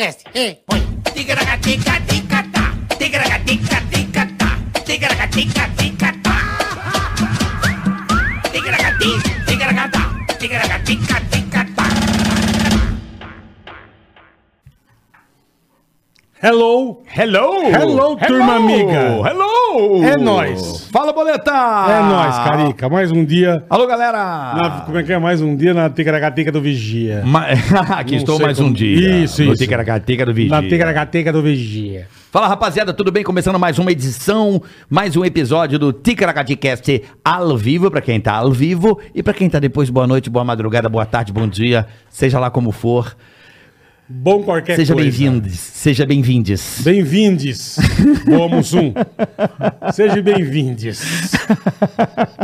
[0.00, 0.28] Ticaracast.
[0.32, 0.80] Ei, põe.
[1.12, 4.48] Ticaracatica-ticatá, ticaracatica-ticatá,
[4.86, 6.36] ticaracatica-ticatá.
[8.50, 9.10] Ticaracati,
[9.44, 10.02] ticaracatá,
[16.42, 17.02] Hello!
[17.14, 17.64] Hello!
[17.70, 19.20] Hello, turma amiga.
[19.28, 20.02] Hello!
[20.02, 20.88] É nóis.
[20.90, 21.50] Fala, boleta!
[21.52, 22.88] É nóis, Carica.
[22.88, 23.62] Mais um dia.
[23.68, 24.54] Alô, galera!
[24.54, 25.18] na- como é que é?
[25.18, 27.22] Mais um dia na Ticaracateca do Vigia.
[27.26, 27.44] Ma-
[27.98, 29.22] Aqui Não estou mais como- um dia.
[29.22, 29.62] Isso, no isso.
[29.62, 30.62] Ticaracateca do Vigia.
[30.62, 32.08] Na Ticaracateca do Vigia.
[32.32, 33.22] Fala, rapaziada, tudo bem?
[33.22, 38.50] Começando mais uma edição, mais um episódio do Ticaracaticast ao vivo, pra quem tá ao
[38.50, 38.98] vivo.
[39.14, 42.48] E pra quem tá depois, boa noite, boa madrugada, boa tarde, bom dia, seja lá
[42.50, 43.14] como for.
[44.12, 45.08] Bom qualquer seja coisa.
[45.08, 46.80] bem-vindos, seja bem-vindes.
[46.82, 47.76] Bem-vindes.
[48.26, 48.92] Boa, Mussum.
[49.92, 51.00] Seja bem-vindes.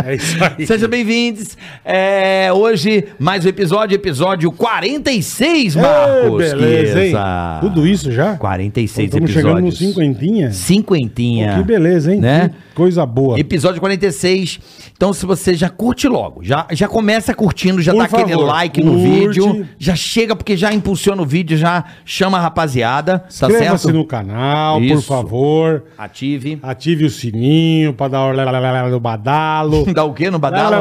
[0.05, 0.65] É isso aí.
[0.65, 1.57] Sejam bem-vindos.
[1.85, 6.41] É, hoje, mais um episódio, episódio 46, Marcos.
[6.45, 7.15] Ei, beleza, hein?
[7.61, 8.37] Tudo isso já?
[8.37, 9.35] 46 Estamos episódios.
[9.53, 10.53] chegando nos cinquentinha.
[10.53, 11.57] Cinquentinha.
[11.59, 12.21] Que beleza, hein?
[12.21, 12.51] Né?
[12.51, 13.41] Que coisa boa.
[13.41, 14.61] Episódio 46.
[14.97, 18.47] Então, se você já curte logo, já, já começa curtindo, já Por dá aquele favor,
[18.47, 19.05] like no curte.
[19.11, 23.97] vídeo, já chega porque já impulsiona o vídeo, já chama a rapaziada, tá Inscreva-se certo?
[23.97, 25.03] no canal, por Isso.
[25.03, 25.85] favor.
[25.97, 26.59] Ative.
[26.63, 29.85] Ative o sininho pra dar o do badalo.
[29.93, 30.77] Dá o quê no badalo?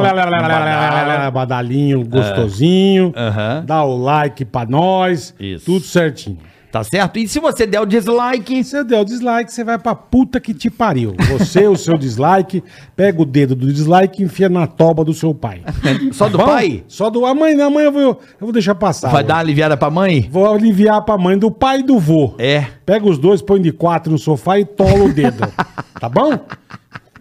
[1.31, 3.13] Badalinho gostosinho.
[3.15, 3.63] Aham.
[3.65, 5.33] Dá o like pra nós.
[5.39, 5.65] Isso.
[5.65, 6.37] Tudo certinho.
[6.75, 7.17] Tá certo?
[7.17, 10.41] E se você der o dislike, Se você der o dislike, você vai pra puta
[10.41, 11.15] que te pariu.
[11.29, 12.61] Você, o seu dislike,
[12.97, 15.63] pega o dedo do dislike e enfia na toba do seu pai.
[16.11, 16.43] só do Bom?
[16.43, 17.25] pai, Só do.
[17.25, 19.07] Amanhã, amanhã eu vou, eu vou deixar passar.
[19.07, 19.27] vai hoje.
[19.29, 20.27] dar uma aliviada pra mãe?
[20.29, 22.35] Vou aliviar pra mãe do pai e do vô.
[22.37, 22.65] É.
[22.85, 25.47] Pega os dois, põe de quatro no sofá e tola o dedo.
[25.97, 26.37] tá bom?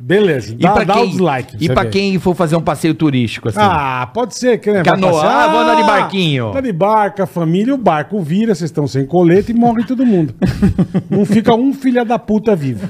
[0.06, 0.52] Beleza.
[0.52, 1.56] E Dá, pra dá quem, o dislike.
[1.58, 3.58] e pra quem for fazer um passeio turístico, assim.
[3.58, 6.50] Ah, pode ser que né, Canoa, ah, vou andar de barquinho.
[6.52, 10.04] Tá de barco, a família, o barco vira, vocês estão sem colete e morre todo
[10.04, 10.34] mundo.
[11.08, 12.86] Não fica um filho da puta vivo.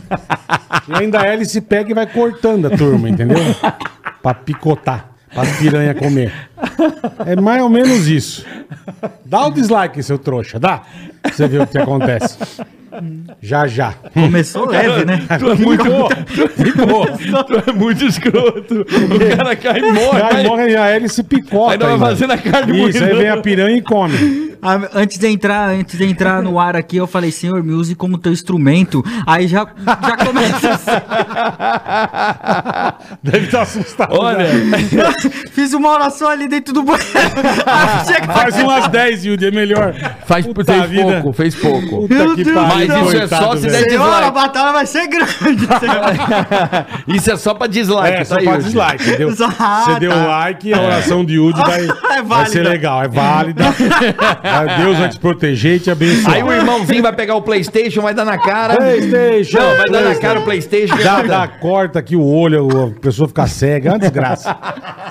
[0.88, 3.38] E ainda a hélice pega e vai cortando a turma, entendeu?
[4.20, 6.32] Pra picotar, pra piranha comer.
[7.26, 8.44] É mais ou menos isso.
[9.24, 10.82] Dá o dislike, seu trouxa, dá.
[11.22, 12.38] Pra você ver o que acontece.
[13.42, 13.92] Já, já.
[14.12, 15.26] Começou leve, né?
[15.38, 18.82] Tu é muito, tu é muito escroto.
[18.82, 20.22] O cara cai e morre.
[20.22, 21.84] Aí aí- morre a hélice picota.
[21.86, 22.06] Aí ainda.
[22.06, 24.54] fazendo a carne Isso, aí vem a piranha e come.
[24.62, 27.94] Ah, Antes de entrar, antes de entrar no ar aqui, eu falei, senhor, me use
[27.96, 29.04] como teu instrumento.
[29.26, 30.90] Aí já, já começa assim.
[33.22, 34.14] Deve estar assustado.
[34.16, 34.46] Olha,
[34.90, 35.12] já.
[35.50, 37.04] Fiz uma oração ali dentro do banheiro.
[38.06, 39.94] Chega- Faz umas 10, Yudi, é melhor.
[40.26, 41.12] faz, Puta fez vida.
[41.22, 42.08] pouco, fez pouco.
[42.08, 42.44] Puta que.
[42.44, 44.30] Mas isso é só se der Senhor, a dislike.
[44.34, 45.34] batalha vai ser grande.
[47.08, 48.64] Isso é só pra dislike, É, só tá, pra Yuri?
[48.64, 49.34] dislike, entendeu?
[49.58, 51.86] Ah, Você deu like e a oração de Yudi vai,
[52.18, 53.64] É vai ser legal, é válida.
[54.42, 56.34] Vai- Deus vai te proteger e te abençoar.
[56.36, 58.76] Aí o irmãozinho vai pegar o Playstation, vai dar na cara.
[58.76, 60.96] Playstation, Não, vai dar na cara o Playstation.
[61.02, 64.56] Dá, dá, corta aqui o olho, a pessoa fica cega, é uma desgraça.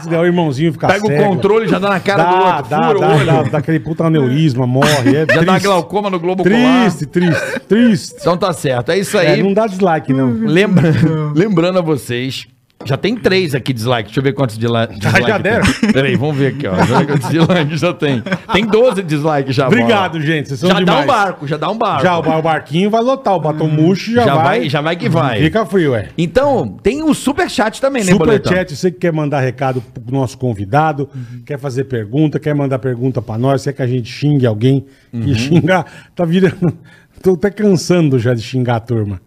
[0.01, 1.22] Se o irmãozinho ficar Pega cego.
[1.25, 3.25] O controle, já dá na cara do outro, dá, fura dá, o olho.
[3.25, 5.16] dá, dá aquele puta aneurisma, morre.
[5.16, 5.45] É Já triste.
[5.45, 6.44] dá glaucoma no globo.
[6.44, 8.16] Triste, triste, triste.
[8.22, 9.44] Então tá certo, é isso É, aí.
[9.44, 10.29] não dá dislike, não.
[10.31, 10.91] Lembra,
[11.35, 12.47] lembrando a vocês,
[12.85, 14.05] já tem três aqui dislike.
[14.07, 14.95] Deixa eu ver quantos dislike.
[15.01, 15.41] já tem.
[15.41, 15.66] deram?
[15.94, 16.75] Peraí, vamos ver aqui, ó.
[16.75, 18.23] Deixa eu ver quantos dislike já tem.
[18.51, 19.67] Tem 12 dislikes já.
[19.67, 20.23] Obrigado, bola.
[20.25, 20.47] gente.
[20.49, 21.03] Vocês são Já dá demais.
[21.03, 22.03] um barco, já dá um barco.
[22.03, 24.44] Já o bar- o barquinho vai lotar, o batom murcho já, já vai.
[24.59, 25.39] vai, já vai que vai.
[25.41, 26.09] Fica frio, é.
[26.17, 28.53] Então, tem o superchat também, né, Super Boletão?
[28.53, 31.09] chat, você que quer mandar recado pro nosso convidado,
[31.45, 35.21] quer fazer pergunta, quer mandar pergunta pra nós, quer que a gente xingue alguém, Uhum.
[35.21, 36.73] que xingar, tá virando,
[37.21, 39.21] tô até cansando já de xingar a turma.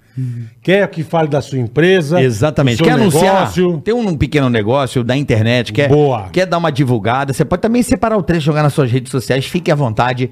[0.63, 2.83] Quer que fale da sua empresa, Exatamente.
[2.83, 3.35] Quer anunciar?
[3.35, 6.29] negócio, Tem um pequeno negócio da internet, quer, Boa.
[6.33, 7.33] quer dar uma divulgada.
[7.33, 9.45] Você pode também separar o trecho, jogar nas suas redes sociais.
[9.47, 10.31] Fique à vontade.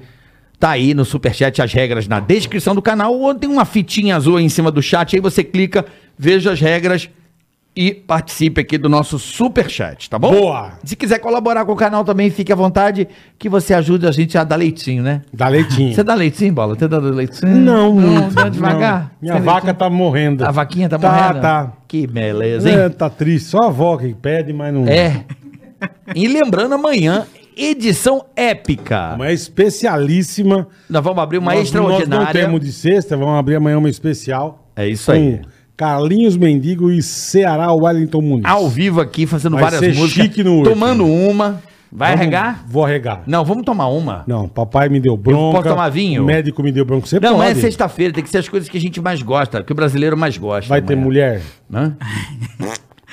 [0.59, 3.13] Tá aí no Superchat as regras na descrição do canal.
[3.13, 5.15] Ou tem uma fitinha azul aí em cima do chat.
[5.15, 5.85] Aí você clica,
[6.17, 7.09] veja as regras
[7.75, 10.31] e participe aqui do nosso Superchat, tá bom?
[10.31, 10.73] Boa.
[10.83, 14.37] Se quiser colaborar com o canal também, fique à vontade, que você ajuda a gente
[14.37, 15.21] a dar leitinho, né?
[15.33, 15.93] dá leitinho.
[15.93, 16.75] Você dá leitinho, Bola?
[16.75, 17.55] Você dá leitinho?
[17.55, 18.33] Não, muito.
[18.33, 19.11] Dá devagar?
[19.21, 19.33] Não.
[19.35, 19.73] Minha vaca leitinho?
[19.75, 20.45] tá morrendo.
[20.45, 21.41] A vaquinha tá Tá, morrendo?
[21.41, 21.73] tá.
[21.87, 22.77] Que beleza, hein?
[22.77, 23.49] É, tá triste.
[23.49, 24.87] Só a avó que pede, mas não.
[24.87, 25.25] É.
[26.15, 27.25] E lembrando, amanhã,
[27.57, 29.13] edição épica.
[29.15, 30.67] Uma especialíssima.
[30.89, 32.07] Nós vamos abrir uma Nós- extraordinária.
[32.25, 34.69] Nós não temos de sexta, vamos abrir amanhã uma especial.
[34.75, 35.37] É isso aí.
[35.37, 38.45] Com Carlinhos Mendigo e Ceará Wellington Muniz.
[38.45, 40.11] Ao vivo aqui, fazendo Vai várias ser músicas.
[40.25, 40.73] chique no último.
[40.73, 41.61] tomando uma.
[41.91, 42.65] Vai Vamos- arregar?
[42.67, 43.23] Vou arregar.
[43.25, 44.23] Não, vamos tomar uma.
[44.27, 45.57] Não, papai me deu bronca.
[45.59, 46.23] posso tomar vinho?
[46.23, 47.07] O médico me deu bronca.
[47.07, 47.51] Você Não, pode.
[47.51, 50.17] é sexta-feira, tem que ser as coisas que a gente mais gosta, que o brasileiro
[50.17, 50.67] mais gosta.
[50.67, 51.05] Vai ter amanhã.
[51.05, 51.41] mulher.
[51.73, 51.95] Hã?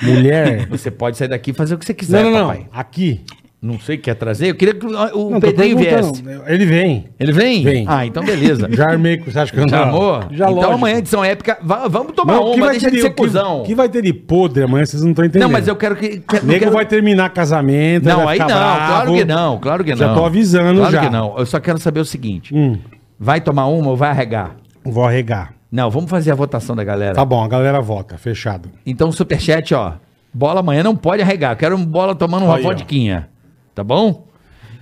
[0.03, 0.67] Mulher.
[0.71, 2.47] Você pode sair daqui e fazer o que você quiser, não, não, não.
[2.49, 2.67] papai.
[2.73, 3.21] Aqui.
[3.63, 4.49] Não sei o que quer trazer.
[4.51, 6.21] Eu queria que o o Não, Pedrinho viesse.
[6.49, 7.05] Ele vem.
[7.21, 7.63] Ele vem?
[7.63, 7.85] Vem.
[7.89, 8.67] Ah, então beleza.
[8.73, 10.21] Já armei com você acha que eu não Já amou?
[10.33, 10.73] Já então lógico.
[10.75, 13.07] amanhã, edição épica, va- vamos tomar Não, o que uma, vai deixa ter de ser
[13.07, 13.61] o que- cuzão.
[13.61, 15.45] O que vai ter de podre amanhã, vocês não estão entendendo.
[15.47, 16.19] Não, mas eu quero que...
[16.19, 18.05] que eu Nego quero- vai terminar casamento.
[18.09, 18.87] Não, vai aí não, ficar bravo.
[18.89, 19.97] claro que não, claro que não.
[19.99, 21.01] Já tô avisando claro já.
[21.05, 21.39] que não.
[21.39, 22.53] Eu só quero saber o seguinte.
[22.53, 22.77] Hum,
[23.19, 24.57] Vai tomar uma ou vai arregar?
[24.85, 25.55] vou arregar.
[25.71, 27.15] Não, vamos fazer a votação da galera.
[27.15, 28.19] Tá bom, a galera vota.
[28.19, 28.69] Fechado.
[28.85, 29.93] Então, superchat, ó.
[30.35, 31.55] Bola amanhã não pode arregar.
[31.57, 32.69] Quero um bola tomando uma Aí, ó.
[32.69, 33.29] vodquinha.
[33.75, 34.27] Tá bom?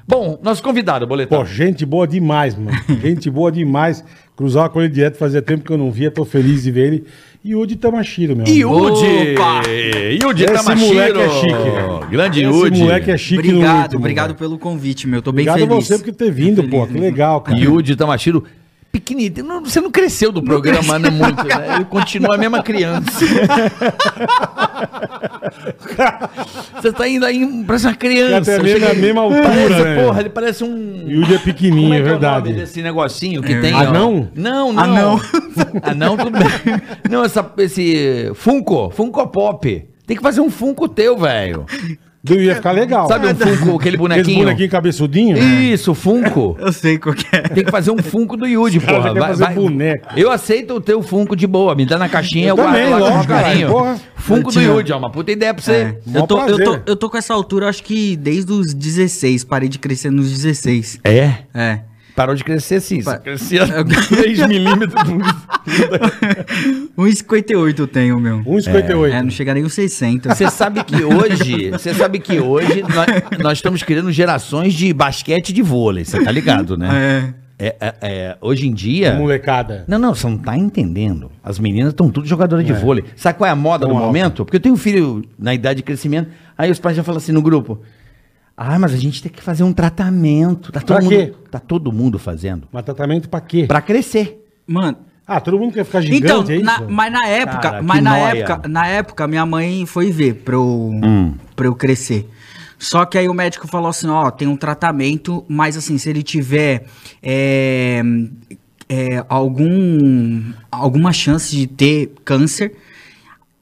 [0.07, 1.39] Bom, nosso convidado, boletão.
[1.39, 2.77] Pô, gente boa demais, mano.
[3.01, 4.05] gente boa demais.
[4.37, 6.11] Cruzar com ele direto, fazia tempo que eu não via.
[6.11, 7.05] Tô feliz de ver ele.
[7.45, 8.45] E de Tamashiro, meu.
[8.45, 8.59] amigo.
[8.91, 9.33] Yudi!
[9.35, 9.63] Opa!
[10.23, 10.95] Yudi Esse Tamashiro!
[10.95, 12.11] moleque é chique.
[12.11, 12.79] Grande Esse Yudi.
[12.81, 14.39] moleque é chique no Obrigado, último, obrigado velho.
[14.39, 15.23] pelo convite, meu.
[15.23, 15.87] Tô bem Obrigado a feliz.
[15.89, 16.87] você por ter vindo, pô.
[16.87, 17.59] Que legal, cara.
[17.59, 18.45] Yudi Tamashiro.
[18.93, 19.45] Pequenininho.
[19.45, 21.77] Não- Você não cresceu do programa, né, muito, né?
[21.77, 23.11] Ele continua a mesma criança.
[26.75, 28.55] Você tá indo aí, parece uma criança.
[28.57, 30.05] Até Chega- a mesma altura, parece, né?
[30.05, 31.05] Porra, ele parece um...
[31.09, 32.53] Yudi é pequenininho, Como é o verdade.
[32.53, 33.79] desse negocinho que tem, ó?
[33.79, 34.29] Anão?
[34.35, 34.83] Não, não.
[34.83, 35.21] Anão.
[35.83, 36.49] Anão, tudo bem.
[37.11, 39.87] Não, essa, esse Funko, Funko Pop.
[40.07, 41.65] Tem que fazer um Funko teu, velho.
[42.23, 43.09] Deu, ia ficar legal.
[43.09, 44.39] Sabe um Funko, aquele Aquele bonequinho?
[44.41, 45.39] bonequinho cabeçudinho?
[45.39, 46.55] Isso, Funko.
[46.61, 47.41] Eu sei qual que é.
[47.43, 49.15] Tem que fazer um Funko do Yudi, porra.
[49.15, 50.09] quer fazer boneco.
[50.15, 51.75] Eu aceito o teu Funko de boa.
[51.75, 53.69] Me dá na caixinha, eu, Eu também, guardo lá com carinho.
[53.71, 54.01] porra.
[54.17, 54.99] Funko do Yudi, ó.
[54.99, 55.73] Uma puta ideia pra você.
[55.73, 55.99] É.
[56.19, 59.45] Eu, tô, eu, tô, eu tô com essa altura, acho que desde os 16.
[59.45, 61.01] Parei de crescer nos 16.
[61.03, 61.33] É?
[61.55, 61.81] É.
[62.21, 63.03] Parou de crescer sim.
[63.03, 63.67] Pa- crescia
[64.09, 65.03] 3 milímetros.
[66.99, 68.39] 1,58 eu tenho, meu.
[68.41, 69.13] 1,58.
[69.13, 70.35] É, não chega nem os 60.
[70.35, 75.53] Você sabe que hoje, você sabe que hoje nós, nós estamos criando gerações de basquete
[75.53, 77.35] de vôlei, você tá ligado, né?
[77.37, 77.41] É.
[77.63, 79.13] É, é, é, hoje em dia.
[79.15, 79.85] Molecada.
[79.87, 81.31] Não, não, você não tá entendendo.
[81.45, 83.05] As meninas estão tudo jogadoras de vôlei.
[83.17, 84.07] Sabe qual é a moda Tão do alta.
[84.07, 84.45] momento?
[84.47, 86.31] Porque eu tenho um filho na idade de crescimento.
[86.57, 87.83] Aí os pais já falam assim no grupo:
[88.63, 90.71] Ah, mas a gente tem que fazer um tratamento.
[90.71, 91.33] Tá todo, Pra mundo, quê?
[91.51, 92.69] tá todo mundo fazendo.
[92.71, 93.65] Mas tratamento pra quê?
[93.67, 94.45] Pra crescer.
[94.67, 96.65] Mano, Ah, todo mundo quer ficar gigante, então, é isso?
[96.65, 98.39] na- mas na época, Cara, mas na nóia.
[98.43, 101.35] época, na época, minha mãe foi ver pra eu, Hum.
[101.57, 102.29] pra eu crescer.
[102.79, 106.23] Só que aí o médico falou assim, ó, tem um tratamento, mas assim, se ele
[106.23, 106.85] tiver
[107.23, 108.03] é,
[108.89, 112.75] é, algum, alguma chance de ter câncer,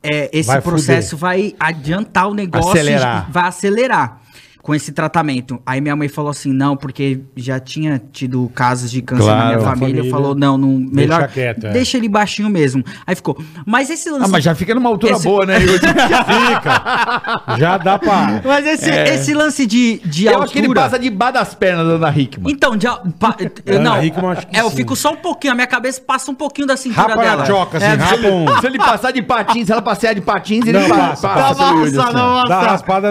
[0.02, 3.26] é, esse Vai processo vai adiantar o negócio, Acelerar.
[3.28, 4.22] e vai acelerar
[4.62, 5.60] com esse tratamento.
[5.64, 9.46] Aí minha mãe falou assim, não, porque já tinha tido casos de câncer na Claro,
[9.46, 10.10] minha a família, família.
[10.10, 11.70] falou, não, não, melhor, quieto, é.
[11.72, 12.84] deixa ele baixinho mesmo.
[13.06, 14.24] Aí ficou, mas esse lance...
[14.24, 15.78] Ah, mas já fica numa altura Esse- boa, né, Yudi?
[15.88, 17.56] Fica.
[17.58, 18.42] Já dá pra...
[18.44, 20.82] Mas esse, esse lance de, de Eu acho que ele altura...
[20.82, 22.52] passa debaixo das pernas da Ana Hickman.
[22.52, 22.86] Então, de,
[23.18, 24.76] pa- eu, Ana não, Hickman, acho que é, eu sim.
[24.76, 27.36] fico só um pouquinho, a minha cabeça passa um pouquinho da cintura Rapa dela.
[27.36, 28.60] na choca, assim, É, rapa um...
[28.60, 31.28] Se ele passar de patins, se ela passear de patins, ele Não, passa.
[31.28, 31.74] passa, passa,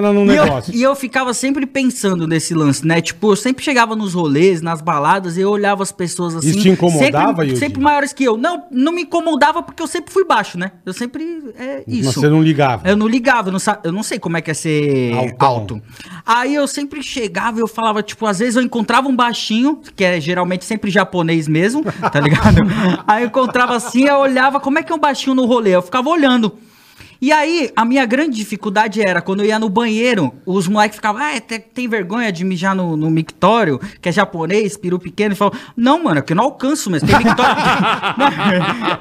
[0.04, 0.76] E eu, negócio.
[0.76, 3.02] e eu ficava sempre pensando nesse lance, né?
[3.02, 6.50] Tipo, eu sempre chegava nos rolês, nas baladas, e eu olhava as pessoas assim.
[6.50, 8.38] Isso te incomodava, sempre, sempre maiores que eu.
[8.38, 10.74] Não, não me incomodava porque eu sempre fui baixo, né?
[10.86, 11.54] Eu sempre.
[11.58, 12.06] É isso.
[12.06, 12.88] Mas você não ligava.
[12.88, 15.48] Eu não ligava, eu não, eu não sei como é que é ser Altão.
[15.48, 15.82] alto.
[16.26, 20.04] Aí eu sempre chegava e eu falava, tipo, às vezes eu encontrava um baixinho, que
[20.04, 22.58] é geralmente sempre japonês mesmo, tá ligado?
[23.08, 25.72] Aí eu encontrava assim, eu olhava, como é que é um baixinho no rolê?
[25.72, 26.54] Eu ficava olhando.
[27.22, 31.22] E aí, a minha grande dificuldade era, quando eu ia no banheiro, os moleques ficavam,
[31.22, 35.36] ah, tem, tem vergonha de mijar no, no mictório, que é japonês, peru pequeno, e
[35.36, 37.56] falavam, não, mano, é que eu não alcanço mesmo, tem mictório...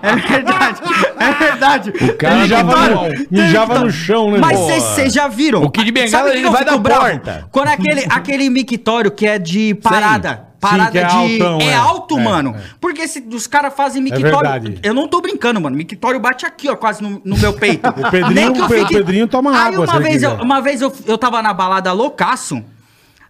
[0.02, 0.80] É verdade,
[1.18, 1.90] é verdade.
[1.90, 4.38] O cara Mijava, no, mijava no chão, né?
[4.38, 5.62] Mas vocês já viram?
[5.62, 7.00] O Kid Bengala, Sabe o que ele vai fico da bravo?
[7.00, 7.48] porta.
[7.50, 10.36] Quando aquele, aquele mictório que é de parada.
[10.36, 11.16] Sim, Parada que é de.
[11.16, 11.74] altão, é, é.
[11.74, 12.54] alto, É, mano.
[12.56, 12.62] é.
[12.80, 14.30] Porque se os caras fazem mictório.
[14.30, 14.78] verdade.
[14.82, 15.76] eu não tô brincando, mano.
[15.76, 17.86] Mictório bate aqui, ó, quase no, no meu peito.
[17.96, 20.80] O Pedrinho- que eu o o Pedrinho toma Aí água, Uma vez, eu, uma vez
[20.82, 22.62] eu, eu tava na balada loucaço.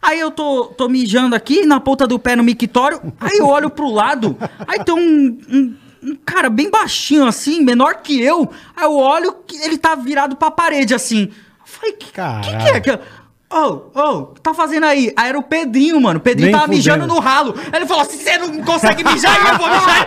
[0.02, 3.00] Aí eu tô, tô mijando aqui, na ponta do pé no mictório.
[3.20, 4.36] Aí eu olho pro lado.
[4.66, 5.74] Aí tem um, um,
[6.10, 8.48] um cara bem baixinho assim, menor que eu.
[8.76, 11.22] Aí eu olho que ele tá virado pra parede assim.
[11.24, 11.30] Eu
[11.64, 13.00] falei, que, que, que é Caralho.
[13.48, 15.12] Ô, ô, o que tá fazendo aí?
[15.16, 16.18] Aí era o Pedrinho, mano.
[16.18, 17.14] O Pedrinho Nem tava mijando fudendo.
[17.14, 17.54] no ralo.
[17.72, 20.06] Aí ele falou assim: você não consegue mijar eu vou mijar.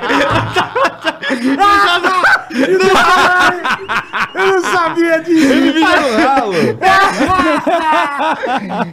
[4.34, 5.52] Eu não sabia disso.
[5.54, 5.80] Ele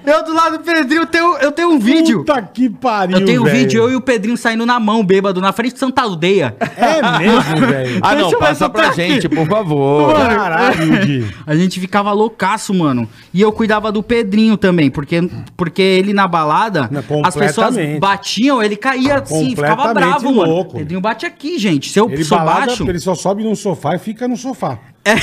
[0.07, 2.19] eu do lado do Pedrinho, eu tenho, eu tenho um vídeo.
[2.19, 3.57] Puta que pariu, Eu tenho um velho.
[3.59, 6.55] vídeo, eu e o Pedrinho saindo na mão, bêbado, na frente de Santa Aldeia.
[6.77, 8.01] É mesmo, velho.
[8.03, 8.97] Ah, não, eu passa se eu pra aqui.
[8.97, 10.15] gente, por favor.
[10.15, 11.27] Caralho, Di.
[11.47, 13.09] A gente ficava loucaço, mano.
[13.33, 18.63] E eu cuidava do Pedrinho também, porque, porque ele na balada, Não, as pessoas batiam,
[18.63, 20.73] ele caía assim, ficava Completamente bravo, louco.
[20.73, 20.79] mano.
[20.81, 21.89] Pedrinho bate aqui, gente.
[21.91, 22.89] Se eu Ele sou balada, baixo.
[22.89, 24.79] ele só sobe num sofá e fica no sofá.
[25.05, 25.15] É.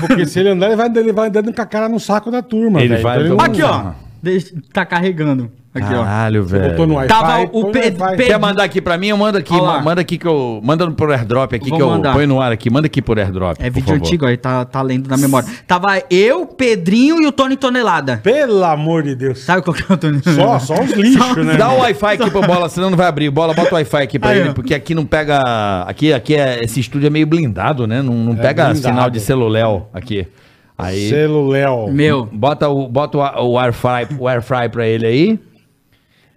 [0.00, 2.42] Porque se ele andar, ele vai, ele vai andando com a cara no saco da
[2.42, 3.02] turma, Ele velho.
[3.02, 3.92] vai Então tomar- Aqui, ó.
[4.22, 5.50] Deixa, tá carregando.
[5.74, 6.04] Aqui, ó.
[6.04, 7.08] Caralho, Botou no velho.
[7.08, 9.08] Tava o Pedro- Quer mandar aqui pra mim?
[9.08, 9.52] Eu mando aqui.
[9.52, 10.60] Ma- Manda aqui que eu.
[10.62, 12.12] Manda por airdrop aqui Vou que eu mandar.
[12.12, 12.70] ponho no ar aqui.
[12.70, 13.56] Manda aqui por airdrop.
[13.58, 14.06] É por vídeo favor.
[14.06, 15.48] antigo, aí tá, tá lendo na memória.
[15.66, 18.18] Tava eu, Pedrinho e o Tony Tonelada.
[18.22, 19.40] Pelo amor de Deus.
[19.40, 21.56] Sabe qual que é o Tony Só, só os lixos, né?
[21.56, 21.80] Dá o?
[21.80, 23.28] Wi-Fi aqui pro bola, senão não vai abrir.
[23.30, 24.52] Bola, bota o Wi-Fi aqui pra Aí, ele, ó.
[24.52, 25.40] porque aqui não pega.
[25.88, 28.00] Aqui, aqui é, esse estúdio é meio blindado, né?
[28.00, 28.78] Não, não pega blindado.
[28.78, 30.26] sinal de celuléu aqui.
[30.78, 31.08] Aí.
[31.08, 31.88] Celuléu.
[31.92, 35.40] Meu, Bota o, bota o, o AirFry, o AirFry pra ele aí.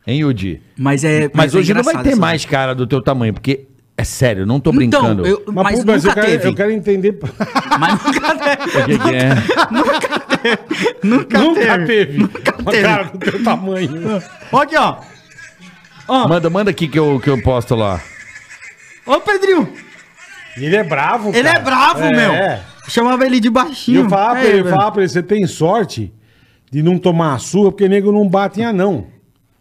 [0.07, 0.61] Hein, Yudi?
[0.77, 1.29] mas é.
[1.33, 3.67] Mas, é hoje não vai ter essa- mais cara do teu tamanho, porque.
[3.99, 5.25] É sério, não tô Então, brincando.
[5.25, 6.47] eu, Mas, mas, pô, mas eu, nunca quero, teve.
[6.49, 7.19] eu quero entender.
[7.79, 8.63] Mas nunca teve.
[8.63, 9.29] O que, que é?
[11.03, 11.85] Nunca, Nunca teve.
[11.87, 12.17] teve.
[12.19, 12.83] Nunca Uma teve.
[12.83, 13.89] cara do teu tamanho.
[14.53, 14.97] Aqui, ó.
[16.07, 17.99] Ó, Manda, manda aqui que eu, que eu posto lá.
[19.05, 19.67] o Pedrinho.
[20.55, 21.59] Ele é bravo, Ele cara.
[21.59, 22.11] é bravo, É.
[22.11, 22.59] meu.
[22.89, 24.01] Chamava ele de baixinho.
[24.03, 26.13] eu falava pra É, ele, eu falava pra ele, você tem sorte
[26.71, 29.07] de não tomar a sua, porque nego não bate em anão.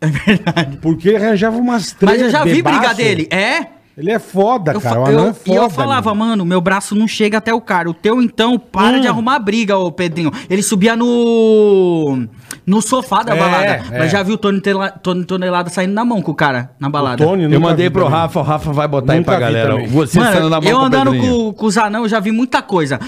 [0.06, 0.78] É verdade.
[0.78, 2.78] Porque ele arranjava umas três Mas eu já vi bebaço.
[2.78, 3.28] briga dele.
[3.30, 3.66] É?
[3.98, 5.00] Ele é foda, Eu, cara.
[5.00, 5.58] O anão eu- é e foda.
[5.58, 6.26] eu falava, meu.
[6.26, 7.88] mano, meu braço não chega até o cara.
[7.88, 9.00] O teu, então, para Hum.
[9.00, 10.30] de arrumar briga, ô Pedrinho.
[10.50, 12.26] Ele subia no.
[12.66, 13.64] no sofá da É, balada.
[13.64, 13.82] é.
[13.98, 16.90] Mas já viu o Tony, Tela- Tony Tonelada saindo na mão com o cara na
[16.90, 17.24] balada.
[17.24, 18.18] Tony Eu mandei vi pro também.
[18.18, 19.70] Rafa, o Rafa vai botar Nunca aí pra vi galera.
[19.74, 19.86] também.
[19.88, 22.32] Você Mano, na mão eu com o andando com, com os anão, eu já vi
[22.32, 23.00] muita coisa.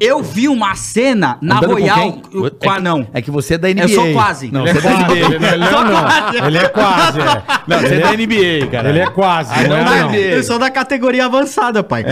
[0.00, 3.06] Eu vi uma cena na Andando com Royal com, É que- anão.
[3.12, 3.82] É que você é da NBA.
[3.84, 4.50] Eu sou quase.
[4.50, 5.46] Não, Ele você é é da quase, NBA.
[5.54, 6.46] ele não é não.
[6.46, 7.42] Ele é quase, é.
[7.66, 8.88] Não, você é da NBA, cara.
[8.90, 10.06] Ele é quase, Ah, não é não, não.
[10.08, 10.14] não.
[10.14, 12.04] Eu sou da categoria avançada, pai.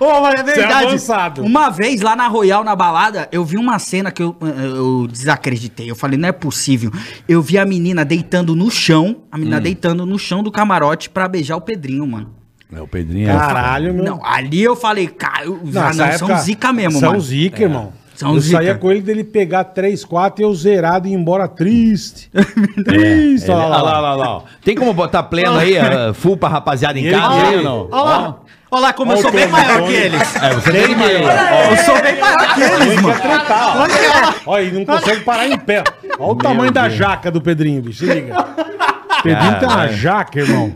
[0.00, 0.86] Ô, Ô, mas é verdade.
[0.86, 1.42] avançado.
[1.42, 5.90] Uma vez lá na Royal, na balada, eu vi uma cena que eu, eu desacreditei.
[5.90, 6.90] Eu falei, não é possível.
[7.28, 9.40] Eu vi a menina deitando no chão, a Hum.
[9.40, 12.37] menina deitando no chão do camarote pra beijar o Pedrinho, mano.
[12.74, 13.32] É, o Pedrinho é...
[13.34, 14.04] Caralho, meu.
[14.04, 17.20] Não, ali eu falei, cara, os Nessa anãos são zica mesmo, são mano.
[17.22, 17.92] zica, irmão.
[18.14, 18.56] São eu zica.
[18.58, 22.28] saía com ele dele pegar 3, 4 e eu zerado e ir embora triste.
[22.84, 23.82] triste, Ele- olha lá.
[23.82, 24.42] olha lá, olha lá.
[24.62, 27.88] Tem como botar pleno aí, uh, full pra rapaziada em E ele casa ou não?
[27.90, 28.36] Olha lá,
[28.70, 30.36] olha lá como eu Olha sou bem maior que eles.
[30.36, 31.70] É, você tem NBA.
[31.70, 33.14] Eu sou bem maior que eles, Ele mano.
[33.14, 34.34] quer tretar, ó.
[34.50, 35.84] Olha, ele não consegue parar em pé.
[36.18, 38.04] Olha o tamanho da jaca do Pedrinho, bicho.
[38.04, 38.34] Se liga.
[39.22, 40.74] Pedrinho tem uma jaca, irmão.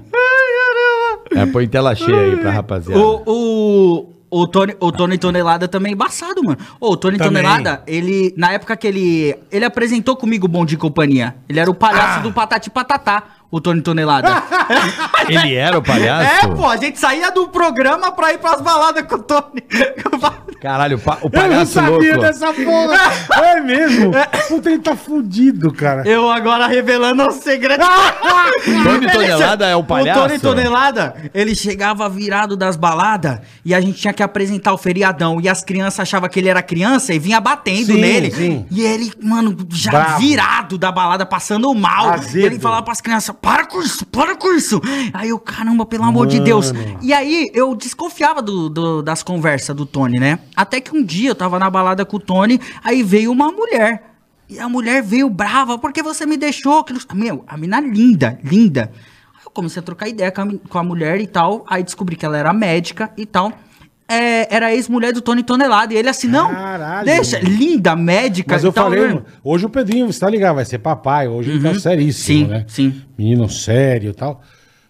[1.34, 3.00] É, põe tela cheia aí pra rapaziada.
[3.00, 6.58] O, o, o, Tony, o Tony Tonelada também é embaçado, mano.
[6.80, 7.42] Ô, o Tony Também.
[7.42, 11.34] Tonelada, ele, na época que ele, ele apresentou comigo o Bom de Companhia.
[11.48, 12.22] Ele era o palhaço Ah.
[12.22, 13.22] do Patati Patatá,
[13.52, 14.42] o Tony Tonelada.
[15.28, 16.46] Ele era o palhaço?
[16.46, 19.62] é, pô, a gente saía do programa pra ir pras baladas com o Tony.
[20.60, 22.20] Caralho, o, pa- o Eu não palhaço sabia louco.
[22.20, 22.98] dessa porra.
[23.42, 24.12] É mesmo?
[24.48, 26.02] Puta, ele tá fudido, cara.
[26.08, 27.84] Eu agora revelando o segredo.
[28.84, 30.20] Tony Tonelada é o palhaço?
[30.20, 34.78] O Tony Tonelada, ele chegava virado das baladas e a gente tinha que apresentar o
[34.78, 35.40] feriadão.
[35.40, 38.30] E as crianças achavam que ele era criança e vinha batendo Sim, nele.
[38.30, 38.66] sim.
[38.70, 40.20] E ele, mano, já Bravo.
[40.20, 42.10] virado da balada, passando mal.
[42.10, 42.46] Azedo.
[42.46, 44.80] Ele falava pras crianças: para com isso, para com isso.
[45.12, 46.70] Aí eu, caramba, pelo amor de Deus.
[46.72, 46.98] Mano.
[47.02, 50.38] E aí eu desconfiava do, do- das conversas do Tony, né?
[50.56, 54.10] Até que um dia eu tava na balada com o Tony, aí veio uma mulher.
[54.48, 56.84] E a mulher veio brava, porque você me deixou?
[57.14, 58.92] Meu, a mina linda, linda.
[59.34, 61.64] Aí eu comecei a trocar ideia com a, com a mulher e tal.
[61.68, 63.52] Aí descobri que ela era médica e tal.
[64.12, 65.92] É, era a ex-mulher do Tony Tonelado.
[65.92, 69.06] E ele assim, não, Caralho, deixa, linda, médica Mas eu tal, falei, né?
[69.08, 71.28] mano, hoje o Pedrinho, você tá ligado, vai ser papai.
[71.28, 72.64] Hoje ele tá seríssimo, Sim, né?
[72.68, 73.02] sim.
[73.16, 74.40] Menino sério e tal.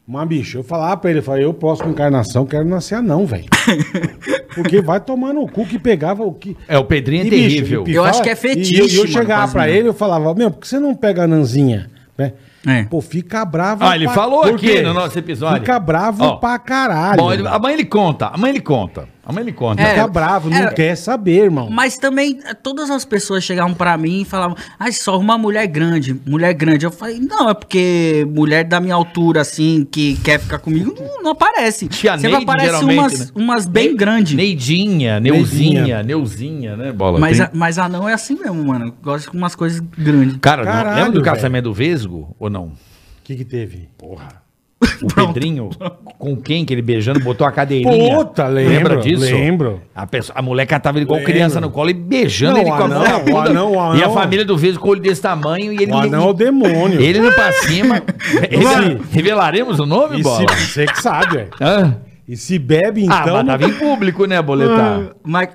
[0.07, 3.45] Mas, bicho, eu falava pra ele, eu falei, eu, próxima encarnação, quero nascer anão, velho.
[4.55, 6.57] Porque vai tomar no cu que pegava o que.
[6.69, 7.85] É, o Pedrinho é E, bicho, terrível.
[7.87, 9.73] Eu acho que é fetiche, eu, e eu mano, chegava pra não.
[9.73, 11.89] ele, eu falava, meu, por que você não pega a nanzinha?
[12.19, 12.33] Né?
[12.67, 12.83] É.
[12.85, 13.85] Pô, fica bravo.
[13.85, 15.61] Ah, ele falou Por aqui no nosso episódio.
[15.61, 17.17] Fica bravo Ó, pra caralho.
[17.23, 17.55] Bom, ele- mano.
[17.57, 19.09] a mãe ele conta, a mãe ele conta.
[19.25, 19.81] A mãe ele conta.
[19.81, 21.71] É, Fica bravo, não é- quer saber, irmão.
[21.71, 26.21] Mas também, todas as pessoas chegavam pra mim e falavam, ah, só uma mulher grande,
[26.27, 26.85] mulher grande.
[26.87, 31.23] Eu falei, não, é porque mulher da minha altura, assim, que quer ficar comigo, não,
[31.23, 31.87] não aparece.
[31.87, 33.27] Tia Sempre Neide, aparece umas, né?
[33.37, 34.35] umas bem grandes.
[34.35, 37.21] Neidinha, Neuzinha, Neuzinha, né, Bola?
[37.21, 38.93] Mas, Tem- a, mas a não é assim mesmo, mano.
[39.01, 40.37] Gosto de umas coisas grandes.
[40.41, 42.65] Cara, não- Caralho, lembra do casamento do Vesgo ou não?
[42.65, 42.73] O
[43.23, 43.89] que que teve?
[43.97, 44.42] Porra.
[45.03, 45.71] O Pedrinho,
[46.19, 48.17] com quem que ele beijando, botou a cadeirinha.
[48.17, 49.23] Puta, lembro, Lembra disso?
[49.25, 49.81] lembro.
[49.95, 51.33] A, pessoa, a mulher catava ele igual Lembro.
[51.33, 54.05] criança no colo e beijando Não, ele com a mão anão, anão, o E a
[54.07, 55.93] anão- família do Vesgo com o olho desse tamanho e ele...
[55.93, 57.01] O anão é o demônio.
[57.01, 58.03] Ele indo pra cima.
[59.11, 60.47] Revelaremos o nome, E Bola?
[60.57, 61.49] você que sabe, é.
[61.61, 61.97] Hã?
[62.29, 63.35] E se bebe, Ah, então.
[63.37, 65.01] mas tava em público, né, Boletar?
[65.25, 65.49] Mas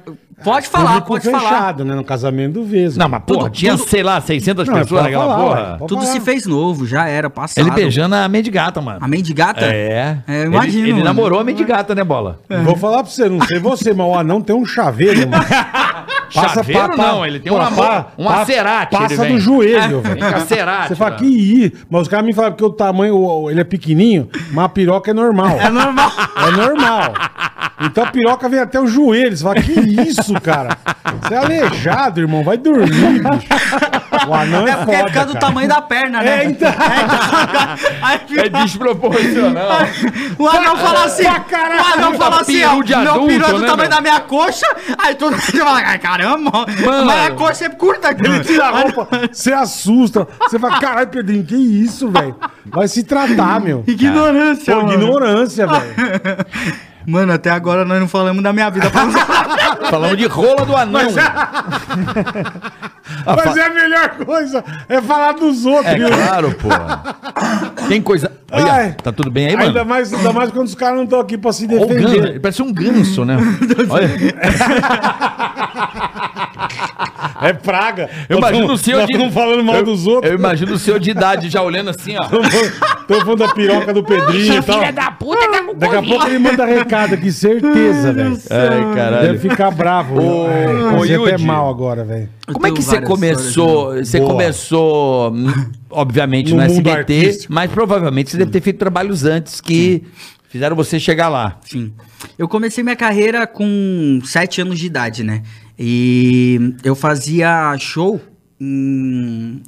[0.44, 1.86] pode falar, pode fechado, falar.
[1.86, 1.96] né?
[1.96, 3.00] No casamento do Vesgo.
[3.00, 5.60] Não, mas porra, Tudo- tinha, tudo- sei lá, 600 Não, pessoas pode naquela falar, porra.
[5.72, 5.78] ué.
[5.78, 6.12] Pode Tudo falar.
[6.14, 7.66] se fez novo, já era, passado.
[7.66, 9.00] Ele beijando a mendigata, mano.
[9.02, 9.66] A mendigata?
[9.66, 10.18] É.
[10.28, 12.38] É, eu imagino, Ele, ele namorou a mendigata, né, Bola?
[12.64, 15.44] Vou falar pra você, não sei você, mas o anão tem um chaveiro, mano.
[16.30, 18.34] Chaveiro pa- não, ele tem uma, pa- um pa-.
[18.92, 20.16] Passa do joelho, velho.
[20.20, 20.88] Vem com acerate.
[20.90, 21.74] Você fala que ir.
[21.90, 25.14] Mas os caras me falam que o tamanho, ele é pequenininho, mas a piroca é
[25.14, 25.58] normal.
[25.60, 26.12] É normal.
[26.36, 27.14] É normal.
[27.82, 29.36] Então a piroca vem até o joelho.
[29.38, 30.78] Você fala, que isso, cara?
[31.22, 32.44] Você é aleijado, irmão.
[32.44, 32.90] Vai dormir,
[33.22, 33.48] bicho.
[34.28, 36.44] O anão é, É porque foda, fica do tamanho da perna, né?
[36.44, 36.70] É, então.
[38.02, 39.78] Aí É fica- desproporcional.
[40.40, 43.50] O anão fala assim, o anão fala assim, ó, Peru de meu adulto, peru é
[43.54, 43.98] do né, tamanho meu?
[43.98, 44.66] da minha coxa,
[45.00, 47.06] aí todo mundo fala, ai, caramba, Mano.
[47.06, 48.10] mas a coxa é curta.
[48.12, 50.28] Ele tira a roupa, você assusta.
[50.42, 52.36] Você fala, caralho, Pedrinho, que isso, velho?
[52.66, 53.84] Vai se tratar, meu.
[53.88, 54.94] Ignorância, Pô, mano.
[54.94, 56.46] ignorância, velho.
[57.08, 58.92] Mano, até agora nós não falamos da minha vida.
[59.90, 61.10] Falando de rola do anão.
[63.26, 65.88] Mas é a melhor coisa é falar dos outros.
[65.88, 66.10] É viu?
[66.10, 66.68] claro, pô.
[67.88, 68.30] Tem coisa.
[68.52, 68.96] Olha, Ai.
[69.02, 69.86] tá tudo bem aí, Ainda mano?
[69.86, 72.42] mais, ainda mais quando os caras não estão aqui pra se defender.
[72.42, 73.38] parece um ganso, né?
[73.90, 74.10] Olha,
[77.42, 78.10] É praga.
[78.30, 79.32] eu imagino o senhor de.
[79.32, 80.32] falando mal eu, dos outros.
[80.32, 82.24] Eu imagino o senhor de idade já olhando assim, ó.
[83.08, 84.80] Tô falando da piroca do Pedrinho e tal.
[84.80, 88.38] Filha da puta, tá com Daqui a pouco ele manda recado aqui, certeza, velho.
[88.50, 89.28] Ai, caralho.
[89.28, 90.20] Deve ficar bravo.
[90.20, 92.30] Ô, é, ô, até mal agora, velho.
[92.52, 93.96] Como é que você começou?
[93.96, 94.32] Você Boa.
[94.32, 95.34] começou,
[95.90, 97.54] obviamente, No no, SBT, artístico.
[97.54, 100.04] mas provavelmente você deve ter feito trabalhos antes que
[100.50, 101.58] fizeram você chegar lá.
[101.66, 101.94] Sim.
[102.38, 105.44] Eu comecei minha carreira com sete anos de idade, né?
[105.78, 108.20] E eu fazia show
[108.60, 109.62] em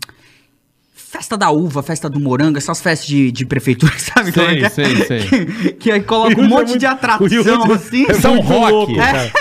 [1.12, 4.30] festa da uva, festa do morango, essas festas de, de prefeitura, sabe?
[4.30, 4.70] é que é?
[4.70, 5.20] sei, sei.
[5.26, 8.06] Que, que aí coloca um é monte muito- de atração, assim.
[8.08, 8.72] é São Roque.
[8.72, 9.32] louco, cara.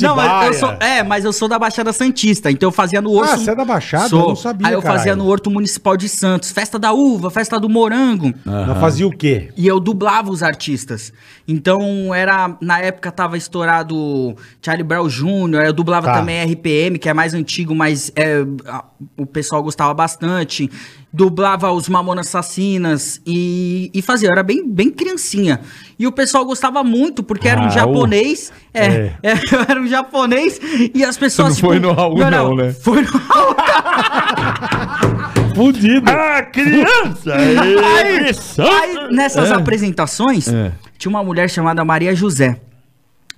[0.00, 3.10] Não, mas eu sou, é, mas eu sou da Baixada Santista, então eu fazia no
[3.12, 3.32] Horto.
[3.32, 4.08] Ah, você é da Baixada?
[4.08, 4.20] Sou.
[4.22, 5.18] Eu não sabia, Aí eu fazia caralho.
[5.24, 8.32] no Horto Municipal de Santos, festa da uva, festa do morango.
[8.44, 9.50] Mas fazia o quê?
[9.56, 11.12] E eu dublava os artistas.
[11.46, 12.56] Então, era.
[12.60, 16.14] Na época tava estourado Charlie Brown Jr., eu dublava Tá.
[16.14, 18.84] também RPM, que é mais antigo, mas é, a-
[19.16, 20.70] o pessoal gostava bastante.
[21.10, 24.28] Dublava os Mamonas Assassinas e, e fazia.
[24.28, 25.60] Eu era bem, bem criancinha.
[25.98, 28.52] E o pessoal gostava muito, porque era Ah, um o- japonês.
[28.74, 29.14] É, É.
[29.22, 30.60] é, eu era um japonês
[30.94, 31.54] e as pessoas.
[31.54, 32.72] Não foi no Raul, não, né?
[32.72, 33.56] Foi no Raul.
[35.54, 36.08] Fudido.
[36.10, 37.34] Ah, criança!
[37.34, 37.76] Aí,
[38.58, 39.54] aí, nessas É.
[39.54, 40.72] apresentações, É.
[40.98, 42.60] tinha uma mulher chamada Maria José,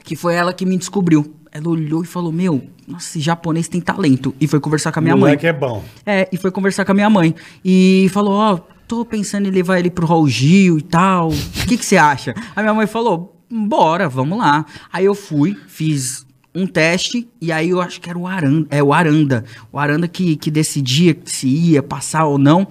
[0.05, 1.35] que foi ela que me descobriu.
[1.53, 4.35] Ela olhou e falou: Meu, nossa, esse japonês tem talento.
[4.41, 5.51] E foi conversar com a minha Moleque mãe.
[5.51, 5.85] é bom.
[6.07, 7.35] É, e foi conversar com a minha mãe.
[7.65, 11.31] E falou: Ó, tô pensando em levar ele pro Raul Gil e tal.
[11.31, 12.35] O que que você acha?
[12.55, 14.65] A minha mãe falou: Bora, vamos lá.
[14.93, 18.67] Aí eu fui, fiz um teste, e aí eu acho que era o Aranda.
[18.71, 19.45] É, o Aranda.
[19.73, 22.67] O Aranda que, que decidia se ia passar ou não.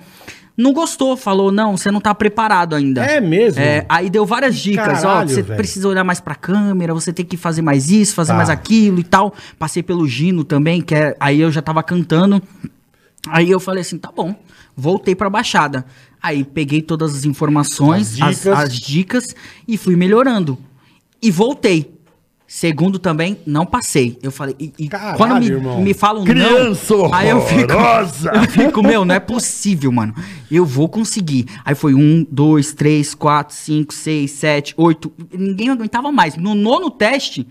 [0.60, 3.02] Não gostou, falou: Não, você não tá preparado ainda.
[3.06, 3.62] É mesmo?
[3.62, 5.56] É, aí deu várias dicas, ó, Caralho, você velho.
[5.58, 8.38] precisa olhar mais pra câmera, você tem que fazer mais isso, fazer Tá.
[8.38, 9.34] mais aquilo e tal.
[9.58, 12.42] Passei pelo Gino também, que é, aí eu já tava cantando.
[13.30, 14.36] Aí eu falei assim, tá bom.
[14.76, 15.86] Voltei pra Baixada.
[16.22, 18.60] Aí peguei todas as informações, As as dicas.
[18.60, 19.36] as dicas
[19.68, 20.58] e fui melhorando.
[21.22, 21.98] E voltei.
[22.52, 24.18] Segundo também, não passei.
[24.24, 25.82] Eu falei, e, e Caralho, quando me, irmão.
[25.84, 27.72] me falam Criança não, aí eu fico,
[28.34, 30.16] eu fico, meu, não é possível, mano.
[30.50, 31.46] Eu vou conseguir.
[31.64, 35.14] Aí foi um, dois, três, quatro, cinco, seis, sete, oito.
[35.32, 36.38] Ninguém aguentava mais.
[36.38, 37.46] No nono teste,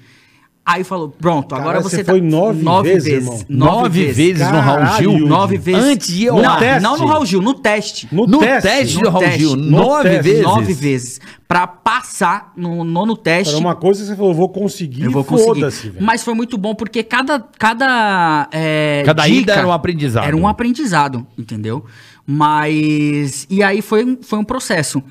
[0.71, 3.41] aí falou, pronto, agora Caralho, você, você foi nove vezes, irmão?
[3.49, 5.27] Nove vezes no Raul Caralho, Gil?
[5.27, 5.83] Nove vezes.
[5.85, 6.83] Antes de ir ao não, teste?
[6.83, 8.09] não no Raul Gil, no teste.
[8.13, 8.69] No, No teste.
[8.69, 9.39] teste, No do Raul teste.
[9.39, 10.23] Gil, No nove teste.
[10.23, 10.43] vezes.
[10.45, 11.21] Nove vezes.
[11.49, 13.55] Pra passar no nono teste.
[13.55, 15.05] Era uma coisa que você falou, vou conseguir.
[15.05, 15.95] Eu vou conseguir.
[15.99, 17.41] Mas foi muito bom porque cada.
[17.59, 20.27] Cada, é, Cada ida era um aprendizado.
[20.27, 21.83] Era um aprendizado, entendeu?
[22.27, 23.47] Mas.
[23.49, 25.03] E aí foi, foi um processo.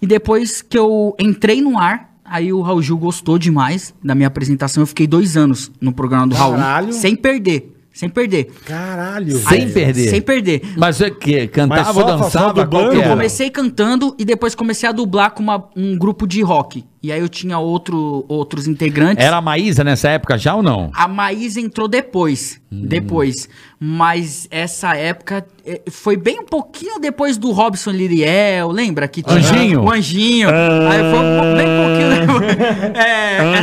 [0.00, 4.26] E depois que eu entrei no ar, aí o Raul Gil gostou demais da minha
[4.26, 4.82] apresentação.
[4.82, 6.86] Eu fiquei dois anos no programa do Caralho.
[6.86, 6.92] Raul.
[6.92, 7.71] Sem perder.
[7.92, 8.46] Sem perder.
[8.64, 9.72] Caralho, Sem velho.
[9.74, 10.08] perder.
[10.08, 10.62] Sem perder.
[10.78, 12.64] Mas você que cantava Mas só- dançava?
[12.64, 12.70] dublando?
[12.70, 16.40] Qual que Eu comecei cantando e depois comecei a dublar com uma- um grupo de
[16.42, 16.84] rock.
[17.02, 19.22] E aí eu tinha outro, outros integrantes.
[19.24, 20.90] Era a Maísa nessa época já ou não?
[20.94, 22.60] A Maísa entrou depois.
[22.72, 22.82] Hum.
[22.86, 23.48] Depois.
[23.78, 29.06] Mas essa época eh, foi bem um pouquinho depois do Robson Liriel, lembra?
[29.08, 29.82] Que tinha Anjinho?
[29.82, 30.48] O Anjinho.
[30.48, 32.52] Aí foi um bem pouquinho depois.
[32.94, 33.62] É,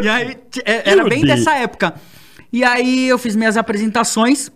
[0.04, 1.94] e aí eh, era bem dessa época.
[2.54, 4.48] E aí eu fiz minhas apresentações.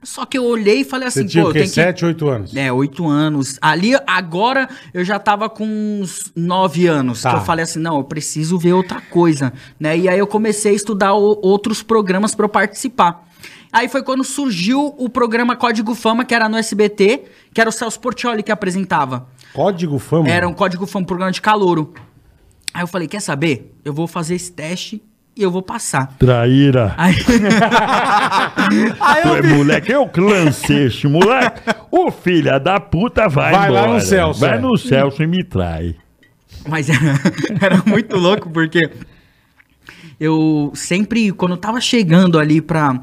[0.00, 1.58] Só que eu olhei e falei Você assim, tinha pô, o eu quê?
[1.60, 1.74] tenho que.
[1.74, 2.54] Sete, oito anos?
[2.54, 3.58] É, oito anos.
[3.60, 7.22] Ali, agora, eu já tava com uns nove anos.
[7.22, 7.30] Tá.
[7.30, 9.98] Que eu falei assim, não, eu preciso ver outra coisa, né?
[9.98, 13.26] E aí eu comecei a estudar o- outros programas pra eu participar.
[13.72, 17.72] Aí foi quando surgiu o programa Código Fama, que era no SBT, que era o
[17.72, 19.26] Celso Portioli que apresentava.
[19.52, 20.28] Código Fama?
[20.28, 21.92] Era um Código Fama, um programa de calouro.
[22.72, 23.74] Aí eu falei, quer saber?
[23.84, 25.02] Eu vou fazer esse teste
[25.36, 26.06] e eu vou passar.
[26.18, 26.94] Traíra.
[26.96, 27.14] Aí,
[29.00, 29.48] aí Tu eu é vi.
[29.54, 31.60] moleque, eu lancei esse moleque.
[31.90, 33.94] Ô filha da puta, vai, Vai lá embora.
[33.94, 34.60] no Celso, Vai é.
[34.60, 35.94] no Celso e me trai.
[36.68, 37.00] Mas era,
[37.60, 38.90] era muito louco porque
[40.18, 43.00] eu sempre, quando eu tava chegando ali pra.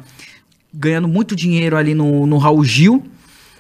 [0.74, 3.04] ganhando muito dinheiro ali no, no Raul Gil,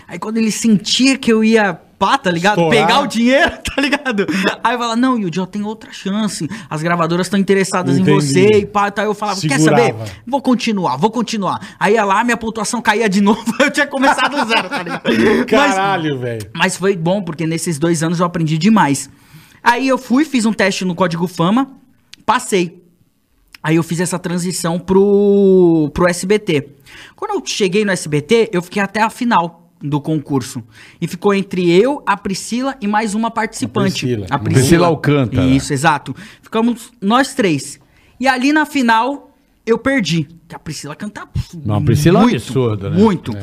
[0.08, 1.80] aí quando ele sentia que eu ia.
[2.18, 2.60] Tá ligado?
[2.60, 2.88] Estourar.
[2.88, 4.26] Pegar o dinheiro, tá ligado?
[4.64, 6.48] Aí fala, não, Yudi, eu tenho outra chance.
[6.70, 8.12] As gravadoras estão interessadas Entendi.
[8.12, 8.92] em você e pá.
[8.92, 9.88] Tá, eu falava, quer Segurava.
[10.00, 10.22] saber?
[10.26, 11.60] Vou continuar, vou continuar.
[11.80, 15.46] Aí ia lá, minha pontuação caía de novo, eu tinha começado do zero, tá ligado?
[15.48, 16.50] Caralho, velho.
[16.54, 19.10] mas foi bom, porque nesses dois anos eu aprendi demais.
[19.64, 21.72] Aí eu fui, fiz um teste no Código Fama,
[22.26, 22.84] passei.
[23.64, 26.68] Aí eu fiz essa transição pro, pro SBT.
[27.16, 30.64] Quando eu cheguei no SBT, eu fiquei até a final do concurso.
[31.02, 34.06] E ficou entre eu, a Priscila e mais uma participante.
[34.06, 34.28] Priscila.
[34.30, 35.46] A Priscila Alcântara.
[35.46, 36.16] Isso, exato.
[36.42, 37.80] Ficamos nós três.
[38.20, 40.28] E ali na final, eu perdi.
[40.48, 41.28] Que a Priscila canta
[41.66, 42.98] Não, a Priscila é muito, absurdo, né?
[42.98, 43.36] Muito.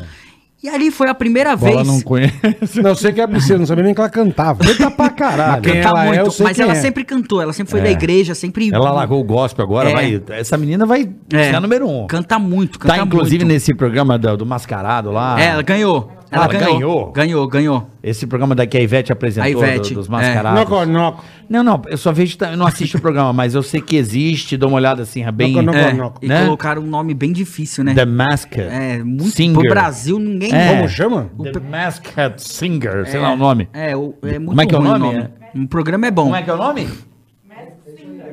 [0.62, 1.87] E ali foi a primeira Bola vez...
[1.88, 2.35] não conhece.
[2.83, 4.62] Não, eu sei que é Priscila, não sabia nem que ela cantava.
[4.62, 5.62] Canta pra caralho.
[5.62, 6.76] Quem Canta ela é, eu muito, sei mas quem ela é.
[6.76, 8.70] sempre cantou, ela sempre foi da igreja, sempre.
[8.70, 9.92] Ela largou o gospel agora, É.
[9.94, 10.22] vai.
[10.38, 12.07] Essa menina vai É, ser a número um.
[12.07, 13.48] Canta muito, canta Tá inclusive muito.
[13.55, 15.40] nesse programa do, do Mascarado lá.
[15.40, 16.12] É, ela ganhou.
[16.33, 16.79] Ela Ah, ela ganhou.
[16.79, 17.12] ganhou?
[17.12, 17.90] Ganhou, ganhou.
[18.03, 20.11] Esse programa daqui a Ivete apresentou A Ivete, do- dos é.
[20.11, 20.61] Mascarados.
[20.61, 21.25] Noco, noco.
[21.49, 24.57] Não, não, eu só vejo, eu não assisto o programa, mas eu sei que existe,
[24.57, 25.53] dou uma olhada assim, é bem.
[25.53, 25.79] Noco, noco.
[25.79, 26.19] É, Noco.
[26.23, 26.45] e Né?
[26.45, 27.93] colocaram um nome bem difícil, né?
[27.95, 28.61] The Masked.
[28.62, 29.59] É, muito Singer.
[29.61, 30.77] pro Brasil ninguém É.
[30.77, 31.31] Como chama?
[31.53, 33.69] The Masked Singer, sei lá o nome.
[33.73, 35.29] É, o- é muito Como é que é o nome?
[35.53, 36.25] O programa é bom.
[36.25, 36.87] Como é que é o nome?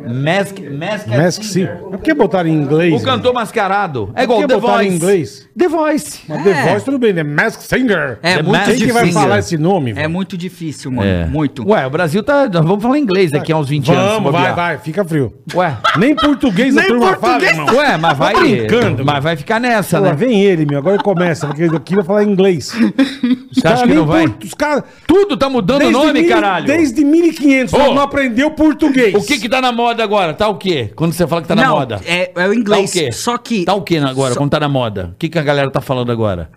[0.05, 1.49] Mask, Masked Mask sim.
[1.49, 1.77] Singer.
[1.81, 3.01] Mas por que botaram em inglês?
[3.01, 4.11] O cantor mascarado.
[4.15, 4.89] É igual que The botaram Voice.
[4.91, 5.49] em inglês?
[5.57, 6.19] The Voice.
[6.27, 6.43] Mas É.
[6.53, 7.23] The Voice tudo bem, né?
[7.23, 8.19] Mask Singer.
[8.21, 9.21] É The muito Masked Quem que vai difícil.
[9.21, 11.09] falar esse nome, É muito difícil, mano.
[11.09, 11.25] É.
[11.25, 11.67] Muito.
[11.67, 12.47] Ué, o Brasil tá.
[12.47, 14.03] Nós vamos falar inglês daqui a uns 20 anos.
[14.03, 14.77] se Vamos, vai, vai.
[14.77, 15.33] Fica frio.
[15.55, 15.77] Ué.
[15.97, 17.51] Nem português a Nem turma português.
[17.51, 17.75] fala, irmão.
[17.77, 18.33] Ué, mas vai.
[18.35, 20.13] brincando, mas vai ficar nessa, Pô, né?
[20.13, 20.77] vem ele, meu.
[20.79, 22.73] Agora ele começa, porque aqui vai falar inglês.
[22.73, 24.27] Os Você acha que não vai?
[24.27, 24.83] por- Os caras...
[25.07, 26.65] Tudo tá mudando o nome, mil- caralho.
[26.65, 27.77] desde 1500, Ô.
[27.77, 29.13] só não aprendeu português.
[29.15, 30.33] O que que tá na moda agora?
[30.33, 30.91] Tá o quê?
[30.95, 32.01] Quando você fala que tá na Não, moda.
[32.05, 32.91] é, é o inglês.
[32.91, 33.11] Tá o quê?
[33.11, 33.65] Só que.
[33.65, 35.11] Tá o quê agora, só- quando tá na moda?
[35.13, 36.49] O que que a galera tá falando agora?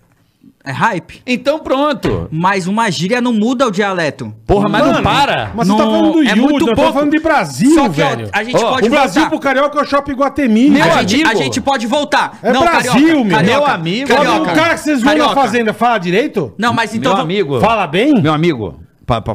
[0.62, 1.22] É hype.
[1.26, 2.28] Então pronto.
[2.30, 4.30] Mas uma gíria não muda o dialeto.
[4.46, 5.52] Porra, mas não Mano, para.
[5.54, 6.92] Mas você tá Não, falando do é Yudi, muito eu tô pouco.
[6.92, 8.28] falando de Brasil, Só que ó, velho.
[8.30, 9.30] a gente Ó, pode o Brasil voltar.
[9.30, 10.68] pro Carioca é o Shopping Guatemi.
[10.68, 11.30] Meu a, gente, amigo.
[11.30, 12.38] a gente pode voltar.
[12.42, 13.42] É Brasil, meu.
[13.42, 14.08] Meu amigo.
[14.14, 14.52] Carioca.
[14.52, 15.40] O cara que vocês viram na Carioca.
[15.40, 16.52] fazenda fala direito?
[16.58, 17.14] Não, mas então.
[17.14, 17.58] Meu amigo.
[17.60, 18.20] Fala bem?
[18.20, 18.80] Meu amigo.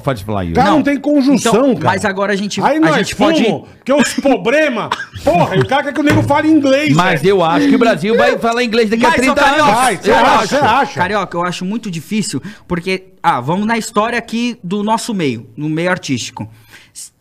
[0.03, 0.55] Pode falar, Yuri.
[0.55, 0.83] Cara, não, Não.
[0.83, 1.85] tem conjunção, Então, cara.
[1.85, 4.89] mas agora a gente- Aí a nós gente pode- fomos, porque os problema...
[5.23, 7.31] Porra, e o cara quer que o nego fale inglês, Mas velho.
[7.31, 9.75] eu acho que o Brasil vai falar inglês daqui a Mas, ô, 30 Carioca, anos.
[9.81, 10.93] Vai, você eu acha, você acha?
[10.99, 15.67] Carioca, eu acho muito difícil, porque, ah, vamos na história aqui do nosso meio, no
[15.67, 16.47] meio artístico.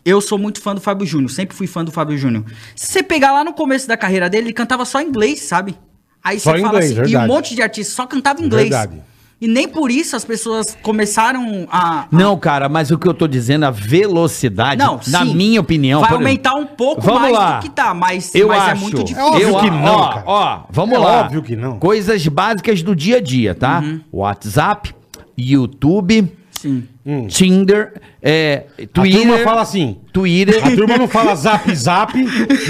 [0.05, 2.45] Eu sou muito fã do Fábio Júnior, sempre fui fã do Fábio Júnior.
[2.77, 5.75] Se você pegar lá no começo da carreira dele, ele cantava só inglês, sabe?
[6.23, 7.29] Aí Só você fala inglês, assim, e um verdade.
[7.33, 8.69] monte de artistas só cantava inglês.
[8.69, 9.01] Verdade.
[9.45, 12.07] E nem por isso as pessoas começaram a.
[12.11, 15.35] Não, cara, mas o que eu tô dizendo, a velocidade, Não, na sim.
[15.35, 16.01] minha opinião...
[16.01, 17.57] Vai exemplo- aumentar um pouco Vamos mais lá.
[17.59, 18.71] do que tá, mas, Eu mas acho.
[18.71, 19.27] é muito É difícil.
[19.29, 20.23] óbvio eu, que não, ó, cara.
[20.27, 21.21] ó, vamos É lá.
[21.21, 21.79] óbvio que não.
[21.79, 23.81] Coisas básicas do dia a dia, tá?
[23.81, 24.01] Uhum.
[24.11, 24.95] WhatsApp,
[25.37, 26.33] YouTube,
[26.65, 27.27] Sim.
[27.29, 29.21] Tinder, é, Twitter.
[29.21, 29.99] turma fala assim.
[30.13, 30.67] Twitter.
[30.67, 32.15] A turma não fala zap zap,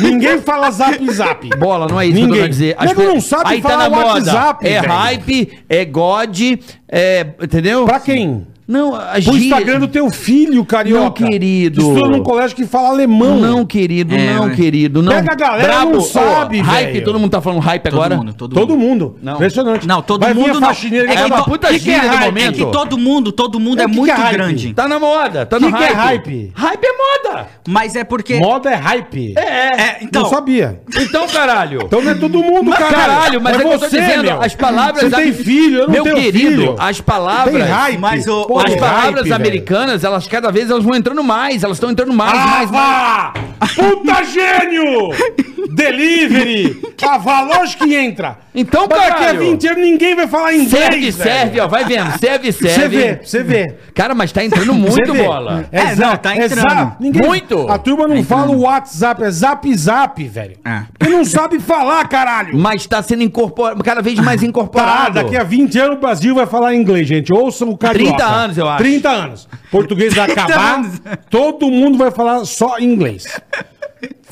[0.01, 1.49] ninguém fala zap zap.
[1.57, 2.49] Bola, não é isso que eu tô Ninguém.
[2.51, 2.75] dizer.
[2.77, 4.09] Coisas- não sabe Aí tá falar na moda.
[4.15, 4.93] WhatsApp, É velho.
[4.93, 6.41] hype, é God,
[6.89, 7.27] é.
[7.43, 7.85] Entendeu?
[7.85, 8.47] Pra quem?
[8.67, 11.05] Não, a Pro gíria- Instagram do teu filho, carioca.
[11.23, 11.81] Não, querido.
[11.83, 13.39] Estuda num colégio que fala alemão.
[13.39, 14.55] Não, querido, É, não, ué.
[14.55, 15.03] querido.
[15.03, 15.13] Não.
[15.13, 18.17] Pega a galera, não sabe, Ó, Hype, todo mundo tá falando hype Todo agora.
[18.17, 18.85] mundo, todo, Todo mundo.
[18.85, 19.19] mundo.
[19.23, 19.35] Não.
[19.35, 19.87] Impressionante.
[19.87, 20.71] Não, todo Vai vir mundo a não.
[20.71, 22.23] É que que to- puta que que gíria é hype?
[22.23, 22.55] É momento.
[22.55, 24.73] que todo mundo, todo mundo é que que muito é grande.
[24.75, 26.31] Tá na moda, tá Que no que é hype.
[26.31, 26.53] hype?
[26.55, 27.47] Hype é moda.
[27.69, 28.35] Mas é porque.
[28.39, 29.35] Moda é hype.
[29.37, 30.23] É, É, então.
[30.23, 30.81] Não sabia.
[30.97, 31.83] Então, caralho.
[31.85, 32.97] Então não é todo mundo, Mas, caralho.
[32.97, 34.43] caralho, mas é, que eu tô você, dizendo, meu.
[34.43, 35.01] as palavras...
[35.05, 36.77] Você tem filho, eu não Meu tenho querido, filho.
[36.79, 37.53] as palavras...
[37.55, 37.99] Tem hype.
[37.99, 39.35] Mas o- Pô, As palavras hype, velho.
[39.35, 43.75] americanas, elas cada vez elas vão entrando mais, elas estão entrando mais, Ah, mais, mais.
[43.75, 45.09] Puta gênio!
[45.75, 46.81] Delivery!
[47.03, 48.39] Ah, vá, lógico que entra.
[48.55, 49.41] Então, Mas daqui a caralho.
[49.41, 51.13] 20 anos ninguém vai falar inglês, Serve, velho.
[51.13, 52.97] serve, ó, vai vendo, serve, Você serve.
[52.97, 53.75] vê, você vê.
[53.95, 55.67] Cara, mas tá entrando Você muito bola.
[55.73, 56.53] É, Exa- não, tá entrando.
[56.69, 57.69] exa- ninguém- Muito.
[57.69, 60.57] A turma não fala o WhatsApp, é zap zap, velho.
[60.65, 60.83] É.
[60.99, 62.57] Porque não sabe falar, caralho.
[62.57, 65.15] Mas tá sendo incorporado, cada vez mais Tá, incorporado.
[65.15, 67.33] daqui a 20 anos o Brasil vai falar inglês, gente.
[67.33, 68.17] Ouçam o carioca.
[68.17, 68.79] 30 anos, eu acho.
[68.79, 69.49] 30 anos.
[69.71, 71.01] Português vai 30 acabar, anos.
[71.29, 73.27] todo mundo vai falar só inglês.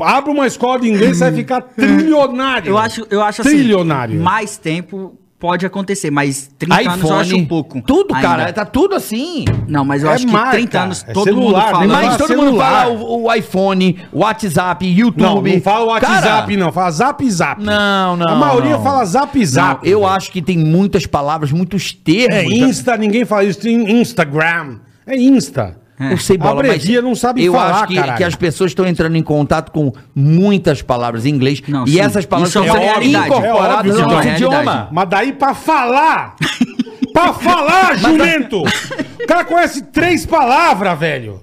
[0.01, 2.71] Abre uma escola de inglês, você vai ficar trilionário.
[2.71, 3.51] Eu acho, eu acho assim.
[3.51, 4.21] Trilionário.
[4.21, 7.83] Mais tempo pode acontecer, mas 30 anos eu acho um pouco.
[7.83, 8.29] Tudo, ainda.
[8.29, 8.53] cara.
[8.53, 9.45] Tá tudo assim.
[9.67, 11.79] Não, mas eu É acho que marca, 30 anos é todo celular, mundo fala.
[11.81, 12.71] nem Mas todo mundo celular.
[12.85, 15.21] fala o, o iPhone, WhatsApp, YouTube.
[15.21, 16.71] Não, não fala WhatsApp, Cara, não.
[16.71, 17.61] Fala zap zap.
[17.61, 18.29] Não, não.
[18.29, 18.85] A maioria não.
[18.85, 19.89] fala zap Não, zap.
[19.89, 22.37] eu acho que tem muitas palavras, muitos termos.
[22.37, 23.59] É Insta, ninguém fala isso.
[23.59, 24.79] Tem Instagram.
[25.05, 25.77] É Insta.
[25.99, 29.17] Eu sei, bola, Abrevia, não sabe eu falar, acho que, que as pessoas estão entrando
[29.17, 32.01] em contato com muitas palavras em inglês Não, e sim.
[32.01, 33.15] essas palavras é realidade.
[33.15, 34.45] É óbvio incorporadas no é uma nosso realidade.
[34.63, 34.89] idioma.
[34.91, 36.37] Mas daí pra falar.
[37.13, 38.63] pra falar, jumento.
[38.63, 41.41] O cara conhece três palavras, velho.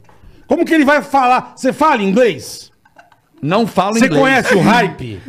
[0.48, 1.54] Como que ele vai falar?
[1.56, 2.69] Você fala inglês?
[3.42, 4.22] Não falo Você inglês.
[4.22, 5.20] conhece o hype?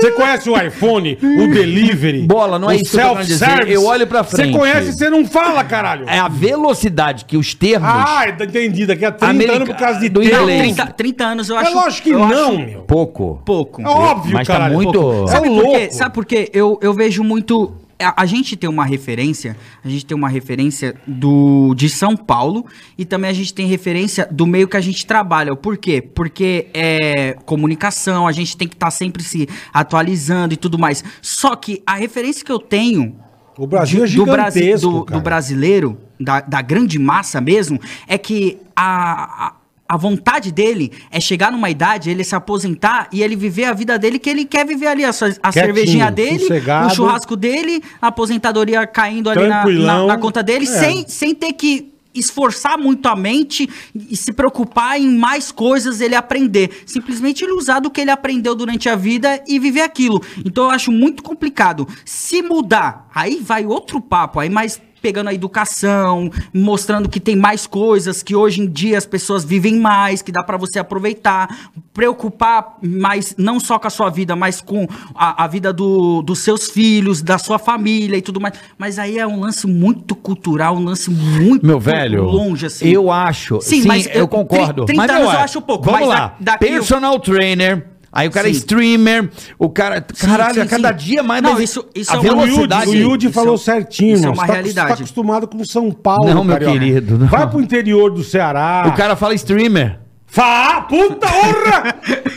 [0.00, 2.22] Você conhece o iPhone, o delivery?
[2.22, 3.38] Bola, não é o isso que eu tô querendo dizer.
[3.44, 3.72] self-service?
[3.74, 4.52] Eu olho pra frente.
[4.52, 6.08] Você conhece, você não fala, caralho.
[6.08, 7.88] É a velocidade que os termos.
[7.88, 8.86] Ah, entendi.
[8.86, 10.34] Daqui a 30 America- anos por causa de do tempo.
[10.34, 10.74] Não, inglês.
[10.74, 11.74] 30, 30 anos eu É acho.
[11.74, 12.80] lógico que eu não, acho meu.
[12.82, 13.40] pouco.
[13.46, 13.82] pouco.
[13.82, 14.74] É óbvio, Mas tá caralho.
[14.74, 15.78] muito- Sabe É por quê?
[15.78, 15.94] louco.
[15.94, 16.50] Sabe por quê?
[16.52, 17.72] Eu, eu vejo muito.
[17.98, 22.66] A, a gente tem uma referência, a gente tem uma referência do de São Paulo
[22.98, 25.54] e também a gente tem referência do meio que a gente trabalha.
[25.56, 26.02] Por quê?
[26.02, 31.04] Porque é comunicação, a gente tem que estar sempre se atualizando e tudo mais.
[31.22, 33.16] Só que a referência que eu tenho
[33.56, 38.16] O Brasil é do, Brasi- gigantesco, do- do brasileiro, da, da grande massa mesmo, é
[38.18, 39.52] que a, a,
[39.88, 43.98] a vontade dele é chegar numa idade, ele se aposentar e ele viver a vida
[43.98, 46.44] dele que ele quer viver ali, a, a cervejinha dele,
[46.86, 50.68] o churrasco dele, a aposentadoria caindo ali na, na- na conta dele, É.
[50.68, 53.68] sem, sem ter que esforçar muito a mente
[54.08, 56.82] e se preocupar em mais coisas ele aprender.
[56.86, 60.22] Simplesmente ele usar do que ele aprendeu durante a vida e viver aquilo.
[60.44, 61.88] Então eu acho muito complicado.
[62.04, 67.66] Se mudar, aí vai outro papo, aí mais pegando a educação, mostrando que tem mais
[67.66, 71.46] coisas, que hoje em dia as pessoas vivem mais, que dá pra você aproveitar,
[71.92, 76.38] preocupar mais não só com a sua vida, mas com a, a vida do- dos
[76.38, 78.54] seus filhos, da sua família e tudo mais.
[78.78, 82.88] Mas aí é um lance muito cultural, um lance muito Meu velho, longe assim.
[82.88, 83.60] eu acho.
[83.60, 84.86] Sim, Sim, mas eu, eu- concordo.
[84.86, 86.18] 30 mas anos eu acho pouco, Vamos mas lá.
[86.40, 87.88] da- daqui eu- Personal trainer.
[88.16, 88.58] Aí o cara é Sim.
[88.58, 89.96] streamer, o cara.
[90.14, 91.04] Sim, caralho, sim, a cada sim.
[91.04, 91.42] dia mais.
[91.42, 92.88] Não, isso- isso a é uma- O Yudi, velocidade.
[92.90, 94.88] o Yudi Isso falou é- certinho, isso é uma Você tá- realidade.
[94.88, 96.78] Você tá acostumado com São Paulo, Não, meu carioca.
[96.78, 97.26] querido, não.
[97.26, 98.84] Vai pro interior do Ceará.
[98.86, 99.98] O cara fala streamer.
[100.34, 101.94] Fala, puta honra!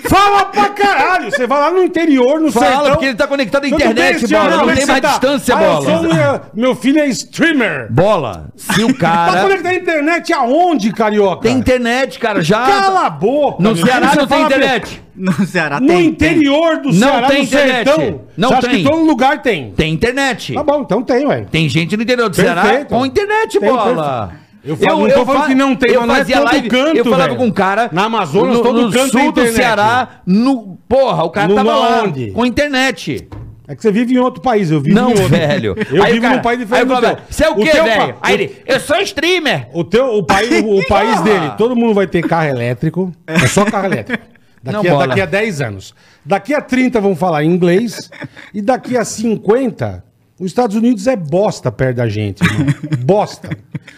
[0.08, 1.32] Fala pra caralho!
[1.32, 2.92] Você vai lá no interior, no Fala, sertão.
[2.92, 4.58] porque ele tá conectado à internet, bem, bola.
[4.58, 5.10] Não tem mais tá?
[5.10, 5.86] distância, Ah, eu bola.
[5.86, 7.88] sou um- meu filho é streamer.
[7.92, 8.50] Bola.
[8.56, 9.42] Se o Tá cara.
[9.42, 11.42] conectado à internet aonde, carioca?
[11.42, 12.68] tem internet, cara, já.
[12.68, 13.64] Cala a boca!
[13.64, 13.76] No.
[13.76, 15.04] Ceará não tem internet.
[15.16, 17.90] No Ceará No interior do Não Ceará, tem no internet.
[17.90, 18.22] sertão.
[18.38, 18.84] Não Você acha tem.
[18.84, 19.72] que todo lugar tem?
[19.72, 20.54] Tem internet.
[20.54, 21.46] Tá bom, então tem, ué.
[21.50, 22.90] Tem gente no interior do Ceará Perfeito.
[22.90, 24.28] com internet, Tem, bola.
[24.28, 24.47] perfeito.
[24.68, 26.70] Eu falo- não tô falando fa- que não tem, eu mas não é fazia live,
[26.70, 27.36] canto, Eu falava velho.
[27.38, 27.90] com um cara.
[27.92, 29.48] Na Amazonas, no, todo no canto sul do.
[29.48, 30.78] Ceará, no.
[30.88, 32.32] Porra, o cara No- tava lá onde?
[32.32, 33.28] com internet.
[33.70, 35.28] É que você vive em outro país, eu vivo Não, em outro.
[35.28, 35.76] velho.
[35.92, 37.18] Eu Aí o vivo cara- num país Aí diferente eu teu.
[37.30, 38.14] você é o quê, teu velho?
[38.14, 39.68] pa- Aí ele, eu sou streamer.
[39.74, 43.12] O, teu, o país, o, o país dele, todo mundo vai ter carro elétrico.
[43.28, 44.24] É só carro elétrico.
[44.64, 45.08] Não, Daqui, a, bola.
[45.08, 45.94] daqui a 10 anos.
[46.26, 48.10] Daqui a 30 vão falar inglês.
[48.54, 50.04] E daqui a 50,
[50.40, 52.68] os Estados Unidos é bosta perto da gente, irmão.
[53.04, 53.50] Bosta.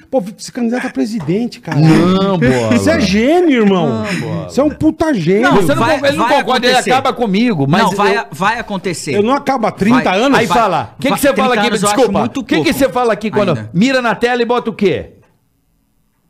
[0.09, 1.77] Pô, se candidata a presidente, cara.
[1.79, 2.71] Não, bola.
[2.77, 4.03] Você é gênio, irmão.
[4.45, 5.41] Você é um puta gênio.
[5.43, 7.65] Não, Você não, vai- ele não vai concorda, ele acaba comigo.
[7.67, 9.15] Mas não, vai, eu- vai acontecer.
[9.15, 10.37] Eu não acabo há 30 Vai- anos.
[10.39, 11.79] Aí vai- fala, o que, que você fala 30 aqui?
[11.79, 13.69] Desculpa, o que, que você fala aqui quando ainda.
[13.73, 15.11] mira na tela e bota o quê?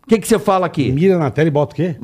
[0.03, 0.91] O que, que você fala aqui?
[0.91, 1.95] Mira na tela e bota o quê?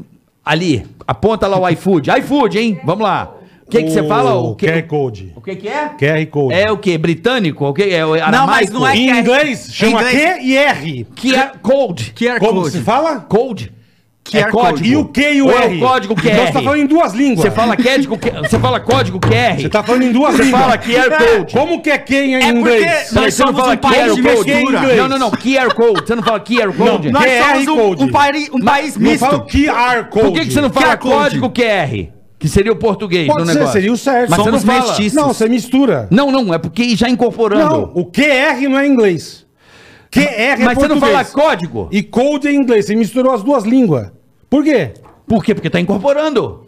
[0.44, 2.12] Ali, aponta lá o iFood.
[2.20, 2.80] iFood, hein?
[2.86, 3.34] Vamos lá.
[3.68, 4.34] O que, que você fala?
[4.36, 5.34] O que, QR Code.
[5.36, 5.90] o que, que é?
[6.00, 6.54] QR Code.
[6.54, 6.98] É o que?
[6.98, 7.66] Britânico?
[7.66, 7.84] O que?
[7.84, 11.08] É o Não, mas não é Em QR inglês, chama inglês- Q e R.
[11.16, 12.14] QR Code.
[12.16, 12.72] QR Como Code.
[12.78, 13.20] se fala?
[13.22, 13.74] Code.
[14.24, 14.70] QR é código.
[14.78, 14.90] Code.
[14.92, 15.76] E o Q e o Ou é R.
[15.78, 16.32] o código QR.
[16.34, 17.40] Então você tá falando em duas línguas.
[17.42, 19.60] Você fala código, você fala código QR.
[19.62, 20.62] Você tá falando em duas Você línguas.
[20.62, 21.54] fala QR Code.
[21.54, 22.86] Como que é Q em É inglês?
[22.86, 24.36] porque Não, nós você não somos fala um país QR de Code.
[24.54, 24.62] mistura.
[24.80, 24.98] inglês.
[25.00, 25.32] Não, não, não.
[25.32, 26.02] QR Code.
[26.08, 27.12] Você não fala QR Code?
[27.12, 28.04] Não, Nós QR somos um, Code.
[28.04, 29.20] um, pari- um país Não misto.
[29.26, 30.26] fala QR Code.
[30.26, 31.16] Por que, que você não fala QR Code.
[31.40, 32.15] código QR?
[32.46, 33.74] Que seria o português Pode do ser, negócio.
[33.74, 34.30] seria o certo.
[34.30, 34.88] Mas Somos você não fala.
[34.88, 35.14] mestiços.
[35.14, 36.08] Não, você mistura.
[36.12, 37.72] Não, não, é porque já incorporando.
[37.72, 39.48] Não, o QR não é inglês.
[40.12, 41.90] QR é Mas você não fala código?
[41.92, 42.86] E code é inglês.
[42.86, 44.12] Você misturou as duas línguas.
[44.48, 44.92] Por quê?
[45.28, 45.56] Por quê?
[45.56, 46.68] Porque tá incorporando.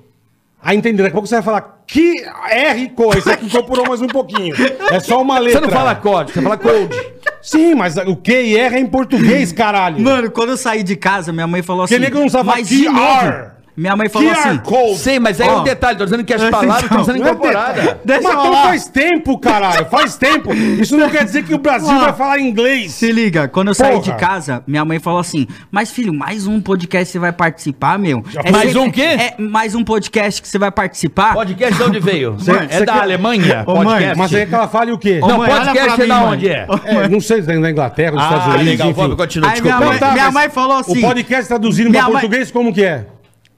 [0.59, 1.03] Aí entendeu.
[1.03, 3.21] Daqui a pouco você vai falar QR Code.
[3.21, 4.55] Você incorporou mais um pouquinho.
[4.91, 5.59] É só uma letra.
[5.59, 6.97] Você não fala código, você fala code.
[7.39, 10.01] Sim, mas o Q e R é em português, caralho.
[10.01, 11.93] Mano, quando eu saí de casa, minha mãe falou assim.
[11.93, 12.91] Porque nego não sabe falar mas de QR.
[12.93, 13.56] novo.
[13.77, 14.57] Minha mãe falou QR assim.
[14.57, 14.97] Code.
[14.97, 17.83] Sei, mas aí é um detalhe, tô dizendo que as palavras estão sendo é incorporadas.
[18.03, 18.63] Deixa Mas eu então falar.
[18.63, 19.85] faz tempo, caralho.
[19.85, 20.51] Faz tempo.
[20.53, 21.99] Isso não quer dizer que o Brasil Ó.
[21.99, 22.93] vai falar inglês.
[22.93, 24.03] Se liga, quando eu saí Porra.
[24.03, 28.23] de casa, minha mãe falou assim: Mas filho, mais um podcast você vai participar, meu?
[28.51, 29.01] Mais um quê?
[29.03, 31.35] É mais um podcast que você vai participar?
[31.35, 32.35] Podcast de onde veio?
[32.39, 33.63] Cê- é da quer- Alemanha?
[33.67, 34.17] Ô, mãe, podcast?
[34.17, 35.19] Mas aí que ela fale o quê?
[35.21, 36.27] Ô, Não, mãe, olha podcast pra é da mãe.
[36.33, 36.67] onde é?
[36.85, 39.01] É, não sei se é da Inglaterra, dos Ah, Estados Unidos, legal, enfim.
[39.01, 39.85] vamos continuar, Aí minha desculpa.
[39.91, 40.97] mãe, Não, tá, minha mas mãe falou assim.
[40.97, 43.05] O podcast traduzindo Minha mãe- português, como que é?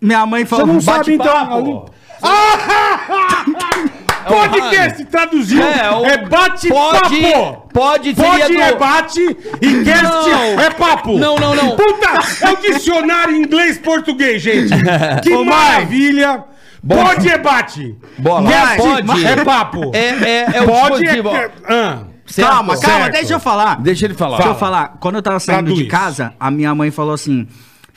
[0.01, 0.67] Minha mãe Você falou.
[0.67, 1.25] não sabe, então.
[1.25, 1.91] bate-papo.
[4.27, 7.69] Podcast traduzido É, o- é bate-papo.
[7.73, 9.21] Pode, pode seria Pode do- é bate
[9.61, 10.59] e cast Não.
[10.61, 11.17] é papo.
[11.17, 11.75] Não, não, não.
[11.75, 12.09] Puta,
[12.45, 14.73] é o dicionário inglês-português, gente.
[15.23, 15.45] Que Ô, mãe.
[15.49, 16.43] maravilha.
[16.87, 17.95] Pode é bate.
[18.17, 19.25] Bola, Cast pode.
[19.25, 19.91] é papo.
[19.93, 21.29] É, é, é o Pode dispositivo.
[21.29, 21.51] é...
[21.67, 21.97] Ah.
[22.25, 22.47] Certo?
[22.47, 23.13] Calma, calma, certo.
[23.13, 23.81] deixa eu falar.
[23.81, 24.37] Deixa ele falar.
[24.37, 24.97] Deixa eu falar.
[24.99, 25.79] Quando eu tava saindo Traduz.
[25.79, 27.47] de casa, a minha mãe falou assim: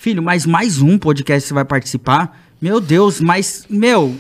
[0.02, 2.36] Filho, mas mais um podcast você vai participar?
[2.60, 4.16] Meu Deus, mas, meu,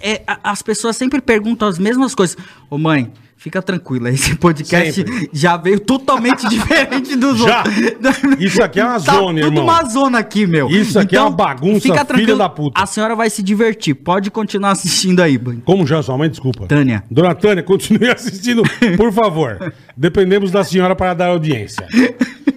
[0.00, 2.36] é, as pessoas sempre perguntam as mesmas coisas.
[2.70, 3.12] Ô, mãe.
[3.36, 5.28] Fica tranquila, esse podcast Sempre.
[5.32, 7.58] já veio totalmente diferente dos Já.
[7.58, 7.76] outros.
[8.40, 9.64] Isso aqui é uma Tá zona, tudo irmão.
[9.64, 10.70] uma zona aqui, meu.
[10.70, 12.80] Isso aqui é uma bagunça, filha da puta.
[12.80, 13.96] A senhora vai se divertir.
[13.96, 15.60] Pode continuar assistindo aí, mãe.
[15.62, 16.30] Como já sua mãe?
[16.30, 16.66] Desculpa.
[16.68, 17.02] Tânia.
[17.10, 18.62] Dona Tânia, continue assistindo,
[18.96, 19.74] por favor.
[19.94, 21.86] Dependemos da senhora para dar audiência.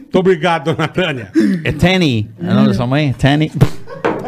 [0.07, 1.31] Muito obrigado, dona Tânia.
[1.65, 2.29] É Tanny.
[2.41, 3.13] É o nome da sua mãe?
[3.13, 3.51] Tanny.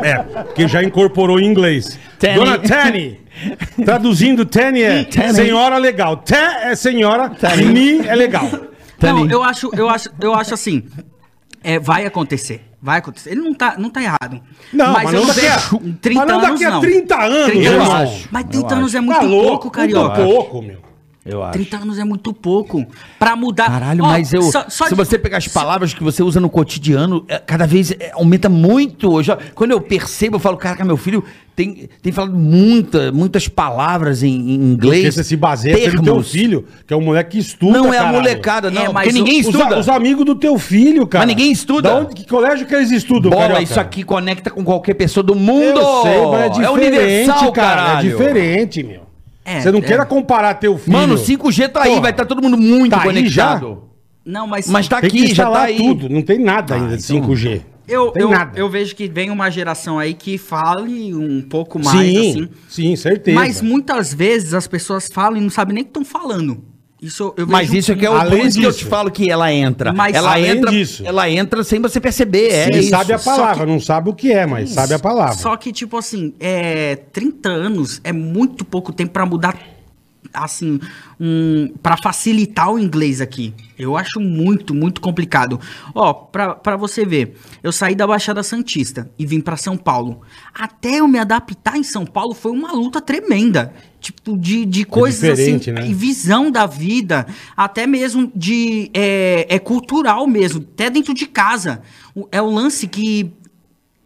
[0.03, 1.97] É, porque já incorporou em inglês.
[2.19, 2.35] Tânia.
[2.37, 3.17] Dona Tânia.
[3.85, 5.33] Traduzindo, Tânia é Tânia.
[5.33, 6.17] senhora legal.
[6.17, 7.31] Té é senhora,
[7.65, 8.43] ni é legal.
[8.51, 8.59] Não,
[8.99, 9.31] Tânia.
[9.31, 10.83] eu acho, eu acho, eu acho assim.
[11.63, 12.61] É, vai acontecer.
[12.81, 13.31] Vai acontecer.
[13.31, 14.41] Ele não tá, não tá errado.
[14.73, 17.45] Não, mas, eu não daqui a, vejo 30 mas não daqui a anos, 30 anos,
[17.45, 17.91] 30 irmão.
[17.91, 18.11] anos.
[18.11, 18.27] acho.
[18.31, 20.21] Mas 30 Eu anos é Tá muito louco, pouco, carioca.
[20.21, 20.88] Muito pouco, meu.
[21.29, 21.53] Eu acho.
[21.53, 22.85] 30 anos é muito pouco.
[23.17, 23.67] Pra mudar.
[23.67, 24.41] Caralho, Ó, mas eu.
[24.43, 27.65] só- só se de- você pegar as palavras que você usa no cotidiano, é, cada
[27.67, 29.17] vez é, aumenta muito.
[29.19, 31.23] Eu já- quando eu percebo, eu falo, caraca, meu filho
[31.55, 35.01] tem, tem falado muita, muitas palavras em, em inglês.
[35.03, 37.97] Porque você se baseia pelo teu filho, que é um moleque que estuda, Não é
[37.97, 38.17] a caralho.
[38.17, 38.81] molecada, não.
[38.81, 39.79] É, mas porque ninguém o- Os, estuda.
[39.79, 41.25] os amigos do teu filho, cara.
[41.25, 41.89] Mas ninguém estuda.
[41.89, 43.63] Da onde, que colégio que eles estudam, Bola, carioca?
[43.63, 45.79] isso aqui conecta com qualquer pessoa do mundo.
[45.79, 47.81] Eu sei, mas é diferente, universal, cara.
[47.83, 48.07] caralho.
[48.07, 49.08] É diferente, meu.
[49.49, 49.81] É, você não é.
[49.81, 50.95] queira comparar teu filho.
[50.95, 52.01] Mano, 5G tá aí, Porra.
[52.01, 53.83] vai estar todo mundo muito Tá aí conectado.
[54.23, 54.69] Não, mas.
[54.69, 55.77] Mas tá Tem aqui, já tá aí.
[55.77, 56.07] tudo.
[56.07, 57.61] Não tem nada ainda de 5G.
[57.87, 58.59] Eu, Tem eu, nada.
[58.59, 62.49] eu vejo que vem uma geração aí que fale um pouco mais, sim, assim.
[62.69, 63.33] sim, certeza.
[63.33, 66.63] Mas muitas vezes as pessoas falam e não sabem nem o que estão falando.
[67.01, 68.83] Isso eu Mas isso é que é o Além por isso que eu disso.
[68.83, 69.93] te falo que ela entra.
[69.93, 71.01] Mas ela além entra, disso.
[71.05, 72.89] ela entra sem você perceber, é Ele isso.
[72.89, 75.35] sabe a palavra, que- não sabe o que é, mas sabe a palavra.
[75.35, 79.57] Só que, tipo assim, é, 30 anos é muito pouco tempo pra mudar,
[80.33, 80.79] assim,
[81.19, 83.53] um, para facilitar o inglês aqui.
[83.77, 85.59] Eu acho muito, muito complicado.
[85.93, 90.21] Ó, pra, pra você ver, eu saí da Baixada Santista e vim pra São Paulo.
[90.53, 93.73] Até eu me adaptar em São Paulo foi uma luta tremenda.
[93.99, 95.89] Tipo, de, de coisas assim, diferente, né?
[95.89, 98.89] e visão da vida, até mesmo de.
[98.93, 101.81] É, é cultural mesmo, até dentro de casa.
[102.31, 103.33] É o lance que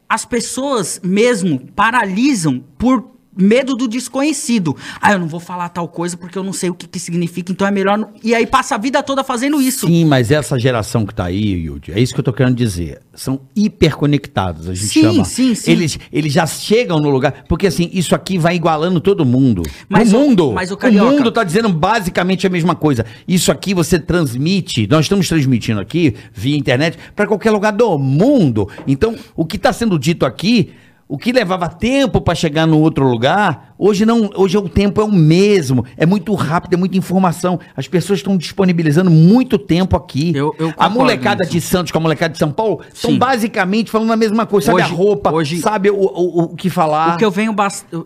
[0.09, 4.75] as pessoas mesmo paralisam por medo do desconhecido.
[5.01, 7.51] Ah, eu não vou falar tal coisa porque eu não sei o que, que significa,
[7.51, 7.97] então é melhor.
[7.97, 9.87] não- E aí passa a vida toda fazendo isso.
[9.87, 13.01] Sim, mas essa geração que tá aí, Yudi, é isso que eu tô querendo dizer.
[13.15, 15.25] São hiperconectados, a gente Sim, chama.
[15.25, 15.71] sim, sim.
[15.71, 17.43] Eles, eles já chegam no lugar.
[17.47, 19.63] Porque assim, isso aqui vai igualando todo mundo.
[19.89, 20.51] Mas o o- mundo.
[20.53, 23.05] mas o o Carioca- mundo tá dizendo basicamente a mesma coisa.
[23.27, 28.67] Isso aqui você transmite, nós estamos transmitindo aqui via internet para qualquer lugar do mundo.
[28.87, 30.71] Então, o que está sendo dito aqui.
[31.07, 35.03] O que levava tempo para chegar no outro lugar, hoje não, hoje o tempo é
[35.03, 37.59] o mesmo, é muito rápido, é muita informação.
[37.75, 40.31] As pessoas estão disponibilizando muito tempo aqui.
[40.35, 44.11] Eu- eu a molecada de Santos com a molecada de São Paulo estão basicamente falando
[44.13, 47.13] a mesma coisa, sabe Hoje- a roupa, hoje- sabe o, o, o que falar.
[47.13, 47.53] O que eu venho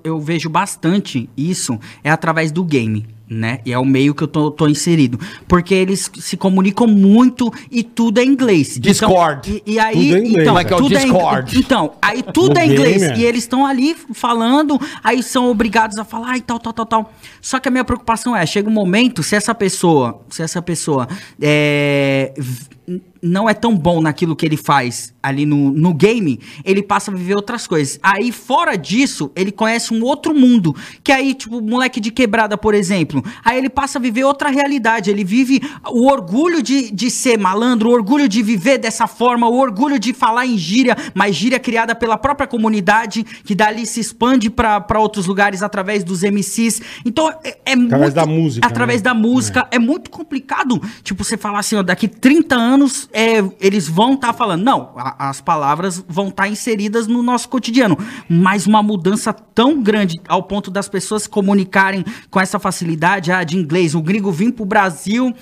[0.04, 3.06] eu vejo bastante isso é através do game.
[3.30, 3.60] Né?
[3.66, 5.20] E é o meio que eu tô, tô inserido.
[5.48, 8.80] Porque eles se comunicam muito e tudo é inglês.
[8.80, 9.50] Discord.
[9.50, 11.60] Então, e, e aí, Tudo é inglês, então, é que é o tudo é Discord?
[11.60, 13.02] então, aí tudo é inglês.
[13.02, 13.18] game, é.
[13.20, 17.14] E eles estão ali falando, aí são obrigados a falar e tal, tal, tal, tal.
[17.42, 21.08] Só que a minha preocupação é, chega um momento, se essa pessoa, se essa pessoa
[21.42, 22.34] é,
[23.22, 27.14] não é tão bom naquilo que ele faz ali no, no game, ele passa a
[27.14, 28.00] viver outras coisas.
[28.02, 30.74] Aí, fora disso, ele conhece um outro mundo.
[31.04, 33.24] Que aí, tipo, moleque de quebrada, por exemplo.
[33.44, 35.10] Aí ele passa a viver outra realidade.
[35.10, 39.58] Ele vive o orgulho de, de ser malandro, o orgulho de viver dessa forma, o
[39.58, 44.50] orgulho de falar em gíria, mas gíria criada pela própria comunidade, que dali se expande
[44.50, 46.82] pra pra outros lugares através dos MCs.
[47.06, 48.12] Então, é, é muito.
[48.14, 49.04] da música, Através né?
[49.04, 49.68] da música.
[49.72, 49.78] É.
[49.78, 54.34] muito complicado, tipo, você falar assim, ó, daqui 30 anos eles, é, eles vão estar
[54.34, 54.64] falando.
[54.64, 57.98] Não, a- as palavras vão estar inseridas no nosso cotidiano.
[58.30, 63.44] Mas uma mudança tão grande ao ponto das pessoas se comunicarem com essa facilidade ah,
[63.44, 63.96] de inglês.
[63.96, 65.34] O gringo vir pro Brasil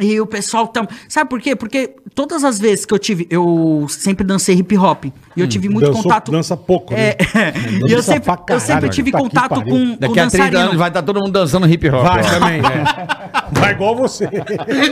[0.00, 0.86] e o pessoal tam...
[1.08, 1.54] Sabe por quê?
[1.54, 3.26] Porque todas as vezes que eu tive.
[3.30, 5.04] Eu sempre dancei hip hop.
[5.36, 6.30] E eu tive muito Dançou- contato.
[6.32, 7.10] dança pouco, né?
[7.10, 7.18] É,
[7.88, 9.64] e eu sempre, pra eu sempre caralho, tive que contato pariu.
[9.66, 10.58] com, com Daqui a 30 dançarino.
[10.60, 12.02] anos vai estar todo mundo dançando hip hop.
[12.02, 12.28] Vai ó.
[12.30, 13.60] também, é.
[13.60, 14.28] Vai igual você.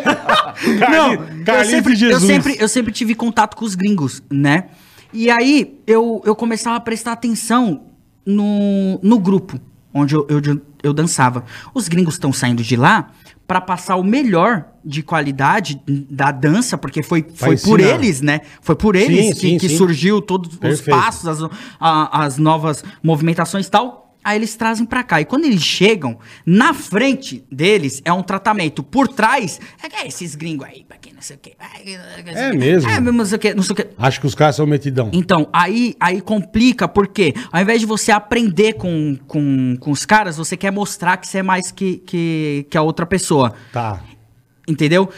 [0.90, 2.26] Não, Carlinhos- eu Carlinhos sempre, de eu, Jesus.
[2.26, 4.66] sempre, eu sempre tive contato com os gringos, né?
[5.12, 7.82] E aí eu, eu começava a prestar atenção
[8.24, 9.61] no, no grupo
[9.92, 10.40] onde eu, eu,
[10.82, 11.44] eu dançava.
[11.74, 13.11] Os gringos estão saindo de lá
[13.47, 18.40] para passar o melhor de qualidade da dança, porque foi, foi por eles, né?
[18.61, 19.76] Foi por eles Sim, que, sim, que sim.
[19.76, 20.99] surgiu todos os Perfeito.
[20.99, 24.11] passos, as, a- as novas movimentações e tal.
[24.24, 25.20] Aí eles trazem pra cá.
[25.20, 28.82] E quando eles chegam, na frente deles é um tratamento.
[28.82, 31.54] Por trás, é que é esses gringos aí, pra quem não sei o quê.
[32.26, 32.90] É mesmo?
[32.90, 33.88] É mesmo, não sei o quê, não sei o quê.
[33.98, 35.10] Acho que os caras são metidão.
[35.12, 40.36] Então, aí, aí complica, porque ao invés de você aprender com, com, com os caras,
[40.36, 43.54] você quer mostrar que você é mais que, que, que a outra pessoa.
[43.72, 44.00] Tá.
[44.68, 45.10] Entendeu?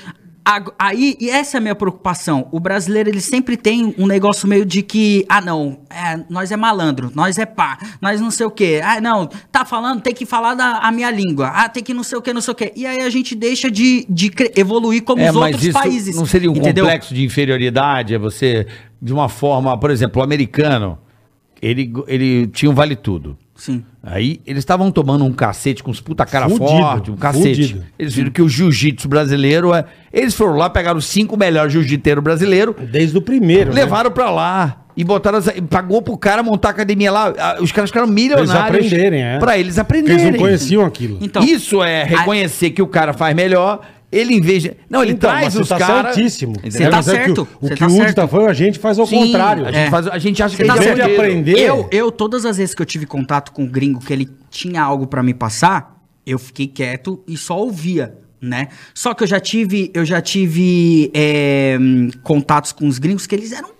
[0.79, 2.49] Aí, e essa é a minha preocupação.
[2.53, 6.57] O brasileiro, ele sempre tem um negócio meio de que, ah, não, é, nós é
[6.57, 8.81] malandro, nós é pá, nós não sei o quê.
[8.85, 11.49] Ah, não, tá falando, tem que falar da, a minha língua.
[11.49, 12.73] Ah, tem que não sei o quê, não sei o quê.
[12.77, 16.15] E aí a gente deixa de, de evoluir como É, os mas outros isso países.
[16.17, 16.85] não seria um entendeu?
[16.85, 18.15] complexo de inferioridade?
[18.15, 18.67] É você,
[19.01, 20.99] de uma forma, por exemplo, o americano,
[21.63, 23.39] ele, ele tinha um vale tudo.
[23.57, 23.85] Sim.
[24.03, 27.63] Aí eles estavam tomando um cacete com os puta cara Fudido, forte, um cacete.
[27.69, 27.85] fudido.
[27.99, 29.85] Eles viram que o jiu-jitsu brasileiro é.
[30.13, 33.71] Eles foram lá, pegaram os cinco melhores jiu-jiteiros brasileiros, Desde o primeiro.
[33.71, 33.77] né?
[33.83, 35.39] levaram pra lá e botaram.
[35.39, 37.33] as- Pagou pro cara montar a academia lá.
[37.61, 38.51] Os caras ficaram milionários.
[38.53, 39.39] aprenderem, é.
[39.39, 40.21] Pra eles aprenderem.
[40.21, 41.19] eles não conheciam aquilo.
[41.21, 43.81] Então, Isso é reconhecer que o cara faz melhor.
[44.13, 44.73] Ele em vez de.
[44.89, 46.15] Não, ele Então, traz os tá caras.
[46.15, 46.55] certíssimo.
[46.63, 48.15] Você tá é que certo, O, o que tá o certo.
[48.15, 49.65] tá falando, a gente faz ao Sim, contrário.
[49.67, 49.91] A gente, É.
[49.91, 51.03] faz, a gente acha que Você tá de certo.
[51.03, 51.59] aprender.
[51.59, 54.81] Eu, eu, todas as vezes que eu tive contato com o gringo, que ele tinha
[54.83, 58.69] algo pra me passar, eu fiquei quieto e só ouvia, né?
[58.95, 61.77] Só que eu já tive, eu já tive é,
[62.23, 63.71] contatos com os gringos que eles eram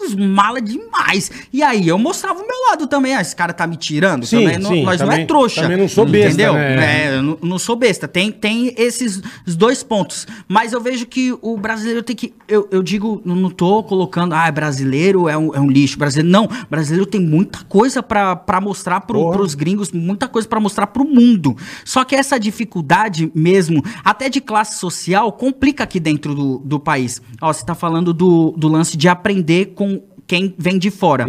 [0.00, 1.30] uns mala demais.
[1.52, 3.14] E aí eu mostrava o meu lado também.
[3.14, 4.58] Ah, esse cara tá me tirando Sim, também.
[4.58, 5.62] não- sim, nós não também- é trouxa.
[5.62, 6.52] também não sou besta, Entendeu?
[6.54, 7.06] né?
[7.06, 8.06] É, eu não, não sou besta.
[8.06, 10.26] Tem, tem esses os dois pontos.
[10.46, 12.34] Mas eu vejo que o brasileiro tem que.
[12.46, 15.98] Eu, eu digo, não não tô colocando, ah, brasileiro é um, é um lixo.
[15.98, 19.36] Brasileiro, não, brasileiro tem muita coisa pra, pra mostrar pro, Porra.
[19.38, 21.56] pros gringos, muita coisa pra mostrar pro mundo.
[21.84, 27.22] Só que essa dificuldade mesmo, até de classe social, complica aqui dentro do, do país.
[27.40, 29.87] Ó, você tá falando do, do lance de aprender com
[30.26, 31.26] quem vem de fora.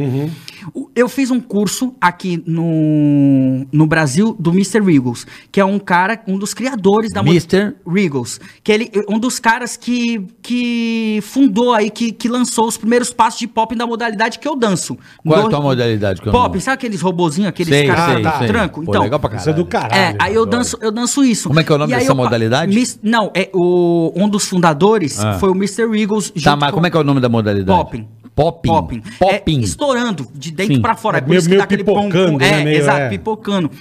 [0.74, 4.82] O- Eu fiz um curso aqui no, no Brasil do Mr.
[4.82, 7.76] Regals, que é um cara, um dos criadores da Mr.
[7.88, 13.14] Regals, que ele um dos caras que, que fundou aí, que, que lançou os primeiros
[13.14, 14.98] passos de pop da modalidade que eu danço.
[15.26, 17.88] Qual é a Do- tua modalidade que eu Pop, não- sabe aqueles robozinhos, aqueles Sei,
[17.88, 18.48] caras sei, que sei.
[18.48, 18.84] tranco?
[18.84, 19.92] Pô, Então, legal pra Isso é do caralho.
[19.92, 20.18] caralho.
[20.20, 21.48] é, aí eu danço, eu danço isso.
[21.48, 22.76] Como é que é o nome E dessa eu modalidade?
[22.76, 25.40] Mis- não, é o um dos fundadores Ah.
[25.40, 25.88] foi o Mr.
[25.90, 26.32] Regals.
[26.44, 27.78] Tá, mas como é que é o nome da modalidade?
[27.80, 28.06] Popping.
[28.40, 28.70] Popping.
[28.70, 29.02] Popping.
[29.20, 29.60] Popping.
[29.60, 31.18] É, estourando, de dentro pra fora.
[31.18, 32.02] É É por meio- isso que meio dá aquele pum, pum.
[32.10, 32.62] pipocando, né?
[32.62, 33.10] É, Meio, exato, é.
[33.10, 33.72] pipocando.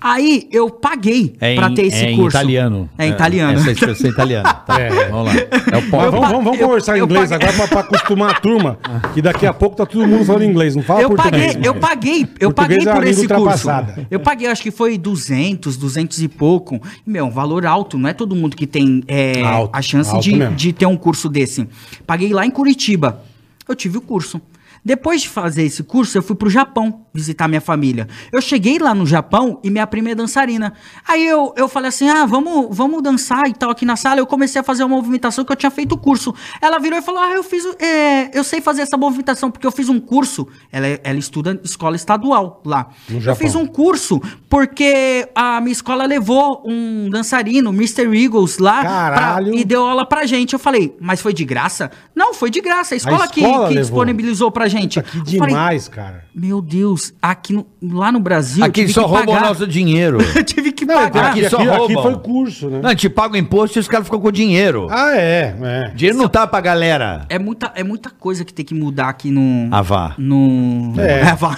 [0.00, 2.36] Aí eu paguei É pra em- ter esse é em curso.
[2.36, 2.90] italiano.
[2.98, 3.58] É em italiano.
[3.58, 4.52] Essa expressão é italiana.
[4.54, 5.08] Tá, É.
[5.08, 5.32] vamos lá.
[5.40, 7.80] É o Mas vamos, vamos, vamos eu- conversar em eu inglês paguei- agora pra, pra
[7.80, 8.78] acostumar a turma.
[9.14, 10.76] Que daqui a pouco tá todo mundo falando inglês.
[10.76, 11.54] Não fala eu português.
[11.54, 11.80] paguei, eu mais.
[11.86, 13.34] paguei, eu Português paguei é por esse curso.
[13.42, 14.06] ultrapassada.
[14.10, 16.78] Eu paguei, acho que foi 200, 200 e pouco.
[17.06, 20.36] Meu, um valor alto, não é todo mundo que tem é, Alto, a chance de,
[20.36, 20.54] mesmo.
[20.54, 21.66] de ter um curso desse.
[22.06, 23.22] Paguei lá em Curitiba.
[23.68, 24.40] Eu tive o curso.
[24.84, 28.06] Depois de fazer esse curso, eu fui pro Japão visitar minha família.
[28.30, 30.74] Eu cheguei lá no Japão e minha prima é dançarina.
[31.08, 34.20] Aí eu, eu falei assim: ah, vamos, vamos dançar e tal aqui na sala.
[34.20, 36.34] Eu comecei a fazer uma movimentação que eu tinha feito o curso.
[36.60, 37.64] Ela virou e falou: ah, eu fiz.
[37.80, 40.46] é, eu sei fazer essa movimentação porque eu fiz um curso.
[40.70, 42.88] Ela, ela estuda escola estadual lá.
[43.08, 43.40] No eu Japão.
[43.40, 44.20] fiz um curso
[44.50, 48.02] porque a minha escola levou um dançarino, Mr.
[48.22, 49.54] Eagles, lá pra- Caralho.
[49.54, 50.52] e deu aula pra gente.
[50.52, 51.90] Eu falei, mas foi de graça?
[52.14, 52.94] Não, foi de graça.
[52.94, 53.80] A escola, que- escola que, levou.
[53.82, 54.73] disponibilizou pra gente.
[54.82, 56.24] Puta, que Eu falei, demais, cara.
[56.34, 58.64] meu Deus, aqui no- lá no Brasil.
[58.64, 60.18] Aqui só roubam o nosso dinheiro.
[60.34, 61.30] Eu tive que Não, pagar.
[61.30, 62.80] aqui aqui, só aqui, aqui foi curso, né?
[62.82, 64.86] Não, a gente paga o imposto e os caras ficam com dinheiro.
[64.90, 65.56] Ah, é.
[65.62, 65.90] é.
[65.94, 67.26] Dinheiro não tá pra galera.
[67.28, 69.68] É muita, é muita coisa que tem que mudar aqui no.
[69.70, 70.14] Ah, vá.
[70.18, 70.94] No.
[71.00, 71.22] É.
[71.36, 71.56] vá.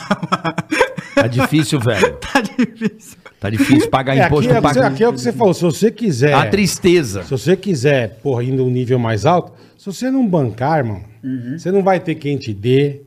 [1.14, 2.16] Tá difícil, velho.
[2.20, 3.16] tá difícil.
[3.40, 4.50] Tá difícil pagar É, aqui, imposto.
[4.50, 4.86] é, o que você- paga...
[4.94, 5.54] aqui é o que você falou.
[5.54, 6.34] Se você quiser.
[6.34, 7.22] A tristeza.
[7.22, 11.56] Se você quiser, porra, indo um nível mais alto, se você não bancar, irmão, Uhum.
[11.58, 13.02] você não vai ter quem te dê,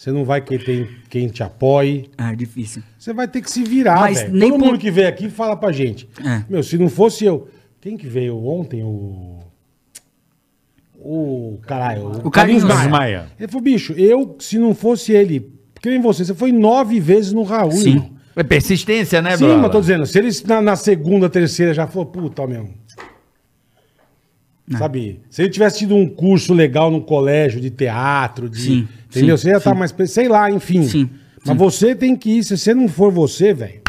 [0.00, 2.08] você não vai ter quem, quem te apoie.
[2.16, 2.82] É difícil.
[2.98, 4.32] Você vai ter que se virar, Mas velho.
[4.32, 6.08] nem Todo por- mundo que veio aqui fala pra gente.
[6.24, 6.42] É.
[6.48, 7.48] Meu, se não fosse eu.
[7.82, 8.82] Quem que veio ontem?
[8.82, 9.40] O.
[10.96, 13.26] o caralho, O Carlinhos Maia.
[13.38, 17.34] Ele falou, bicho, eu, se não fosse ele, que nem você, você foi nove vezes
[17.34, 17.72] no Raul.
[17.72, 17.90] Sim.
[17.90, 18.10] irmão.
[18.36, 19.58] É persistência, né, Sim, Bola?
[19.58, 22.46] mas tô dizendo, se eles na, na segunda, terceira já falou, puta,
[24.70, 24.78] meu.
[24.78, 25.20] Sabe?
[25.28, 28.60] Se ele tivesse tido um curso legal no colégio de teatro, de.
[28.60, 29.36] Sim, entendeu?
[29.36, 29.92] sim, você ia estar mais.
[29.92, 30.82] pre- Sei lá, enfim.
[30.84, 31.10] Sim,
[31.44, 32.44] Mas você tem que ir.
[32.44, 33.80] Se você não for você, velho.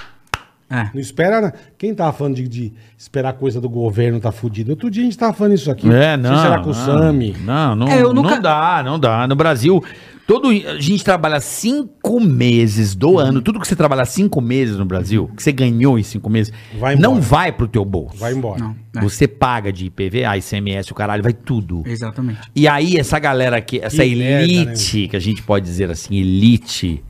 [0.71, 0.89] É.
[0.93, 1.53] Não espera.
[1.77, 4.71] Quem tava falando de, de esperar coisa do governo tá fudido?
[4.71, 5.89] Outro dia a gente tava falando isso aqui.
[5.91, 6.29] É, não.
[6.31, 7.35] sei se era com o não, Sami.
[7.41, 9.27] Não, não, É, eu nunca- não dá, não dá.
[9.27, 9.83] No Brasil,
[10.25, 13.19] todo, a gente trabalha cinco meses do Uhum.
[13.19, 13.41] ano.
[13.41, 16.95] Tudo que você trabalha cinco meses no Brasil, que você ganhou em cinco meses, Vai
[16.95, 18.15] não vai pro teu bolso.
[18.17, 18.59] Vai embora.
[18.61, 18.75] Não.
[18.95, 19.01] É.
[19.01, 21.83] Você paga de IPVA, ICMS, o caralho, vai tudo.
[21.85, 22.39] Exatamente.
[22.55, 26.15] E aí, essa galera aqui, essa Que merda, elite, que a gente pode dizer assim,
[26.17, 27.03] elite,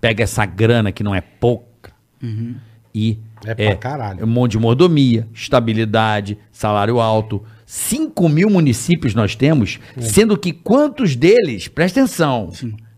[0.00, 1.66] pega essa grana que não é pouca
[2.96, 4.24] e É pra caralho.
[4.24, 7.42] um monte de mordomia, estabilidade, salário alto.
[7.66, 10.00] 5 mil municípios nós temos, É.
[10.00, 12.50] sendo que quantos deles, presta atenção,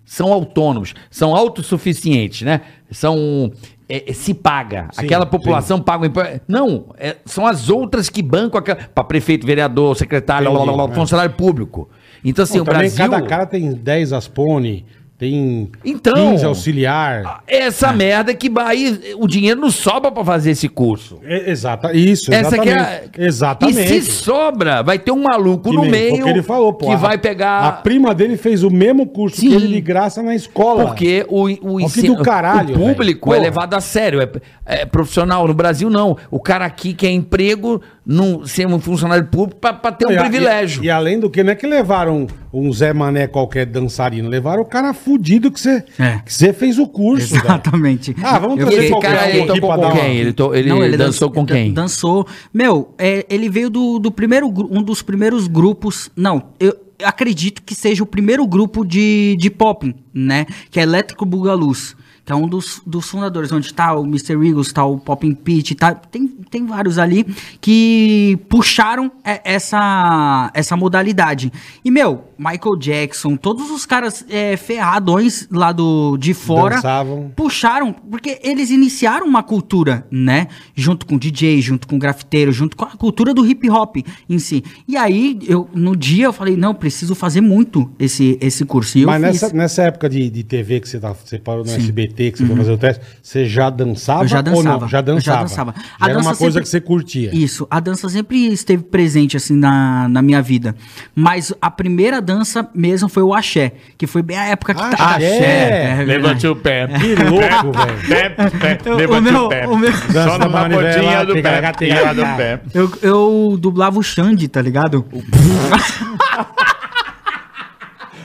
[0.04, 2.60] são autônomos, são autossuficientes, né?
[2.90, 3.50] São.
[3.88, 4.88] é, é, se paga.
[4.92, 6.40] Sim, Aquela população paga o imposto.
[6.46, 8.78] Não, é, são as outras que bancam aquela.
[8.94, 10.96] Para prefeito, vereador, secretário, Entendi, blá, blá, blá, é.
[10.98, 11.88] funcionário público.
[12.22, 12.98] Então, assim, Não, o Brasil.
[12.98, 14.84] cada cara tem 10 Aspone,
[15.18, 17.42] tem Então- 15 auxiliar.
[17.48, 21.18] Essa merda que aí o dinheiro não sobra para fazer esse curso.
[21.24, 23.18] É, exata, isso, Essa que exatamente.
[23.18, 23.26] é a...
[23.26, 23.94] Exatamente.
[23.96, 26.92] E se sobra, vai ter um maluco Que no meio que ele falou, pô, que
[26.92, 27.64] a- vai pegar.
[27.66, 29.48] A prima dele fez o mesmo curso Sim.
[29.48, 30.86] que ele de graça na escola.
[30.86, 31.46] Porque o,
[31.84, 33.40] o, que do caralho, o público velho.
[33.40, 34.30] é levado a sério, é,
[34.64, 35.48] é profissional.
[35.48, 36.16] No Brasil, não.
[36.30, 40.82] O cara aqui quer emprego, não ser um funcionário público para ter um E privilégio.
[40.82, 44.62] E, e além do que, não é que levaram um Zé Mané qualquer dançarino, levaram
[44.62, 46.18] o cara fudido que você É.
[46.24, 47.34] que você fez o curso.
[47.34, 47.44] velho.
[47.44, 48.16] Exatamente.
[48.22, 50.00] Ah, vamos Eu trazer esse qualquer cara um ele aqui tocou pra com dar uma-
[50.00, 50.16] quem?
[50.16, 51.72] Ele, to- ele Não, dançou dan- com quem?
[51.74, 52.26] dan- Dançou.
[52.52, 56.10] Meu, é, ele veio do, do primeiro um dos primeiros grupos.
[56.16, 60.46] Não, eu acredito que seja o primeiro grupo de, de pop, né?
[60.70, 61.94] Que é Elétrico Bugaluz.
[62.28, 64.34] Que é um dos, dos fundadores, onde tá o Mr.
[64.34, 67.24] Eagles, tá o Poppin' Pete, tá, tem, tem vários ali
[67.58, 71.50] que puxaram é, essa, essa modalidade.
[71.82, 77.32] E, meu, Michael Jackson, todos os caras é, ferradões lá do, de fora Dançavam.
[77.34, 80.48] puxaram, porque eles iniciaram uma cultura, né?
[80.74, 83.96] Junto com DJ, junto com grafiteiro, junto com a cultura do hip hop
[84.28, 84.62] em si.
[84.86, 88.98] E aí, eu, no dia, eu falei, não, preciso fazer muito esse, esse curso.
[88.98, 91.70] E eu Mas nessa, nessa época de, de TV que você, tá, você parou no
[91.70, 94.18] SBT, que você foi fazer o teste, você já dançava?
[94.20, 94.24] Uhum.
[94.24, 94.80] Eu já Ou dançava.
[94.80, 94.88] não?
[94.88, 95.36] Já dançava.
[95.36, 95.74] já dançava.
[95.76, 97.30] Já A era uma coisa sempre- que você curtia.
[97.32, 100.74] Isso, a dança sempre esteve presente, assim, na, na minha vida.
[101.14, 105.14] Mas a primeira dança mesmo foi o axé, que foi bem a época que tá...
[105.14, 105.98] Axé!
[106.00, 106.48] é Levante verdade.
[106.48, 106.86] o pé.
[106.88, 108.08] Que louco, velho.
[108.08, 109.66] Pé, pé, O- o Levante meu- o pé.
[109.68, 112.14] o meu- Só na da manivela, pontinha do pé.
[112.14, 112.60] do pé.
[112.74, 115.04] Eu, eu dublava o Xande, tá ligado?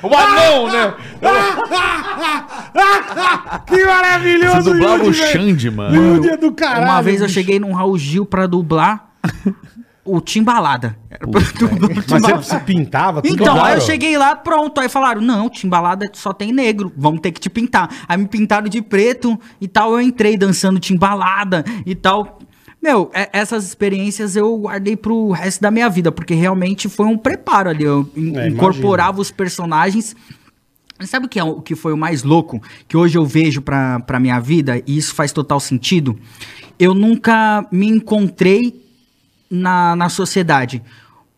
[0.04, 0.94] O anão, né?
[3.66, 5.14] Que maravilhoso, Você dublava o.
[5.14, 6.16] Xande, mano.
[6.16, 6.86] Yudi é do caralho.
[6.86, 9.14] Uma vez eu cheguei num Raul Gil pra dublar
[10.06, 10.98] o Timbalada.
[11.10, 12.42] Era pra dublar o Mas Timbalada.
[12.44, 13.78] você pintava tudo Então, aí claro.
[13.78, 14.80] eu cheguei lá, pronto.
[14.82, 17.90] Aí falaram: não, Timbalada só tem negro, vamos ter que te pintar.
[18.08, 19.94] Aí me pintaram de preto e tal.
[19.94, 22.40] Eu entrei dançando Timbalada e tal.
[22.84, 27.18] Meu, é- essas experiências eu guardei pro resto da minha vida, porque realmente foi um
[27.18, 27.86] preparo ali.
[27.86, 28.06] Eu
[28.36, 30.14] É, incorporava os personagens.
[31.06, 32.62] Sabe o que, é, o que foi o mais louco?
[32.88, 36.20] Que hoje eu vejo pra, pra minha vida, e isso faz total sentido.
[36.78, 38.84] Eu nunca me encontrei
[39.50, 40.82] na, na sociedade.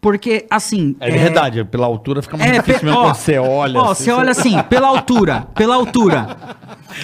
[0.01, 0.95] Porque, assim.
[0.99, 3.79] É verdade, pela altura fica muito É, difícil pe- mesmo ó, quando você olha.
[3.79, 6.37] Ó, assim, você olha assim, pela altura, pela altura.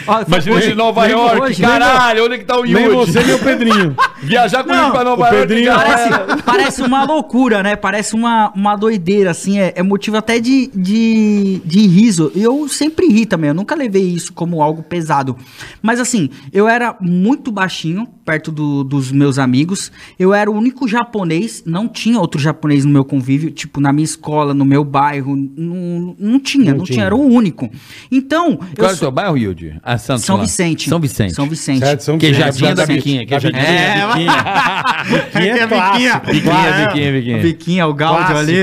[0.07, 2.95] Ó, Imagina hoje- de Nova lembra York, hoje- caralho, onde que tá o Nem Yudi?
[2.95, 3.95] você, nem o Pedrinho.
[4.21, 5.73] Viajar comigo Não, pra Nova o York, Pedrinho.
[5.73, 6.09] Parece,
[6.45, 7.75] parece uma loucura, né?
[7.75, 9.59] Parece uma, uma doideira, assim.
[9.59, 12.31] É, é motivo até de, de, de riso.
[12.35, 13.47] E eu sempre ri também.
[13.49, 15.35] Eu nunca levei isso como algo pesado.
[15.81, 19.91] Mas, assim, eu era muito baixinho, perto do- dos meus amigos.
[20.19, 21.63] Eu era o único japonês.
[21.65, 23.49] Não tinha outro japonês no meu convívio.
[23.51, 25.35] Tipo, na minha escola, no meu bairro.
[25.35, 26.95] Não, não tinha, Não não, tinha.
[26.95, 27.05] tinha.
[27.07, 27.69] Era o único.
[28.11, 28.55] Então.
[28.77, 29.71] Qual é eu o seu bairro, Yudi?
[29.83, 30.43] Ah, Santos São lá.
[30.43, 30.87] Vicente.
[30.87, 31.33] São Vicente.
[31.33, 31.79] São Vicente.
[31.79, 32.97] Certo, São Queijadinha da Vicente.
[32.97, 33.61] biquinha, queijadinha.
[35.33, 36.25] É, biquinha é clássico.
[36.27, 37.37] Biquinha, biquinha, biquinha.
[37.41, 38.57] Biquinha, o Gáudio ali,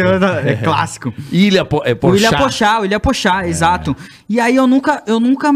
[0.47, 1.13] é clássico.
[1.33, 2.43] Ilha, po, é, O Ilha Pochá.
[2.43, 3.97] Pochá, o Ilha Pochá, exato.
[4.29, 5.53] E aí eu nunca, eu nunca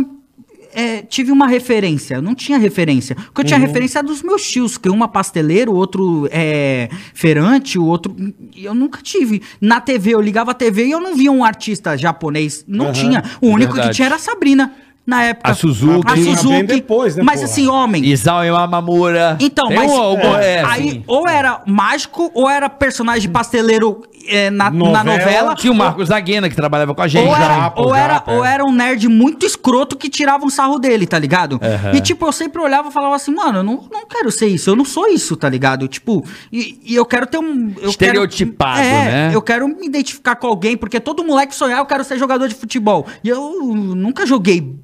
[0.74, 3.16] é, tive uma referência, eu não tinha referência.
[3.30, 6.28] O que eu tinha referência é dos meus tios, que um é pasteleiro, o outro
[6.32, 8.14] é feirante, o outro...
[8.56, 9.42] Eu nunca tive.
[9.60, 12.92] Na TV, eu ligava a TV e eu não via um artista japonês, não Aham,
[12.92, 13.24] tinha.
[13.40, 13.90] O único verdade.
[13.90, 14.72] que tinha era a Sabrina.
[15.06, 15.50] Na época.
[15.50, 16.12] A Suzuki.
[16.12, 16.48] A Suzuki.
[16.48, 17.44] bem depois, né, mas porra?
[17.46, 18.04] assim, homem.
[18.04, 19.36] Isao Yamamura.
[19.40, 21.04] Então, Tem mas um- é, é, aí assim.
[21.06, 25.04] ou era mágico ou era personagem pasteleiro é, na, Novela.
[25.04, 25.54] na novela.
[25.56, 27.26] Tinha o Marcos Zaguena que trabalhava com a gente.
[27.26, 28.36] Ou era, Japa, ou, era, Japa, é.
[28.36, 31.60] ou era um nerd muito escroto que tirava um sarro dele, tá ligado?
[31.92, 34.70] E tipo, eu sempre olhava e falava assim, mano, eu não, não quero ser isso,
[34.70, 35.88] eu não sou isso, tá ligado?
[35.88, 37.72] Tipo, e, e eu quero ter um.
[37.80, 39.30] eu Estereotipado, quero, é, né?
[39.34, 42.54] Eu quero me identificar com alguém, porque todo moleque sonhar, eu quero ser jogador de
[42.54, 43.06] futebol.
[43.24, 44.76] E eu nunca joguei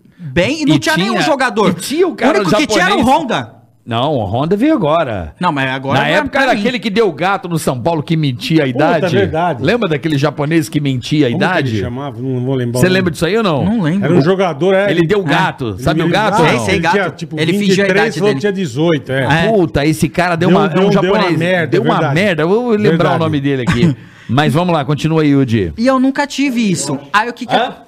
[0.43, 1.71] bem e não E tinha, nenhum tinha- jogador.
[1.71, 3.55] e tinha o cara único que tinha era o japonês- Honda.
[3.87, 5.35] Não, o Honda veio agora.
[5.41, 5.99] Não, mas agora.
[6.01, 6.61] Na vai época era mim.
[6.61, 9.07] aquele que deu gato no São Paulo que mentia a Puta, idade.
[9.07, 9.63] é verdade.
[9.65, 11.81] Lembra daquele japonês que mentia a Como que ele idade?
[11.81, 12.21] chamava?
[12.21, 12.81] Não vou lembrar.
[12.81, 13.65] Você o lembra disso aí ou não?
[13.65, 14.05] Não lembro.
[14.05, 15.69] Era um jogador, é, Ele deu gato.
[15.71, 16.35] Ele- Sabe o ele- gato?
[16.35, 16.65] Ah, ou Sei, não?
[16.67, 16.93] sei, ele gato.
[16.97, 18.35] tinha, tipo, Ele fingiu a 23, idade falou dele.
[18.35, 19.25] que tinha 18, é.
[19.47, 19.49] É.
[19.53, 21.31] Puta, esse cara deu, Deu- uma, deu- é um deu japonês.
[21.31, 22.15] uma merda, deu uma verdade.
[22.15, 22.43] merda.
[22.43, 23.15] Eu vou lembrar Verdade.
[23.17, 23.97] o nome dele aqui.
[24.29, 25.73] Mas vamos lá, continua aí, Yudi.
[25.79, 26.99] E eu nunca tive isso.
[27.11, 27.55] Aí o que que.
[27.55, 27.88] Sandro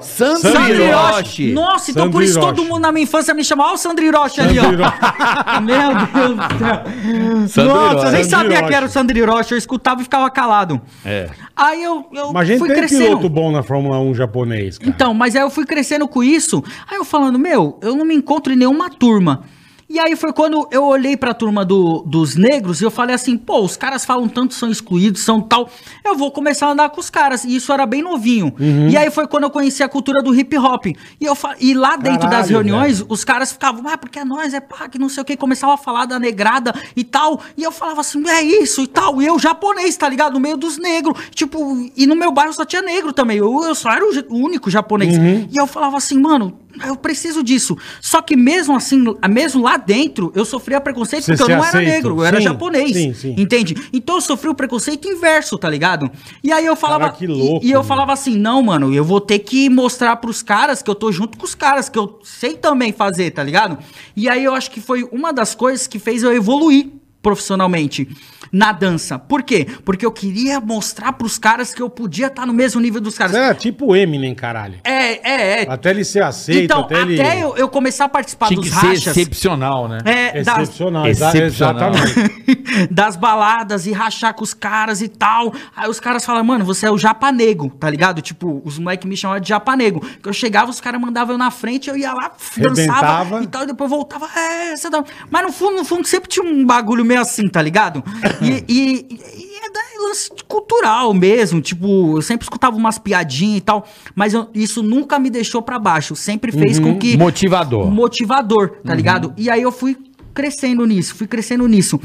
[0.00, 1.52] Sandro Hiroshi.
[1.52, 2.54] Nossa, então Sandro por isso Hiroshi.
[2.54, 4.62] todo mundo na minha infância me chamava, ó, o Sandro Hiroshi ali, ó.
[5.60, 7.48] Meu Deus do céu.
[7.48, 10.80] Sandro Nossa, eu nem sabia que era o Sandro Hiroshi, eu escutava e ficava calado.
[11.04, 11.28] É.
[11.56, 13.04] Aí eu, eu Mas a gente fui tem crescendo.
[13.04, 14.90] piloto bom na Fórmula 1 japonês, cara.
[14.90, 16.62] Então, mas aí eu fui crescendo com isso.
[16.90, 19.44] Aí eu falando, meu, eu não me encontro em nenhuma turma.
[19.88, 23.36] E aí foi quando eu olhei pra turma do- dos negros e eu falei assim,
[23.38, 25.70] pô, os caras falam tanto, são excluídos, são tal.
[26.04, 27.44] Eu vou começar a andar com os caras.
[27.44, 28.52] E isso era bem novinho.
[28.58, 28.88] Uhum.
[28.88, 30.86] E aí foi quando eu conheci a cultura do hip hop.
[30.86, 34.52] E, eu e lá dentro das Caralho, reuniões, os caras ficavam, ah, porque é nós,
[34.54, 37.40] é pá, que não sei o que, começava a falar da negrada e tal.
[37.56, 39.22] E eu falava assim, é isso e tal.
[39.22, 40.32] E eu japonês, tá ligado?
[40.34, 41.16] No meio dos negros.
[41.30, 43.38] Tipo, e no meu bairro só tinha negro também.
[43.38, 45.16] Eu, eu só era o único japonês.
[45.16, 45.48] Uhum.
[45.50, 47.76] E eu falava assim, mano, eu preciso disso.
[48.00, 51.78] Só que mesmo assim, mesmo lá dentro, eu sofria preconceito Você porque eu não era
[51.78, 51.92] aceita.
[51.92, 52.92] negro, eu era Sim, japonês.
[52.92, 53.34] sim, sim.
[53.38, 53.76] Entende?
[53.92, 56.10] Então eu sofri o preconceito inverso, tá ligado?
[56.42, 57.04] E aí eu falava.
[57.06, 57.88] Cara, que louco, e, e eu mano.
[57.88, 61.38] falava assim, não, mano, eu vou ter que mostrar pros caras que eu tô junto
[61.38, 63.78] com os caras, que eu sei também fazer, tá ligado?
[64.16, 66.88] E aí eu acho que foi uma das coisas que fez eu evoluir
[67.26, 68.08] profissionalmente
[68.52, 69.18] na dança.
[69.18, 69.66] Por quê?
[69.84, 73.32] Porque eu queria mostrar pros caras que eu podia estar no mesmo nível dos caras.
[73.32, 74.78] Você é tipo o Eminem, caralho.
[74.84, 75.66] É, é, é.
[75.68, 77.42] Até ele ser aceito, então, até até, ele...
[77.42, 79.06] eu, eu começar a participar Tinha dos que ser rachas.
[79.08, 79.98] excepcional, né?
[80.04, 81.90] É, das, Excepcional, exa- Excepcional.
[81.92, 82.86] exatamente.
[82.94, 85.52] das baladas e rachar com os caras e tal.
[85.76, 88.22] Aí os caras falam, mano, você é o japanego, tá ligado?
[88.22, 90.00] Tipo, os moleques me chamavam de japanego.
[90.22, 93.42] Que eu chegava, os caras mandavam eu na frente, eu ia lá, dançava Arrebentava.
[93.42, 94.28] e tal, e depois voltava.
[94.38, 95.02] É, você tá...
[95.28, 98.02] Mas no fundo, no fundo, sempre tinha um bagulho meio assim, tá ligado?
[98.40, 101.60] E, e- e é da lance cultural mesmo.
[101.60, 105.78] Tipo, eu sempre escutava umas piadinhas e tal, mas eu- isso nunca me deixou pra
[105.78, 106.14] baixo.
[106.16, 107.90] Sempre fez com que Motivador.
[107.90, 109.32] motivador, tá ligado?
[109.36, 109.96] E aí eu fui
[110.34, 111.98] crescendo nisso, fui crescendo nisso.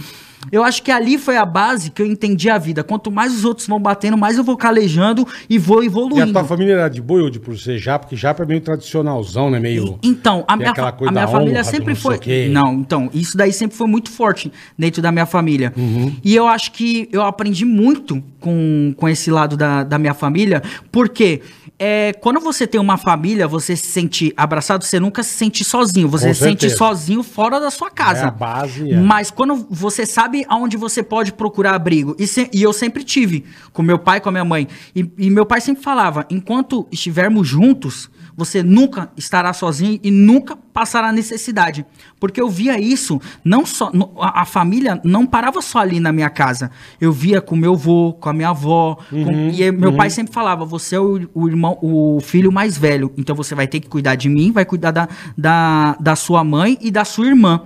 [0.51, 2.83] Eu acho que ali foi a base que eu entendi a vida.
[2.83, 6.31] Quanto mais os outros vão batendo, mais eu vou calejando e vou E a evoluindo.
[6.31, 8.05] tua família era de boi ou de por ser japa?
[8.05, 9.59] Porque japa é meio tradicionalzão, né?
[9.59, 9.99] Meio...
[10.01, 12.19] Então, a minha, a minha família honra, sempre foi.
[12.49, 15.73] Não, então, isso daí sempre foi muito forte dentro da minha família.
[15.75, 16.15] Uhum.
[16.23, 20.61] E eu acho que eu aprendi muito com, com esse lado da, da minha família,
[20.91, 21.41] porque
[21.83, 26.07] é, quando você tem uma família, você se sente abraçado, você nunca se sente sozinho.
[26.09, 28.25] Você Com se sente sozinho fora da sua casa.
[28.25, 28.97] É a base, é.
[28.97, 33.45] Mas quando você sabe aonde você pode procurar abrigo, e, se- e eu sempre tive,
[33.73, 36.87] com meu pai e com a minha mãe, e, e meu pai sempre falava: enquanto
[36.91, 41.85] estivermos juntos, você nunca estará sozinho e nunca passará necessidade.
[42.19, 43.91] Porque eu via isso, não só.
[44.19, 46.71] a, a família não parava só ali na minha casa.
[46.99, 48.97] Eu via com meu avô, com a minha avó.
[49.09, 52.51] com- Uhum, e aí meu pai sempre falava: você é o, o irmão, o filho
[52.51, 53.11] mais velho.
[53.17, 56.77] Então você vai ter que cuidar de mim, vai cuidar da, da, da sua mãe
[56.81, 57.61] e da sua irmã.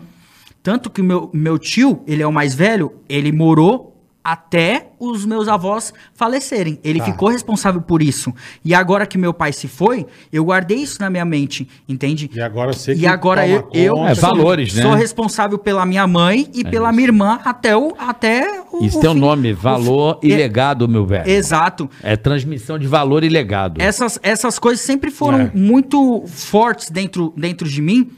[0.65, 3.91] Tanto que o meu, meu tio, ele é o mais velho, ele morou
[4.23, 6.79] até os meus avós falecerem.
[6.83, 7.05] Ele Tá.
[7.05, 8.33] ficou responsável por isso.
[8.63, 12.31] E agora que meu pai se foi, eu guardei isso na minha mente, entende?
[12.33, 14.03] E agora você E que agora toma eu, eu.
[14.07, 14.81] É, valores, né?
[14.81, 19.01] sou responsável pela minha mãe e pela minha irmã até o até o, Isso o
[19.01, 21.29] tem um nome, o valor fi- e é- legado, meu velho.
[21.29, 21.87] Exato.
[22.01, 23.79] É transmissão de valor e legado.
[23.79, 25.51] Essas, essas coisas sempre foram É.
[25.53, 28.09] muito fortes dentro, dentro de mim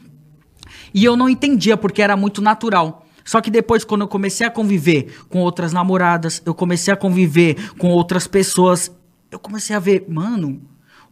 [0.92, 3.06] e eu não entendia porque era muito natural.
[3.24, 7.72] Só que depois, quando eu comecei a conviver com outras namoradas, eu comecei a conviver
[7.76, 8.90] com outras pessoas,
[9.30, 10.62] eu comecei a ver, mano,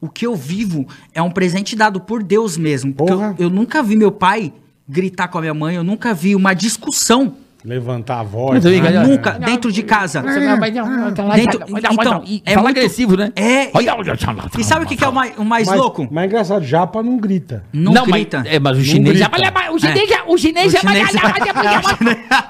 [0.01, 2.95] o que eu vivo é um presente dado por Deus mesmo.
[2.95, 4.53] Porque eu, eu nunca vi meu pai
[4.89, 7.37] gritar com a minha mãe, eu nunca vi uma discussão
[7.67, 8.55] Levantar a voz.
[8.55, 8.81] Mas né?
[8.81, 10.23] ganhar- Nunca, dentro de casa.
[10.23, 11.61] Dentro,
[11.91, 13.33] então, e é Fala muito- agressivo, né?
[13.35, 13.65] É.
[13.65, 16.07] E, e sabe o que, que é o mais, o mais Mas, louco?
[16.11, 17.65] mas é engraçado, japa não grita.
[17.73, 18.39] Não, Não, grita.
[18.39, 19.53] mas, é, mas o chinês já grita.
[19.73, 20.23] O chinês já.
[20.27, 20.81] O chinês O já.
[20.81, 21.11] chinês-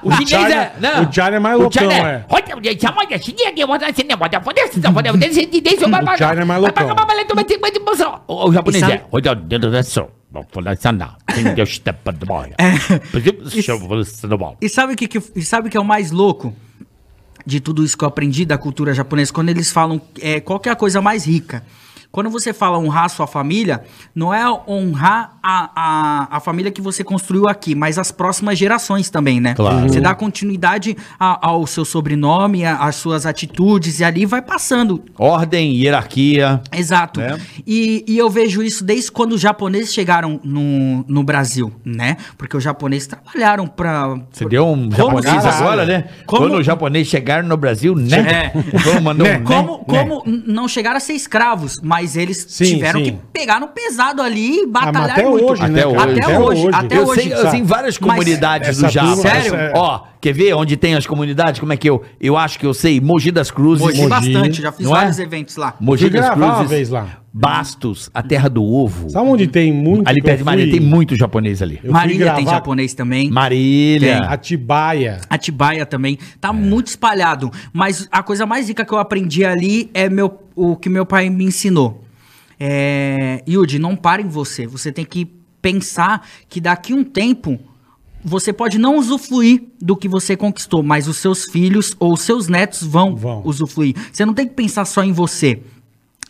[0.03, 0.71] O chinês é.
[0.79, 1.03] não.
[1.09, 2.13] o Charlie é mais O Charlie loucão, é.
[2.13, 2.17] é.
[2.19, 2.23] Hum.
[8.27, 9.03] O o japonês E é.
[14.61, 16.53] E sabe o que, que, e sabe que é o mais louco
[17.45, 19.31] de tudo isso que eu aprendi da cultura japonesa?
[19.31, 21.63] Quando eles falam é, qual que é a coisa mais rica.
[22.11, 23.83] Quando você fala honrar sua família,
[24.15, 25.69] não é honrar a,
[26.31, 29.53] a, a família que você construiu aqui, mas as próximas gerações também, né?
[29.53, 29.87] Claro.
[29.87, 35.03] Você dá continuidade a- ao seu sobrenome, às suas atitudes, e ali vai passando.
[35.17, 36.61] Ordem, hierarquia.
[36.71, 37.19] Exato.
[37.19, 37.39] Né?
[37.67, 42.17] E, e eu vejo isso desde quando os japoneses chegaram no, no Brasil, né?
[42.37, 44.17] Porque os japoneses trabalharam pra...
[44.31, 46.05] Você deu um Como japonês agora, né?
[46.25, 48.51] Como- Quando os japoneses chegaram no Brasil, né?
[48.83, 49.83] Vamos mandar um, Como, né?
[49.85, 53.11] como n- não chegaram a ser escravos, mas eles Sim, tiveram sim.
[53.13, 55.45] que pegar no pesado ali e Ah, mas batalhar até muito.
[55.51, 55.79] hoje, né?
[55.79, 55.97] Até hoje.
[56.21, 57.21] Até hoje, até eu hoje.
[57.21, 59.07] sei, eu sei várias Mas comunidades do Japa.
[59.15, 59.55] turma- Sério?
[59.55, 61.59] essa- Ó, quer ver onde tem as comunidades?
[61.59, 62.03] Como é que eu...
[62.19, 62.99] Eu acho que eu sei.
[63.01, 63.83] Mogi das Cruzes.
[63.85, 64.89] Mogi Mogi, bastante, já fiz é?
[64.89, 65.73] vários eventos lá.
[65.79, 66.69] Mogi das gravar uma Cruzes.
[66.71, 67.07] vez lá.
[67.39, 69.09] Bastos, a terra do ovo.
[69.09, 70.07] Sabe onde tem muito?
[70.07, 71.79] Ali perto de Marília tem muito japonês ali.
[71.83, 73.29] Eu Marília tem gravar- japonês também.
[73.29, 74.19] Marília.
[74.25, 75.21] Atibaia.
[75.29, 76.17] Atibaia também.
[76.41, 77.51] Tá muito espalhado.
[77.71, 81.29] Mas a coisa mais rica que eu aprendi ali é meu, o que meu pai
[81.29, 82.03] me ensinou.
[82.59, 84.65] É, Yudi, não para em você.
[84.65, 85.25] Você tem que
[85.61, 87.59] pensar que daqui um tempo
[88.23, 92.47] você pode não usufruir do que você conquistou, mas os seus filhos ou os seus
[92.47, 93.41] netos vão, Vão.
[93.45, 93.95] usufruir.
[94.11, 95.61] Você não tem que pensar só em você.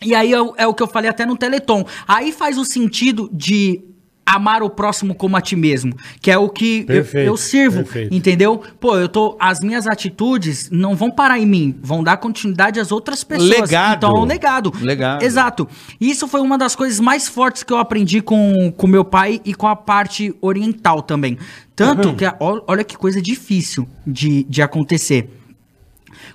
[0.02, 1.84] E aí é, o- é o que eu falei até no Teleton.
[2.06, 3.82] Aí faz o sentido de
[4.30, 7.76] amar o próximo como a ti mesmo, que é o que eu, Perfeito, eu sirvo,
[7.78, 8.14] perfeito.
[8.14, 8.62] entendeu?
[8.78, 12.92] Pô, eu tô as minhas atitudes não vão parar em mim, vão dar continuidade às
[12.92, 13.48] outras pessoas.
[13.62, 13.96] Legado.
[13.96, 14.70] Então, é um legado.
[14.82, 15.22] Legado.
[15.24, 15.66] Exato.
[15.98, 19.40] E isso foi uma das coisas mais fortes que eu aprendi com com meu pai
[19.46, 21.32] e com a parte oriental também.
[21.32, 21.38] Uhum.
[21.74, 25.30] Tanto que a- ó- olha que coisa difícil de, de acontecer.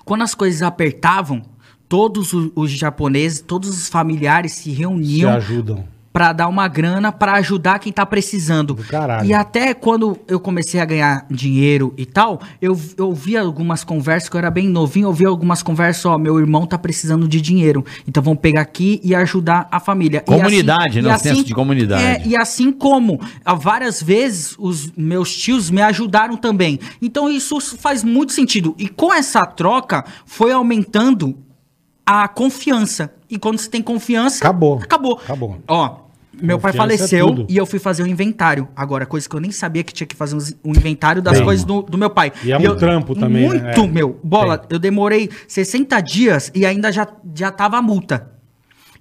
[0.04, 1.42] Quando as coisas apertavam,
[1.88, 5.84] todos os japoneses, todos os familiares se Se reuniam ajudam.
[6.12, 8.76] Pra dar uma grana pra ajudar quem tá precisando.
[8.76, 9.26] caralho.
[9.26, 14.28] E até quando eu comecei a ganhar dinheiro e tal, eu, eu vi algumas conversas,
[14.28, 17.40] que eu era bem novinho, eu vi algumas conversas, ó, meu irmão tá precisando de
[17.40, 20.18] dinheiro, então vamos pegar aqui e ajudar a família.
[20.18, 21.10] E Comunidade, né?
[21.10, 22.04] e O senso de comunidade.
[22.04, 23.20] É, e assim como
[23.58, 26.78] várias vezes os meus tios me ajudaram também.
[27.02, 28.72] Então isso faz muito sentido.
[28.78, 31.36] E com essa troca foi aumentando
[32.06, 33.12] a confiança.
[33.30, 34.78] E quando você tem confiança, Acabou.
[34.82, 35.14] Acabou.
[35.22, 35.58] Acabou.
[35.66, 35.96] Ó,
[36.40, 37.46] meu pai Confiança é faleceu tudo.
[37.48, 38.68] e eu fui fazer o inventário.
[38.74, 41.44] Agora, coisa que eu nem sabia que tinha que fazer um inventário das Bem.
[41.44, 42.32] coisas do, do meu pai.
[42.42, 43.62] E é um eu- trampo também, né?
[43.74, 43.86] Muito, É.
[43.86, 44.18] meu.
[44.22, 44.68] Bola, Tem.
[44.70, 48.33] eu demorei 60 dias e ainda já, já tava a multa.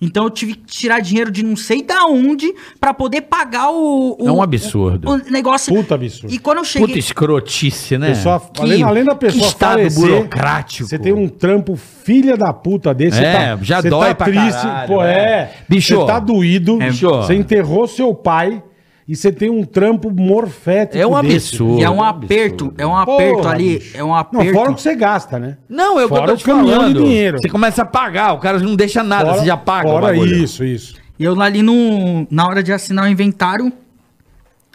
[0.03, 4.15] Então eu tive que tirar dinheiro de não sei da onde pra poder pagar o,
[4.19, 5.09] o- É um absurdo.
[5.09, 5.73] O, o negócio.
[5.73, 6.33] Puta absurdo.
[6.33, 6.87] E quando eu cheguei.
[6.87, 8.07] Puta escrotice, né?
[8.09, 10.87] Pessoa, Que- além, além da pessoa que estado falecer, burocrático.
[10.89, 13.23] Você tem um trampo filha da puta desse.
[13.23, 14.51] É, já você dói tá pra triste.
[14.61, 15.13] caralho, pô, é.
[15.13, 15.53] é.
[15.67, 15.95] Bicho.
[15.95, 16.81] Você tá doído.
[16.81, 17.09] É, bicho.
[17.09, 18.61] Você enterrou seu pai
[19.07, 21.55] e você tem um trampo morfético É um desse.
[21.55, 21.79] absurdo.
[21.79, 22.25] E é um absurdo.
[22.25, 23.97] aperto, é um aperto Porra, ali, bicho.
[23.97, 24.53] é um Não, aperto.
[24.53, 25.57] fora o que você gasta, né?
[25.67, 27.03] Não, eu, Fora eu tô o te caminhão de falando.
[27.03, 27.37] dinheiro.
[27.41, 30.63] Você começa a pagar, o cara não deixa nada, Fora- você já paga Fora isso,
[30.63, 30.95] isso.
[31.19, 33.71] E eu ali no, na hora de assinar o inventário,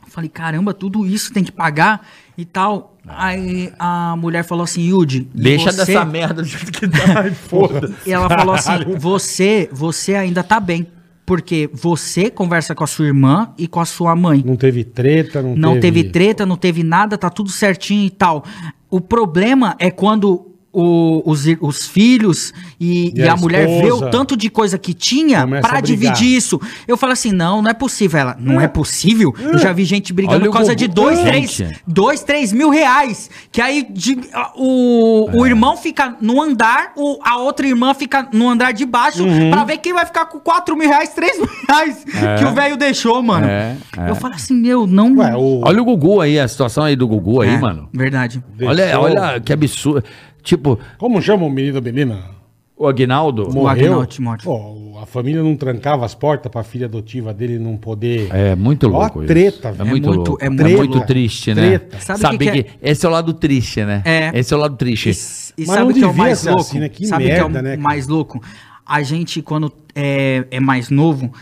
[0.06, 2.06] falei, caramba, tudo isso tem que pagar
[2.36, 2.94] e tal.
[3.06, 7.24] Aí a mulher falou assim, Yudi, Deixa você- dessa merda do jeito que tá.
[7.48, 7.90] Foda.
[8.06, 10.86] E ela falou assim, você, você ainda tá bem.
[11.28, 14.42] Porque você conversa com a sua irmã e com a sua mãe.
[14.44, 18.44] Não teve treta, não, Não teve treta, não teve nada, tá tudo certinho e tal.
[18.90, 23.90] O problema é quando o- os, os filhos e, E e a a, mulher vê
[23.90, 26.12] o tanto de coisa que tinha começa pra a brigar.
[26.14, 26.60] dividir isso.
[26.86, 28.20] Eu falo assim, não, não é possível.
[28.20, 29.34] Ela, não é possível?
[29.38, 33.30] Eu já vi gente brigando Olha por causa de dois, três, dois, três mil reais.
[33.50, 34.18] Que aí de-
[34.56, 39.22] o, o irmão fica no andar, o, a outra irmã fica no andar de baixo
[39.24, 39.50] Uhum.
[39.50, 42.04] pra ver quem vai ficar com quatro mil reais, três mil reais
[42.38, 43.46] que o velho deixou, mano.
[43.46, 44.10] É, é.
[44.10, 45.16] Eu falo assim, meu, não...
[45.18, 45.60] Ué, o...
[45.64, 47.88] Olha o Gugu aí, a situação aí do Gugu aí, É, mano.
[47.92, 48.42] Verdade.
[48.62, 50.04] Olha, olha que absurdo.
[50.48, 52.38] Tipo, Como chama o menino da menina?
[52.74, 53.50] o Aguinaldo.
[53.52, 53.68] Morreu.
[53.86, 54.44] Agnaldo Timóteo.
[54.44, 58.28] Pô, a família não trancava as portas pra filha adotiva dele não poder...
[58.32, 59.18] É muito Ó louco.
[59.18, 59.26] isso.
[59.26, 59.90] treta, é velho.
[59.90, 60.42] muito, É muito- louco.
[60.44, 61.06] é É muito muito, louco.
[61.06, 61.70] triste, né?
[61.78, 62.00] Treta.
[62.00, 64.00] Sabe Saber o que que, que esse é o lado triste, né?
[64.04, 64.30] É.
[64.32, 65.10] Esse é o lado triste.
[65.10, 66.62] E, e Mas sabe o que é o mais ser louco?
[66.62, 66.88] assim, né?
[66.88, 68.40] Que sabe o que é o né, mais louco?
[68.86, 71.32] A gente, quando é, é mais novo,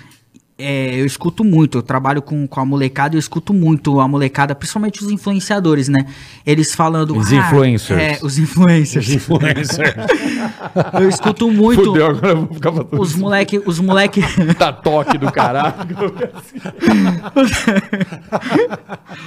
[0.58, 4.08] é, eu escuto muito, eu trabalho com, com a molecada e eu escuto muito a
[4.08, 6.06] molecada, principalmente os influenciadores, né?
[6.46, 7.14] Eles falando.
[7.16, 9.08] Os "Ah, influencers." É, os influencers.
[9.10, 9.94] Influencer.
[10.98, 11.84] eu escuto muito.
[11.84, 14.22] Fudeu, agora eu vou ficar falando Os moleque, os moleque.
[14.58, 15.74] da toque do caralho.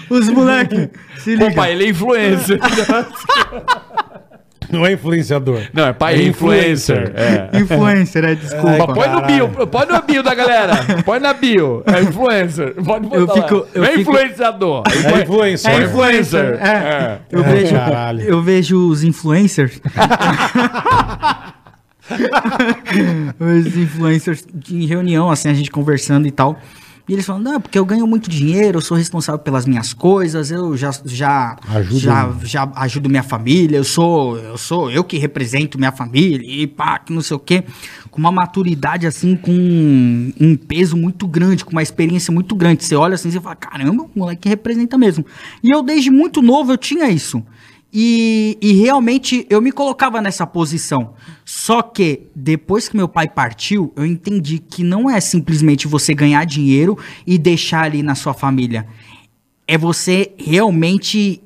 [0.10, 0.90] os moleque.
[1.20, 1.52] Se liga.
[1.54, 2.60] pai, ele é influencer.
[4.74, 5.62] Não é influenciador.
[5.74, 6.98] Não, é pai É influencer.
[7.10, 7.50] influencer.
[7.54, 7.60] É.
[7.60, 8.88] Influencer, é, desculpa.
[8.88, 10.74] Mas põe no bio, põe no bio da galera.
[11.04, 11.84] Põe na bio.
[11.86, 12.74] É influencer.
[12.76, 13.34] Pode botar Eu lá.
[13.34, 14.84] fico- eu é fico- influenciador.
[14.88, 15.72] É influencer.
[15.72, 16.58] É influencer.
[16.62, 16.70] É.
[16.70, 17.20] É.
[17.32, 18.22] Eu, É, vejo, caralho.
[18.22, 19.82] eu vejo os influencers.
[23.40, 26.60] os influencers em reunião, assim, a gente conversando e tal.
[27.10, 30.52] E eles falam, não, porque eu ganho muito dinheiro, eu sou responsável pelas minhas coisas,
[30.52, 32.00] eu já já Ajudo.
[32.00, 36.68] já, já ajudo minha família, eu sou eu sou eu que represento minha família e
[36.68, 37.64] pá, que não sei o quê,
[38.12, 39.52] com uma maturidade assim, com
[40.40, 42.84] um peso muito grande, com uma experiência muito grande.
[42.86, 45.26] Você olha assim, você fala, caramba, o moleque representa mesmo.
[45.64, 47.44] E eu desde muito novo eu tinha isso.
[47.92, 51.14] E, e realmente eu me colocava nessa posição.
[51.44, 56.46] Só que depois que meu pai partiu, eu entendi que não é simplesmente você ganhar
[56.46, 58.88] dinheiro e deixar ali na sua família.
[59.68, 61.42] É você realmente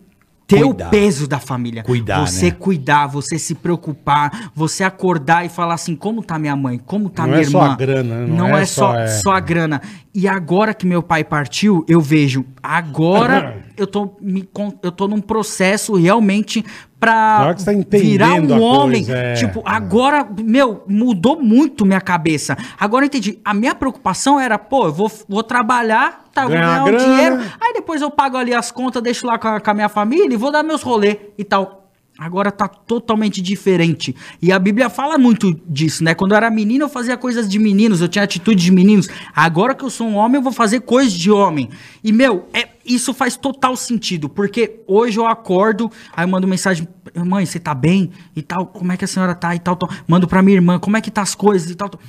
[0.46, 0.88] ter Cuidar.
[0.88, 1.84] o peso da família.
[1.84, 2.52] Cuidar, Você né?
[2.52, 6.78] cuidar, você se preocupar, você acordar e falar assim: como tá minha mãe?
[6.86, 7.74] Como tá Não minha é só irmã?
[7.74, 8.36] a grana, né?
[8.36, 9.82] Não, é, só, é- só a grana.
[10.14, 14.48] E agora que meu pai partiu, eu vejo, agora eu tô, me,
[14.84, 16.64] eu tô num processo realmente
[17.04, 19.04] pra tá virar um homem.
[19.04, 19.34] coisa, é.
[19.34, 22.58] Tipo, agora, meu, mudou muito minha cabeça.
[22.80, 23.40] Agora eu entendi.
[23.44, 27.74] A minha preocupação era, pô, eu vou, vou trabalhar, tá, vou Ganhar um dinheiro, aí
[27.74, 30.38] depois eu pago ali as contas, deixo lá com a, com a minha família e
[30.38, 31.83] vou dar meus rolês e tal.
[32.24, 34.16] Agora tá totalmente diferente.
[34.42, 36.16] E a Bíblia fala muito disso, né?
[36.16, 39.10] Quando eu era menino, eu fazia coisas de meninos, eu tinha atitude de meninos.
[39.36, 41.70] Agora que eu sou um homem, eu vou fazer coisas de homem.
[42.02, 46.88] E, meu, é, isso faz total sentido, porque hoje eu acordo, aí eu mando mensagem,
[47.26, 48.12] mãe, você tá bem?
[48.34, 49.54] E tal, como é que a senhora tá?
[49.54, 49.90] E tal, tal.
[50.08, 52.00] Mando pra minha irmã, como é que tá as coisas e tal, tal.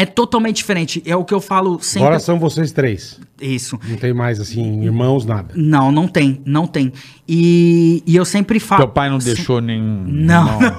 [0.00, 1.02] É totalmente diferente.
[1.04, 2.06] É o que eu falo sempre.
[2.06, 3.20] Agora são vocês três.
[3.38, 3.78] Isso.
[3.86, 5.52] Não tem mais, assim, irmãos, nada.
[5.54, 6.90] Não, não tem, não tem.
[7.28, 8.80] E, e eu sempre falo.
[8.80, 10.02] Teu pai não deixou nenhum.
[10.06, 10.58] Não,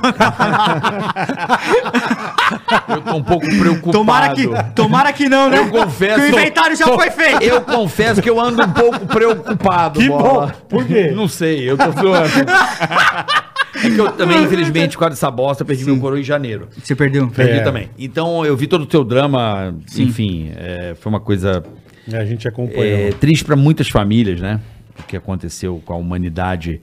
[2.90, 3.92] Eu tô um pouco preocupado.
[3.92, 5.60] Tomara que, tomara que não, né?
[5.60, 6.16] Eu confesso.
[6.16, 7.44] Que o inventário já foi feito.
[7.44, 10.00] Eu confesso que eu ando um pouco preocupado.
[10.00, 10.48] Que Bola.
[10.48, 10.54] bom.
[10.68, 11.12] Por quê?
[11.12, 12.32] Não sei, eu tô zoando.
[13.76, 16.68] É que eu também, infelizmente, por causa dessa bosta, perdi meu coroa em janeiro.
[16.82, 17.28] Você perdeu?
[17.30, 17.64] Perdi É.
[17.64, 17.90] também.
[17.98, 21.64] Então eu vi todo o teu drama, enfim, é, foi uma coisa
[22.12, 22.84] É, a gente acompanhou.
[22.84, 24.60] é, triste para muitas famílias, né?
[25.00, 26.82] O que aconteceu com a humanidade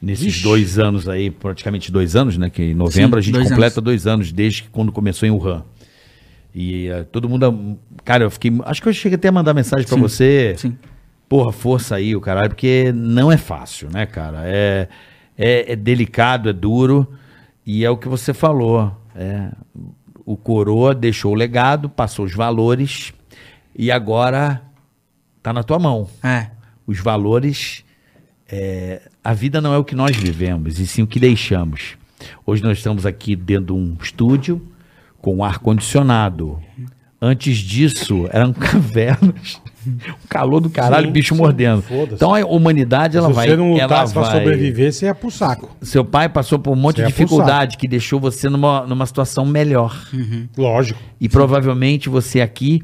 [0.00, 0.42] nesses Vixe.
[0.42, 2.50] dois anos aí, praticamente dois anos, né?
[2.50, 3.84] Que em novembro Sim, a gente dois completa anos.
[3.84, 5.64] dois anos desde que quando começou em Wuhan.
[6.54, 9.86] E eh, todo mundo, cara, eu fiquei, acho que eu cheguei até a mandar mensagem
[9.86, 10.54] para Sim, você.
[10.56, 10.76] sim.
[11.28, 14.42] Porra, força aí, o caralho, porque não é fácil, né, cara?
[14.44, 14.88] É,
[15.36, 17.06] é, é delicado, é duro
[17.64, 18.96] e é o que você falou.
[19.14, 19.50] É,
[20.24, 23.12] o coroa deixou o legado, passou os valores
[23.74, 24.62] e agora
[25.42, 26.08] tá na tua mão.
[26.22, 26.50] É.
[26.86, 27.84] Os valores.
[28.48, 31.96] é, a vida não é o que nós vivemos, e sim o que deixamos.
[32.44, 34.64] Hoje nós estamos aqui dentro de um estúdio
[35.20, 36.62] com ar condicionado.
[37.20, 39.60] Antes disso, eram cavernas.
[40.24, 41.84] Um calor do caralho, Sim, bicho sim, mordendo.
[42.12, 43.48] Então a humanidade, ela Se vai.
[43.48, 44.32] você não ela lutasse pra vai...
[44.38, 45.70] sobreviver, você ia pro saco.
[45.82, 49.06] Seu pai passou por um monte Você de pro dificuldade que deixou você numa, numa
[49.06, 49.96] situação melhor.
[50.56, 50.98] Lógico.
[51.20, 52.82] E provavelmente você aqui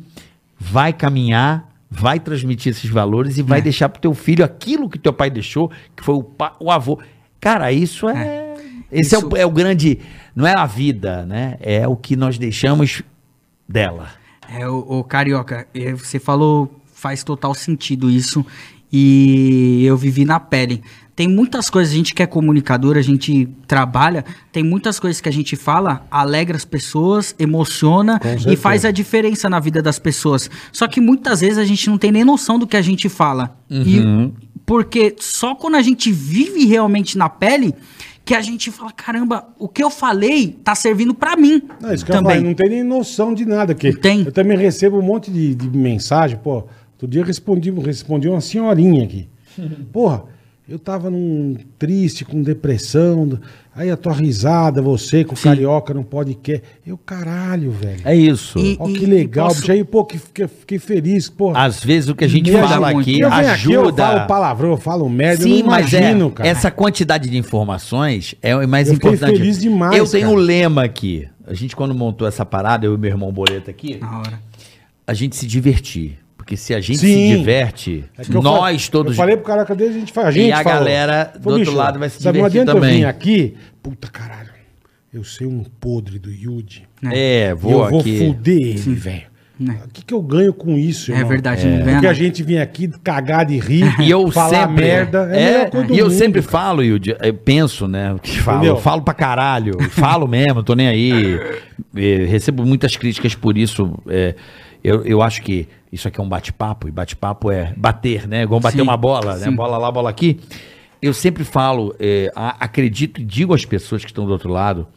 [0.58, 3.62] vai caminhar, vai transmitir esses valores e vai É.
[3.62, 6.98] deixar pro teu filho aquilo que teu pai deixou, que foi o, pa- o avô.
[7.40, 8.54] Cara, isso é.
[8.90, 9.98] Esse é, Isso- o, é o grande.
[10.36, 11.56] Não é a vida, né?
[11.60, 13.02] É o que nós deixamos
[13.68, 14.08] dela.
[14.54, 16.70] É, o, o Carioca, é, você falou,
[17.02, 18.46] faz total sentido isso.
[18.92, 20.82] E eu vivi na pele.
[21.16, 25.28] Tem muitas coisas, a gente que é comunicador, a gente trabalha, tem muitas coisas que
[25.28, 30.48] a gente fala, alegra as pessoas, emociona e faz a diferença na vida das pessoas.
[30.72, 33.58] Só que muitas vezes a gente não tem nem noção do que a gente fala.
[33.70, 34.00] E
[34.64, 37.74] porque só quando a gente vive realmente na pele
[38.24, 41.60] que a gente fala, caramba, o que eu falei tá servindo pra mim.
[41.80, 42.36] Não, isso que eu também.
[42.36, 43.74] falei, não tem nem noção de nada.
[43.74, 44.22] Que Tem.
[44.22, 46.64] Eu também recebo um monte de, de mensagem, pô.
[47.02, 49.28] Outro dia eu respondi, respondi uma senhorinha aqui.
[49.92, 50.22] Porra,
[50.68, 53.38] eu tava num triste, com depressão.
[53.74, 56.62] Aí a tua risada, você com o carioca não pode quer.
[56.86, 58.00] Eu, caralho, velho.
[58.04, 58.58] É isso.
[58.58, 59.72] E- Ó, que legal, posso- bicho.
[59.72, 61.52] Aí, pô, que, fiquei, fiquei feliz, pô.
[61.56, 64.02] Às vezes o que a gente Me fala ajuda aqui eu venho aqui, eu ajuda.
[64.06, 66.48] falo palavrão, eu falo merda, Sim, eu não mas imagino, é, cara.
[66.48, 69.36] essa quantidade de informações é o mais Eu importante.
[69.38, 70.38] feliz demais, Eu tenho cara.
[70.38, 71.26] um lema aqui.
[71.46, 74.38] A gente, quando montou essa parada, eu e meu irmão Boleto aqui, Na hora.
[75.06, 76.18] a gente se divertir.
[76.52, 77.30] Porque se a gente Sim.
[77.32, 79.12] se diverte, É eu nós fa- todos.
[79.12, 80.26] Eu falei pro caraca dele, a gente faz.
[80.28, 80.78] A gente E a falou.
[80.78, 82.98] galera do outro lado vai se sabe, Não divertir eu também.
[83.00, 83.54] vir aqui.
[83.82, 84.50] Puta caralho.
[85.12, 86.82] Eu sei um podre do Yudi.
[87.10, 88.18] É, E vou eu vou aqui.
[88.18, 89.22] fuder ele, velho.
[89.60, 89.78] Né.
[89.84, 91.28] O que, que eu ganho com isso, É irmão?
[91.30, 94.84] verdade, não ganha Porque a gente vem aqui cagar de rir, E eu falar sempre.
[94.84, 95.28] merda.
[95.32, 96.52] É, é, melhor coisa do e eu mundo, sempre cara.
[96.52, 98.12] falo, Yudi, eu penso, né?
[98.12, 98.74] o que falo, Entendeu?
[98.76, 99.72] eu falo pra caralho.
[99.80, 101.40] eu Falo mesmo, tô nem aí.
[101.96, 103.98] É, recebo muitas críticas por isso.
[104.08, 104.34] é,
[104.84, 108.42] eu, eu acho que isso aqui é um bate-papo, e bate-papo é bater, né?
[108.42, 109.44] Igual bater Sim, uma bola, né?
[109.44, 109.54] sim.
[109.54, 110.40] Bola lá, bola aqui.
[111.02, 114.88] Eu sempre falo, é, acredito e digo às pessoas que estão do outro lado,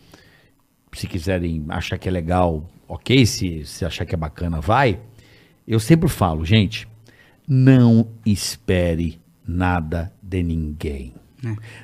[0.93, 4.99] se quiserem achar que é legal, ok, se, se achar que é bacana, vai.
[5.67, 6.87] Eu sempre falo, gente,
[7.47, 11.13] não espere nada de ninguém.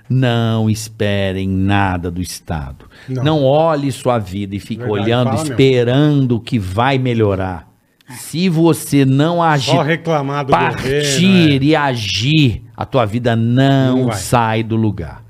[0.09, 2.85] Não esperem nada do Estado.
[3.07, 3.23] Não.
[3.23, 5.53] Não, olhe sua vida e fique Verdade, olhando, fala mesmo.
[5.53, 7.70] esperando que vai melhorar.
[8.17, 11.65] Se você não agir, Só reclamar do partir governo, é.
[11.65, 15.23] e agir, a tua vida não, Não sai do lugar.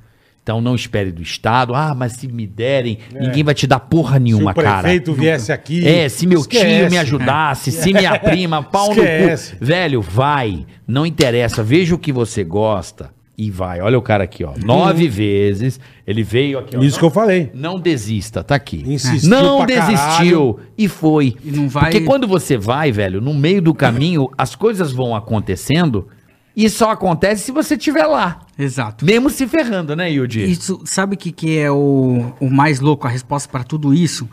[0.43, 1.75] Então não espere do Estado.
[1.75, 3.19] Ah, mas se me derem, É.
[3.19, 4.81] ninguém vai te dar porra Se nenhuma, o cara.
[4.81, 5.87] prefeito viesse aqui...
[5.87, 6.89] É, se meu tio esquece.
[6.89, 9.53] me ajudasse, se minha prima, pau Esquece.
[9.53, 9.65] no cu.
[9.65, 10.65] Velho, vai.
[10.87, 11.63] Não interessa.
[11.63, 13.11] Veja o que você gosta
[13.45, 13.81] e vai.
[13.81, 14.53] Olha o cara aqui, ó.
[14.63, 15.79] Nove vezes.
[16.05, 16.81] Ele veio aqui, ó.
[16.81, 17.51] Isso que eu falei.
[17.53, 18.83] Não desista, tá aqui.
[18.85, 21.35] Insistiu não desistiu e foi.
[21.43, 25.15] E não vai- Porque quando você vai, velho, no meio do caminho, as coisas vão
[25.15, 26.07] acontecendo
[26.55, 28.41] e só acontece se você estiver lá.
[28.59, 29.05] Exato.
[29.05, 30.43] Mesmo se ferrando, né, Yudi?
[30.51, 34.29] Isso, sabe o que, que é o, o mais louco, a resposta para tudo isso?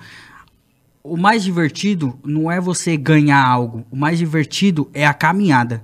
[1.02, 3.86] O mais divertido não é você ganhar algo.
[3.90, 5.82] O mais divertido é a caminhada.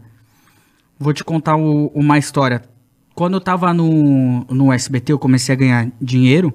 [0.99, 2.63] Vou te contar o- uma história.
[3.15, 6.53] Quando eu tava no, no SBT, eu comecei a ganhar dinheiro.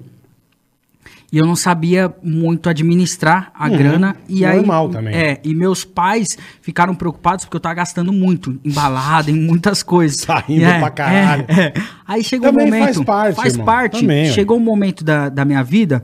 [1.32, 4.16] E eu não sabia muito administrar a grana.
[4.28, 4.56] E Uhum.
[4.56, 5.14] normal aí, também.
[5.14, 6.26] É, e meus pais
[6.60, 10.20] ficaram preocupados porque eu tava gastando muito, embalado em muitas coisas.
[10.26, 11.44] Saindo É, pra caralho.
[11.48, 11.72] é, é.
[12.06, 12.84] Aí chegou Também um momento.
[12.94, 13.64] faz parte, Faz irmão.
[13.66, 14.00] parte.
[14.00, 16.02] Também, chegou um momento da, da minha vida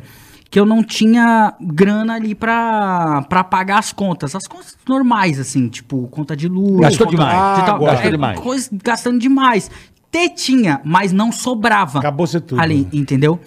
[0.49, 4.33] que eu não tinha grana ali pra, pra pagar as contas.
[4.37, 6.81] As contas normais, assim, tipo, conta de luz.
[6.83, 7.59] Gastou conta demais.
[7.59, 7.75] de tal.
[7.75, 7.93] Água.
[7.95, 8.39] É, demais.
[8.39, 9.69] Coisa, gastando demais.
[10.17, 11.99] Ter tinha, mas não sobrava.
[11.99, 12.89] Acabou ser tudo, Ali, né?
[12.95, 13.39] entendeu?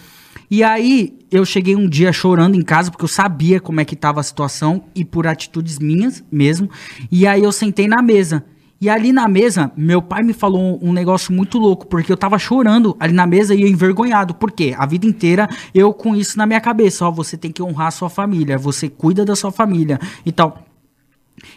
[0.51, 3.95] E aí, eu cheguei um dia chorando em casa, porque eu sabia como é que
[3.95, 6.69] tava a situação, e por atitudes minhas mesmo.
[7.11, 8.45] E aí eu sentei na mesa.
[8.79, 12.37] E ali na mesa, meu pai me falou um negócio muito louco, porque eu tava
[12.37, 14.35] chorando ali na mesa e eu envergonhado.
[14.35, 14.75] Por quê?
[14.77, 17.03] A vida inteira eu com isso na minha cabeça.
[17.03, 20.63] Ó, você tem que honrar a sua família, você cuida da sua família e tal.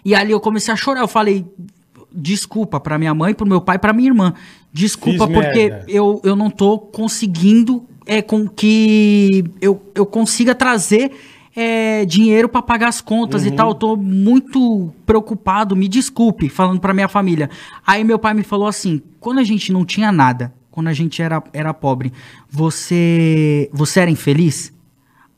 [0.02, 1.00] E ali eu comecei a chorar.
[1.00, 1.46] Eu falei,
[2.12, 4.34] desculpa pra minha mãe, pro meu pai, pra minha irmã.
[4.72, 5.84] Desculpa Fiz porque merda.
[5.88, 11.12] eu, eu não tô conseguindo é, com que eu, eu consiga trazer
[11.54, 13.70] é, dinheiro pra pagar as contas e tal.
[13.70, 17.50] Eu tô muito preocupado, me desculpe, falando pra minha família.
[17.86, 21.20] Aí meu pai me falou assim: quando a gente não tinha nada, quando a gente
[21.20, 22.12] era, era pobre,
[22.48, 24.72] você, você era infeliz?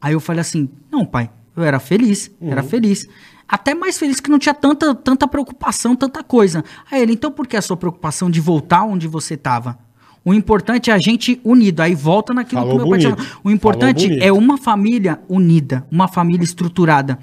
[0.01, 3.09] Aí eu falei assim: não, pai, eu era feliz, era feliz.
[3.49, 6.65] Até mais feliz que não tinha tanta, tanta preocupação, tanta coisa.
[6.91, 9.79] Aí ele, então por que a sua preocupação de voltar onde você estava?
[10.25, 11.81] O importante é a gente unido.
[11.81, 13.39] Aí volta naquilo Falou que o meu pai tinha.
[13.45, 17.19] O importante é uma família unida, uma família estruturada.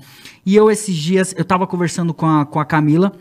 [0.45, 3.11] E eu, esses dias, eu tava conversando com a, com a Camila.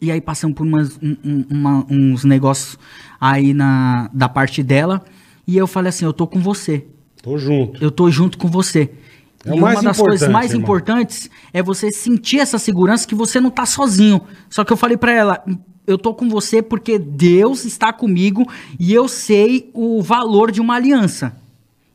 [0.00, 2.78] E aí passamos por umas- um- um- uma- uns negócios
[3.20, 5.04] aí na, da parte dela.
[5.48, 6.86] E eu falei assim: eu tô com você
[7.22, 7.82] Tô junto.
[7.82, 8.90] eu tô junto com você.
[9.46, 10.62] É e uma das coisas mais irmão.
[10.64, 14.20] importantes é você sentir essa segurança que você não tá sozinho.
[14.50, 15.44] Só que eu falei pra ela,
[15.86, 18.44] eu tô com você porque Deus está comigo
[18.78, 21.36] e eu sei o valor de uma aliança.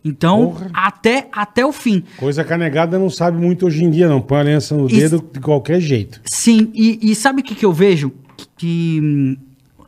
[0.04, 0.72] Então, Porra.
[0.74, 2.04] até até o fim.
[2.18, 4.20] Coisa que a negada não sabe muito hoje em dia, não.
[4.20, 6.20] Põe a aliança no Isso- dedo de qualquer jeito.
[6.26, 8.12] Sim, e, e sabe o que, que eu vejo?
[8.36, 9.38] Que, que, hum,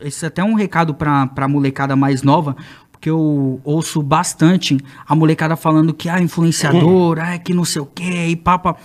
[0.01, 2.55] esse é até um recado pra, pra molecada mais nova,
[3.03, 7.85] porque eu ouço bastante a molecada falando que ah, influenciador, ah, que não sei o
[7.85, 8.77] quê, e papa.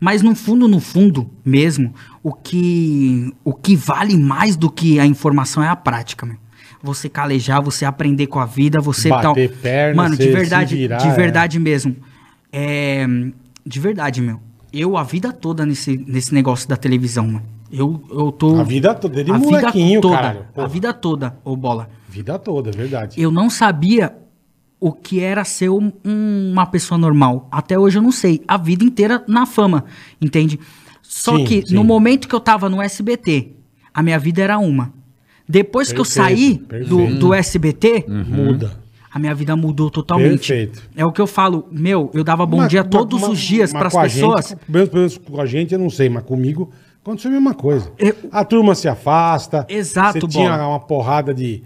[0.00, 1.94] Mas no fundo, no fundo mesmo,
[2.24, 6.36] o que, o que vale mais do que a informação é a prática, meu.
[6.82, 9.60] Você calejar, você aprender com a vida, você Bater tal.
[9.62, 11.12] perna, Mano, de verdade, virar, de é.
[11.12, 11.94] verdade mesmo.
[12.52, 13.06] É,
[13.64, 14.40] de verdade, meu.
[14.72, 17.46] Eu a vida toda nesse, nesse negócio da televisão, mano.
[17.72, 18.56] Eu, eu tô.
[18.60, 20.46] A vida toda, desde a molequinho, toda, caralho.
[20.56, 21.88] A vida toda, ô bola.
[22.08, 23.20] Vida toda, é verdade.
[23.20, 24.14] Eu não sabia
[24.78, 27.48] o que era ser um- um- uma pessoa normal.
[27.50, 28.42] Até hoje eu não sei.
[28.46, 29.84] A vida inteira na fama,
[30.20, 30.58] entende?
[31.02, 31.74] Só Sim, que sim.
[31.74, 33.52] no momento que eu tava no SBT,
[33.94, 34.92] a minha vida era uma.
[35.48, 36.54] Depois que eu Perfeito, saí
[36.86, 37.18] do, perfeito.
[37.18, 38.78] do SBT, Muda.
[39.12, 40.48] a minha vida mudou totalmente.
[40.48, 40.82] Perfeito.
[40.96, 43.38] É o que eu falo, meu, eu dava bom Mas- dia mas- todos mas- os
[43.40, 44.48] dias para as pessoas.
[44.48, 46.70] Gente, pelo menos com a gente, eu não sei, mas comigo
[47.02, 47.90] Aconteceu a mesma coisa.
[47.98, 49.66] Eu- A turma se afasta.
[49.68, 50.68] Exato, Você tinha Bola.
[50.68, 51.62] uma porrada de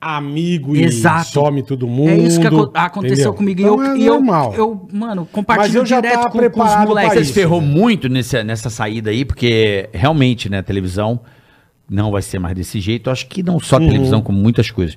[0.00, 1.26] amigo e Exato.
[1.30, 2.10] some todo mundo.
[2.10, 3.34] É isso que aco- aconteceu entendeu?
[3.34, 3.60] comigo.
[3.60, 4.54] Então e eu, é e eu, normal.
[4.54, 7.12] eu, mano, Mas compartilho eu já direto com, com os moleques.
[7.14, 7.28] Você isso.
[7.32, 11.20] se ferrou muito nessa, nessa saída aí, porque realmente, né, a televisão
[11.90, 13.10] não vai ser mais desse jeito.
[13.10, 13.86] Acho que não só a Uhum.
[13.88, 14.96] televisão, como muitas coisas.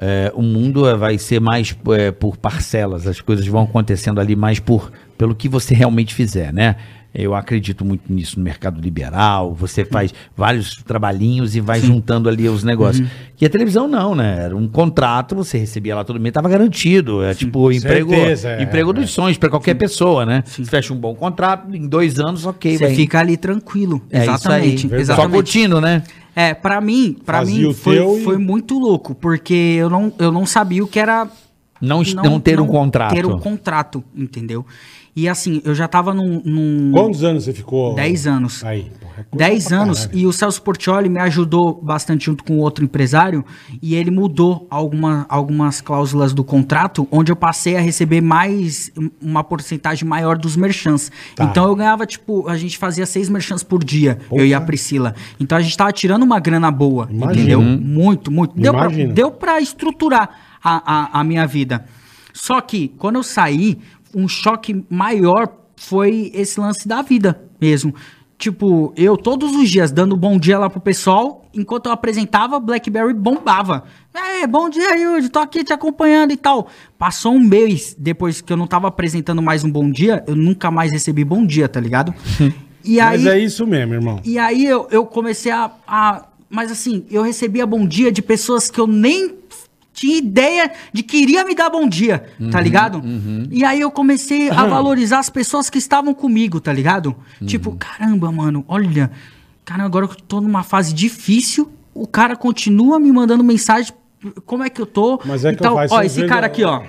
[0.00, 4.34] É, o mundo é, vai ser mais é, por parcelas, as coisas vão acontecendo ali
[4.36, 6.76] mais por pelo que você realmente fizer, né?
[7.14, 9.54] Eu acredito muito nisso no mercado liberal.
[9.54, 13.00] Você faz vários trabalhinhos e vai juntando ali os negócios.
[13.08, 13.14] Uhum.
[13.40, 14.44] E a televisão não, né?
[14.44, 17.22] Era um contrato, você recebia lá todo mês, estava garantido.
[17.24, 18.92] É tipo emprego, Certeza, é, emprego é.
[18.92, 20.42] dos sonhos para qualquer pessoa, né?
[20.46, 22.94] Você fecha um bom contrato, em dois anos, ok, Você vai.
[22.94, 24.02] fica ali tranquilo.
[24.10, 24.86] É isso exatamente.
[24.86, 24.90] aí.
[24.90, 25.32] Só exatamente.
[25.32, 26.02] curtindo, né?
[26.36, 30.46] É, pra mim, para mim foi, e- foi muito louco, porque eu não, eu não
[30.46, 31.26] sabia o que era
[31.80, 33.14] Não, não, ter um contrato.
[33.14, 34.64] Ter um contrato, entendeu?
[35.18, 36.40] E assim, eu já tava num.
[36.44, 37.92] num Quantos anos você ficou?
[37.96, 38.62] 10 anos.
[38.62, 40.18] Aí, porra, é coisa 10 pra anos caralho.
[40.20, 43.44] e o Celso Portioli me ajudou bastante junto com outro empresário
[43.82, 49.42] e ele mudou alguma, algumas cláusulas do contrato onde eu passei a receber mais uma
[49.42, 51.10] porcentagem maior dos merchants.
[51.34, 51.42] Tá.
[51.46, 54.40] Então eu ganhava tipo, a gente fazia seis merchants por dia, Porra.
[54.42, 55.16] eu e a Priscila.
[55.40, 57.32] Então a gente tava tirando uma grana boa, Imagino.
[57.32, 57.60] entendeu?
[57.60, 58.54] Muito, muito.
[58.56, 59.12] Deu pra, Imagino.
[59.14, 60.30] deu pra estruturar
[60.62, 61.84] a, a, a minha vida.
[62.32, 63.78] Só que quando eu saí,
[64.14, 67.94] um choque maior foi esse lance da vida mesmo.
[68.36, 73.12] Tipo, eu todos os dias dando bom dia lá pro pessoal, enquanto eu apresentava, Blackberry
[73.12, 73.82] bombava.
[74.14, 76.68] É, bom dia, Yuri, tô aqui te acompanhando e tal.
[76.96, 80.70] Passou um mês depois que eu não tava apresentando mais um bom dia, eu nunca
[80.70, 82.14] mais recebi bom dia, tá ligado?
[82.84, 84.20] E Mas aí, é isso mesmo, irmão.
[84.24, 88.70] e aí eu, eu comecei a, a- Mas assim, eu recebia bom dia de pessoas
[88.70, 89.34] que eu nem
[89.98, 93.02] tinha ideia de que iria me dar bom dia, tá ligado?
[93.50, 97.16] E aí eu comecei a valorizar as pessoas que estavam comigo, tá ligado?
[97.44, 99.10] Tipo, caramba, mano, olha.
[99.64, 103.92] Cara, agora que eu tô numa fase difícil, o cara continua me mandando mensagem.
[104.46, 105.20] Como é que eu tô?
[105.24, 106.82] Mas é que faço Ó, esse vezes cara aqui, ó.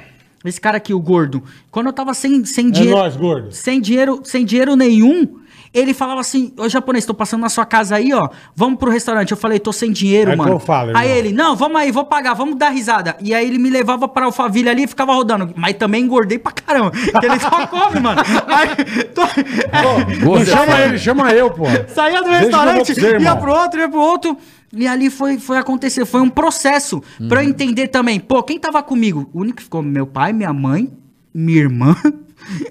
[0.46, 1.44] Esse cara aqui, o gordo.
[1.72, 3.52] Quando eu tava sem, sem É dinheiro nóis, gordo.
[3.52, 5.28] sem dinheiro, sem dinheiro nenhum,
[5.74, 8.30] ele falava assim: Ô japonês, tô passando na sua casa aí, ó.
[8.56, 9.32] Vamos pro restaurante.
[9.32, 10.52] Eu falei, tô sem dinheiro, É que mano.
[10.54, 13.16] eu falo, aí ele, não, vamos aí, vou pagar, vamos dar risada.
[13.22, 15.54] E aí ele me levava pra Alphaville ali e ficava rodando.
[15.56, 16.92] Mas também engordei pra caramba.
[16.92, 18.22] Porque ele só come, mano.
[18.48, 20.46] Aí, tô- Não Gordo.
[20.46, 21.66] chama ele, chama eu, pô.
[21.88, 24.38] Saía do Deixa restaurante, você, ia pro outro, ia pro outro.
[24.72, 27.46] E ali foi, foi acontecer, foi um processo pra Uhum.
[27.46, 28.20] eu entender também.
[28.20, 29.30] Pô, quem tava comigo?
[29.34, 30.92] O único que ficou meu pai, minha mãe,
[31.34, 31.96] minha irmã,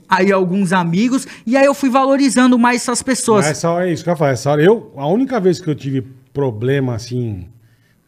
[0.09, 1.27] aí alguns amigos.
[1.47, 3.47] E aí eu fui valorizando mais essas pessoas.
[3.47, 4.31] Mas essa hora é isso que eu falo.
[4.33, 6.03] Essa hora eu, a única vez que eu tive
[6.33, 7.47] problema assim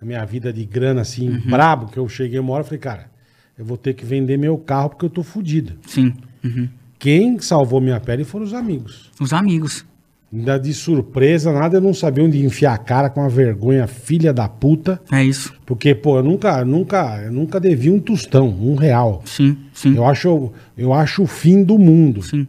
[0.00, 1.50] na minha vida de grana assim, Uhum.
[1.50, 3.10] brabo, que eu cheguei uma hora e falei, cara,
[3.58, 5.74] eu vou ter que vender meu carro porque eu tô fudido.
[5.86, 6.68] Sim, uhum.
[6.98, 9.10] Quem salvou minha pele foram os amigos.
[9.20, 9.84] os amigos.
[10.32, 14.32] Ainda de surpresa, nada, eu não sabia onde enfiar a cara com a vergonha, filha
[14.32, 15.00] da puta.
[15.10, 15.52] É isso.
[15.66, 19.22] Porque, pô, eu nunca, nunca, eu nunca devia um tostão, um real.
[19.24, 19.96] Sim, sim.
[19.96, 22.22] Eu acho, eu acho o fim do mundo.
[22.22, 22.46] Sim.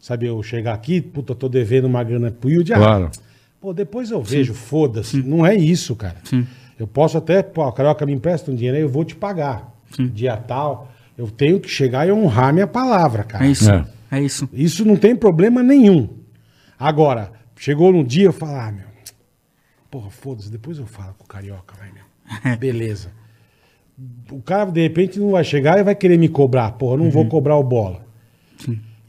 [0.00, 2.72] Sabe, eu chegar aqui, puta, eu tô devendo uma grana pro Yudi.
[2.72, 3.10] ah, Claro.
[3.60, 5.20] Pô, depois eu vejo, foda-se.
[5.20, 6.16] Não é isso, cara.
[6.22, 6.46] Sim.
[6.78, 9.74] Eu posso até, pô, a Carioca me empresta um dinheiro aí, eu vou te pagar.
[9.98, 10.92] Dia tal.
[11.18, 13.46] Eu tenho que chegar e honrar minha palavra, cara.
[13.46, 13.68] É isso.
[13.68, 13.84] É.
[14.12, 14.48] É, isso.
[14.52, 16.08] Isso não tem problema nenhum.
[16.78, 18.86] Agora, chegou num dia, eu falo, ah, meu,
[19.90, 22.56] porra, foda-se, depois eu falo com o Carioca, vai, meu.
[22.58, 23.10] Beleza.
[24.30, 26.72] O cara, de repente, não vai chegar e vai querer me cobrar.
[26.72, 27.10] Porra, não Uhum.
[27.10, 28.04] vou cobrar o bola.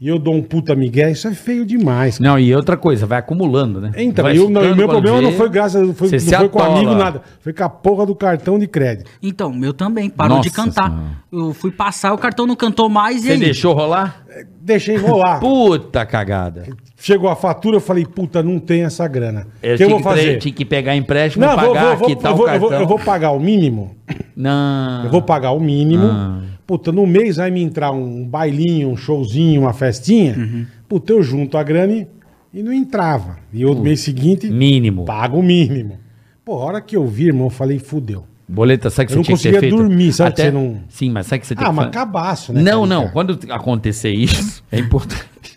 [0.00, 2.18] E eu dou um puta migué, isso é feio demais.
[2.18, 2.30] cara.
[2.30, 3.90] Não, e outra coisa, vai acumulando, né?
[3.96, 6.62] Então, Vai o, não, meu problema não vê, foi graças, foi, você não foi com
[6.62, 7.20] amigo, nada.
[7.40, 9.10] Foi com a porra do cartão de crédito.
[9.20, 10.08] Então, meu também.
[10.08, 10.88] Parou Nossa de cantar.
[10.88, 11.08] Senhora.
[11.32, 14.24] Eu fui passar, o cartão não cantou mais e Você deixou rolar?
[14.60, 15.40] Deixei rolar.
[15.40, 16.66] Puta cagada.
[16.96, 19.48] Chegou a fatura, eu falei, puta, não tem essa grana.
[19.62, 20.38] O Eu que eu tinha, vou que, fazer?
[20.38, 22.72] tinha que pegar empréstimo, Não, vou, pagar, vou, vou, quitar eu, o vou, eu, vou,
[22.72, 23.96] eu vou pagar o mínimo.
[24.36, 25.04] Não.
[25.04, 26.06] Eu vou pagar o mínimo.
[26.06, 26.40] Ah.
[26.68, 30.36] Puta, no mês vai me entrar um bailinho, um showzinho, uma festinha.
[30.36, 30.66] Uhum.
[30.86, 32.06] Puta, eu junto a grana
[32.52, 33.38] e, não entrava.
[33.50, 35.06] E o mês seguinte, Mínimo.
[35.06, 35.98] pago o mínimo.
[36.44, 38.24] Pô, a hora que eu vi, irmão, eu falei, fudeu.
[38.46, 39.88] Boleta, sabe que Eu não você tinha que ter conseguia feito?
[39.88, 41.94] dormir, sabe que você não- Sim, mas sabe que você tem Ah, que mas fazer?
[41.94, 42.60] cabaço, né?
[42.62, 43.08] Não, não.
[43.08, 45.56] Quando acontecer isso, é importante.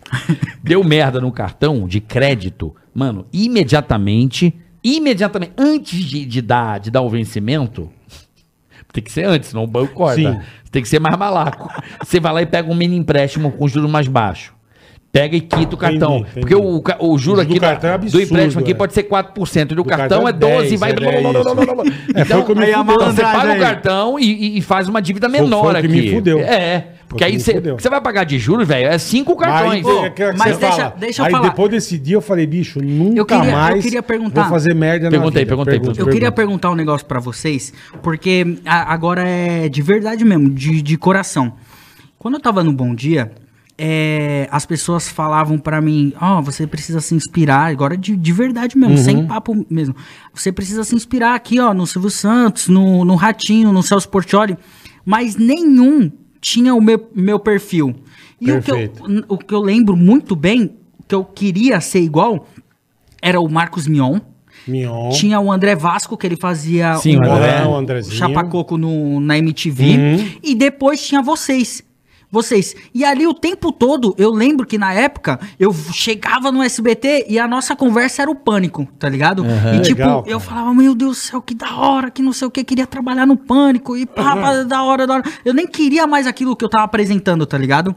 [0.64, 7.02] Deu merda no cartão de crédito, mano, imediatamente, imediatamente, antes de, de dar, de dar
[7.02, 7.88] o vencimento,
[8.92, 10.20] tem que ser antes, senão o banco corta.
[10.20, 10.40] Sim.
[10.70, 11.68] Tem que ser mais malaco.
[12.02, 14.54] Você vai lá e pega um mini empréstimo com juros mais baixo.
[15.12, 16.12] Pega e quita o cartão.
[16.20, 16.40] Entendi, entendi.
[16.40, 18.74] Porque o, ca- o juro O do aqui da- é do absurdo, empréstimo aqui é.
[18.74, 19.60] pode ser 4%.
[19.60, 20.90] E do, Do cartão, cartão é é 12, 10, vai.
[20.90, 21.12] é 10,
[22.16, 22.80] É, foi o que eu me Aí a.
[22.80, 23.60] Então você paga o aí.
[23.60, 25.88] cartão e, e- faz uma dívida Foi- menor foi o que aqui.
[25.88, 26.38] me fudeu.
[26.38, 26.86] É.
[27.08, 29.84] Porque o que aí você, vai pagar de juros, velho, é cinco cartões.
[29.84, 30.94] Mas, é que- que mas deixa- fala.
[30.98, 31.48] deixa eu Aí falar.
[31.50, 34.42] depois desse dia eu falei, bicho, nunca Eu queria- eu mais queria perguntar.
[34.44, 35.48] vou fazer merda Perguntei, vida.
[35.50, 36.36] perguntei, Pergunta, Eu queria pergunta.
[36.36, 37.70] perguntar um negócio pra vocês,
[38.02, 41.52] porque agora é de verdade mesmo, de, de coração.
[42.18, 43.30] Quando eu tava no Bom Dia,
[43.84, 48.78] é, as pessoas falavam pra mim, ó, você precisa se inspirar, agora de, de verdade
[48.78, 49.96] mesmo, sem papo mesmo.
[50.32, 54.56] Você precisa se inspirar aqui, ó, no Silvio Santos, no, no Ratinho, no Celso Portioli,
[55.04, 57.92] mas nenhum tinha o meu, meu perfil.
[58.40, 59.24] E o que, eu, Perfeito.
[59.28, 60.76] o que eu lembro muito bem,
[61.08, 62.46] que eu queria ser igual,
[63.20, 64.20] era o Marcos Mion.
[64.64, 65.08] Mignon.
[65.10, 67.62] Tinha o André Vasco, que ele fazia Sim, o André.
[67.62, 68.16] Bolão, Andrezinho.
[68.16, 69.84] Chapacoco no, na MTV.
[69.84, 70.30] Uhum.
[70.40, 71.82] E depois tinha vocês.
[72.32, 72.74] Vocês.
[72.94, 77.38] E ali o tempo todo, eu lembro que na época, eu chegava no SBT e
[77.38, 79.44] a nossa conversa era o pânico, tá ligado?
[79.76, 82.48] E tipo, Legal, eu falava, meu Deus do céu, que da hora, que não sei
[82.48, 83.98] o que, queria trabalhar no pânico.
[83.98, 85.24] E pá, pá, da hora, da hora.
[85.44, 87.94] Eu nem queria mais aquilo que eu tava apresentando, tá ligado?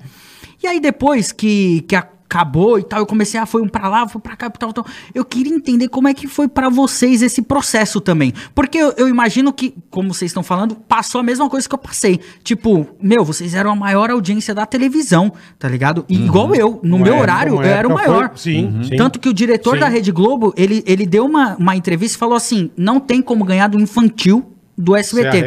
[0.61, 1.95] E aí depois que, que
[2.35, 4.73] acabou e tal, eu comecei a foi um pra lá, foi pra cá e tal,
[4.73, 4.85] tal.
[5.13, 8.33] Eu queria entender como é que foi pra vocês esse processo também.
[8.53, 11.79] Porque eu, eu imagino que, como vocês estão falando, passou a mesma coisa que eu
[11.79, 12.19] passei.
[12.43, 16.05] Tipo, meu, vocês eram a maior audiência da televisão, tá ligado?
[16.09, 18.29] E igual eu, no Uma meu época- horário, eu era o maior.
[18.29, 18.95] foi- sim, sim.
[18.97, 19.79] Tanto que o diretor Sim.
[19.79, 23.43] da Rede Globo, ele, ele deu uma, uma entrevista e falou assim: não tem como
[23.45, 25.41] ganhar do infantil do SBT.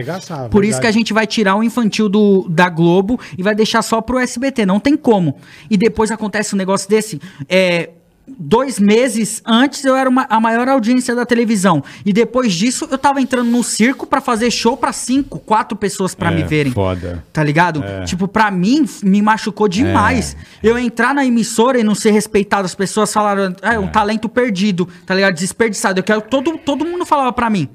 [0.51, 3.83] Por isso que a gente vai tirar o infantil do, da Globo e vai deixar
[3.83, 4.65] só pro SBT.
[4.65, 5.37] Não tem como.
[5.71, 7.21] E depois acontece um negócio desse.
[7.49, 7.91] É,
[8.27, 11.83] dois meses antes eu era uma- a maior audiência da televisão.
[12.05, 16.15] E depois disso eu tava entrando no circo pra fazer show pra cinco, quatro pessoas
[16.15, 16.73] pra me verem.
[16.73, 17.25] foda.
[17.33, 17.83] Tá ligado?
[18.05, 20.37] Tipo, pra mim, me machucou demais.
[20.63, 24.29] Eu entrar na emissora e não ser respeitado, as pessoas falaram, ah, é um talento
[24.29, 25.35] perdido, tá ligado?
[25.35, 25.99] Desperdiçado.
[26.01, 27.69] Eu quero, todo, todo mundo falava pra mim.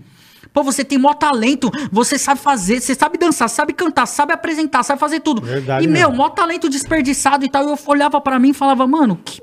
[0.54, 4.84] Pô, você tem maior talento, você sabe fazer, você sabe dançar, sabe cantar, sabe apresentar,
[4.84, 5.42] sabe fazer tudo.
[5.42, 7.68] Verdade e, meu, maior talento desperdiçado e tal.
[7.68, 9.42] Eu olhava pra mim e falava, mano, que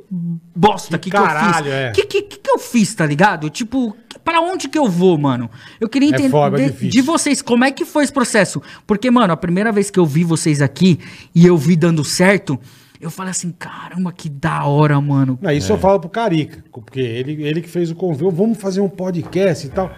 [0.55, 1.73] bosta que, Que que, eu caralho, fiz.
[1.73, 1.91] é.
[1.93, 3.51] Que, que, que que eu fiz, tá ligado?
[3.51, 5.51] Tipo, pra onde que eu vou, mano?
[5.81, 6.91] Eu queria É entender foda, é de, difícil.
[6.91, 8.63] de vocês, como é que foi esse processo?
[8.87, 11.01] Porque, mano, a primeira vez que eu vi vocês aqui
[11.35, 12.57] e eu vi dando certo,
[13.01, 15.39] eu falei assim, caramba, que da hora, mano.
[15.43, 18.81] Não, isso eu falo pro Carica, porque ele, ele que fez o convite, vamos fazer
[18.81, 19.91] um podcast e tal.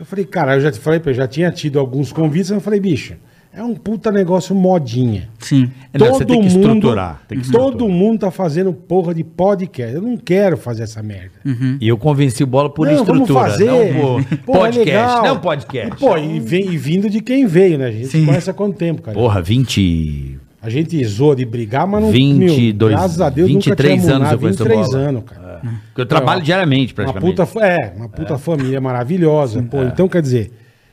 [0.00, 2.50] Eu falei, cara, eu já te falei, pra ele, eu já tinha tido alguns convites,
[2.50, 3.16] mas eu falei, bicho,
[3.52, 5.28] é um puta negócio modinha.
[5.38, 5.70] Sim.
[5.92, 7.94] É, não, você tem que estruturar, tem que todo estruturar.
[7.94, 9.94] mundo tá fazendo porra de podcast.
[9.94, 11.32] Eu não quero fazer essa merda.
[11.78, 13.26] E eu convenci o Bola por não, estrutura.
[13.26, 13.66] vamos fazer.
[13.66, 14.78] Não por Pô, é podcast.
[14.78, 15.22] legal.
[15.22, 15.96] não podcast.
[16.00, 17.88] Pô, e, vem, e vindo de quem veio, né?
[17.88, 19.14] A gente se conhece há quanto tempo, cara?
[19.14, 20.38] Porra, 20.
[20.62, 22.10] A gente zoa de brigar, mas não...
[22.10, 24.98] 22, graças a Deus, 23 nunca anos eu conheço o 23 Bola.
[25.08, 25.49] anos, cara.
[25.60, 27.30] Porque eu trabalho Ó, diariamente, Uma praticamente.
[27.30, 29.62] puta, fa- é, uma puta família maravilhosa.
[29.62, 30.52] Pô, então quer dizer,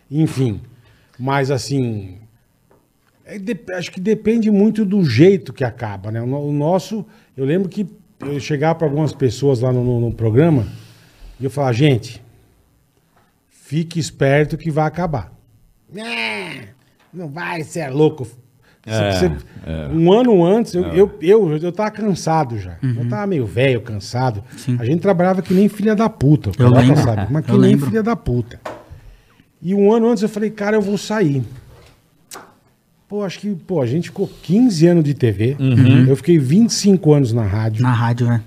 [0.09, 0.61] enfim.
[1.19, 2.17] Mas assim.
[3.25, 3.37] é
[3.77, 6.21] acho que depende muito do jeito que acaba, né?
[6.21, 7.05] O, no- o nosso.
[7.35, 7.87] Eu lembro que
[8.21, 10.65] eu chegava para algumas pessoas lá no, no- no programa
[11.39, 12.21] e eu falava, gente,
[13.49, 15.31] fique esperto que vai acabar.
[15.95, 16.69] É,
[17.13, 18.27] não vai, você é louco.
[18.87, 19.31] Você- você-
[19.93, 22.77] Um ano antes, eu, eu, eu, eu tava cansado já.
[22.81, 24.41] Eu tava meio velho, cansado.
[24.79, 26.49] A gente trabalhava que nem filha da puta.
[26.49, 26.97] o Eu lembro.
[27.03, 27.87] sabe, mas que Eu nem lembro.
[27.87, 28.59] filha da puta.
[29.61, 31.43] E um ano antes eu falei, cara, eu vou sair.
[33.07, 35.55] Pô, acho que, pô, a gente ficou 15 anos de TV.
[36.07, 37.81] Eu fiquei 25 anos na rádio.
[37.81, 38.41] Na rádio, né?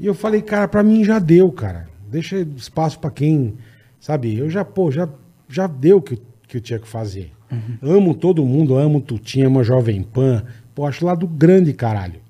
[0.00, 1.86] E eu falei, cara, pra mim já deu, cara.
[2.10, 3.54] Deixa espaço pra quem,
[4.00, 4.36] sabe?
[4.36, 5.08] Eu já, pô, já,
[5.48, 6.18] já deu o que,
[6.48, 7.30] que eu tinha que fazer.
[7.82, 10.42] Amo todo mundo, amo Tutinha, amo a Jovem Pan.
[10.74, 12.20] Pô, acho lá do grande caralho.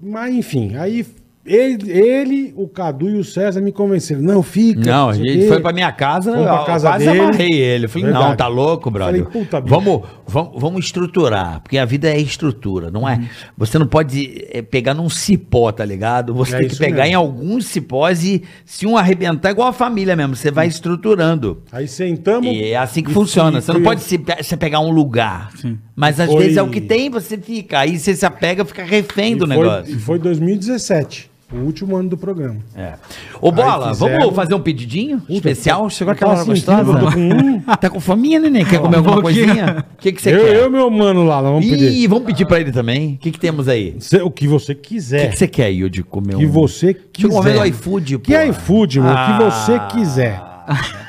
[0.00, 1.04] Mas, enfim, aí
[1.44, 4.22] ele, ele, o Cadu e o César me convenceram.
[4.22, 4.80] Não, fica.
[4.90, 7.20] Não, a gente foi pra minha casa, Fomos pra eu casa quase dele.
[7.20, 7.84] amarrei ele.
[7.86, 8.28] Eu falei, Verdade.
[8.28, 9.24] não, tá louco, brother.
[9.24, 9.74] Falei, puta, bicho.
[9.74, 13.16] vamos, vamos, estruturar, porque a vida é estrutura, não é?
[13.16, 13.26] Uhum.
[13.58, 16.32] Você não pode é, pegar num cipó, tá ligado?
[16.34, 17.10] Você É tem que pegar mesmo.
[17.12, 21.62] em alguns cipós e se um arrebentar, igual a família mesmo, você vai estruturando.
[21.72, 22.46] Aí sentamos.
[22.52, 23.60] E é assim que funciona.
[23.60, 25.50] Você não pode se, se pegar um lugar.
[25.96, 27.80] Mas às Foi- vezes é o que tem, você fica.
[27.80, 29.94] Aí você se apega, fica refém E do foi, negócio.
[29.94, 32.56] e foi 2017, o último ano do programa.
[32.74, 32.94] É.
[33.40, 35.88] Ô, Bola, Aí fizeram- vamos fazer um pedidinho especial?
[35.90, 36.84] Chegou aquela hora sentindo gostosa?
[36.84, 37.60] que eu tô com um.
[37.80, 38.64] Tá com fominha, neném?
[38.64, 39.84] Quer comer alguma coisinha?
[39.94, 40.56] O que, que você eu, quer?
[40.56, 41.90] eu, meu mano lá, nós vamos pedir.
[41.92, 43.14] Ih, vamos pedir pra ele também.
[43.14, 43.94] O que, que temos aí?
[43.98, 45.30] O Cê- o que você que, quiser.
[45.30, 47.08] que você quer, Yudi, comer O que você quiser.
[47.12, 48.44] Deixa eu comer no iFood, Que porra.
[48.46, 49.12] iFood, mano?
[49.12, 49.50] O que Ah.
[49.50, 50.40] você quiser.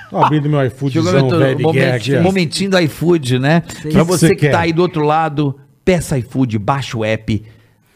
[0.10, 2.24] Tô abrindo meu iFoodzão velho de guerra aqui, momentinho, ó.
[2.24, 3.62] momentinho do iFood, né?
[3.62, 4.52] Pra que você você que quer?
[4.52, 7.44] tá aí do outro lado, peça iFood, baixa o app.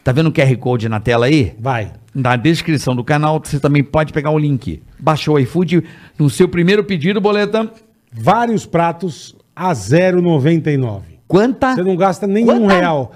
[0.02, 1.52] Tá vendo o QR Code na tela aí?
[1.60, 1.92] Vai.
[2.18, 4.82] Na descrição do canal você também pode pegar o link.
[4.98, 5.84] Baixou o iFood
[6.18, 7.70] no seu primeiro pedido, boleta.
[8.12, 11.02] Vários pratos a 0,99.
[11.28, 11.76] Quanta?
[11.76, 12.74] Você não gasta nenhum Quanta?
[12.74, 13.12] real.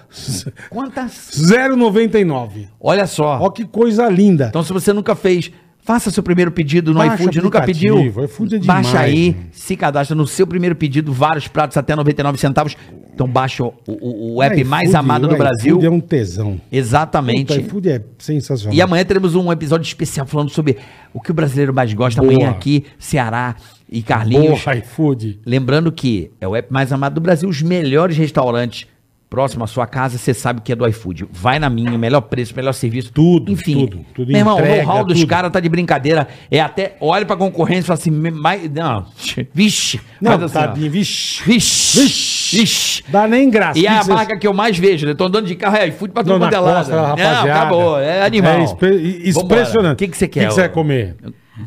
[0.70, 1.30] Quantas?
[1.34, 2.68] 0,99.
[2.78, 3.38] Olha só.
[3.40, 4.46] Ó que coisa linda.
[4.50, 5.50] Então, se você nunca fez,
[5.84, 7.40] faça seu primeiro pedido no Baixa iFood.
[7.42, 7.98] Nunca pediu?
[8.24, 9.46] iFood é demais, baixa aí, mano.
[9.52, 12.76] se cadastra no seu primeiro pedido, vários pratos até 99 centavos.
[13.14, 15.72] Então, baixa o, o- o app iFood, mais amado do o Brasil.
[15.76, 16.60] iFood é um tesão.
[16.70, 17.52] Exatamente.
[17.52, 18.74] O iFood é sensacional.
[18.74, 20.78] E amanhã teremos um episódio especial falando sobre
[21.12, 22.20] o que o brasileiro mais gosta.
[22.22, 22.32] Boa.
[22.32, 23.56] Amanhã aqui, Ceará
[23.90, 24.62] e Carlinhos.
[24.64, 25.40] Boa, iFood.
[25.44, 28.86] Lembrando que é o app mais amado do Brasil, os melhores restaurantes
[29.32, 31.26] próximo à sua casa, você sabe que é do iFood.
[31.32, 33.10] Vai na minha, melhor preço, melhor serviço.
[33.14, 36.28] Tudo, Enfim, tudo, tudo meu irmão, entrega, o know-how dos caras tá de brincadeira.
[36.50, 39.06] É até, olha pra concorrência e fala assim, mais, não,
[39.54, 39.98] vixe.
[40.20, 41.42] Não, assim, tadinho, vixe.
[41.44, 42.56] Vixe, Vixe.
[42.58, 43.04] vixe.
[43.08, 43.78] Dá nem graça.
[43.78, 45.14] E é a marca que eu mais vejo, né?
[45.14, 46.90] Tô andando de carro, é iFood pra todo mundo é lado.
[46.90, 47.14] Não,
[47.50, 48.52] acabou, é animal.
[48.52, 49.46] É expre- Vambora.
[49.62, 49.94] impressionante.
[49.94, 50.40] O que que você O quer?
[50.42, 50.68] que que você ô?
[50.68, 51.16] comer?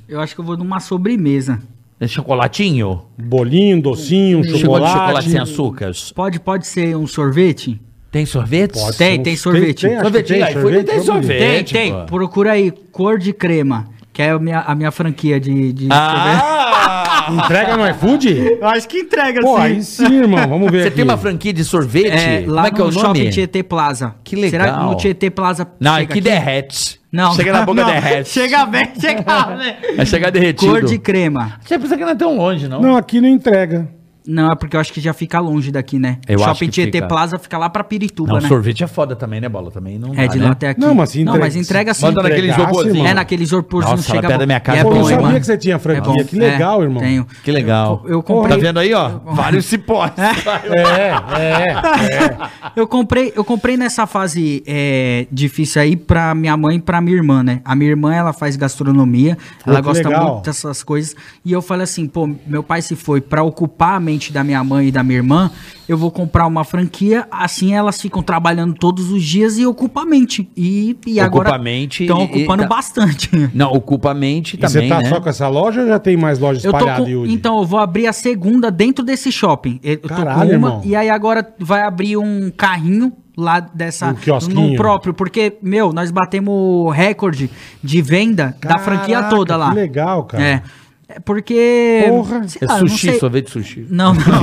[0.07, 1.59] Eu acho que eu vou numa sobremesa.
[1.99, 3.03] É chocolatinho?
[3.17, 4.93] Bolinho, docinho, de chocolate.
[4.93, 6.11] chocolate sem açúcares.
[6.11, 7.79] Pode, pode ser um sorvete?
[8.11, 8.73] Tem sorvete?
[8.79, 9.85] Pode Tem, tem sorvete.
[9.87, 11.27] acho que Sorvetinho, iFood tem vamos sorvete.
[11.27, 11.63] ver.
[11.65, 12.05] Tem, tem.
[12.05, 13.87] Procura aí, cor de crema.
[14.15, 17.27] Que é a minha, a minha franquia de, de Ah!
[17.43, 18.57] Entrega no iFood?
[18.61, 20.47] Eu acho que entrega, Pô, aí sim, irmão.
[20.47, 20.95] Vamos ver Você aqui.
[20.95, 22.11] tem uma franquia de sorvete?
[22.11, 23.29] É, lá Como é que é no o Shopping nome?
[23.31, 24.15] Tietê Plaza.
[24.23, 24.51] Que legal.
[24.51, 26.21] Será que no Tietê Plaza Não, é que aqui?
[26.21, 27.01] derrete.
[27.11, 28.29] Não, Chega na boca, não, derrete.
[28.29, 29.21] Chega bem, chega
[29.57, 29.75] bem.
[29.97, 30.71] Vai chegar derretido.
[30.71, 31.59] Cor de crema.
[31.65, 32.79] Você pensa que não é tão longe, não?
[32.79, 33.85] Não, aqui não entrega.
[34.27, 36.17] Não, é porque eu acho que já fica longe daqui, né?
[36.27, 37.07] Eu acho Shopping que Tietê fica.
[37.07, 38.47] Plaza fica lá pra Pirituba, Não, né?
[38.47, 39.69] sorvete é foda também, né, Bola?
[39.71, 40.45] Também não É dá, de né?
[40.45, 40.81] lá até aqui.
[40.81, 42.05] Não, mas se Não, entrega- mas entrega sim.
[42.05, 42.95] Manda naquele entregasse, isoporzinho.
[42.95, 43.07] irmão.
[43.07, 45.39] É naquele lá chega da minha casa é Pô, bom, eu sabia mano?
[45.39, 46.21] que você tinha franquia.
[46.21, 46.23] É.
[46.23, 47.01] Que legal, É, irmão.
[47.03, 47.27] Tenho.
[47.43, 48.03] Que legal.
[48.07, 49.09] Eu comprei- Tá vendo aí, ó?
[49.25, 50.11] Vários cipós.
[50.17, 51.11] É,
[51.41, 52.35] é.
[52.75, 57.15] Eu comprei, eu comprei nessa fase é, difícil aí pra minha mãe e pra minha
[57.15, 57.61] irmã, né?
[57.63, 61.15] A minha irmã, ela faz gastronomia, Pô, ela gosta muito dessas coisas.
[61.43, 64.63] E eu falei assim, pô, meu pai se foi pra ocupar a mente da minha
[64.63, 65.51] mãe e da minha irmã,
[65.87, 70.05] eu vou comprar uma franquia, assim elas ficam trabalhando todos os dias e ocupam a
[70.05, 70.49] mente.
[70.55, 73.29] E, e Ocupa agora estão ocupando e tá- bastante.
[73.53, 75.09] Não, ocupa a mente E você também, tá né?
[75.09, 78.13] só com essa loja ou já tem mais lojas espalhadas, então, eu vou abrir a
[78.13, 79.79] segunda dentro desse shopping.
[79.83, 80.81] Eu tô Caralho, com uma, irmão.
[80.83, 84.15] e aí agora vai abrir um carrinho lá dessa.
[84.49, 87.49] Um no próprio, porque, meu, nós batemos recorde
[87.83, 89.69] de venda da franquia Caraca, toda lá.
[89.69, 90.43] que legal, cara.
[90.43, 90.61] É.
[91.07, 92.05] É porque.
[92.09, 92.47] Porra.
[92.47, 93.85] sei É lá, não sushi, sei- sorvete sushi.
[93.89, 94.41] Não, não.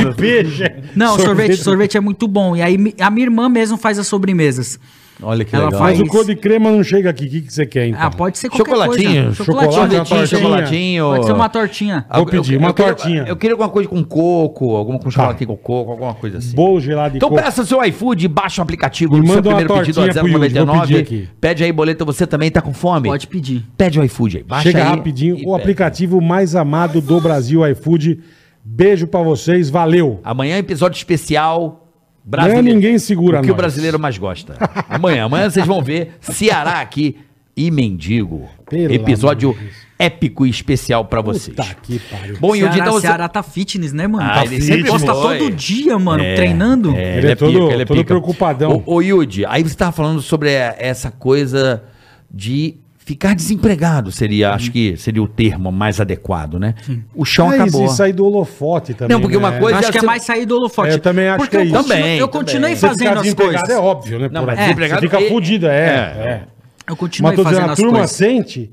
[0.94, 2.54] Não, sorvete, sorvete é muito bom.
[2.56, 4.78] E aí a minha irmã mesmo faz as sobremesas.
[5.22, 5.80] Olha que Ela legal.
[5.80, 7.26] Mas faz- o cor de crema não chega aqui.
[7.26, 8.00] O que, que você quer, então?
[8.02, 9.34] Ah, pode ser qualquer Chocolatinho, coisa.
[9.44, 10.04] chocolate, Chocolatinho.
[10.04, 10.26] tortinha.
[10.26, 11.04] chocolatinho.
[11.06, 12.06] Pode ser uma tortinha.
[12.14, 13.24] Vou pedir, uma queria- tortinha.
[13.28, 16.54] eu queria alguma coisa com coco, alguma com chocolate com coco, alguma coisa assim.
[16.54, 17.42] Bolo gelado de Então coco.
[17.42, 20.32] peça seu iFood, baixa o aplicativo no seu manda uma primeiro pedido a tortinha pro
[20.32, 20.98] Yudi, vou pedir 0,99.
[21.00, 21.28] aqui.
[21.40, 23.08] Pede aí, boleto, você também tá com fome?
[23.08, 23.64] Pode pedir.
[23.76, 24.42] Pede o iFood aí.
[24.42, 25.34] Baixa Chega aí rapidinho.
[25.34, 25.54] O pede.
[25.54, 28.18] aplicativo mais amado do Brasil, iFood.
[28.64, 29.68] Beijo pra vocês.
[29.70, 30.20] Valeu.
[30.22, 31.81] Amanhã episódio especial
[32.30, 33.54] Amanhã ninguém segura O que nós.
[33.54, 34.56] o brasileiro mais gosta.
[34.88, 37.16] Amanhã, amanhã vocês vão ver Ceará aqui
[37.56, 38.48] e Mendigo.
[38.68, 39.56] Pelo episódio
[39.98, 41.54] épico e especial pra vocês.
[41.56, 42.36] Puta que pariu.
[42.40, 43.06] Bom, Yudi, Ceará, então você...
[43.06, 44.24] Ceará tá fitness, né, mano?
[44.28, 45.38] Ah, tá ele fit, sempre Posta foi.
[45.38, 46.94] todo dia, mano, É, treinando.
[46.96, 48.82] É, Ele é todo- todo preocupadão.
[48.86, 51.84] Ô, ô Yudi, aí você tava falando sobre é, essa coisa
[52.32, 56.74] de ficar desempregado, seria, acho que seria o termo mais adequado, né?
[57.14, 57.88] O chão e acabou.
[57.88, 59.14] sair do holofote também.
[59.16, 59.58] Não, porque uma né?
[59.60, 60.90] coisa- acho é que é mais sair do holofote.
[60.90, 61.74] É, eu também acho Porque que é isso.
[61.82, 62.40] Também, Eu também.
[62.46, 63.76] continuei Você fazendo ficar as desempregado coisas.
[63.76, 64.28] é óbvio, né?
[64.32, 65.70] Não, Por desempregado Você fica é- fudido, é.
[65.70, 65.80] é.
[66.28, 66.42] é.
[66.88, 68.10] Eu continuei Mas tô dizendo, fazendo a as turma coisas.
[68.16, 68.70] sente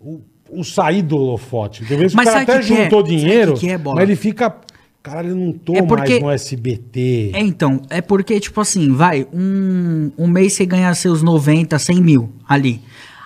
[0.00, 0.20] o,
[0.50, 1.84] o sair do holofote.
[1.84, 2.82] Que Mas o cara até que que é?
[2.84, 4.54] juntou o dinheiro, que que é, mas ele fica...
[5.02, 7.30] Caralho, eu não tô É porque- mais no SBT.
[7.32, 12.02] É, então, é porque, tipo assim, vai, um, um mês você ganha seus 90, 100
[12.02, 12.82] mil ali.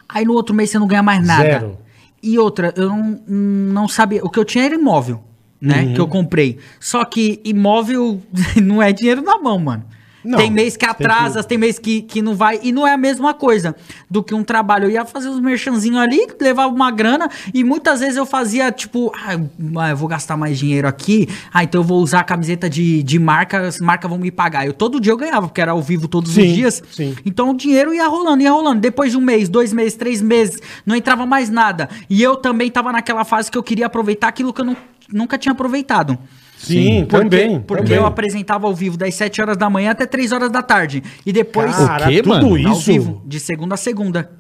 [0.09, 1.43] Aí no outro mês você não ganha mais nada.
[1.43, 1.79] Zero.
[2.23, 4.25] E outra, eu não, não sabia.
[4.25, 5.23] O que eu tinha era imóvel,
[5.61, 5.83] né?
[5.83, 5.95] Uhum.
[5.95, 6.59] Que eu comprei.
[6.81, 8.23] Só que imóvel
[8.63, 9.85] não é dinheiro na mão, mano.
[10.25, 12.59] Não, tem mês que tem atrasa, que- tem mês que, que não vai.
[12.63, 13.77] E não é a mesma coisa
[14.11, 14.85] do que um trabalho.
[14.87, 17.29] Eu ia fazer uns merchanzinhos ali, levava uma grana.
[17.53, 19.51] E muitas vezes eu fazia, tipo, ah, eu-
[19.91, 21.29] eu vou gastar mais dinheiro aqui.
[21.53, 24.67] Ah, então eu vou usar a camiseta de, de marca, as marcas vão me pagar.
[24.67, 26.83] Eu todo dia eu ganhava, porque era ao vivo todos Sim, os dias.
[26.91, 27.15] sim.
[27.27, 28.81] Então o dinheiro ia rolando, ia rolando.
[28.81, 31.89] Depois de um mês, dois meses, três meses, não entrava mais nada.
[32.09, 34.77] E eu também tava naquela fase que eu queria aproveitar aquilo que eu não-
[35.13, 36.19] nunca tinha aproveitado.
[36.67, 37.61] Sim, Porque, também.
[37.61, 37.99] porque também.
[37.99, 41.03] eu apresentava ao vivo das 7 horas da manhã até 3 horas da tarde.
[41.25, 41.75] E depois.
[41.77, 42.69] Cara, O quê, tudo mano?
[42.69, 42.93] ao isso.
[42.93, 44.31] vivo, de segunda a segunda.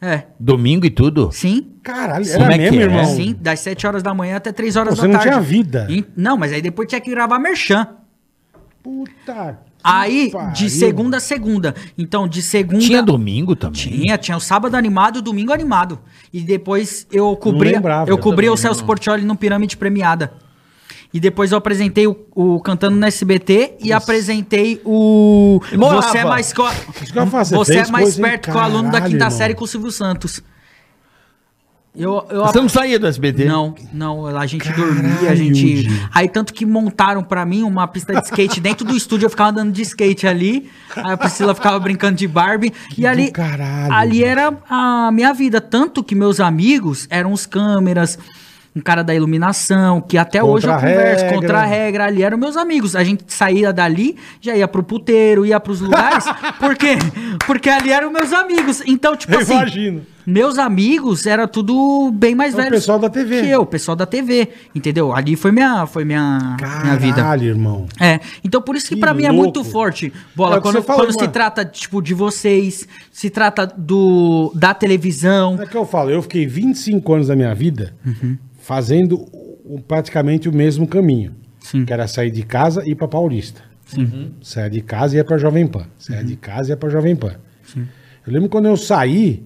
[0.00, 0.24] É.
[0.38, 1.30] Domingo e tudo?
[1.32, 1.68] Sim.
[1.82, 2.84] Caralho, Como era é que mesmo, é?
[2.84, 3.04] irmão.
[3.06, 5.28] Sim, das 7 horas da manhã até 3 horas Pô, da você não tarde.
[5.28, 5.86] tinha vida.
[5.88, 7.86] E- não, mas aí depois tinha que gravar merchan.
[8.82, 10.52] Puta Aí, pariu.
[10.52, 11.74] de segunda a segunda.
[11.96, 12.78] Então, de segunda.
[12.80, 13.74] Tinha domingo também.
[13.80, 15.98] Tinha, tinha o sábado animado e o domingo animado.
[16.32, 18.08] E depois eu cobria, lembrava.
[18.10, 20.32] eu Eu cobria o Celso Portioli no Pirâmide Premiada.
[21.14, 26.02] E depois eu apresentei o, o Cantando no SBT e apresentei o Morava.
[26.08, 27.12] Você é mais co- que
[27.54, 29.30] você é mais perto que o aluno da quinta irmão.
[29.30, 30.42] série com o Silvio Santos.
[31.94, 33.44] Eu, eu Você não saía do SBT?
[33.44, 35.86] não, não, a gente Caralho, dormia, a gente.
[36.14, 39.50] Aí tanto que montaram pra mim uma pista de skate dentro do estúdio, eu ficava
[39.50, 40.70] andando de skate ali.
[40.96, 42.72] Aí a Priscila ficava brincando de Barbie.
[42.96, 45.60] e ali, caralho, ali era a minha vida.
[45.60, 48.18] Tanto que meus amigos eram os câmeras,
[48.74, 51.38] um cara da iluminação, que até Contra hoje eu a converso, regra.
[51.40, 52.96] contra a regra, ali eram meus amigos.
[52.96, 56.24] A gente saía dali, já ia pro puteiro, ia pros lugares.
[56.58, 56.96] por quê?
[57.46, 58.82] Porque ali eram meus amigos.
[58.86, 59.52] Então, tipo Eu assim.
[59.52, 60.06] imagino.
[60.26, 62.78] Meus amigos era tudo bem mais É o velhos.
[62.80, 63.40] pessoal da TV.
[63.42, 64.48] Que eu, o pessoal da TV.
[64.74, 65.12] Entendeu?
[65.14, 67.16] Ali foi minha, foi minha, minha vida.
[67.16, 67.86] Caralho, irmão.
[68.00, 70.68] É, então por isso que, Que pra mim é muito forte, Bola, É o que
[70.72, 75.58] quando, quando se trata, tipo, de vocês, se trata do da televisão.
[75.60, 77.94] É que eu falo, eu fiquei 25 anos da minha vida
[78.60, 79.16] fazendo
[79.64, 81.34] o- praticamente o mesmo caminho.
[81.60, 81.84] Sim.
[81.84, 83.60] Que era sair de casa e ir pra Paulista.
[84.42, 85.86] Saia de casa e ia pra Jovem Pan.
[85.98, 87.34] Saia de casa e ia pra Jovem Pan.
[87.76, 89.42] Eu lembro quando eu saí,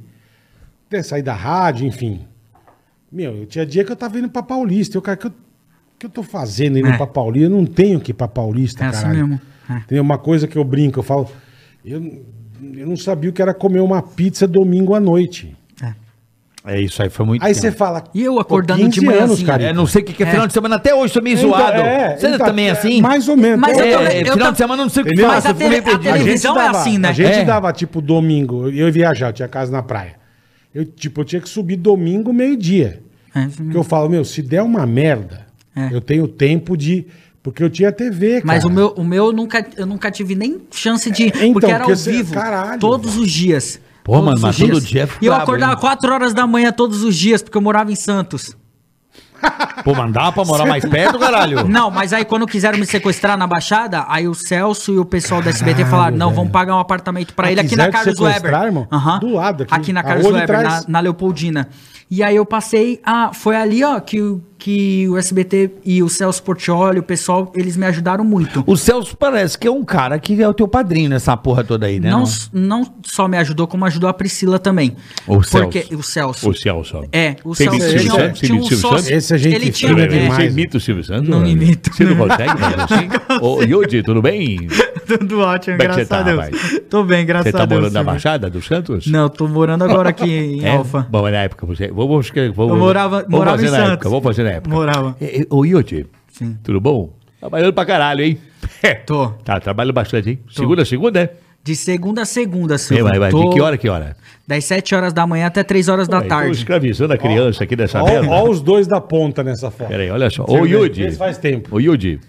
[0.89, 2.21] até sair da rádio, enfim.
[3.11, 4.97] Meu, eu tinha dia que eu tava indo pra Paulista.
[4.97, 5.33] Eu, cara, que eu,
[5.99, 6.97] que eu tô fazendo indo É.
[6.97, 7.47] pra Paulista?
[7.47, 9.29] Eu não tenho que ir pra Paulista, É assim caralho.
[9.29, 9.41] mesmo.
[9.71, 9.81] É.
[9.89, 11.29] Tem uma coisa que eu brinco, eu falo.
[11.85, 12.25] Eu,
[12.75, 15.57] eu não sabia o que era comer uma pizza domingo à noite.
[16.69, 18.03] É isso aí, foi muito Aí você fala.
[18.13, 19.47] E eu acordando 15 de manhãzinha.
[19.47, 19.63] cara.
[19.63, 20.31] É, não sei o que, que é, É.
[20.33, 20.75] final de semana.
[20.75, 21.79] Até hoje tô meio Então, zoado.
[21.79, 23.01] é, Você então, também é assim?
[23.01, 23.61] Mais ou menos.
[23.61, 25.17] Mas É, eu É, também- é, eu final tam- de semana não sei o que
[25.23, 25.33] faço.
[25.33, 27.09] Mas a tele- a televisão- gente é dava- assim, né?
[27.09, 27.45] A gente É.
[27.45, 28.65] dava, tipo, domingo.
[28.65, 30.15] Eu ia viajar, eu tinha casa na praia.
[30.77, 33.03] Eu, tipo, eu tinha que subir domingo, meio-dia.
[33.35, 35.89] É, Porque eu falo, meu, se der uma merda, É.
[35.91, 37.07] eu tenho tempo de.
[37.43, 38.45] Porque eu tinha TV, cara.
[38.45, 41.29] Mas o meu, o meu nunca, eu nunca tive nem chance de.
[41.29, 42.35] então, porque era ao porque você- vivo.
[42.35, 43.81] caralho, todos os dias.
[44.05, 45.79] Pô, mano, mas todo dia é E eu acordava hein?
[45.81, 48.57] 4 horas da manhã todos os dias, porque eu morava em Santos.
[49.85, 51.67] Pô, mandava pra morar mais perto, caralho?
[51.69, 55.41] Não, mas aí quando quiseram me sequestrar na Baixada, aí o Celso e o pessoal
[55.43, 56.37] da SBT Caralho, falaram: não, velho.
[56.37, 58.53] vamos pagar um apartamento pra Ah, ele aqui na Carlos Weber.
[58.55, 58.89] irmão?
[58.91, 59.19] Aham.
[59.21, 59.75] Do lado aqui.
[59.75, 61.69] Aqui na A Carlos Weber, na, na Leopoldina.
[62.11, 63.01] E aí eu passei.
[63.05, 67.53] Ah, foi ali, ó, que, o- que o SBT e o Celso Portioli, o pessoal,
[67.55, 68.65] eles me ajudaram muito.
[68.67, 71.87] O Celso parece que é um cara que é o teu padrinho nessa porra toda
[71.87, 72.11] aí, né?
[72.11, 74.97] não, não só me ajudou, como ajudou a Priscila também.
[75.27, 75.97] O Porque Celso.
[75.99, 76.51] o Celso.
[76.51, 77.05] O Celso.
[77.13, 78.41] É, o Você Celso imita o tinha, Silvio Santos?
[78.41, 78.99] tinha um Imita o Silvio sócio.
[78.99, 79.11] Santos?
[79.25, 80.35] Esse a gente ele tinha um- demais.
[80.35, 81.29] Você imita o Silvio Santos?
[81.29, 81.95] Não imito.
[81.95, 83.09] Você não consegue assim?
[83.45, 84.67] Ô, Yudi, tudo bem?
[85.07, 86.37] Tudo ótimo, Como é você graças a tá, Deus.
[86.47, 86.81] rapaz?
[86.91, 87.81] Tô bem, graças Você tá a Deus.
[87.81, 88.03] morando na.
[88.03, 89.07] Baixada do Santos?
[89.07, 90.73] Não, tô morando agora aqui em É?
[90.75, 91.07] Alfa.
[91.09, 91.93] Bom, na época você.
[91.93, 93.93] Vamos, vamos, vamos, Eu morava- morava fazer em na Santos.
[93.93, 94.09] época.
[94.09, 94.75] Vamos fazer na época.
[94.75, 95.17] Morava.
[95.21, 96.57] É, é, Ô, Yudi, Sim.
[96.63, 97.13] tudo bom?
[97.41, 98.39] Trabalhando pra caralho, hein?
[99.07, 99.29] Tô.
[99.45, 100.39] Tá, trabalho bastante, hein?
[100.51, 101.33] Segunda, a segunda, é?
[101.63, 103.05] De segunda a segunda, É, Silvio.
[103.05, 103.31] vai, vai.
[103.31, 104.17] Tô De que hora, a que hora?
[104.47, 106.53] Das 7 horas da manhã até 3 horas da Ué, Tô tarde.
[106.53, 108.29] escravizando a criança aqui dessa Ó, merda.
[108.31, 109.89] ó os dois da ponta nessa foto.
[109.89, 110.45] Peraí, olha só.
[110.49, 111.11] Ô, Yudi.
[111.13, 111.75] faz tempo.
[111.77, 112.21] Ô, Yudi.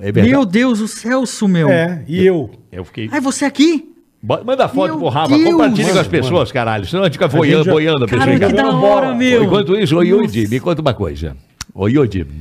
[0.00, 0.30] É verdade.
[0.30, 1.68] Meu Deus, o Celso, meu.
[1.68, 2.50] É, e eu.
[2.72, 3.08] Eu fiquei.
[3.12, 3.92] Ai, você aqui?
[4.22, 5.44] Bota- Manda foto Meu pro Rafa, Deus!
[5.44, 6.86] compartilha com as Mano, pessoas, caralho.
[6.86, 8.20] Senão a gente fica gente boiando, já- boiando a pessoa.
[8.20, 8.56] Cara, em que casa.
[8.56, 9.44] da hora, meu.
[9.44, 11.36] Enquanto isso, ô Yudi, me conta uma coisa.
[11.78, 12.26] Ô Yudi.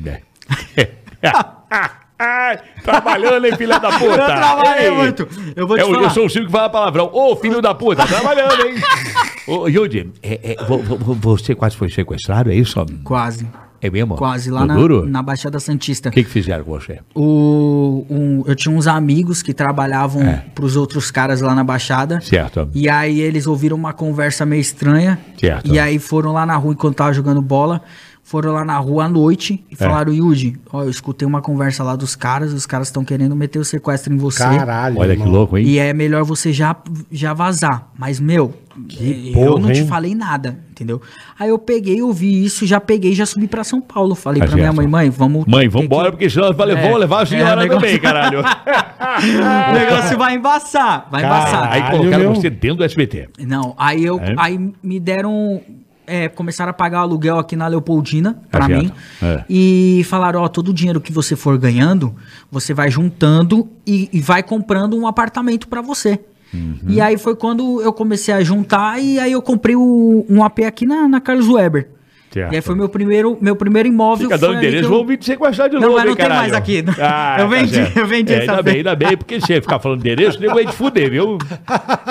[2.17, 4.05] Ai, Trabalhando, hein, filha da puta?
[4.05, 4.91] Eu trabalhei Ei.
[4.91, 5.27] muito.
[5.53, 6.03] Eu vou te eu, falar.
[6.03, 7.09] eu sou o Silvio que fala palavrão.
[7.11, 8.75] Ô, filho da puta, trabalhando, hein?
[9.47, 12.83] Ô, Yudi, é, é, vo- vo- você quase foi sequestrado, é isso?
[13.03, 13.45] Quase.
[13.81, 14.15] É mesmo?
[14.15, 15.05] Quase, lá No na, duro?
[15.05, 16.07] na Baixada Santista.
[16.07, 16.99] O que, que fizeram com você?
[17.13, 20.45] O, um- eu tinha uns amigos que trabalhavam É.
[20.55, 22.21] pros outros caras lá na Baixada.
[22.21, 22.69] Certo.
[22.73, 25.19] E aí eles ouviram uma conversa meio estranha.
[25.37, 25.67] Certo.
[25.71, 27.81] E aí foram lá na rua enquanto tava jogando bola.
[28.27, 29.73] Foram lá na rua à noite É.
[29.73, 33.35] e falaram, Yudi, ó, eu escutei uma conversa lá dos caras, os caras estão querendo
[33.35, 34.39] meter o sequestro em você.
[34.43, 34.97] Caralho.
[34.99, 35.31] Olha que irmão.
[35.35, 35.65] louco, hein?
[35.67, 36.75] E é melhor você já,
[37.11, 37.87] já vazar.
[37.95, 38.51] Mas, meu,
[38.99, 39.87] eu porra, não te hein?
[39.87, 40.99] falei nada, entendeu?
[41.39, 44.15] Aí eu peguei, ouvi isso, já peguei e já subi pra São Paulo.
[44.15, 45.45] Falei Tá pra minha mãe, mãe, vamos.
[45.45, 47.63] Mãe, ter vambora, que- porque senão vai levar, É, vão levar a é, senhora o
[47.63, 48.39] negócio- também, caralho.
[49.15, 51.47] O negócio vai embaçar, vai Caralho.
[51.47, 51.71] embaçar.
[51.71, 52.35] Aí colocaram meu.
[52.35, 53.29] você dentro do SBT.
[53.39, 54.33] Não, aí eu É?
[54.37, 55.61] aí me deram.
[56.07, 58.91] É, começaram a pagar aluguel aqui na Leopoldina pra Tá mim.
[59.21, 59.43] É.
[59.49, 62.13] E falaram, ó, todo o dinheiro que você for ganhando,
[62.51, 66.19] você vai juntando e, e vai comprando um apartamento pra você.
[66.53, 66.77] Uhum.
[66.87, 70.59] E aí foi quando eu comecei a juntar e aí eu comprei o- um AP
[70.65, 71.89] aqui na, na Carlos Weber.
[72.35, 72.51] Certo.
[72.51, 74.25] E aí foi meu primeiro, meu primeiro imóvel.
[74.25, 76.41] Fica dando endereço, eu- vão vir te sequestrar de Não, novo, mas não tem caralho?
[76.41, 76.83] mais aqui.
[76.99, 77.97] Ah, Eu vendi, certo.
[77.97, 80.53] eu vendi é, essa Ainda bem, ainda bem, porque se você ficar falando endereço, nego
[80.53, 81.37] vai te fuder, viu?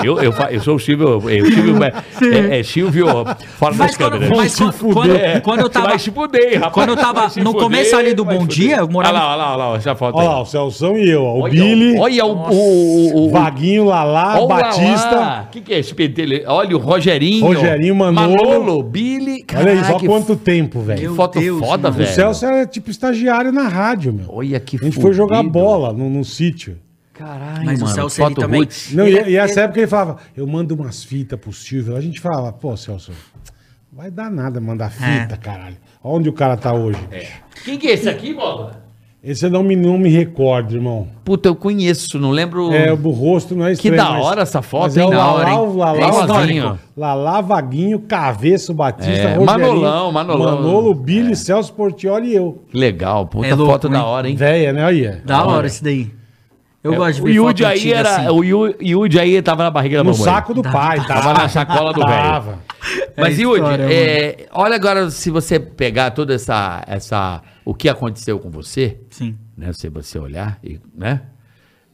[0.03, 3.05] Eu, eu, fa- eu sou o Silvio, eu, Silvio é, é Silvio
[3.57, 4.37] fora das Mas quando, câmeras.
[4.37, 4.93] mas se quando, fuder.
[4.95, 5.87] quando, É, quando eu tava.
[5.89, 6.73] vai se fuder, rapaz.
[6.73, 9.37] quando eu tava no fuder, começo ali do Bom Dia, eu morava- Olha lá, olha
[9.37, 11.21] lá, olha lá, essa foto Olha lá, o Celção e eu.
[11.21, 15.45] O Olha, Billy, Olha o, o, o, o, Vaguinho, Lalá, Olha Batista.
[15.47, 16.41] O que, que é esse pentelho?
[16.47, 17.45] Olha o Rogerinho.
[17.45, 18.35] Rogerinho, Manolo.
[18.35, 19.45] Manolo, Billy.
[19.55, 21.01] Olha aí, só Caraca, quanto tempo, velho.
[21.01, 21.95] Meu foto Deus, foda, mano.
[21.95, 22.15] O velho.
[22.15, 24.25] Celso era tipo estagiário na rádio, meu.
[24.29, 25.53] Olha que A gente foi jogar fudido.
[25.53, 26.77] bola no, no sítio.
[27.13, 28.93] Caralho, Mas o mano, Celso, ele foto também- roots.
[28.93, 31.95] Não, Ele- e, e essa época ele falava, eu mando umas fitas pro Silvio.
[31.95, 33.11] A gente falava, pô, Celso,
[33.91, 35.77] vai dar nada mandar fita, caralho.
[36.03, 36.99] Onde o cara tá hoje?
[37.63, 38.84] Quem que é esse aqui, bola?
[39.25, 41.07] Esse eu não me, não me recordo, irmão.
[41.23, 42.71] Puta, eu conheço, não lembro.
[42.71, 43.97] É, o rosto não é Que estranho.
[43.97, 45.07] da hora essa foto, mas é hein?
[45.07, 45.57] o Da hora, hein?
[45.57, 46.27] o Lalá, É o igualzinho.
[46.35, 46.79] Vaguinho.
[46.95, 50.55] Lalá, Vaguinho, Caveço, Batista, É, Manolão, Manolão.
[50.61, 52.61] Manolo, Billy, Celso Portioli e eu.
[52.69, 54.03] Que legal, puta É louco, foto da hein?
[54.03, 54.35] hora, hein?
[54.35, 54.85] Véia, né?
[54.85, 55.21] Olha.
[55.25, 55.55] Da Olha.
[55.57, 56.11] hora esse daí.
[56.83, 58.15] Eu gosto de É, O ver Yudi foto aí era.
[58.17, 58.29] assim.
[58.29, 60.23] O Yu- Yudi aí tava na barriga da No mamãe.
[60.23, 61.15] saco do pai, tá?
[61.15, 62.11] Tava na sacola do velho.
[62.21, 62.59] Tava.
[63.17, 67.41] Mas, É Yudi, é, olha agora se você pegar toda essa, essa.
[67.63, 69.35] O que aconteceu com você, Sim.
[69.57, 69.73] né?
[69.73, 71.21] Se você olhar, e, né?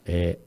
[0.04, 0.38] É,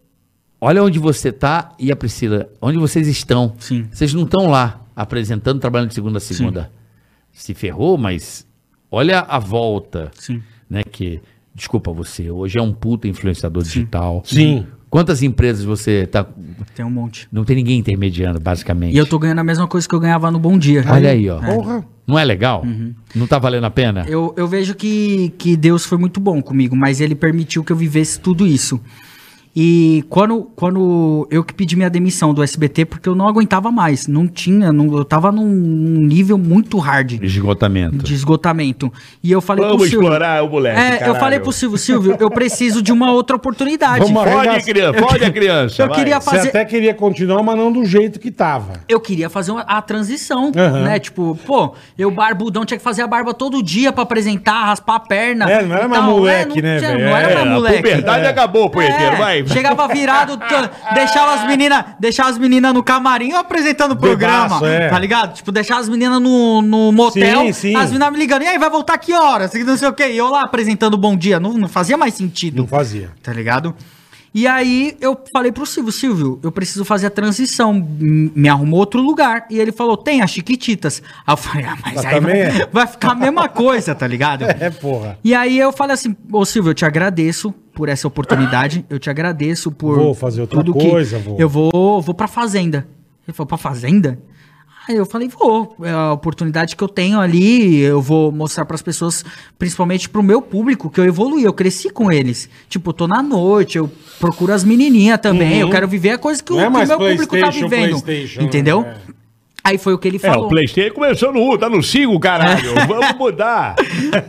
[0.60, 3.56] olha onde você tá e a Priscila, onde vocês estão.
[3.60, 3.88] Sim.
[3.92, 6.72] Vocês não estão lá apresentando, trabalhando de segunda a segunda.
[7.32, 8.48] Se ferrou, mas
[8.90, 10.12] olha a volta.
[10.14, 10.42] Sim.
[10.70, 10.84] Né?
[10.84, 11.22] Que,
[11.54, 14.22] desculpa você, hoje é um puta influenciador digital.
[14.26, 14.68] Sim.
[14.96, 16.26] Quantas empresas você tá.
[16.74, 17.28] Tem um monte.
[17.30, 18.96] Não tem ninguém intermediando, basicamente.
[18.96, 20.86] E eu tô ganhando a mesma coisa que eu ganhava no Bom Dia.
[20.88, 21.38] Olha aí, ó.
[21.42, 21.86] Porra.
[22.08, 22.66] Não é legal?
[23.14, 24.06] Não tá valendo a pena?
[24.08, 27.76] Eu, eu vejo que, que Deus foi muito bom comigo, mas ele permitiu que eu
[27.76, 28.80] vivesse tudo isso.
[29.58, 34.06] E quando, quando eu que pedi minha demissão do SBT, porque eu não aguentava mais,
[34.06, 37.98] não tinha, não, eu tava num nível muito hard Esgotamento.
[38.04, 38.92] de esgotamento.
[39.24, 40.08] E eu falei Vamos pro Silvio.
[40.08, 40.78] explorar o moleque.
[41.04, 44.00] É, eu falei pro Silvio, Silvio, eu preciso de uma outra oportunidade.
[44.00, 44.66] Vamos Pode, Arregaça.
[44.66, 45.82] criança, pode a criança.
[45.84, 45.98] Eu vai.
[46.00, 46.50] queria Você fazer.
[46.50, 48.82] até queria continuar, mas não do jeito que tava.
[48.90, 50.84] Eu queria fazer uma- a transição, Aham.
[50.84, 51.00] né?
[51.00, 55.00] Tipo, pô, eu barbudão tinha que fazer a barba todo dia pra apresentar, raspar a
[55.00, 55.50] perna.
[55.50, 56.12] É, não era mais tal.
[56.12, 57.06] moleque, não né, tinha- velho?
[57.06, 57.78] Não era É, mais a moleque.
[57.78, 59.45] puberdade acabou, punheteiro, É, vai.
[59.48, 60.38] Chegava virado,
[60.94, 64.90] deixava as meninas, deixava as meninas no camarim apresentando o programa, Bebaço, é.
[64.90, 65.34] tá ligado?
[65.34, 67.76] Tipo, deixar as meninas no, no motel, Sim, sim.
[67.76, 69.52] as meninas me ligando, e aí, vai voltar que horas?
[69.54, 70.12] Não sei o quê.
[70.12, 73.12] E eu lá apresentando Bom Dia, não, não fazia mais sentido Não fazia.
[73.22, 73.76] tá ligado?
[74.34, 79.02] E aí eu falei pro Silvio, Silvio, eu preciso fazer a transição, me arrumou outro
[79.02, 79.46] lugar.
[79.50, 81.02] E ele falou, tem as Chiquititas.
[81.26, 82.70] Aí eu falei, ah, mas Mas aí também vai, é.
[82.70, 84.44] vai ficar a mesma coisa, tá ligado?
[84.60, 85.18] É, porra.
[85.24, 89.10] E aí eu falei assim, ô Silvio, eu te agradeço por essa oportunidade, eu te
[89.10, 91.38] agradeço por Vou fazer outra tudo coisa, que vou.
[91.40, 92.88] eu vou, vou pra fazenda.
[93.28, 94.18] Ele falou, pra fazenda?
[94.88, 98.84] Aí eu falei, vou, é a oportunidade que eu tenho ali, eu vou mostrar pras
[98.84, 99.26] pessoas,
[99.58, 102.48] principalmente pro meu público, que eu evoluí, eu cresci com eles.
[102.70, 103.90] Tipo, eu tô na noite, eu
[104.20, 106.62] procuro as menininhas também, eu quero viver a coisa que, o, Uhum.
[106.62, 108.04] É que meu público tá vivendo.
[108.40, 108.82] Entendeu?
[108.84, 108.98] né?
[109.66, 110.46] Aí foi o que ele É, falou.
[110.46, 112.76] o Playstation começou no 1, tá no 5, caralho.
[112.88, 113.76] Vamos mudar.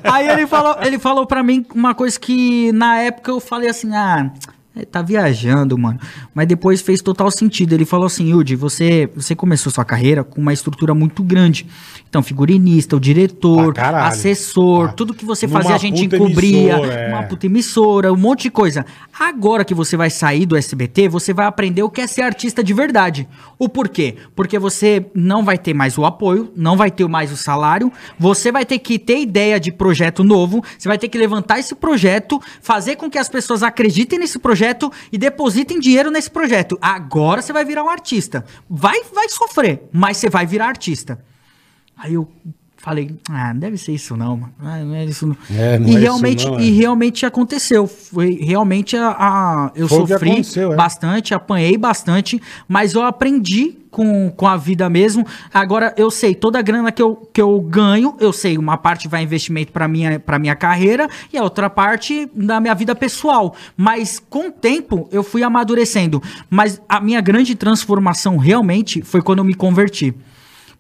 [0.02, 3.94] Aí ele falou, ele falou pra mim uma coisa que na época eu falei assim,
[3.94, 4.30] ah,
[4.84, 5.98] tá viajando, mano.
[6.34, 7.72] Mas depois fez total sentido.
[7.72, 11.66] Ele falou assim, Yudi, você, você começou sua carreira com uma estrutura muito grande.
[12.08, 14.06] Então, figurinista, o diretor, caralho.
[14.06, 17.08] assessor, Ah, tudo que você numa fazia a gente encobria, emissora, é.
[17.08, 18.84] uma puta emissora, um monte de coisa.
[19.18, 22.62] Agora que você vai sair do SBT, você vai aprender o que é ser artista
[22.62, 23.28] de verdade.
[23.58, 24.16] O porquê?
[24.34, 28.52] Porque você não vai ter mais o apoio, não vai ter mais o salário, você
[28.52, 32.40] vai ter que ter ideia de projeto novo, você vai ter que levantar esse projeto,
[32.60, 34.65] fazer com que as pessoas acreditem nesse projeto
[35.12, 36.78] e depositem dinheiro nesse projeto.
[36.80, 38.44] Agora você vai virar um artista.
[38.68, 41.24] Vai, vai sofrer, mas você vai virar artista.
[41.96, 42.28] Aí eu
[42.86, 44.52] falei, ah, deve ser isso não, mano.
[44.60, 45.36] Ah, não é isso não.
[45.50, 46.62] É, não e é isso realmente, não, é.
[46.62, 47.88] e realmente aconteceu.
[47.88, 50.76] Foi realmente a, a- eu Foi sofri é.
[50.76, 55.26] bastante, apanhei bastante, mas eu aprendi com, com a vida mesmo.
[55.52, 59.08] Agora eu sei toda a grana que eu, que eu ganho, eu sei uma parte
[59.08, 63.56] vai investimento para minha para minha carreira e a outra parte da minha vida pessoal.
[63.76, 66.22] Mas com o tempo eu fui amadurecendo.
[66.48, 70.14] Mas a minha grande transformação realmente foi quando eu me converti.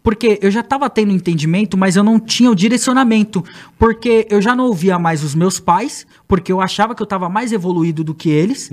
[0.06, 3.42] Porque eu já estava tendo entendimento, mas eu não tinha o direcionamento.
[3.76, 7.28] Porque eu já não ouvia mais os meus pais, porque eu achava que eu estava
[7.28, 8.70] mais evoluído do que eles.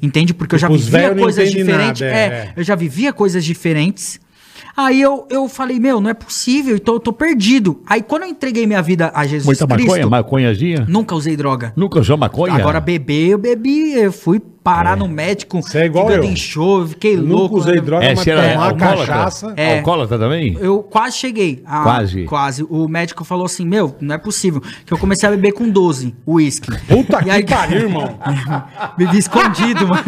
[0.00, 0.32] Entende?
[0.32, 2.00] Porque eu já Tipo, vivia coisas diferentes.
[2.00, 2.52] nada, é, é.
[2.56, 4.18] eu já vivia coisas diferentes.
[4.74, 7.82] Aí eu, eu falei, meu, não é possível, então eu tô perdido.
[7.86, 10.86] Aí quando eu entreguei minha vida a Jesus Muita Cristo, maconha, maconhazinha?
[10.88, 11.74] nunca usei droga.
[11.76, 12.54] Nunca usou maconha?
[12.54, 16.36] Agora beber, eu bebi, eu fui parar no médico, Você é igual eu.
[16.36, 17.58] show, fiquei Nunca louco.
[17.58, 17.80] usei né?
[17.80, 19.06] droga, É, mas você era tomar alcoólatra?
[19.06, 19.54] cachaça.
[19.56, 19.78] É.
[19.78, 20.56] Alcoólatra também?
[20.60, 21.62] Eu quase cheguei.
[21.66, 22.24] a- Quase?
[22.24, 22.66] Quase.
[22.70, 24.60] O médico falou assim: Meu, não é possível.
[24.86, 26.70] Que eu comecei a beber com 12, uísque.
[26.86, 28.18] Puta E que aí- pariu, irmão.
[28.96, 30.02] Bebi escondido, mano.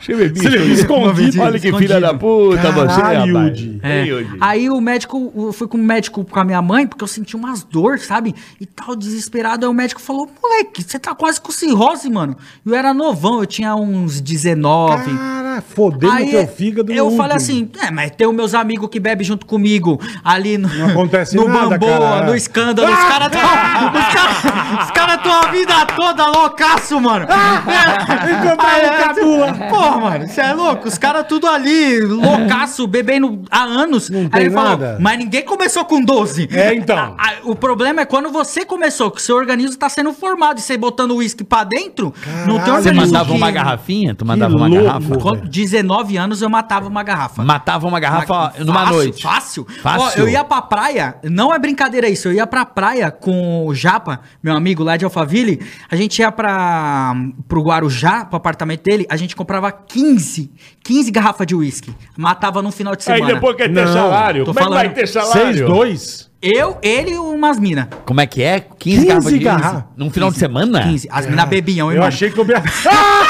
[0.00, 1.42] Você bebia Você bebia escondido.
[1.42, 1.78] Olha que Escondido.
[1.78, 3.60] filha da puta você, Caralho, rapaz.
[3.60, 3.80] Yudi.
[3.82, 4.00] É.
[4.02, 4.36] Ei, Yudi.
[4.40, 7.36] Aí o médico, eu fui com o médico com a minha mãe, porque eu senti
[7.36, 8.34] umas dores, sabe?
[8.60, 9.64] E tal, desesperado.
[9.66, 12.36] Aí o médico falou: Moleque, você tá quase com cirrose, mano.
[12.64, 15.16] Eu era novão, eu tinha uns 19.
[15.16, 17.68] Cara, fodendo o teu fígado eu no falei último.
[17.80, 21.36] assim, é, mas tem os meus amigos que bebem junto comigo ali no, Não acontece
[21.36, 22.26] no nada, Bamboa, cara.
[22.26, 22.92] no escândalo.
[22.92, 27.26] Os caras tão, os cara, cara a vida toda loucaço, mano.
[27.26, 29.52] Encontraram o Cadula.
[29.70, 30.88] Porra, mano, você é louco?
[30.88, 34.10] Os caras tudo ali, loucaço, bebendo há anos.
[34.10, 34.96] Não Aí ele falou, nada.
[35.00, 36.48] mas ninguém começou com 12.
[36.52, 36.96] É, então.
[36.96, 40.58] A- a- o problema é quando você começou, que o seu organismo tá sendo formado
[40.58, 42.12] e você botando o uísque pra dentro,
[42.46, 42.82] não tem Caralho.
[42.94, 44.14] Mandava que- uma garrafinha?
[44.14, 44.84] Tu mandava uma louco.
[44.84, 45.16] garrafa?
[45.18, 47.44] Com 19 anos eu matava uma garrafa.
[47.44, 49.22] Matava uma garrafa numa Fácil, noite.
[49.22, 49.66] Fácil.
[49.82, 50.22] Fácil.
[50.22, 53.74] Ó, eu ia pra praia, não é brincadeira isso, eu ia pra praia com o
[53.74, 55.60] Japa, meu amigo lá de Alphaville,
[55.90, 57.14] a gente ia pra,
[57.48, 60.50] pro Guarujá, pro apartamento dele, a gente comprava 15,
[60.82, 63.34] 15 garrafas de uísque, matava num final de Aí semana.
[63.34, 64.44] depois quer ter Não, salário.
[64.44, 64.94] Como é que vai falando.
[64.94, 65.32] ter salário?
[65.54, 66.33] Seis, dois.
[66.46, 67.86] Eu, ele e umas minas.
[68.04, 68.60] Como é que é?
[68.60, 69.86] 15, 15 garrafas de garrafa?
[69.96, 70.82] Num final de semana?
[70.82, 71.08] 15.
[71.10, 72.08] As minas bebiam, hein, Eu mano?
[72.14, 72.62] achei que eu bebia.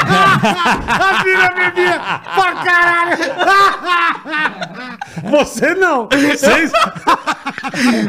[0.05, 1.99] A filha bebia
[2.35, 3.17] pra caralho.
[5.31, 6.07] Você não.
[6.09, 6.71] Vocês.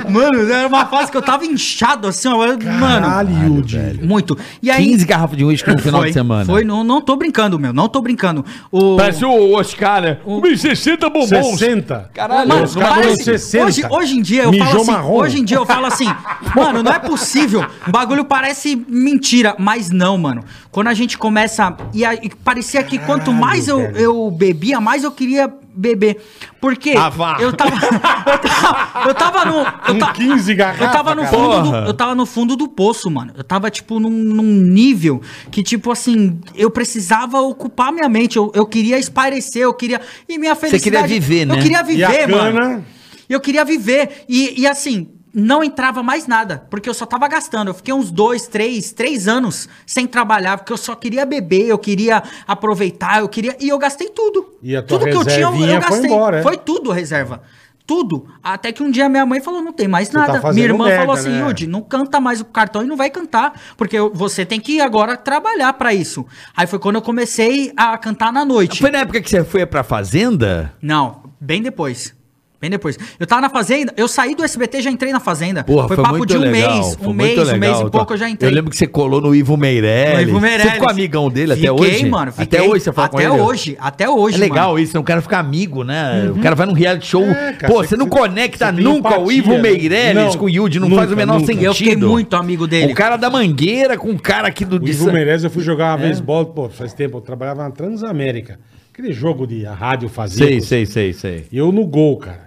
[0.08, 2.36] Mano, era uma fase que eu tava inchado assim, ó.
[2.38, 4.00] Mano, Caralho, Yudi.
[4.02, 4.36] muito.
[4.62, 4.84] E aí.
[4.86, 6.44] 15 garrafas de uísque no final foi, de semana.
[6.44, 7.72] Foi, não, não tô brincando, meu.
[7.72, 8.44] Não tô brincando.
[8.70, 8.96] O...
[8.96, 10.18] Parece o Oscar, né?
[10.24, 11.28] O- 60 bombons.
[11.58, 12.10] 60.
[12.12, 13.64] Caralho, Mano, os caras parece- dão 60.
[13.66, 15.14] Hoje, hoje em dia eu Mijou falo assim, marrom.
[15.16, 16.06] hoje em dia eu falo assim,
[16.54, 17.64] mano, não é possível.
[17.86, 20.44] O bagulho parece mentira, mas não, mano.
[20.70, 23.96] Quando a gente começa e, a- e parecia que quanto Caralho, mais eu, velho.
[23.96, 26.22] eu bebia, mais eu queria beber.
[26.60, 27.36] Porque Ah, vá.
[27.38, 27.70] eu tava
[28.32, 31.36] eu tava, eu tava no eu Com ta- 15 garrafas, Eu tava no cara.
[31.36, 33.32] fundo do, eu tava no fundo do poço, mano.
[33.36, 35.20] Eu tava tipo num, num nível
[35.50, 40.38] que tipo assim, eu precisava ocupar minha mente, eu, eu queria espairecer, eu queria e
[40.38, 41.54] minha queria felicidade viver, né?
[41.54, 42.58] Eu queria E a viver, mano.
[42.58, 42.84] cana?
[43.28, 44.24] Eu queria viver.
[44.28, 46.66] E, e assim, não entrava mais nada.
[46.70, 47.68] Porque eu só tava gastando.
[47.68, 50.56] Eu fiquei uns dois, três, três anos sem trabalhar.
[50.56, 53.54] Porque eu só queria beber, eu queria aproveitar, eu queria.
[53.60, 54.56] E eu gastei tudo.
[54.62, 56.10] E a tua tudo que eu tinha, eu, eu foi gastei.
[56.10, 56.42] embora, é?
[56.42, 57.42] Foi tudo reserva.
[57.86, 58.26] Tudo.
[58.42, 60.40] Até que um dia minha mãe falou: não tem mais tá nada.
[60.40, 61.40] fazendo minha irmã merda, falou assim: né?
[61.40, 63.60] Yudi, não canta mais o cartão e não vai cantar.
[63.76, 66.24] Porque você tem que agora trabalhar pra isso.
[66.56, 68.80] Aí foi quando eu comecei a cantar na noite.
[68.80, 70.72] Foi na época que você foi pra fazenda?
[70.80, 72.15] Não, bem depois.
[72.58, 72.98] Bem depois.
[73.20, 75.62] Eu tava na Fazenda, eu saí do SBT já entrei na Fazenda.
[75.62, 76.50] Porra, foi, muito legal.
[76.82, 78.14] mês, foi um muito mês, um mês legal, e pouco tá?
[78.14, 78.50] eu já entrei.
[78.50, 80.14] Eu lembro que você colou no Ivo Meirelles.
[80.14, 80.64] No Ivo Meirelles.
[80.64, 82.06] Você ficou amigão dele até Fiquei, hoje?
[82.08, 82.32] mano.
[82.34, 82.60] até fiquei.
[82.70, 83.40] hoje você fala com Até ele?
[83.42, 84.78] hoje, até hoje, É legal mano.
[84.78, 85.00] isso, né?
[85.00, 86.30] o cara fica amigo, né?
[86.34, 87.22] O cara vai num reality show.
[87.22, 89.58] É, cara, Pô, você- você não conecta você nunca o empatia, Ivo né?
[89.60, 91.46] Meirelles Não, com o Yudi, não nunca, faz o menor nunca.
[91.46, 91.64] sentido.
[91.66, 92.90] Eu fiquei muito amigo dele.
[92.90, 94.76] O cara da mangueira com o cara aqui do...
[94.76, 95.90] O de Ivo Meirelles, eu fui jogar É.
[95.90, 98.58] uma vez bola, pô, faz tempo, eu trabalhava na Transamérica.
[98.94, 100.46] Aquele jogo de a rádio fazia.
[100.46, 101.44] Sei, sei, sei, sei.
[101.52, 102.45] E eu no gol, cara.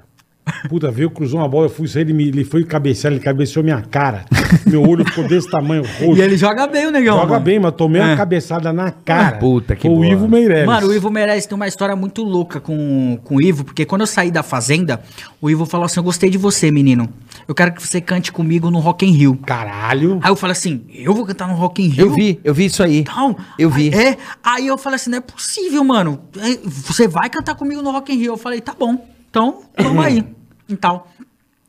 [0.67, 3.63] Puta, veio, cruzou uma bola, eu fui sair, ele, me, ele foi cabecear, ele cabeceou
[3.63, 4.25] minha cara.
[4.65, 6.17] Meu olho ficou desse tamanho, roxo.
[6.17, 7.17] E ele joga bem o negão.
[7.17, 7.45] Joga mano.
[7.45, 8.15] bem, mas tomei uma É.
[8.15, 9.27] cabeçada na cara.
[9.27, 10.07] Ah, puta, que o boa.
[10.07, 10.65] Ivo Meirelles.
[10.65, 14.01] Mano, o Ivo Meirelles tem uma história muito louca com, com o Ivo, porque quando
[14.01, 15.01] eu saí da Fazenda,
[15.41, 17.07] o Ivo falou assim: Eu gostei de você, menino.
[17.47, 19.35] Eu quero que você cante comigo no Rock in Rio.
[19.45, 20.19] Caralho.
[20.21, 22.05] Aí eu falei assim: Eu vou cantar no Rock in Rio?
[22.07, 22.99] Eu vi, eu vi isso aí.
[22.99, 23.89] Então, Eu vi.
[23.89, 26.19] É, aí eu falei assim, não é possível, mano.
[26.37, 28.33] É, Você vai cantar comigo no Rock in Rio?
[28.33, 29.05] Eu falei, tá bom.
[29.29, 30.23] Então, vamos aí.
[30.69, 31.03] Então,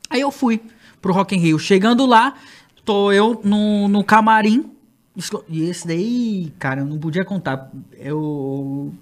[0.09, 0.61] aí eu fui
[1.01, 1.57] pro Rock in Rio.
[1.59, 2.35] Chegando lá,
[2.85, 4.69] tô eu no, no camarim.
[5.49, 7.69] E esse daí, cara, eu não podia contar.
[7.99, 8.93] Eu...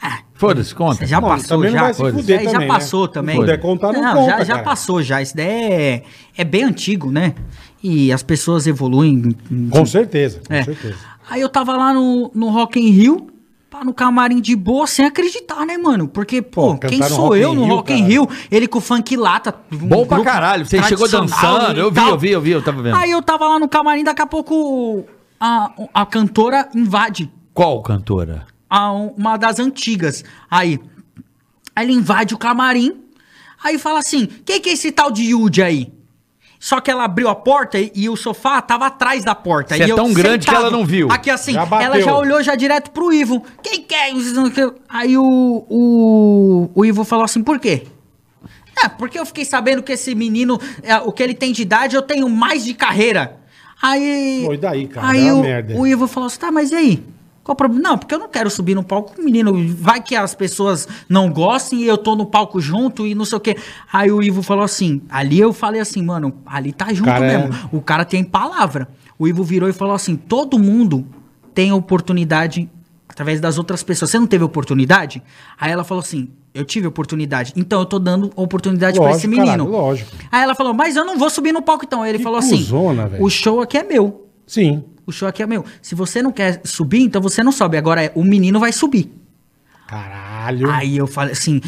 [0.00, 1.06] Ah, Foda-se, conta.
[1.06, 1.84] já passou, também não já.
[1.84, 2.66] vai se fuder Isso aí também, já né?
[2.66, 3.36] passou Se também.
[3.36, 4.64] puder contar, não já, conta, já cara.
[4.64, 5.22] passou já.
[5.22, 6.02] Isso daí é,
[6.36, 7.34] é bem antigo, né?
[7.82, 9.34] E as pessoas evoluem.
[9.70, 10.62] Com certeza, com É.
[10.62, 10.96] certeza.
[11.28, 13.28] Aí eu tava lá no, no Rock in Rio,
[13.74, 16.06] pá, no camarim de boa, sem acreditar, né, mano?
[16.06, 18.04] Porque, pô, Pô, quem sou Rock eu no Rio, Rock in.
[18.04, 18.28] Rio?
[18.48, 19.52] Ele com funk lata.
[19.72, 20.64] um Bom pra caralho.
[20.64, 21.76] Você chegou dançando.
[21.80, 22.96] Eu vi, eu vi, eu vi, eu tava vendo.
[22.96, 25.04] Aí eu tava lá no camarim, daqui a pouco
[25.40, 27.30] a, a cantora invade.
[27.52, 28.46] Qual cantora?
[28.70, 30.24] a um- uma das antigas.
[30.50, 30.80] Aí,
[31.76, 33.02] aí ele invade o camarim,
[33.62, 35.92] aí fala assim: quem que é esse tal de Yudi aí?
[36.64, 39.76] Só que ela abriu a porta e, e o sofá tava atrás da porta.
[39.76, 41.12] Você e é eu tão grande que ela não viu.
[41.12, 43.44] Aqui assim, Já ela já olhou já direto pro Ivo.
[43.62, 44.10] Quem quer?
[44.88, 47.82] Aí o, o, o Ivo falou assim, por quê?
[48.82, 51.96] É, porque eu fiquei sabendo que esse menino, é, o que ele tem de idade,
[51.96, 53.36] eu tenho mais de carreira.
[53.82, 54.48] Aí.
[54.50, 55.08] E daí, cara?
[55.08, 55.74] Aí É o, merda.
[55.76, 57.04] o Ivo falou assim: tá, mas e aí?
[57.44, 57.90] Qual o problema?
[57.90, 59.52] Não, porque eu não quero subir no palco com o menino.
[59.76, 63.36] Vai que as pessoas não gostem e eu tô no palco junto e não sei
[63.36, 63.54] o quê.
[63.92, 67.46] Aí o Ivo falou assim: ali eu falei assim, mano, ali tá junto Cara, é-
[67.46, 67.68] mesmo.
[67.70, 68.88] O cara tem palavra.
[69.18, 71.06] O Ivo virou e falou assim: todo mundo
[71.52, 72.66] tem oportunidade
[73.06, 74.10] através das outras pessoas.
[74.10, 75.22] Você não teve oportunidade?
[75.60, 77.52] Aí ela falou assim: eu tive oportunidade.
[77.56, 79.46] Então eu tô dando oportunidade pra esse menino.
[79.46, 80.10] caralho, lógico.
[80.32, 82.02] Aí ela falou: mas eu não vou subir no palco então.
[82.02, 83.22] Aí ele Que falou assim: velho.
[83.22, 84.28] o show aqui é meu.
[84.46, 84.82] Sim.
[85.06, 85.64] O show aqui é meu.
[85.82, 87.76] Se você não quer subir, então você não sobe.
[87.76, 89.12] Agora é, o menino vai subir.
[89.86, 90.70] Caralho.
[90.70, 91.60] Aí eu falei assim,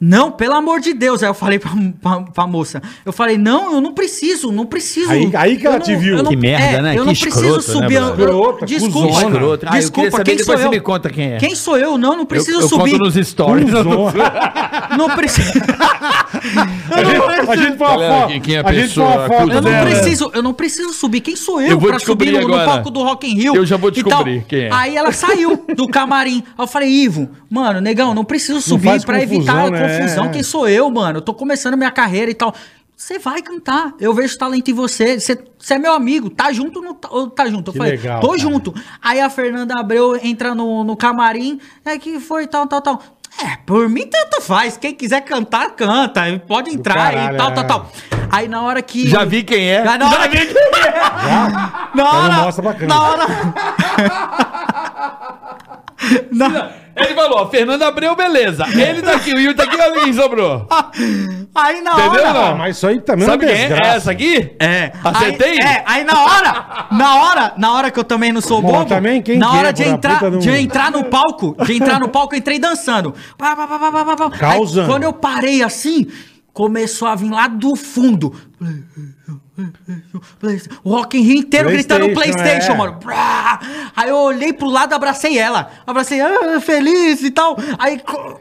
[0.00, 1.22] não, pelo amor de Deus.
[1.22, 1.70] Aí eu falei pra,
[2.02, 5.10] pra, pra moça, eu falei, não, eu não preciso, não preciso.
[5.10, 6.16] Aí- aí que Eu ela não- te viu.
[6.22, 6.90] não- Que merda, né?
[6.90, 7.94] Eu Que não preciso escroto, né, subir.
[8.02, 9.26] Escrota, desculpa, cuzona.
[9.28, 9.66] Escroto.
[9.68, 10.70] Ah, desculpa, quem depois sou você eu?
[10.70, 11.36] me conta quem é.
[11.38, 11.96] Quem sou eu?
[11.98, 12.92] Não, não preciso eu, eu subir.
[12.92, 13.70] conto nos stories.
[14.96, 15.52] Não preciso.
[16.90, 18.40] A gente, põe uma foto.
[18.40, 19.26] quem- é a a gente pessoa?
[19.52, 21.20] Eu não preciso, eu não preciso subir.
[21.20, 23.56] Quem sou eu, Eu vou pra subir no, no palco do Rock in Rio?
[23.56, 24.70] Eu já vou descobrir quem é.
[24.72, 26.42] Aí ela saiu do camarim.
[26.58, 29.83] Aí eu falei, Ivo, mano, negão, não preciso subir pra evitar né?
[29.88, 30.24] Confusão.
[30.26, 30.28] É.
[30.30, 31.18] Quem sou eu, mano?
[31.18, 32.54] Eu tô começando minha carreira e tal.
[32.96, 33.92] Você vai cantar.
[33.98, 35.18] Eu vejo talento em você.
[35.18, 35.36] Você,
[35.70, 36.30] é meu amigo.
[36.30, 37.70] Tá junto ou não tá, ou tá junto?
[37.70, 38.38] Eu Que falei, legal, tô cara.
[38.38, 38.74] junto.
[39.02, 41.60] Aí a Fernanda Abreu entra no, no camarim.
[41.84, 43.02] É que foi tal, tal, tal.
[43.42, 44.76] É, por mim tanto faz.
[44.76, 46.22] Quem quiser cantar, canta.
[46.46, 47.54] Pode entrar caralho, e tal, é.
[47.54, 47.92] tal, tal.
[48.30, 49.08] Aí na hora que.
[49.08, 49.84] Já vi quem é.
[49.84, 50.36] Já na hora que...
[50.54, 51.90] Já?
[51.94, 52.94] Na hora, mostra pra câmera.
[52.94, 53.26] na hora...
[56.32, 58.64] Na- Ele falou, ó, Fernando Abreu, beleza.
[58.68, 60.68] Ele tá aqui, o Will tá aqui, olha quem sobrou.
[61.54, 62.32] Aí na Entendeu, hora...
[62.32, 62.46] não?
[62.46, 63.78] Ah, mas isso aí também Sabe é quem é?
[63.80, 64.56] É essa aqui?
[64.58, 64.92] É.
[65.04, 65.52] Acertei?
[65.52, 68.72] Aí, é, aí na hora, na hora, na hora que eu também não sou Bom,
[68.72, 71.04] bobo, também quem na que hora é, de por a entrar, puta de entrar no
[71.04, 73.14] palco, de entrar no palco, eu entrei dançando.
[73.38, 74.24] Pá, pá, pá, pá, pá, pá, pá.
[74.32, 74.88] Aí, Causando.
[74.88, 76.08] quando eu parei assim,
[76.52, 78.34] começou a vir lá do fundo.
[80.82, 82.76] O Rock in Rio inteiro gritando PlayStation, Playstation, é.
[82.76, 82.98] mano.
[82.98, 83.60] Brá!
[83.94, 85.70] Aí eu olhei pro lado, abracei ela.
[85.86, 87.56] Abracei, ah, feliz e tal.
[87.78, 88.00] Aí,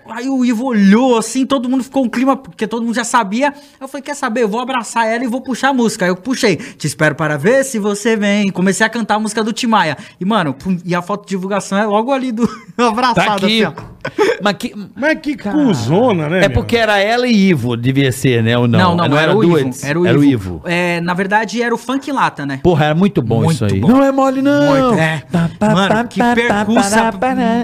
[0.10, 3.53] aí o Ivo olhou assim, todo mundo ficou um clima, porque todo mundo já sabia.
[3.80, 4.41] Eu falei, quer saber?
[4.44, 6.06] Eu vou abraçar ela e vou puxar a música.
[6.06, 6.56] Aí eu puxei.
[6.56, 8.49] Te espero para ver se você vem.
[8.52, 9.95] Comecei a cantar a música do Timaya.
[10.19, 13.64] E, mano, pum, e a foto de divulgação é logo ali do abraçado, Tá aqui.
[13.64, 13.93] assim, ó.
[14.41, 14.73] Mas que...
[14.95, 16.38] Mas que cuzona, né?
[16.39, 16.51] É meu?
[16.51, 18.57] porque era ela e Ivo, devia ser, né?
[18.57, 18.95] Ou não?
[18.95, 19.61] Não, não, era, o duas?
[19.61, 19.88] Ivo.
[19.88, 20.21] Era o Era Ivo.
[20.21, 20.61] o Ivo.
[20.65, 22.59] É, na verdade, era o Funk Lata, né?
[22.63, 23.80] Porra, era muito bom Muito isso aí.
[23.80, 23.88] bom.
[23.88, 24.67] Não é mole, não.
[24.89, 25.23] Muito, é.
[25.61, 27.11] Mano, que percussa.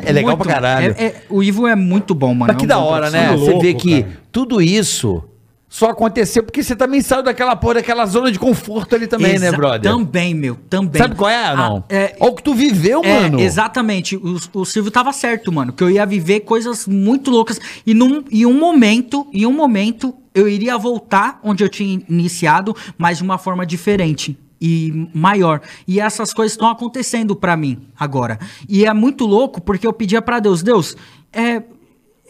[0.06, 0.44] É legal muito.
[0.46, 0.96] pra caralho.
[0.98, 2.54] É- é- o Ivo é muito bom, mano.
[2.54, 3.28] Mas que É um da hora, né?
[3.30, 4.18] Sou Você louco, vê que cara.
[4.32, 5.24] tudo isso
[5.70, 9.48] só aconteceu porque você também saiu daquela porra, daquela zona de conforto ali também, né,
[9.50, 9.92] Exa- brother?
[9.92, 11.00] Também, meu, também.
[11.00, 11.84] Sabe qual é, não?
[11.88, 13.40] Ah, é, Olha o que tu viveu, é, mano.
[13.40, 14.16] exatamente.
[14.18, 15.72] O, o Silvio tava certo, mano.
[15.72, 17.60] Que eu ia viver coisas muito loucas.
[17.86, 22.76] E num, em um momento, em um momento, eu iria voltar onde eu tinha iniciado,
[22.98, 24.36] mas de uma forma diferente.
[24.60, 25.62] E maior.
[25.88, 28.40] E essas coisas estão acontecendo pra mim agora.
[28.68, 30.98] E é muito louco porque eu pedia pra Deus, Deus,
[31.32, 31.62] é,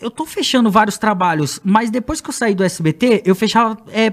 [0.02, 4.12] eu tô fechando vários trabalhos, mas depois que eu saí do SBT, eu fechava é,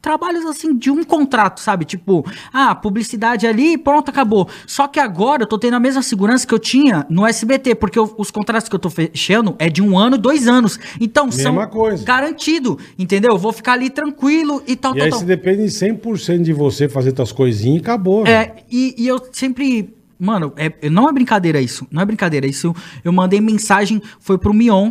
[0.00, 1.84] trabalhos assim de um contrato, sabe?
[1.84, 4.48] Tipo, ah, publicidade ali, pronto, acabou.
[4.66, 7.98] Só que agora eu tô tendo a mesma segurança que eu tinha no SBT, porque
[7.98, 10.78] eu- os contratos que eu tô fechando é de um ano, dois anos.
[11.00, 12.04] Então, Mesma são coisa.
[12.04, 13.32] garantido, entendeu?
[13.32, 15.18] Eu vou ficar ali tranquilo e tal, E tal, aí tal.
[15.18, 18.26] se depende 100% de você fazer tuas coisinhas e acabou.
[18.26, 19.94] É, e, e eu sempre.
[20.18, 21.86] Mano, é- não é brincadeira isso.
[21.90, 22.46] Não é brincadeira.
[22.46, 22.74] Isso
[23.04, 24.90] eu mandei mensagem, foi pro Mion.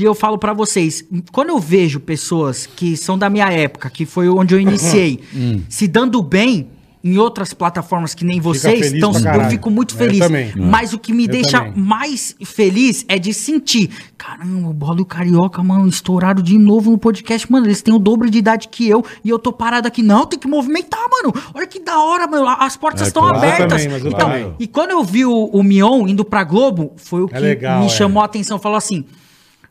[0.00, 4.06] E eu falo pra vocês, quando eu vejo pessoas que são da minha época, que
[4.06, 5.60] foi onde eu iniciei, Hum.
[5.68, 6.68] se dando bem
[7.02, 10.20] em outras plataformas que nem vocês, então eu fico muito feliz.
[10.56, 11.72] Mas o que me Eu deixa também.
[11.82, 13.88] mais feliz é de sentir.
[14.18, 17.50] Caramba, o Bola e o Carioca, mano, estouraram de novo no podcast.
[17.50, 20.02] Mano, eles têm o dobro de idade que eu e eu tô parado aqui.
[20.02, 21.32] Não, tem que movimentar, mano.
[21.54, 22.46] Olha que da hora, mano.
[22.48, 23.38] As portas É, estão claro.
[23.38, 23.84] Abertas.
[23.84, 27.36] também, então, e quando eu vi o, o Mion indo pra Globo, foi o que
[27.36, 27.88] É legal, me é.
[27.90, 28.58] chamou a atenção.
[28.58, 29.04] Falou assim.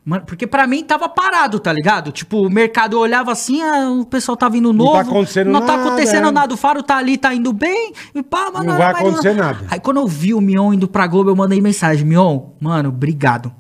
[0.07, 2.13] Mano, porque pra mim tava parado, tá ligado?
[2.13, 4.93] Tipo, o mercado eu olhava assim, ah, o pessoal tá vindo novo.
[4.93, 6.31] tá acontecendo Não tá nada, acontecendo é.
[6.31, 6.53] nada.
[6.53, 7.91] O Faro tá ali, tá indo bem.
[8.15, 9.65] E pá, mano, Não vai mas acontecer nada.
[9.69, 12.05] Aí quando eu vi o Mion indo pra Globo, eu mandei mensagem.
[12.05, 13.51] Mion, mano, obrigado.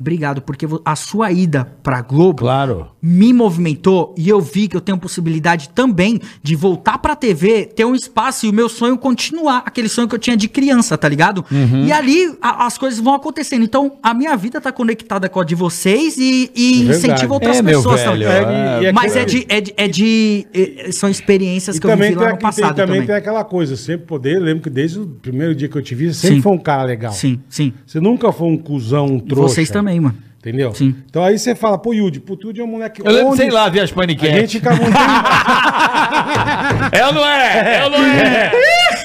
[0.00, 2.92] Obrigado, porque a sua ida pra Globo Claro.
[3.02, 7.84] Me movimentou e eu vi que eu tenho possibilidade também de voltar pra TV, ter
[7.84, 11.08] um espaço e o meu sonho continuar, aquele sonho que eu tinha de criança, tá
[11.08, 11.44] ligado?
[11.50, 11.84] Uhum.
[11.86, 13.62] E ali a- as coisas vão acontecendo.
[13.64, 16.98] Então a minha vida tá conectada com a de vocês e, e Verdade.
[16.98, 18.56] incentiva outras É, pessoas velho, também.
[18.56, 21.86] É, e- é Mas é de, é de, é de- é- São experiências E que
[21.86, 23.06] eu vivi lá no aqui- tem- passado também, também.
[23.06, 26.12] tem aquela coisa, sempre poder, lembro que desde o primeiro dia que eu te vi,
[26.12, 26.42] você sempre Sim.
[26.42, 27.12] foi um cara legal.
[27.12, 27.72] Sim, sim.
[27.86, 29.54] Você nunca foi um cuzão, um trouxa.
[29.54, 30.16] vocês também, mano.
[30.40, 30.72] Entendeu?
[30.74, 30.96] Sim.
[31.08, 33.02] Então aí você fala, pô, Yudi, puto, Yudi é um moleque.
[33.04, 34.40] Eu lembro, onde- sei lá, ver as A paniquetes.
[34.40, 34.96] gente ficava um tempo.
[36.92, 37.76] É ou não é?
[37.76, 38.50] É ou não é?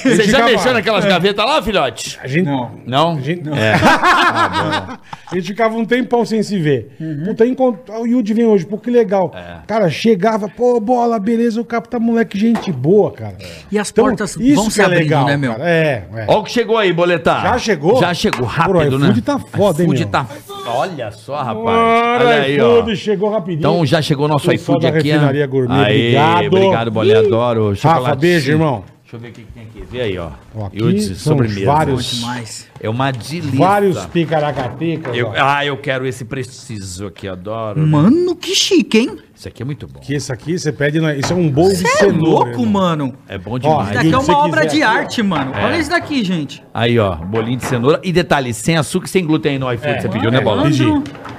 [0.10, 2.20] Você já ficava- mexeu naquelas gavetas lá, filhote?
[2.22, 2.46] A gente,
[2.86, 3.12] Não?
[3.18, 3.74] A gente, É.
[5.32, 6.96] a gente ficava um tempão sem se ver.
[7.26, 9.34] Puta, aí encont- o Yudi vem hoje, pô, que legal.
[9.68, 13.36] Cara, chegava, pô, bola, beleza, o capo tá moleque, gente boa, cara.
[13.72, 15.52] E as Então, portas isso vão se é abrindo, legal, né, meu?
[15.54, 15.70] cara.
[15.70, 16.26] É, é.
[16.28, 17.42] Olha o que chegou aí, boletar.
[17.44, 18.00] Já chegou?
[18.00, 19.06] Já chegou, Pô, rápido, o né?
[19.08, 20.06] iFood tá foda, hein, meu?
[20.08, 20.26] tá...
[20.68, 21.66] Olha só, rapaz.
[21.66, 22.96] Ora, Olha aí, ó.
[22.96, 23.60] chegou rapidinho.
[23.60, 25.10] Então já chegou o nosso iFood aqui.
[25.12, 25.14] ó.
[25.14, 26.16] Refinaria Gourmet, Aí,
[26.48, 26.88] obrigado.
[26.88, 27.70] obrigado, adoro.
[27.70, 28.84] Rafa, Chocolate beijo, irmão.
[29.06, 29.84] Deixa eu ver o que que tem aqui.
[29.88, 30.32] Vê aí, ó.
[30.56, 31.64] Ó, aqui são sobremesa.
[31.66, 32.68] vários- Bom demais.
[32.82, 33.52] É uma delícia.
[33.60, 35.16] Vários picaracatecas.
[35.16, 35.34] Eu- ó.
[35.38, 37.86] ah, eu quero esse preciso aqui, adoro.
[37.86, 39.18] Mano, que chique, hein?
[39.36, 40.00] Isso aqui é muito bom.
[40.00, 41.00] Que esse aqui você pede.
[41.00, 42.30] na- Isso é um bolo de Você é cenoura.
[42.30, 42.66] louco, irmão.
[42.66, 43.14] mano.
[43.28, 43.86] É bom demais.
[43.90, 45.00] Isso daqui é se uma obra quiser de aqui, ó.
[45.00, 45.54] arte, mano.
[45.54, 45.66] É.
[45.66, 46.64] Olha isso daqui, gente.
[46.74, 48.00] Aí, ó, bolinho de cenoura.
[48.04, 49.88] E detalhe, sem açúcar e sem glúten aí no iFood.
[49.98, 50.02] É.
[50.02, 50.64] Você pediu, né, É, Bola?
[50.64, 50.84] pedi.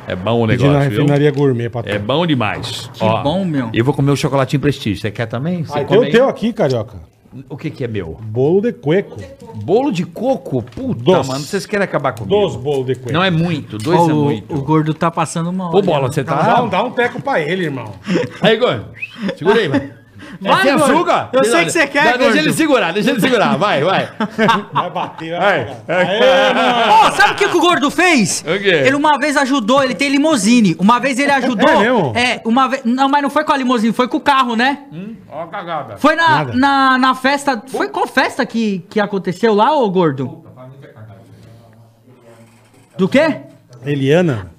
[0.07, 1.01] É bom o Pedi na negócio, viu?
[1.01, 1.97] refinaria gourmet, patrão.
[1.97, 2.89] É bom demais.
[2.93, 3.71] Que bom, meu.
[3.75, 5.01] Eu vou comer o chocolatinho prestígio.
[5.01, 5.65] Você quer também?
[5.65, 6.13] Você Ah, tem o aí?
[6.13, 6.99] teu aqui, carioca.
[7.49, 8.19] O que que é meu?
[8.23, 9.17] Bolo de cueco.
[9.63, 10.63] Bolo de coco?
[10.63, 11.29] Puta, Dois.
[11.29, 11.41] mano.
[11.41, 12.35] Vocês querem acabar comigo?
[12.41, 13.13] Dos bolos de cueco.
[13.13, 13.79] Não é muito.
[13.79, 14.55] Dois Ó, é o, muito.
[14.55, 16.63] o gordo tá passando uma Ô, Bola, você Dá, tá...
[16.63, 17.93] um- dá um teco pra ele, irmão.
[18.41, 18.87] Aí, Gordo.
[19.37, 19.91] Segura aí, mano.
[20.41, 21.31] Vai, é açúcar?
[21.33, 22.37] Eu sei que você quer, Deixa gordo.
[22.39, 23.57] ele segurar, deixa ele segurar.
[23.57, 24.09] Vai, vai.
[24.73, 25.77] Vai bater, Vai.
[26.91, 28.41] Ó, sabe o que, que o gordo fez?
[28.43, 28.83] O quê?
[28.87, 30.77] Ele uma vez ajudou, ele tem limousine.
[30.79, 31.69] Uma vez ele ajudou.
[31.69, 32.13] É mesmo?
[32.17, 32.83] É, uma vez.
[32.85, 34.81] Não, mas não foi com a limousine, foi com o carro, né?
[35.31, 35.97] Ó a cagada.
[35.97, 36.53] Foi na, Nada.
[36.55, 37.63] na, na festa.
[37.67, 40.45] Foi qual festa que, que aconteceu lá, ô gordo?
[42.97, 43.41] Do quê?
[43.85, 44.51] Eliana.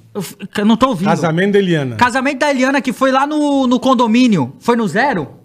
[0.58, 1.08] Eu não tô ouvindo.
[1.10, 1.96] Casamento da Eliana.
[1.96, 4.54] Casamento da Eliana, que foi lá no, no condomínio.
[4.60, 5.36] Foi no zero?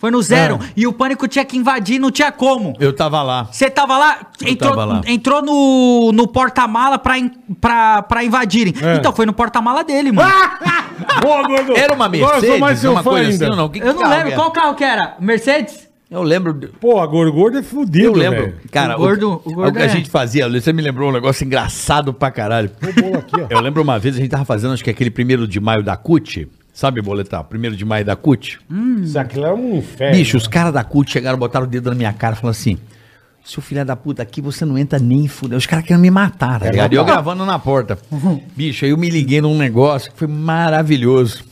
[0.00, 0.54] Foi no zero.
[0.54, 0.72] É.
[0.78, 2.72] E o pânico tinha que invadir, não tinha como.
[2.80, 3.44] Eu tava lá.
[3.52, 4.18] Você tava lá?
[4.42, 5.00] Entrou, tava lá.
[5.06, 8.72] entrou no, no porta-mala pra, in- pra, pra invadirem.
[8.82, 8.96] É.
[8.96, 10.26] Então foi no porta-mala dele, mano.
[11.22, 11.76] Boa, gordo.
[11.76, 13.46] Era uma Agora eu Mercedes, mais uma coisa ainda.
[13.48, 13.68] assim não?
[13.68, 15.16] Que Eu não lembro qual carro que era.
[15.20, 15.88] Mercedes?
[16.10, 16.54] Eu lembro.
[16.54, 18.40] de- Pô, a gordo, gordo é fudido, Eu lembro.
[18.40, 18.56] velho.
[18.72, 21.44] Cara, O gordo- o gordo que a é- gente fazia, você me lembrou um negócio
[21.44, 22.70] engraçado pra caralho.
[22.82, 23.46] O aqui, ó.
[23.50, 25.96] Eu lembro uma vez a gente tava fazendo, acho que aquele primeiro de maio da
[25.96, 26.48] CUT.
[26.80, 27.44] Sabe, boletar?
[27.44, 28.58] Primeiro de maio da CUT.
[29.02, 30.16] Isso aqui é um inferno.
[30.16, 32.78] Bicho, os caras da CUT chegaram, botaram o dedo na minha cara e falaram assim:
[33.44, 35.58] seu filho da puta, aqui você não entra nem fudeu.
[35.58, 36.94] Os caras querem me matar, tá É ligado?
[36.94, 37.98] E eu gravando na porta.
[38.56, 41.44] Bicho, aí eu me liguei num negócio que foi maravilhoso.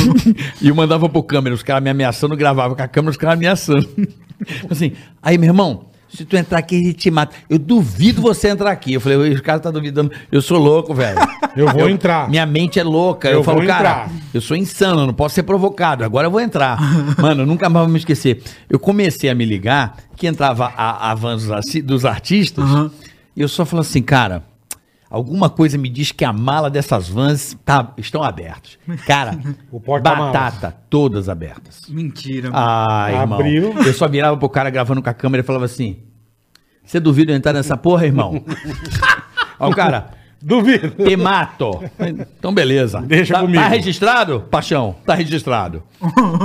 [0.62, 3.36] e eu mandava pro câmera, os caras me ameaçando, gravava com a câmera, os caras
[3.36, 3.86] ameaçando.
[4.70, 4.92] assim,
[5.22, 5.89] aí, meu irmão.
[6.12, 7.34] Se tu entrar aqui, gente te mata.
[7.48, 8.94] Eu duvido você entrar aqui.
[8.94, 10.10] Eu falei, os caras tá duvidando.
[10.30, 11.18] Eu sou louco, velho.
[11.56, 12.28] Eu vou entrar.
[12.28, 13.28] Minha mente é louca.
[13.28, 14.10] Eu, Eu falo, vou cara, entrar.
[14.34, 16.02] eu sou insano, eu não posso ser provocado.
[16.04, 16.78] Agora eu vou entrar.
[17.20, 18.42] Mano, eu nunca mais vou me esquecer.
[18.68, 21.46] Eu comecei a me ligar que entrava a, a van dos,
[21.84, 22.64] dos artistas
[23.36, 24.42] e eu só falo assim, cara,
[25.10, 28.78] alguma coisa me diz que a mala dessas vans tá, estão abertas.
[29.06, 29.36] Cara,
[29.70, 30.32] O porta-malas.
[30.32, 31.82] batata, todas abertas.
[31.88, 32.50] Mentira.
[32.52, 33.38] Ah, irmão.
[33.38, 33.74] Abriu.
[33.84, 35.98] Eu só virava pro cara gravando com a câmera e falava assim:
[36.84, 38.42] Você duvida eu entrar nessa porra, irmão?
[39.58, 40.19] Ó, o cara.
[40.42, 41.04] Duvido.
[41.04, 41.84] Te mato.
[42.38, 43.02] Então, beleza.
[43.02, 43.62] Deixa tá, comigo.
[43.62, 44.40] Tá registrado?
[44.50, 45.82] Paixão, tá registrado.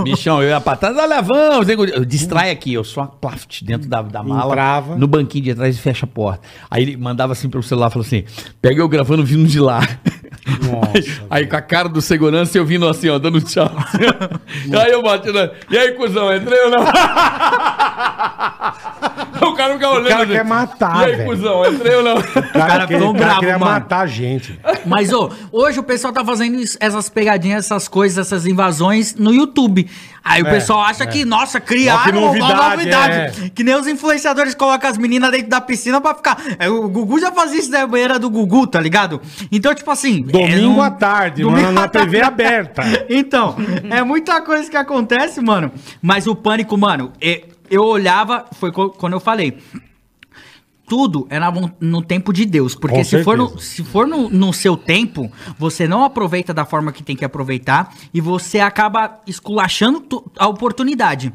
[0.03, 1.69] Bichão, eu ia pra trás, olha, vamos.
[1.69, 4.95] Eu distrai aqui, eu só plaft dentro da, da mala, Entrava.
[4.97, 6.45] no banquinho de trás e fecha a porta.
[6.69, 8.25] Aí ele mandava assim pelo celular, falou assim,
[8.61, 9.79] pega eu gravando vindo de lá.
[10.61, 13.71] Nossa, aí, aí com a cara do segurança eu vindo assim, ó, dando tchau.
[14.83, 15.49] aí eu bati na...
[15.69, 16.83] E aí, cuzão, entrei ou não?
[19.41, 20.07] o cara fica olhando.
[20.07, 21.29] cara assim, quer matar, E aí, velho.
[21.29, 22.17] cuzão, entrei ou não?
[22.17, 23.71] O cara, cara quer- ficou o cara bravo, queria mano.
[23.71, 24.59] matar a gente.
[24.85, 29.33] Mas, ô, hoje o pessoal tá fazendo isso- essas pegadinhas, essas coisas, essas invasões no
[29.33, 29.89] YouTube.
[30.23, 33.51] Aí o É, pessoal acha que, nossa, criaram uma novidade, novidade.
[33.51, 36.41] Que nem os influenciadores colocam as meninas dentro da piscina pra ficar.
[36.57, 39.21] É, o Gugu já fazia isso na banheira do Gugu, tá ligado?
[39.51, 40.25] Então, tipo assim.
[40.27, 42.09] é, Domingo à tarde, Domingo mano, na à tarde.
[42.09, 42.81] TV aberta.
[43.07, 43.55] Então,
[43.91, 45.71] é muita coisa que acontece, mano.
[46.01, 49.57] Mas o pânico, mano, é- eu olhava, foi quando eu falei.
[50.87, 52.75] Tudo é na no tempo de Deus.
[52.75, 56.63] Porque Com se for, no, se for no, no seu tempo, você não aproveita da
[56.63, 60.05] forma que tem que aproveitar e você acaba esculachando
[60.37, 61.33] a oportunidade.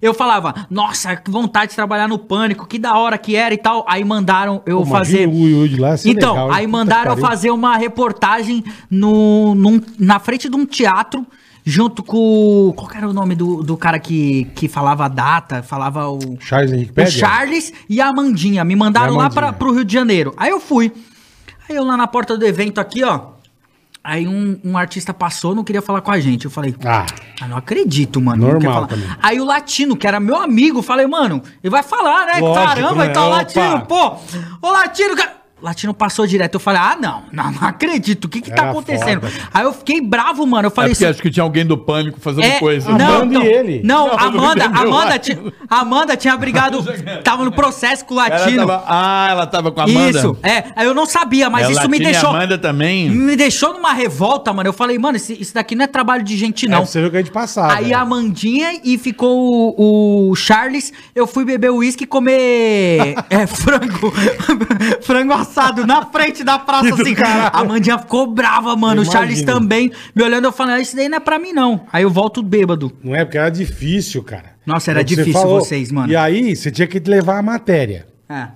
[0.00, 3.58] Eu falava, nossa, que vontade de trabalhar no pânico, que da hora que era e
[3.58, 3.84] tal.
[3.88, 5.28] Aí mandaram eu Pô, fazer.
[5.28, 10.20] o Yudi lá, ser então, legal, aí mandaram eu fazer uma reportagem no, num- na
[10.20, 11.26] frente de um teatro
[11.64, 12.72] junto com.
[12.76, 15.62] Qual era o nome do, do cara que, que falava a data?
[15.62, 16.18] Falava o.
[16.40, 17.12] Charles Henrique O Pédia?
[17.20, 18.64] Charles e a Amandinha.
[18.64, 19.42] Me mandaram E a lá Amandinha.
[19.42, 20.34] pra, pro Rio de Janeiro.
[20.36, 20.92] Aí eu fui.
[21.68, 23.32] Aí eu lá na porta do evento aqui, ó.
[24.04, 26.44] Aí um, um artista passou, não queria falar com a gente.
[26.46, 27.06] Eu falei, Ah,
[27.40, 28.48] ah, não acredito, mano.
[28.48, 29.06] Normal também.
[29.22, 32.40] Aí o latino, que era meu amigo, falei, mano, ele vai falar, né?
[32.40, 33.10] Lógico, Caramba, né?
[33.10, 33.36] então, Opa.
[33.36, 34.16] latino, pô.
[34.60, 35.41] Ô, latino, cara.
[35.62, 36.54] Latino passou direto.
[36.54, 38.24] Eu falei, ah, não, não, não acredito.
[38.24, 39.20] O que que tá Era acontecendo?
[39.22, 39.32] foda.
[39.54, 40.66] Aí eu fiquei bravo, mano.
[40.66, 42.90] Eu É falei, porque "Isso- acho que tinha alguém do pânico fazendo é, coisa.
[42.90, 43.80] não, Amanda não, e ele.
[43.84, 46.84] Não, Não, Amanda, entendeu, Amanda, tinha, Amanda tinha brigado,
[47.22, 48.66] tava no processo com o Ela latino.
[48.66, 50.18] tava- ah, ela tava com a Amanda.
[50.18, 50.64] Isso, é.
[50.76, 52.30] Aí eu não sabia, mas É, isso me e deixou.
[52.30, 53.08] Amanda também.
[53.10, 54.68] Me deixou numa revolta, mano.
[54.68, 56.82] Eu falei, mano, esse- isso daqui não é trabalho de gente, não.
[56.82, 57.74] É, você viu que a gente passava.
[57.74, 60.92] Aí a Amandinha e ficou o, o Charles.
[61.14, 64.12] Eu fui beber uísque e comer é, frango.
[65.02, 65.32] frango
[65.86, 67.14] na frente da praça, assim.
[67.22, 69.02] A Amandinha ficou brava, mano.
[69.02, 69.92] O Charles também.
[70.14, 71.86] Me olhando, eu falei, ah, isso daí não é pra mim, não.
[71.92, 72.92] Aí eu volto bêbado.
[73.02, 74.52] Não é porque era difícil, cara.
[74.64, 76.12] Nossa, era É você difícil vocês, mano.
[76.12, 78.06] E aí, você tinha que levar a matéria.
[78.28, 78.48] É.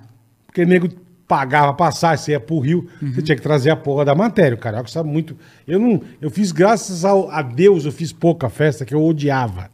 [0.45, 0.89] Porque o nego
[1.27, 4.55] pagava passagem, você ia pro Rio, você tinha que trazer a porra da matéria.
[4.55, 5.37] O carioca sabe muito.
[5.67, 6.01] Eu não.
[6.21, 9.69] Eu fiz, graças ao, a Deus, eu fiz pouca festa que eu odiava.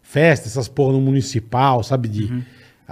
[0.00, 2.08] Festa, essas porra no municipal, sabe?
[2.08, 2.44] De.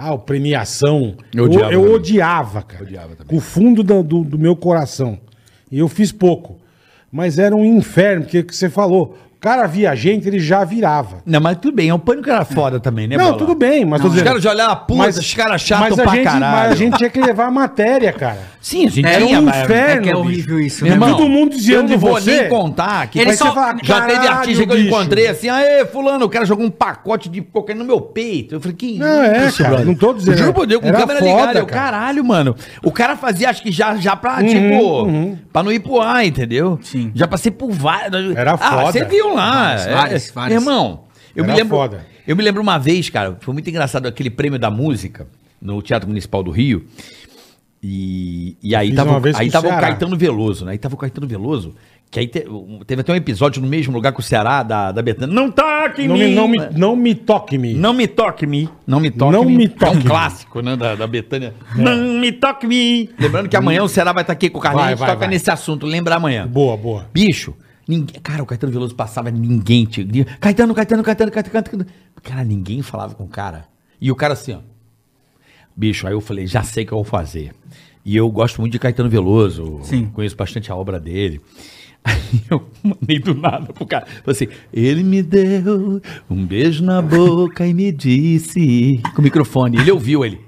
[0.03, 1.15] Ah, o premiação.
[1.33, 1.95] Eu Eu, odiava eu também.
[1.95, 2.83] odiava, cara.
[2.83, 3.27] Odiava também.
[3.27, 5.19] Com o fundo do, do, do meu coração.
[5.71, 6.57] E eu fiz pouco.
[7.11, 9.17] Mas era um inferno, porque o que você falou.
[9.41, 11.17] O cara via a gente, ele já virava.
[11.25, 11.91] Não, mas tudo bem.
[11.91, 13.37] O pânico era foda também, né, Não, Bola?
[13.39, 16.03] tudo bem, mas tô Os dizendo- caras já olhavam, puta, os caras chatos mas a
[16.03, 16.57] pra gente, caralho.
[16.57, 18.37] Mas a gente tinha que levar a matéria, cara.
[18.61, 19.81] Sim, a gente Era tinha, um mas- inferno.
[19.81, 20.17] É que é bicho.
[20.19, 20.95] horrível isso, Meu né?
[20.95, 22.41] irmão, Todo mundo dizendo eu não de vou você.
[22.41, 24.87] nem contar que Ele só- ser fa- já teve Caralho, artista que eu bicho.
[24.89, 28.53] encontrei assim, aê, fulano, o cara jogou um pacote de cocaína no meu peito.
[28.53, 31.19] Eu falei, que Não, é, cara, não tô dizendo, Juro por Deus, com era câmera
[31.19, 31.57] foda, ligada.
[31.59, 31.81] Eu, cara.
[31.97, 32.55] caralho, mano.
[32.83, 36.23] O cara fazia, acho que já, já pra, Uhum, tipo, pra não ir pro ar,
[36.23, 36.77] entendeu?
[36.83, 37.11] Sim.
[37.15, 38.35] Já passei por vários.
[38.35, 38.91] Era Ah, foda.
[38.91, 39.51] você viu lá.
[39.75, 40.33] Vários, é, vários, é.
[40.33, 40.61] vários.
[40.61, 41.03] Irmão,
[41.35, 41.77] eu me lembro.
[41.77, 42.05] foda.
[42.27, 45.27] Eu me lembro uma vez, cara, foi muito engraçado aquele prêmio da música
[45.61, 46.85] no Teatro Municipal do Rio.
[47.83, 49.69] E, e aí Fiz tava, aí o tava o.
[49.71, 50.73] Caetano Veloso, né?
[50.73, 51.73] Aí tava o Caetano Veloso,
[52.11, 52.45] que aí te-
[52.85, 55.33] teve até um episódio no mesmo lugar com o Ceará, da, da Betânia.
[55.33, 57.73] Não toque em Não me, não, me, não me toque me.
[57.73, 58.69] Não me toque me.
[58.85, 59.57] Não me toque Não me.
[59.57, 60.03] me É toque um me.
[60.03, 61.55] clássico, né, da, da Betânia.
[61.75, 63.09] Não me toque me.
[63.19, 65.09] Lembrando que amanhã o Ceará vai estar aqui com o Carlinhos, Vai, a gente vai,
[65.09, 65.29] toca vai.
[65.29, 66.45] nesse assunto, lembra amanhã.
[66.47, 67.07] Boa, boa.
[67.11, 67.55] Bicho,
[67.91, 70.25] ninguém, cara, o Caetano Veloso passava, ninguém tinha.
[70.39, 71.85] Caetano, Caetano, Caetano, Caetano, Caetano.
[72.23, 73.65] Cara, ninguém falava com o cara.
[73.99, 74.59] E o cara assim, ó.
[75.75, 77.53] Bicho, aí eu falei, já sei o que eu vou fazer.
[78.03, 79.79] E eu gosto muito de Caetano Veloso.
[79.83, 80.05] Sim.
[80.07, 81.41] Conheço bastante a obra dele.
[82.03, 84.07] Aí eu mandei do nada pro cara.
[84.07, 88.99] Falei assim, ele me deu um beijo na boca e me disse.
[89.13, 89.77] Com o microfone.
[89.77, 90.41] Ele ouviu ele.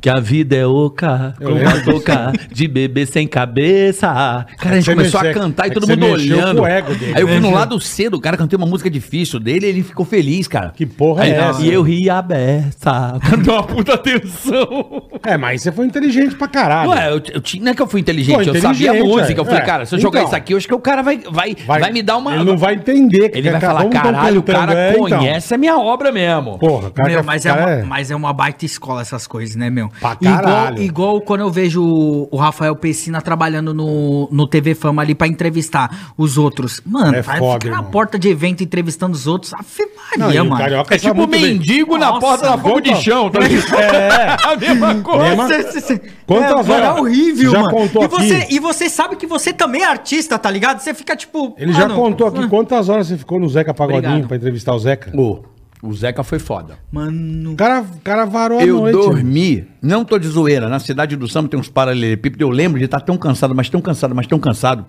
[0.00, 4.06] Que a vida é oca, Eu com lembro a boca de bebê sem cabeça.
[4.06, 6.62] Cara, a gente você começou mexeu- a cantar é e que todo mundo olhando.
[6.64, 6.82] Aí
[7.22, 7.50] eu fui no Mexeu.
[7.50, 10.72] lado cedo, o cara cantei uma música difícil dele e ele ficou feliz, cara.
[10.76, 11.62] Que porra Aí, é essa?
[11.62, 13.18] E eu ri a beça.
[13.42, 15.04] Deu uma puta atenção.
[15.24, 16.90] É, mas você foi inteligente pra caralho.
[16.90, 18.94] Não é, eu, eu tinha- não é que eu fui inteligente, Pô, eu sabia a
[18.94, 19.40] inteligente, música.
[19.40, 19.46] Eu é.
[19.46, 20.10] falei, cara, se eu Então.
[20.10, 22.34] jogar isso aqui, eu acho que o cara vai, vai, vai, me dar uma.
[22.34, 23.30] Ele não vai entender.
[23.34, 25.18] Ele vai que falar, tão caralho, o cantando, cara é, então.
[25.18, 26.58] conhece a minha obra mesmo.
[26.58, 29.56] Porra, cara Meu, que- mas, é cara uma, mas é uma baita escola essas coisas,
[29.56, 29.88] né, meu?
[30.00, 30.82] Pra igual, caralho.
[30.82, 31.82] igual quando eu vejo
[32.30, 36.80] o, Rafael Pessina trabalhando no, no TV Fama ali pra entrevistar os outros.
[36.84, 37.90] Mano, É vai foda, ficar na irmão.
[37.90, 39.54] porta de evento entrevistando os outros.
[39.54, 39.84] Afe
[40.16, 40.62] Não, Maria, e o mano.
[40.64, 41.42] É tipo sabe muito bem.
[41.42, 43.74] mendigo na Nossa, porta da fogo de chão, tá ligado?
[43.80, 44.36] É.
[44.44, 46.04] a mesma coisa.
[46.26, 47.00] Quantas é, mano, é horas?
[47.00, 47.70] horrível, Já mano.
[47.70, 48.14] contou e, aqui?
[48.16, 50.78] você, e você sabe que você também é artista, tá ligado?
[50.80, 51.54] Você fica tipo.
[51.58, 54.28] Ele já mano, contou aqui quantas horas você ficou no Zeca Pagodinho Obrigado.
[54.28, 55.12] pra entrevistar o Zeca.
[55.18, 55.40] Ô,
[55.86, 56.78] o Zeca foi foda.
[56.90, 57.52] Mano.
[57.52, 58.94] O cara, o cara varou a Eu noite.
[58.94, 62.86] dormi, não tô de zoeira, na cidade do Samba tem uns paralelepípedos, eu lembro de
[62.86, 64.86] estar tão cansado, mas tão cansado, mas tão cansado.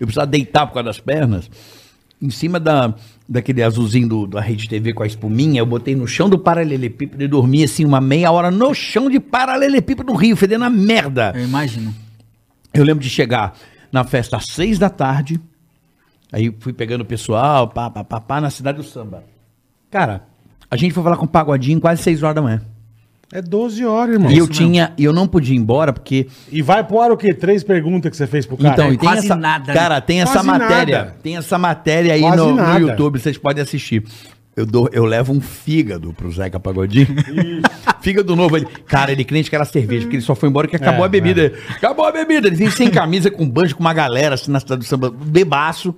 [0.00, 1.50] Eu precisava deitar por causa das pernas.
[2.20, 2.94] Em cima da,
[3.28, 7.22] daquele azulzinho do, da Rede TV com a espuminha, eu botei no chão do paralelepípedo
[7.22, 11.32] e dormi assim uma meia hora no chão de paralelepípedo no Rio, fedendo a merda.
[11.34, 11.94] Eu imagino.
[12.72, 13.54] Eu lembro de chegar
[13.92, 15.40] na festa às seis da tarde,
[16.32, 19.22] aí fui pegando o pessoal, pá, pá, pá, pá, na cidade do samba.
[19.90, 20.22] Cara,
[20.70, 22.60] a gente foi falar com o Pagodinho quase seis horas da manhã.
[23.32, 24.30] É 12 horas, irmão.
[24.30, 27.16] E eu tinha, e eu não podia ir embora porque E vai pro ar o
[27.16, 27.34] quê?
[27.34, 28.74] Três perguntas que você fez pro cara?
[28.74, 29.74] então, e tem quase essa, nada, né?
[29.74, 31.16] cara, tem essa Quase matéria, nada.
[31.20, 32.78] tem essa matéria aí Quase no, no nada.
[32.78, 34.04] YouTube, vocês podem assistir.
[34.56, 37.08] Eu, dou, eu levo um fígado pro Zeca Pagodinho.
[38.00, 38.56] fígado novo.
[38.56, 41.06] Ele, cara, ele crente que era cerveja, porque ele só foi embora que acabou É,
[41.06, 41.52] a bebida.
[41.70, 42.46] Acabou a bebida.
[42.46, 45.94] Ele vem sem camisa, com banjo, com uma galera assim na cidade do samba, bebaço.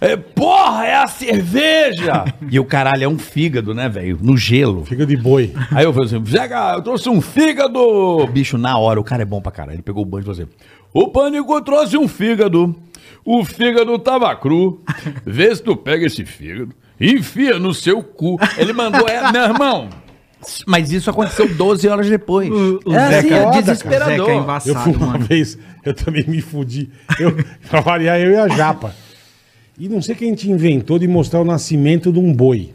[0.00, 2.24] É, porra, é a cerveja!
[2.50, 4.18] e o caralho é um fígado, né, velho?
[4.20, 4.84] No gelo.
[4.84, 5.52] Fica de boi.
[5.70, 8.26] Aí eu falei assim, Zeca, eu trouxe um fígado.
[8.28, 9.76] Bicho, na hora, o cara é bom pra caralho.
[9.76, 10.50] Ele pegou o banjo e falou assim,
[10.92, 12.74] o Pânico trouxe um fígado.
[13.24, 14.82] O fígado tava cru.
[15.24, 18.36] Vê se tu pega esse fígado, enfia no seu cu.
[18.58, 19.88] Ele mandou, é, meu irmão.
[20.66, 22.48] Mas isso aconteceu 12 horas depois.
[22.50, 23.62] O- o é assim, Zeca- é Foda, cara.
[23.62, 24.16] desesperador.
[24.16, 25.24] Zeca é Eu embaçado, fui uma mano.
[25.26, 26.90] vez, eu também me fudi.
[27.18, 27.36] Eu,
[27.68, 28.94] pra variar, eu e a Japa.
[29.78, 32.72] E não sei quem a gente inventou de mostrar o nascimento de um boi.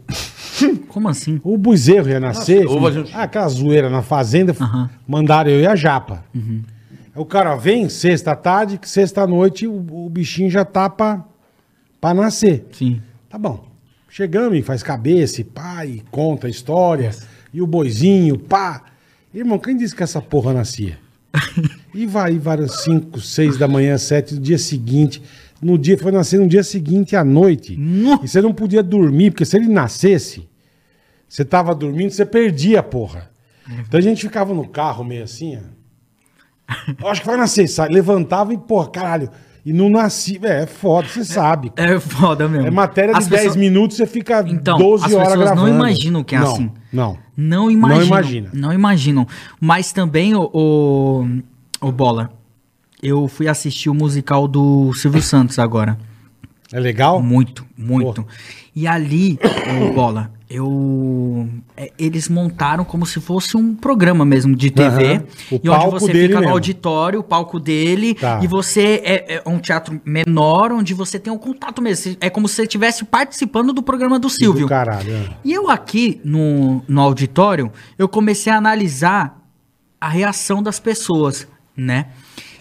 [0.88, 1.40] Como assim?
[1.44, 2.64] O Bezerro ia nascer.
[2.64, 4.54] Nossa, eu um- ah, aquela zoeira na fazenda,
[5.06, 6.24] mandaram eu e a Japa.
[6.34, 6.60] Aí
[7.14, 10.88] O cara vem sexta à tarde, que sexta à noite o, o bichinho já tá
[10.88, 11.24] pra,
[12.00, 12.64] pra nascer.
[12.72, 13.00] Sim.
[13.28, 13.64] Tá bom.
[14.16, 17.10] Chegamos e faz cabeça, e pá, e conta a história.
[17.52, 18.82] E o boizinho, pá.
[19.34, 20.98] Irmão, quem disse que essa porra nascia?
[21.94, 25.22] E vai, vários 5, 6 da manhã, 7 do dia seguinte.
[25.60, 27.74] No dia, foi nascer no dia seguinte à noite.
[28.22, 30.48] E você não podia dormir, porque se ele nascesse,
[31.28, 33.30] você tava dormindo, você perdia a porra.
[33.80, 36.94] Então a gente ficava no carro meio assim, ó.
[37.00, 39.30] Eu acho que vai nascer, sai, levantava e, porra, caralho.
[39.66, 40.38] E não nascia.
[40.44, 41.72] É, é foda, você sabe.
[41.74, 42.68] É foda mesmo.
[42.68, 45.54] É matéria de As 10 pessoas- minutos, você fica Então, 12 as horas pessoas não
[45.64, 45.74] gravando.
[45.74, 46.70] imaginam que é não, assim.
[46.92, 47.18] Não.
[47.36, 47.98] Não imaginam.
[47.98, 48.50] Não imagina.
[48.54, 49.26] Não imaginam.
[49.60, 51.26] Mas também, o, o,
[51.80, 52.30] o Bola,
[53.02, 55.98] eu fui assistir o musical do Silvio Santos agora.
[56.72, 57.20] É legal?
[57.20, 58.24] Muito, muito.
[58.74, 59.36] E ali,
[59.88, 61.48] o Bola, eu.
[61.76, 65.22] é, eles montaram como se fosse um programa mesmo de TV.
[65.50, 66.52] O E onde você fica no mesmo.
[66.52, 68.14] auditório, o palco dele.
[68.14, 68.40] Tá.
[68.42, 69.02] E você.
[69.04, 72.16] É, é um teatro menor, onde você tem um contato mesmo.
[72.20, 74.66] É como se você estivesse participando do programa do Silvio.
[74.66, 75.12] Do caralho.
[75.12, 75.30] é.
[75.44, 79.42] E eu aqui no, no auditório, eu comecei a analisar
[80.00, 82.06] a reação das pessoas, né?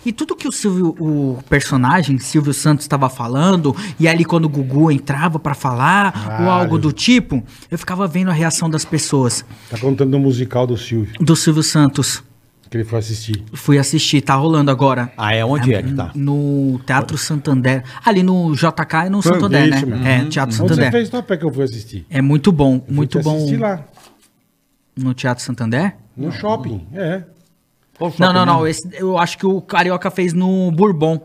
[0.06, 4.50] E tudo que o Silvio, o personagem Silvio Santos estava falando, e ali quando o
[4.50, 9.44] Gugu entrava pra falar, ou algo do tipo, eu ficava vendo a reação das pessoas.
[9.70, 12.24] Tá contando do musical do Silvio, Do Silvio Santos.
[12.70, 13.44] que ele foi assistir.
[13.54, 15.12] Fui assistir, tá rolando agora.
[15.18, 15.44] Ah, é?
[15.46, 16.12] Onde é que tá?
[16.16, 17.84] No Teatro Santander.
[18.04, 19.76] Ali no JK e no Foi, Santander, né?
[19.78, 20.06] isso mesmo.
[20.06, 20.92] É, Teatro Onde você Santander.
[20.92, 22.06] fez topé que eu fui assistir?
[22.10, 23.38] É muito bom, Eu fui muito te bom.
[23.38, 23.86] assistir lá,
[24.96, 25.96] No Teatro Santander?
[26.18, 26.88] no shopping.
[26.94, 27.24] É.
[28.20, 28.68] Não, não, não.
[28.68, 31.20] Esse, eu acho que o Carioca fez no Bourbon.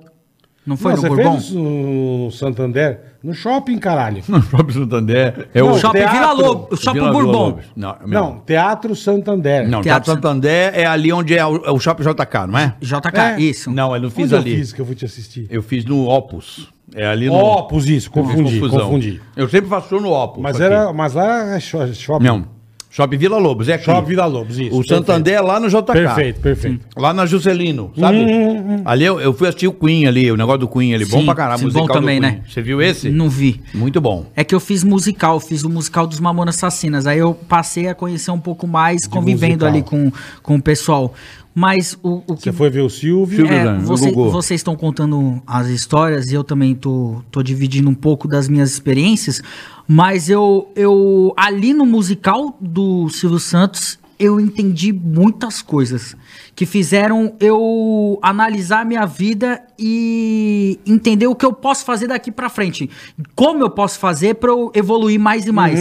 [0.66, 1.38] Não foi Não, no você Bourbon?
[1.40, 3.00] fez no, no Santander?
[3.24, 4.22] No shopping, caralho.
[4.28, 5.48] No Shopping Santander.
[5.54, 6.18] É Não, o Shopping teatro.
[6.18, 6.68] Vila Lobo.
[6.70, 7.58] O Shopping Vila Bourbon.
[7.74, 8.08] Não, meu.
[8.22, 9.62] Não, Teatro Santander.
[9.64, 12.74] Não, Teatro Teatro Santander é ali onde é o, é o Shopping JK, não é?
[12.80, 13.40] JK, É.
[13.40, 13.70] isso.
[13.70, 14.52] Não, eu não fiz Onde ali.
[14.52, 15.46] eu fiz que eu fui te assistir?
[15.50, 16.70] Eu fiz no Opus.
[16.94, 17.34] É ali no.
[17.34, 18.80] Opus, isso, confundi, confusão.
[18.80, 19.20] confundi.
[19.36, 20.42] Eu sempre faço show no Opus.
[20.42, 20.64] Mas, aqui.
[20.64, 22.24] era, mas lá é sho- shopping.
[22.24, 22.44] Não.
[22.92, 23.84] Shopping Vila Lobos, é aqui.
[23.84, 24.76] Shopping Vila Lobos, isso.
[24.76, 25.84] O Santander é lá no JK.
[25.92, 26.80] Perfeito, perfeito.
[26.96, 28.18] Lá na Juscelino, sabe?
[28.18, 31.04] Hum, Ali eu, eu fui assistir o Queen ali, o negócio do Queen ali.
[31.04, 32.32] bom Sim, pra caralho, sim, musical bom do também, Queen.
[32.32, 32.40] né?
[32.48, 33.08] Você viu esse?
[33.08, 33.60] Não vi.
[33.72, 34.26] Muito bom.
[34.34, 37.06] É que eu fiz musical, fiz o musical dos Mamonas Assassinas.
[37.06, 39.68] Aí eu passei a conhecer um pouco mais, convivendo musical.
[39.68, 40.12] ali com,
[40.42, 41.14] com o pessoal.
[41.54, 42.42] Mas o, o que.
[42.44, 43.38] Você foi ver o Silvio.
[43.38, 47.90] Silvio É, no você- vocês estão contando as histórias e eu também tô, tô dividindo
[47.90, 49.42] um pouco das minhas experiências,
[49.88, 56.14] mas eu, eu ali no musical do Silvio Santos eu entendi muitas coisas
[56.54, 62.30] que fizeram eu analisar a minha vida e entender o que eu posso fazer daqui
[62.30, 62.88] pra frente,
[63.34, 65.80] como eu posso fazer pra eu evoluir mais e mais.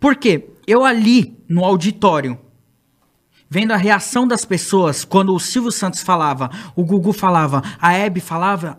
[0.00, 0.46] Por quê?
[0.66, 2.38] Eu ali no auditório
[3.48, 8.20] vendo a reação das pessoas quando o Silvio Santos falava, o Gugu falava, a Hebe
[8.20, 8.78] falava,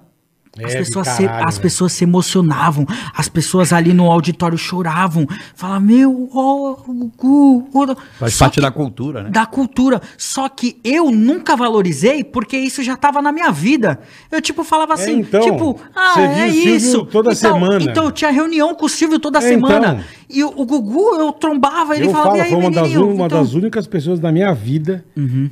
[0.65, 1.61] as, pessoas, se, caralho, as velho.
[1.63, 5.25] pessoas se emocionavam, as pessoas ali no auditório choravam,
[5.55, 7.69] falavam, meu, ó, o Gugu.
[7.73, 9.29] ó." Faz Só parte da cultura, né?
[9.29, 10.01] da cultura.
[10.17, 13.99] Só que eu nunca valorizei porque isso já tava na minha vida.
[14.31, 17.05] Eu, tipo, falava assim, então, tipo, ah, é isso.
[17.05, 17.83] toda então, semana.
[17.83, 19.87] Então, eu tinha reunião com o Silvio toda É, semana.
[19.93, 20.19] então.
[20.29, 22.91] E o, o Gugu, eu trombava, ele eu falava, falo, e aí, foi uma, das,
[22.93, 25.03] uma Então- das únicas pessoas da minha vida.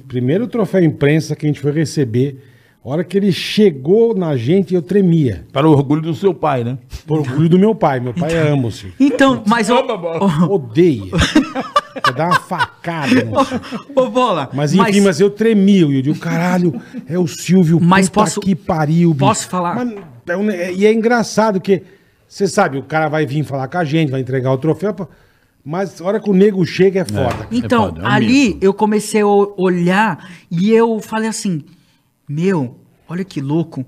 [0.07, 2.37] Primeiro troféu imprensa que a gente foi receber.
[2.87, 5.45] A hora que ele chegou na gente, eu tremia.
[5.51, 6.77] Para o orgulho do seu pai, né?
[7.05, 7.99] Por orgulho do meu pai.
[7.99, 8.95] Meu pai ama o Silvio.
[8.97, 9.75] Então, mas o.
[10.49, 11.03] Odeia.
[12.01, 13.09] Quer dar uma facada.
[13.09, 13.87] Silvio.
[13.93, 14.49] Ô, bola.
[14.53, 15.81] Mas enfim, mas, eu tremia.
[15.81, 17.77] Eu digo, caralho, é o Silvio.
[17.81, 19.09] Mas puta posso- que pariu.
[19.13, 19.19] bicho.
[19.19, 19.75] posso falar?
[19.75, 19.93] Mas
[20.25, 21.83] é um- é- e é engraçado que,
[22.25, 25.09] você sabe, o cara vai vir falar com a gente, vai entregar o troféu, pô,
[25.61, 27.47] mas a hora que o nego chega é foda.
[27.51, 28.59] Então, foda, é ali mito.
[28.65, 31.61] eu comecei a o- olhar e eu falei assim:
[32.29, 33.85] Meu, olha que louco.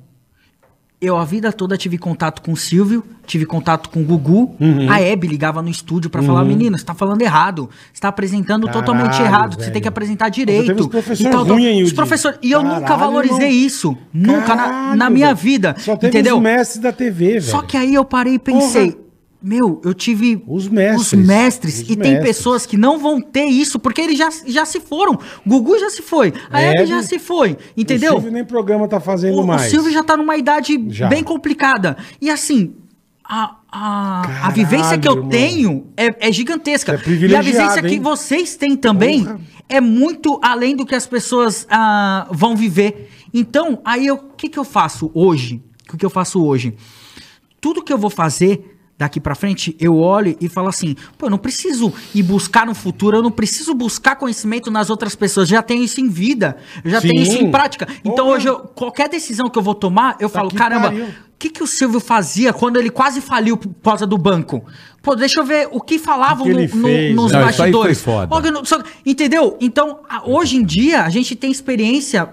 [1.01, 4.55] eu a vida toda tive contato com o Silvio, tive contato com o Gugu.
[4.59, 4.89] Uhum.
[4.91, 7.69] A Hebe ligava no estúdio pra falar: menino, você tá falando errado.
[7.93, 9.53] Você tá apresentando Caralho, totalmente errado.
[9.55, 9.73] Você velho.
[9.73, 10.67] tem que apresentar Você direito.
[10.67, 12.39] teve uns professor E tal, ruim, Os professores.
[12.41, 13.65] E eu nunca Caralho, valorizei irmão.
[13.65, 13.97] isso.
[14.13, 15.37] Nunca na, Caralho, na minha velho.
[15.37, 15.75] vida.
[15.79, 16.37] Só teve entendeu?
[16.37, 17.41] os mestres da TV, velho.
[17.43, 18.91] Só que aí eu parei e pensei.
[18.91, 19.09] Porra.
[19.41, 21.13] Meu, eu tive Os mestres.
[21.13, 22.23] os mestres Os e tem mestres.
[22.23, 25.17] pessoas que não vão ter isso porque eles já, já se foram.
[25.47, 28.11] Gugu já se foi, a Hebe já se foi, entendeu?
[28.11, 29.63] O Silvio nem programa tá fazendo O, o mais.
[29.71, 31.07] Silvio já tá numa idade Já.
[31.07, 31.95] bem complicada.
[32.19, 32.75] E assim,
[33.23, 35.29] a, a, a Caralho, vivência que eu irmão.
[35.29, 36.93] tenho é, é gigantesca.
[37.05, 38.01] É e a vivência que hein?
[38.01, 39.39] vocês têm também Porra.
[39.69, 43.09] é muito além do que as pessoas ah, vão viver.
[43.33, 45.63] Então, aí o que, que eu faço hoje?
[45.93, 46.75] O que eu faço hoje?
[47.61, 51.30] Tudo que eu vou fazer daqui pra frente, eu olho e falo assim, pô, eu
[51.30, 55.61] não preciso ir buscar no futuro, eu não preciso buscar conhecimento nas outras pessoas, já
[55.63, 57.07] tenho isso em vida, já Sim.
[57.07, 57.88] tenho isso em prática.
[58.03, 61.07] Então hoje, eu- qualquer decisão que eu vou tomar, eu falo, que caramba, pariu.
[61.39, 64.61] O que, que o Silvio fazia quando ele quase faliu por causa do banco?
[65.01, 67.39] Pô, deixa eu ver o que falavam que no- no- nos né?
[67.39, 68.01] Não, isso aí foi bastidores.
[68.01, 68.27] foda.
[68.29, 69.55] Ó, que não- só- entendeu?
[69.61, 72.27] Então, a- hoje em dia, a gente tem experiência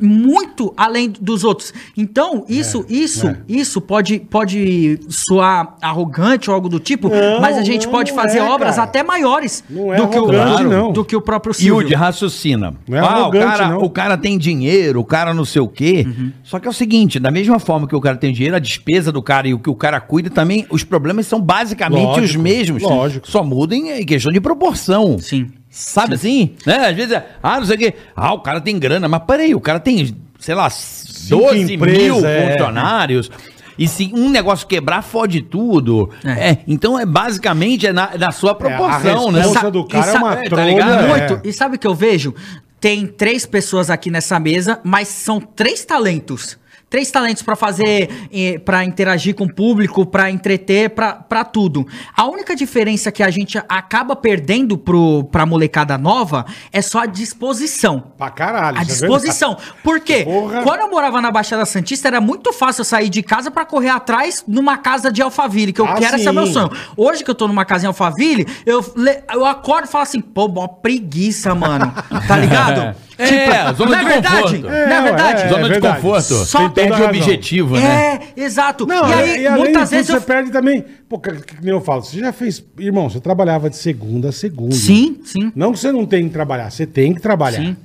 [0.00, 1.72] muito além dos outros.
[1.96, 3.38] Então, isso, isso, é.
[3.48, 8.10] isso pode, pode soar arrogante ou algo do tipo, Não, mas a gente não, pode
[8.10, 8.88] não fazer é, obras cara.
[8.88, 10.32] até maiores é do, que o,
[10.68, 10.92] não.
[10.92, 11.82] do que o próprio Silvio.
[11.82, 12.74] Yudi, raciocina.
[12.88, 13.78] Não é ah, o cara, não.
[13.78, 16.04] o cara tem dinheiro, o cara não sei o quê.
[16.06, 16.32] Uhum.
[16.42, 19.12] Só que é o seguinte, da mesma forma que o cara tem dinheiro, a despesa
[19.12, 22.42] do cara e o que o cara cuida também, os problemas são basicamente os Lógico,
[22.42, 22.82] mesmos.
[22.82, 23.30] lógico.
[23.30, 25.18] Só mudam em questão de proporção.
[25.18, 25.50] Sim.
[25.70, 26.54] Sabe assim?
[26.66, 26.88] Né?
[26.88, 27.94] Às vezes, é, ah, não sei o quê.
[28.14, 32.24] Ah, o cara tem grana, mas peraí, o cara tem, sei lá, 12 mil empresas,
[32.24, 32.50] é.
[32.50, 33.30] funcionários.
[33.78, 36.10] E se um negócio quebrar, fode tudo.
[36.24, 36.50] É.
[36.50, 39.42] É, então é basicamente é na, na sua proporção, a né?
[39.44, 40.64] Sa- do cara é uma é, tá trolha.
[40.66, 41.04] ligado?
[41.04, 41.28] é.
[41.28, 41.48] Muito.
[41.48, 42.34] E sabe o que eu vejo?
[42.78, 46.58] Tem três pessoas aqui nessa mesa, mas são três talentos.
[46.92, 48.28] Três talentos pra fazer,
[48.66, 51.86] pra interagir com o público, pra entreter, pra pra tudo.
[52.14, 57.06] A única diferença que a gente acaba perdendo pro, pra molecada nova é só a
[57.06, 58.12] disposição.
[58.18, 58.76] Pra caralho.
[58.78, 59.56] A isso é disposição.
[59.82, 60.22] Por quê?
[60.24, 60.62] Porra.
[60.64, 63.88] Quando eu morava na Baixada Santista, era muito fácil eu sair de casa pra correr
[63.88, 66.70] atrás numa casa de Alphaville, que eu Ah, quero, esse é meu sonho.
[66.94, 68.84] Hoje que eu tô numa casa em Alphaville, eu,
[69.32, 71.90] eu acordo e falo assim, pô, mó preguiça, mano.
[72.28, 72.94] Tá ligado?
[73.24, 74.36] É, zona não de é verdade?
[74.42, 74.60] conforto.
[74.62, 75.42] não É, é verdade?
[75.42, 75.96] ué, Zona de verdade.
[75.96, 76.34] conforto.
[76.44, 78.14] Só Tem perde o objetivo, né?
[78.36, 78.86] É, exato.
[78.86, 80.20] Não, e aí, e além muitas disso, vezes eu...
[80.20, 80.84] você perde também.
[81.08, 82.64] Pô, que, que nem eu falo, você já fez.
[82.78, 84.74] Irmão, você trabalhava de segunda a segunda.
[84.74, 85.52] Sim, sim.
[85.54, 87.60] Não que você não tem que trabalhar, você tem que trabalhar.
[87.62, 87.76] Sim.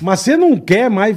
[0.00, 1.16] Mas você não quer mais.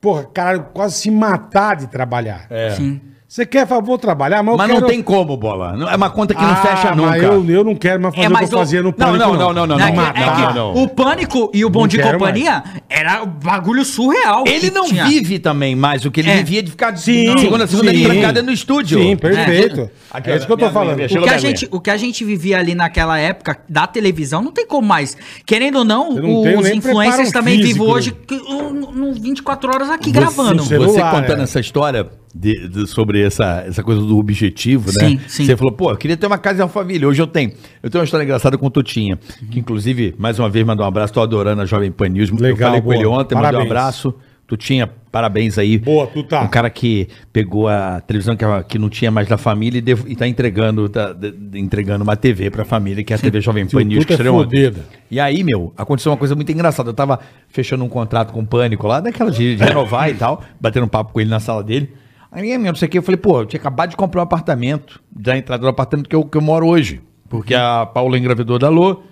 [0.00, 2.48] Porra, cara, quase se matar de trabalhar.
[2.76, 3.00] Sim.
[3.32, 4.80] Você quer, falar, vou trabalhar, mas, eu Mas quero...
[4.82, 5.74] não tem como, bola.
[5.74, 7.16] Não- É uma conta que não Ah, fecha mas nunca.
[7.16, 9.18] Eu, eu não quero mais fazer É, o que mas eu fazia no Não, pânico.
[9.18, 10.82] não, não, não, não, É que- não, é não, que não, não.
[10.82, 14.44] O Pânico e o Bom Não de Companhia era um bagulho surreal.
[14.46, 15.06] Ele não tinha.
[15.06, 16.36] vive também mais o que ele É.
[16.36, 18.04] vivia de ficar de Sim, segunda a segunda sim.
[18.04, 19.00] trancado no estúdio.
[19.00, 19.90] Sim, perfeito.
[20.10, 20.96] Aqui, é ó, isso que eu tô minha- falando.
[20.96, 24.42] minha- O que, a gente, o que a gente vivia ali naquela época da televisão
[24.42, 25.16] não tem como mais.
[25.46, 29.88] Querendo ou não, não os influencers também vivem hoje que, uh, no- no 24 horas
[29.88, 30.62] aqui Você- gravando.
[30.64, 31.44] você- contando é.
[31.44, 35.08] essa história de- de- sobre essa, essa coisa do objetivo, né?
[35.08, 35.44] Sim, sim.
[35.44, 37.04] Você falou, pô, eu queria ter uma casa em Alphaville.
[37.06, 37.52] Hoje eu tenho.
[37.82, 39.18] Eu tenho uma história engraçada com o Tutinha,
[39.50, 41.12] que inclusive, mais uma vez, mandou um abraço.
[41.12, 42.30] Tô adorando a Jovem Pan News.
[42.30, 42.96] eu Legal, falei com boa.
[42.96, 43.70] ele ontem, mandei um Parabéns.
[43.70, 44.14] abraço.
[44.44, 45.78] Tutinha, parabéns aí.
[45.78, 46.42] Boa, Tuta.
[46.42, 50.04] Um cara que pegou a televisão que, que não tinha mais da família e, dev-
[50.06, 53.40] e tá entregando, tá, de- de- entregando uma TV pra família, que é a TV
[53.40, 54.64] Jovem Pan News, que é estreou ontem.
[54.64, 54.84] fodida.
[55.10, 56.90] E aí, meu, aconteceu uma coisa muito engraçada.
[56.90, 57.18] Eu tava
[57.48, 60.88] fechando um contrato com o Pânico lá, daquela de, de renovar e tal, batendo um
[60.88, 61.90] papo com ele na sala dele.
[62.32, 64.24] Aí, meu, não sei o que, eu falei, pô, eu tinha acabado de comprar um
[64.24, 67.00] apartamento, da entrada do apartamento que eu, que eu moro hoje.
[67.28, 69.02] Porque a Paula engravidou da Lô,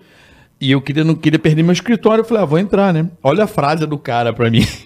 [0.61, 2.23] e eu queria, não queria perder meu escritório.
[2.23, 3.11] Eu falei, ah, vou entrar, né?
[3.23, 4.67] Olha a frase do cara pra mim.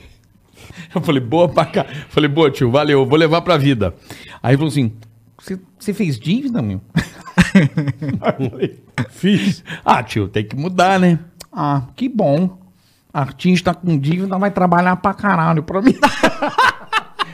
[0.94, 1.84] Eu falei, boa pra cá.
[2.08, 3.94] Falei, boa, tio, valeu, vou levar pra vida.
[4.42, 4.92] Aí falou assim,
[5.38, 6.80] "Você- você fez dívida, meu?
[8.20, 9.64] Aí eu falei, Fiz.
[9.84, 11.18] ah, tio, tem que mudar, né?
[11.52, 12.58] Ah, que bom.
[13.12, 15.94] Artista com dívida vai trabalhar pra caralho pra mim.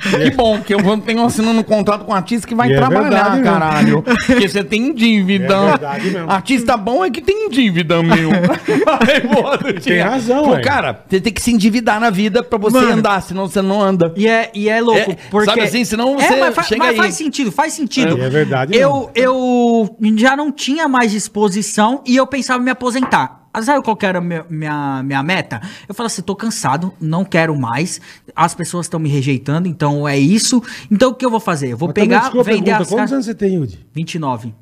[0.01, 2.73] que bom, que eu vou- tenho assinando um contrato com um artista que vai E
[2.73, 3.45] é trabalhar, mesmo.
[3.45, 4.03] caralho.
[4.03, 5.55] Porque você tem dívida.
[5.55, 6.31] É verdade mesmo.
[6.31, 8.31] Artista bom é que tem dívida, meu.
[9.01, 12.77] Aí, boa, Tem razão, Pô, cara, você tem que se endividar na vida pra você
[12.79, 12.93] Mano.
[12.93, 14.13] andar, senão você não anda.
[14.17, 15.47] E é, e é louco, É, porque...
[15.47, 16.97] sabe assim, senão você É, mas, fa- chega mas aí.
[16.97, 18.21] faz sentido, faz sentido.
[18.21, 22.71] É, é verdade Eu, eu já não tinha mais disposição e eu pensava em me
[22.71, 23.40] aposentar.
[23.53, 25.61] Ah, Sabe qual que era a minha, minha, minha meta?
[25.89, 28.01] Eu falei assim, tô cansado, não quero mais,
[28.35, 30.63] as pessoas estão me rejeitando, então é isso.
[30.91, 31.73] Então o que eu vou fazer?
[31.73, 33.85] Eu vou Mas pegar, vender pergunta, as Quantos anos você tem, Yudi?
[33.93, 34.55] 29.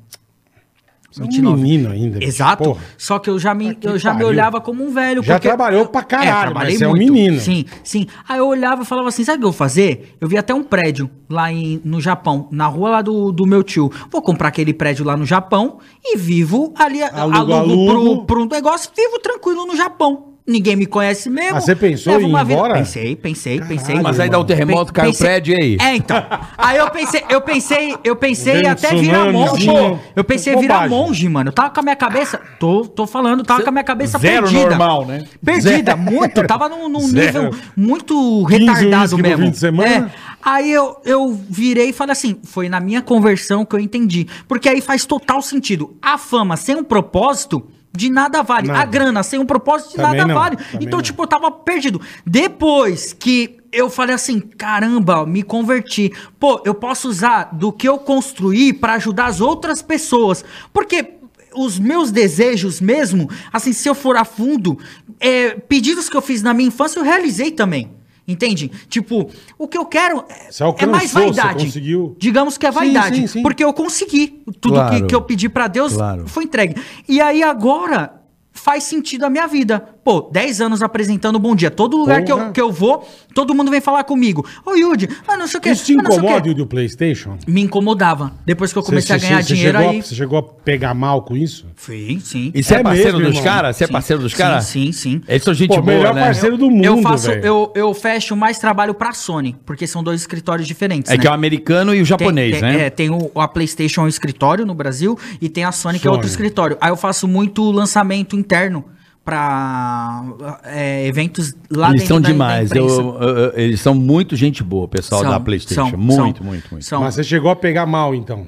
[1.11, 2.19] Você é um menino ainda.
[2.19, 2.29] bicho.
[2.29, 2.63] Exato.
[2.63, 2.81] Porra.
[2.97, 5.23] Só que eu já me, eu já me olhava como um velho.
[5.23, 7.39] Já trabalhou pra caralho, mas você é um menino.
[7.39, 8.05] Sim, sim.
[8.27, 10.15] Aí eu olhava e falava assim: sabe o que eu vou fazer?
[10.21, 13.63] Eu vi até um prédio lá em, no Japão, na rua lá do, do meu
[13.63, 13.91] tio.
[14.11, 18.25] Vou comprar aquele prédio lá no Japão e vivo ali, Alugo, alugo, alugo.
[18.25, 20.28] Pro, pro negócio, vivo tranquilo no Japão.
[20.49, 21.57] Ninguém me conhece mesmo.
[21.57, 22.73] Ah, você pensou em ir uma vida- embora?
[22.73, 23.77] Pensei, pensei, pensei.
[23.95, 25.77] Caralho, Mas aí dá o terremoto, cai o prédio e aí?
[25.79, 26.17] É, então.
[26.57, 29.57] Aí eu pensei, eu pensei, eu pensei Vem um até virar monge.
[29.57, 29.99] tsunamizinho.
[30.15, 31.49] Eu pensei em virar monge, mano.
[31.49, 32.39] Eu tava com a minha cabeça.
[32.59, 34.69] Tô, tô falando, tava com a minha cabeça Zero perdida.
[34.69, 35.25] normal, né?
[35.45, 36.45] Perdida, muito.
[36.47, 37.43] Tava num, num Zero.
[37.43, 39.45] nível muito 15 retardado no mesmo.
[39.45, 40.11] fim de semana?
[40.25, 40.29] É.
[40.41, 44.25] Aí eu, eu virei e falei assim: foi na minha conversão que eu entendi.
[44.47, 45.95] Porque aí faz total sentido.
[46.01, 47.63] A fama sem um propósito.
[47.91, 48.67] De nada vale.
[48.67, 48.79] Nada.
[48.81, 50.55] A grana sem um propósito de Também nada não, vale.
[50.57, 51.03] também Então, não.
[51.03, 51.99] tipo, eu tava perdido.
[52.25, 56.11] Depois que eu falei assim, caramba, me converti.
[56.39, 60.43] Pô, eu posso usar do que eu construí pra ajudar as outras pessoas.
[60.71, 61.13] Porque
[61.53, 64.77] os meus desejos mesmo, assim, se eu for a fundo,
[65.19, 67.91] é, pedidos que eu fiz na minha infância, eu realizei também.
[68.31, 68.69] Entende?
[68.87, 71.65] Tipo, o que eu quero é- Você é alcançou, mais vaidade.
[71.65, 72.15] conseguiu.
[72.19, 73.15] Digamos que é Sim, vaidade.
[73.17, 73.41] sim, sim.
[73.41, 74.43] Porque eu consegui.
[74.61, 74.95] Tudo Claro.
[74.95, 76.27] que, que eu pedi pra Deus Claro.
[76.27, 76.75] foi entregue.
[77.07, 78.18] E aí agora
[78.59, 79.79] faz sentido a minha vida.
[80.03, 81.69] Pô, 10 anos apresentando Bom Dia.
[81.71, 84.45] Todo lugar que eu, que eu vou, todo mundo vem falar comigo.
[84.65, 85.69] Ô, Yudi, ah, não sei o que.
[85.69, 87.37] Isso te ah, o quê." incomoda o do PlayStation?
[87.47, 88.33] Me incomodava.
[88.45, 90.01] Depois que eu comecei Você- a ganhar você- você dinheiro chegou aí.
[90.01, 91.65] Você chegou a pegar mal com isso?
[91.75, 92.51] Sim, sim.
[92.53, 93.75] E você é, É parceiro mesmo, dos caras?
[93.77, 94.63] Você é Sim, parceiro dos sim, caras?
[94.65, 95.21] Sim, sim.
[95.27, 96.21] Eles são gente Pô, boa, melhor né?
[96.25, 100.21] parceiro do mundo, eu faço, eu, eu fecho mais trabalho pra Sony, porque são dois
[100.21, 101.11] escritórios diferentes.
[101.11, 101.21] É né?
[101.21, 102.85] que é o americano e o japonês, tem, tem- né?
[102.85, 106.07] É, tem o, a PlayStation é um escritório no Brasil e tem a Sony, que
[106.07, 106.15] é Sony.
[106.17, 106.77] outro escritório.
[106.81, 108.85] Aí eu faço muito lançamento interno
[109.23, 110.23] pra
[110.63, 112.71] é, eventos lá eles são da- da demais.
[112.71, 113.01] Eu- imprensa.
[113.01, 115.89] eu- eu- eles são muito gente boa, o pessoal São, da PlayStation.
[115.91, 117.01] são, muito, são, muito, muito, são.
[117.01, 118.47] Mas você chegou a pegar mal, então.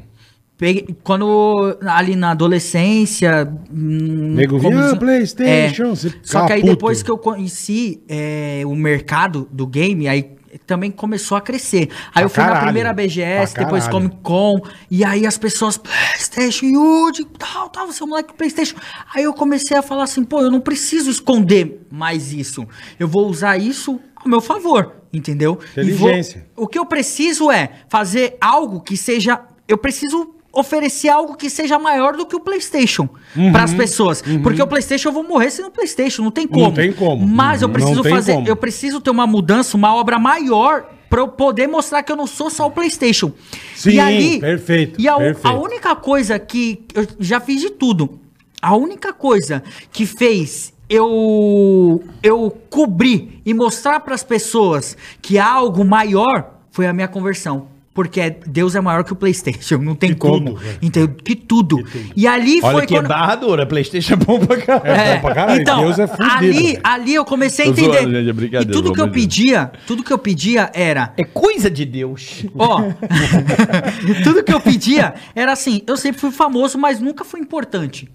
[0.57, 3.51] Peguei- quando ali na adolescência.
[3.71, 5.95] hum, Nego vinha, como- "Ah, PlayStation", É.
[5.95, 6.73] você Só que aí puto.
[6.73, 11.89] depois que eu conheci é, o mercado do game, aí também começou a crescer.
[12.07, 14.09] Aí Pra eu fui caralho, na primeira BGS, depois caralho.
[14.09, 18.35] Comic Con, e aí as pessoas, PlayStation, Yuji, tal, tal, você é um moleque do
[18.35, 18.75] PlayStation.
[19.13, 22.67] Aí eu comecei a falar assim, pô, eu não preciso esconder mais isso.
[22.99, 25.59] Eu vou usar isso ao meu favor, entendeu?
[25.75, 26.47] E vou- Inteligência.
[26.55, 29.41] o que eu preciso é fazer algo que seja.
[29.67, 33.51] Eu preciso oferecer algo que seja maior do que o PlayStation Uhum.
[33.51, 34.21] para as pessoas.
[34.43, 36.73] Porque o PlayStation eu vou morrer sem o PlayStation, não tem como.
[36.73, 37.25] tem como.
[37.25, 38.33] Mas eu Não preciso fazer.
[38.33, 38.47] como.
[38.47, 40.85] Eu preciso ter uma mudança, uma obra maior.
[41.09, 43.33] Pra eu poder mostrar que eu não sou só o PlayStation.
[43.75, 45.45] Sim, perfeito, E a, perfeito.
[45.45, 46.85] a única coisa que.
[46.93, 48.17] Eu já fiz de tudo.
[48.61, 49.61] A única coisa
[49.91, 56.87] que fez eu eu cobrir e mostrar para as pessoas que há algo maior foi
[56.87, 57.67] a minha conversão.
[57.93, 60.51] Porque é- Deus é maior que o PlayStation, não tem Que como.
[60.51, 60.77] tudo, velho.
[60.81, 61.13] Entendeu?
[61.13, 61.83] Que tudo.
[62.15, 64.87] E ali Olha foi que barra dura, PlayStation é bom pra caralho.
[65.01, 67.99] É bom pra caralho, Deus é fudido, ali, ali eu comecei a entender.
[67.99, 71.69] zoando, gente, é e tudo que eu pedia, tudo que eu pedia era, É coisa
[71.69, 72.45] de Deus.
[72.57, 72.81] ó,
[74.23, 78.09] tudo que eu pedia era assim, eu sempre fui famoso, mas nunca fui importante.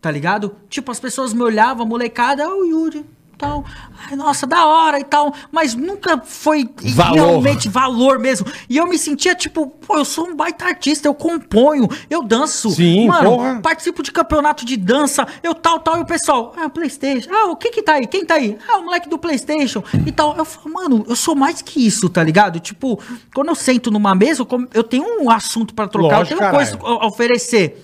[0.00, 0.54] Tá ligado?
[0.68, 3.04] Tipo, as pessoas me olhavam, molecada, é o Yuri,
[3.36, 3.64] tal.
[4.08, 7.14] Ai, nossa, da hora e tal, mas nunca foi Valor.
[7.14, 8.46] realmente valor mesmo.
[8.68, 12.70] E eu me sentia tipo, pô, eu sou um baita artista, eu componho, eu danço.
[12.70, 13.60] Sim, Mano, porra.
[13.62, 17.56] participo de campeonato de dança, eu tal, tal, e o pessoal, ah, Playstation, ah, o
[17.56, 18.06] que que tá aí?
[18.06, 18.56] Quem tá aí?
[18.68, 20.36] Ah, o moleque do Playstation e tal.
[20.36, 22.60] Eu falo, mano, eu sou mais que isso, tá ligado?
[22.60, 23.00] Tipo,
[23.34, 26.78] quando eu sento numa mesa, eu tenho um assunto pra trocar, Lógico, eu tenho caralho.
[26.78, 27.82] coisa a oferecer.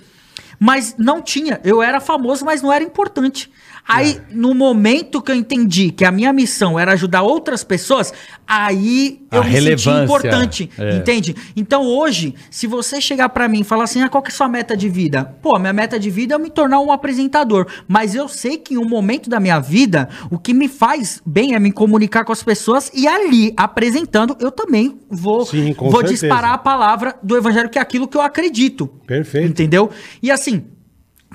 [0.58, 3.50] Mas não tinha, eu era famoso, mas não era importante.
[3.86, 4.34] Aí, É.
[4.34, 8.12] no momento que eu entendi que a minha missão era ajudar outras pessoas,
[8.46, 10.96] aí A eu me senti importante, é.
[10.96, 11.34] entende?
[11.56, 14.36] Então hoje, se você chegar pra mim e falar assim, ah, qual que é a
[14.36, 15.24] sua meta de vida?
[15.42, 17.66] Pô, minha meta de vida é eu me tornar um apresentador.
[17.88, 21.54] Mas eu sei que em um momento da minha vida, o que me faz bem
[21.54, 26.12] é me comunicar com as pessoas e ali, apresentando, eu também vou, Sim, vou certeza.
[26.26, 28.86] disparar a palavra do evangelho, que é aquilo que eu acredito.
[29.06, 29.48] Perfeito.
[29.50, 29.90] Entendeu?
[30.22, 30.64] E assim,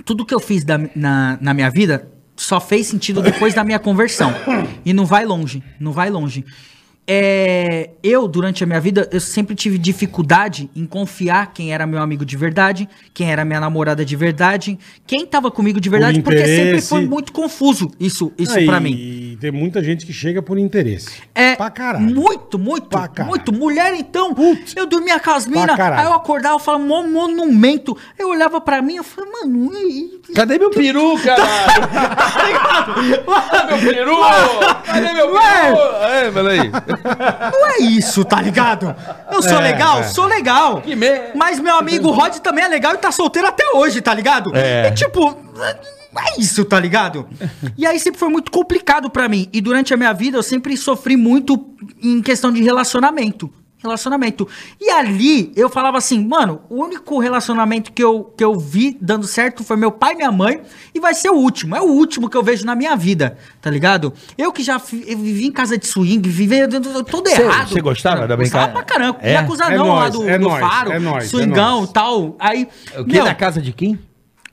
[0.05, 3.79] tudo que eu fiz da- na, na minha vida só fez sentido depois da minha
[3.79, 4.33] conversão.
[4.85, 6.45] E não vai longe, não vai longe.
[7.09, 12.01] É, eu, durante a minha vida, eu sempre tive dificuldade em confiar quem era meu
[12.01, 16.45] amigo de verdade, quem era minha namorada de verdade, quem tava comigo de verdade, porque
[16.45, 18.91] sempre foi muito confuso isso, isso pra mim.
[18.93, 21.21] E tem muita gente que chega por interesse.
[21.33, 22.13] É Pra caralho.
[22.13, 23.29] muito, muito, Pra caralho.
[23.29, 23.53] muito.
[23.53, 24.75] Mulher, então, Putz.
[24.75, 27.97] eu dormia com as minas, aí eu acordava, eu falava, mó monumento.
[28.19, 31.87] Eu olhava pra mim, eu falei, mano, e- e- Cadê meu peru, caralho?
[33.49, 34.17] Cadê meu peru?
[34.85, 35.37] Cadê meu peru?
[36.03, 36.96] É, peraí.
[37.03, 38.95] Não é isso, tá ligado?
[39.31, 39.99] Eu sou É, legal?
[39.99, 40.03] é.
[40.03, 40.81] Sou legal.
[40.81, 44.13] Que me- Mas meu amigo Rod também é legal e tá solteiro até hoje, tá
[44.13, 44.51] ligado?
[44.55, 44.87] É.
[44.87, 47.27] E tipo, não é isso, tá ligado?
[47.77, 49.47] E aí sempre foi muito complicado pra mim.
[49.53, 53.51] E durante a minha vida eu sempre sofri muito em questão de relacionamento.
[53.79, 54.47] Relacionamento.
[54.81, 59.27] E ali eu falava assim, mano, o único relacionamento que eu, que eu vi dando
[59.27, 60.61] certo foi meu pai e minha mãe,
[60.95, 61.75] e vai ser o último.
[61.75, 64.11] É o último que eu vejo na minha vida, tá ligado?
[64.35, 66.57] Eu que já eu vivi em casa de swing, vivi
[67.09, 67.69] todo Cê- errado.
[67.69, 68.73] cê gostava da Gostava brincadeira?
[68.73, 69.19] pra caramba.
[69.21, 69.33] É?
[69.33, 71.83] Ia acusar É não lá nóis, do, é do nóis, faro, é nóis, é swingão
[71.83, 72.35] e tal.
[72.39, 72.67] Aí,
[72.97, 73.99] O que meu, da casa de quem?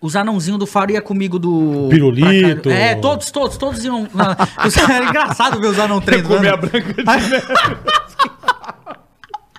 [0.03, 1.89] os anãozinhos do faro ia comigo do.
[1.89, 2.69] Pirulito.
[2.69, 4.07] É, todos, todos, todos iam.
[4.13, 4.37] na-
[4.95, 6.37] Era engraçado ver os anão treinando.
[6.37, 7.05] Comer a branca de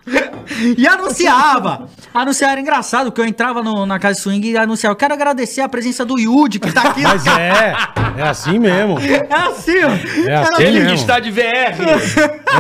[0.78, 1.90] E anunciava.
[2.14, 4.94] Anunciava, era engraçado, que eu entrava no- na casa de swing e anunciava.
[4.94, 7.02] Eu quero agradecer a presença do Yudi, que tá aqui.
[7.02, 7.74] Mas é,
[8.18, 8.98] é assim mesmo.
[9.00, 10.30] É assim, ó.
[10.30, 10.90] É assim Ele mesmo.
[10.90, 11.76] que está de VR.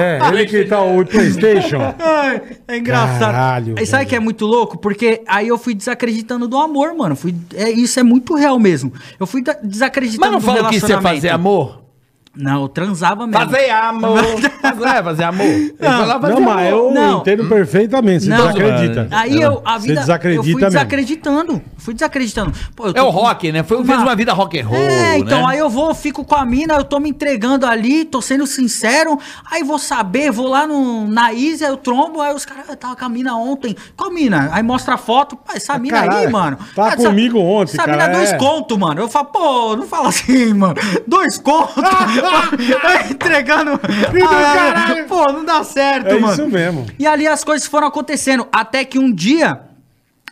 [0.01, 1.77] É, ele que tá o PlayStation.
[1.99, 3.19] Ai, é engraçado.
[3.31, 4.09] Caralho, Aí sabe velho.
[4.09, 4.77] que é muito louco?
[4.77, 7.15] Porque aí eu fui desacreditando do amor, mano.
[7.15, 8.91] Fui, é, isso é muito real mesmo.
[9.19, 11.84] Eu fui desacreditando Mas não fala que isso é fazer amor?
[12.37, 13.45] Não, eu transava mesmo.
[13.49, 14.19] Fazer amor.
[14.61, 15.45] Fazer, é, fazer amor.
[15.79, 17.19] Fazer Não, mas eu Não.
[17.19, 18.25] entendo perfeitamente.
[18.25, 18.47] Você Não.
[18.51, 19.07] desacredita.
[19.11, 20.69] Aí eu, a Você vida, desacredita eu fui mesmo.
[20.69, 21.61] desacreditando.
[21.77, 22.51] Fui desacreditando.
[22.75, 23.63] Pô, eu É o com- rock, né?
[23.63, 25.53] Foi, uma- fez uma vida rock and roll, É, então né?
[25.53, 29.17] aí eu vou, fico com a mina, eu tô me entregando ali, tô sendo sincero,
[29.51, 32.95] aí vou saber, vou lá no, na Isa, eu trombo, aí os caras, eu tava
[32.95, 33.75] com a mina ontem.
[33.95, 34.49] Qual mina?
[34.51, 36.57] Aí mostra a foto, pô, essa mina aí, caralho, mano.
[36.75, 38.37] tava essa- comigo ontem, Essa cara, mina é dois é.
[38.37, 38.99] conto, mano.
[39.01, 40.75] Eu falo, pô, não fala assim, mano.
[41.07, 41.73] Dois conto.
[42.29, 43.71] Aí entregando.
[44.27, 45.05] Ah, caralho.
[45.05, 46.33] pô, não dá certo, É mano.
[46.33, 46.85] isso mesmo.
[46.97, 48.47] E ali as coisas foram acontecendo.
[48.51, 49.59] Até que um dia,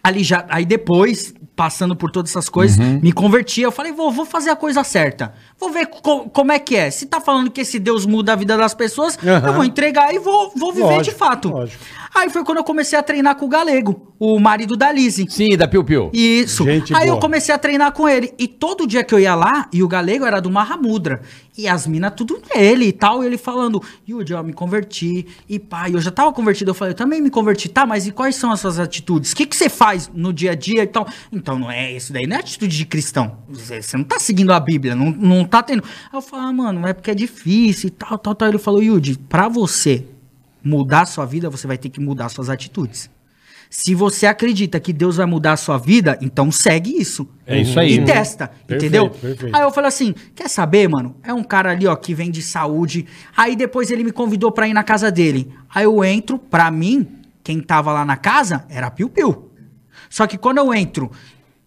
[0.03, 0.45] ali já.
[0.49, 2.99] Aí depois, passando por todas essas coisas, Uhum.
[3.01, 3.61] me converti.
[3.61, 5.33] Eu falei, vou, vou fazer a coisa certa.
[5.63, 6.91] Vou ver co- como é que é.
[6.91, 9.47] Se tá falando que esse Deus muda a vida das pessoas, Aham.
[9.47, 11.49] eu vou entregar e vou, vou viver Lógico, de fato.
[11.49, 11.81] lógico.
[12.13, 15.25] Aí foi quando eu comecei a treinar com o Galego, o marido da Lizzie.
[15.29, 16.11] Sim, da Piu Piu.
[16.13, 16.63] Isso.
[16.63, 17.21] Gente Aí eu boa.
[17.21, 18.31] comecei a treinar com ele.
[18.37, 21.21] E todo dia que eu ia lá, e o galego era do Mahamudra.
[21.57, 23.23] E as minas tudo nele e tal.
[23.23, 25.25] E ele falando, Yudi, ó, me converti.
[25.49, 25.55] E
[25.89, 26.69] e eu já tava convertido.
[26.69, 27.67] Eu falei, eu também me converti.
[27.67, 29.31] Tá, mas e quais são as suas atitudes?
[29.31, 31.07] O que, que você faz no dia a dia e tal?
[31.31, 33.37] Então, não é isso daí, não é atitude de cristão.
[33.49, 35.83] Você você não tá seguindo a Bíblia, não, não tá tendo.
[35.83, 38.49] Aí eu falei, ah, mano, é porque é difícil e tal, tal, tal.
[38.49, 40.03] Ele falou, Yudi, pra você
[40.63, 43.11] mudar a sua vida, você vai ter que mudar suas atitudes.
[43.69, 47.27] Se você acredita que Deus vai mudar a sua vida, então segue isso.
[47.45, 47.93] É isso aí.
[47.93, 49.09] E testa, Perfeito, entendeu?
[49.09, 49.55] perfeito.
[49.55, 51.15] Aí eu falei assim: quer saber, mano?
[51.23, 53.05] É um cara ali, ó, que vem de saúde.
[53.35, 55.51] Aí depois ele me convidou pra ir na casa dele.
[55.73, 57.07] Aí eu entro, pra mim,
[57.43, 59.49] quem tava lá na casa era Piu Piu.
[60.07, 61.09] Só que quando eu entro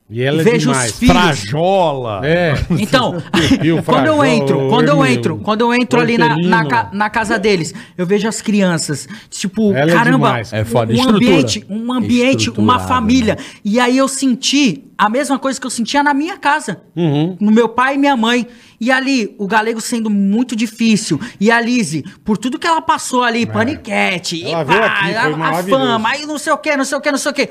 [0.09, 0.93] E ela é vejo demais.
[0.93, 1.13] os filhos.
[1.17, 2.21] Frajola.
[2.25, 2.55] É.
[2.79, 3.21] Então,
[3.85, 7.75] quando eu entro, quando eu entro, quando eu entro ali na, na, na casa deles,
[7.99, 10.41] eu vejo as crianças, tipo, Ela é caramba.
[10.53, 10.93] É foda.
[10.93, 11.17] um Estrutura.
[11.27, 13.37] ambiente, um ambiente, uma família.
[13.65, 17.37] E aí eu senti a mesma coisa que eu sentia na minha casa, Uhum.
[17.41, 18.47] no meu pai e minha mãe.
[18.81, 21.21] E ali, o galego sendo muito difícil.
[21.41, 24.51] E a Lise, por tudo que ela passou ali, paniquete, É.
[24.53, 27.01] Ela e pá, aqui, a, a fama, aí não sei o que, não sei o
[27.01, 27.51] que, não sei o que.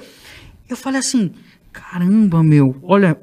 [0.70, 1.32] Eu falei assim,
[1.76, 3.18] caramba, meu, olha,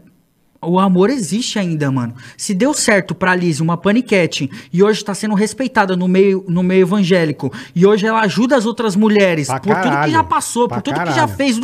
[0.65, 2.15] o amor existe ainda, mano.
[2.37, 6.63] Se deu certo pra Liz uma paniquete e hoje tá sendo respeitada no meio, no
[6.63, 10.13] meio evangélico e hoje ela ajuda as outras mulheres Pra por tudo que caralho.
[10.13, 11.29] já passou, por tudo que já caralho.
[11.37, 11.59] fez.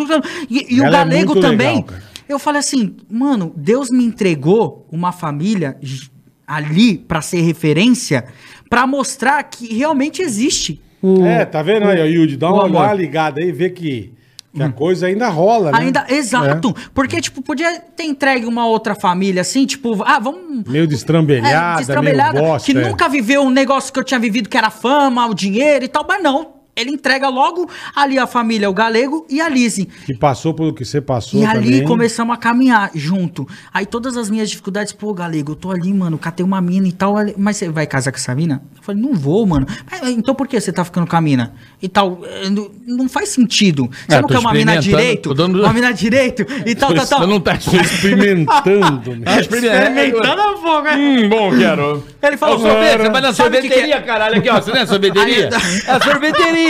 [0.51, 1.77] E, e o é galego muito também.
[1.77, 1.99] legal,
[2.29, 5.79] eu falei assim, mano, Deus me entregou uma família
[6.47, 8.25] ali pra ser referência,
[8.69, 10.81] pra mostrar que realmente existe.
[11.01, 12.37] O, É, tá vendo aí, Yudi?
[12.37, 14.13] Dá uma, uma ligada aí, vê que,
[14.59, 15.79] que a coisa ainda rola, né?
[15.79, 16.75] Ainda, exato.
[16.93, 20.65] Porque, tipo, podia ter entregue uma outra família assim, tipo, ah, vamos.
[20.67, 22.71] Meio destrambelhada, É, destrambelhada, meio bosta.
[22.73, 22.89] que é.
[22.89, 26.05] nunca viveu um negócio que eu tinha vivido, que era fama, o dinheiro e tal,
[26.07, 26.58] mas não.
[26.79, 29.87] Ele entrega logo ali a família, o Galego e a Lise.
[30.07, 31.85] Que passou pelo que você passou E ali também.
[31.85, 33.47] começamos a caminhar junto.
[33.73, 36.93] Aí todas as minhas dificuldades, pô, Galego, eu tô ali, mano, catei uma mina e
[36.93, 37.17] tal.
[37.17, 38.63] ali- Mas você vai casar com essa mina?
[38.77, 39.67] Eu falei, não vou, mano.
[39.91, 41.55] "Mas, então por que você tá ficando com a mina?
[41.83, 42.21] E tal.
[42.25, 42.49] eh,
[42.87, 43.89] Não, faz sentido.
[44.09, 45.35] Você É, não quer uma mina direito?
[45.35, 47.21] dando- Uma mina direito e tal, tal, tal.
[47.21, 49.21] Você não tá experimentando.
[49.25, 49.99] Tá experimentando.
[49.99, 50.97] Experimentando a fogo, né?
[50.97, 52.05] Hum, bom, quero.
[52.23, 54.61] Ele falou, sorvete, você vai na Sabe o que que sorveteria, caralho, aqui, ó.
[54.61, 55.49] Você não é sorveteria?
[55.87, 56.01] É a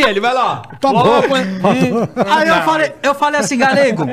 [0.02, 0.62] ele vai lá.
[0.80, 1.04] Tá bom.
[2.26, 4.06] Aí eu falei, eu falei assim, Galego,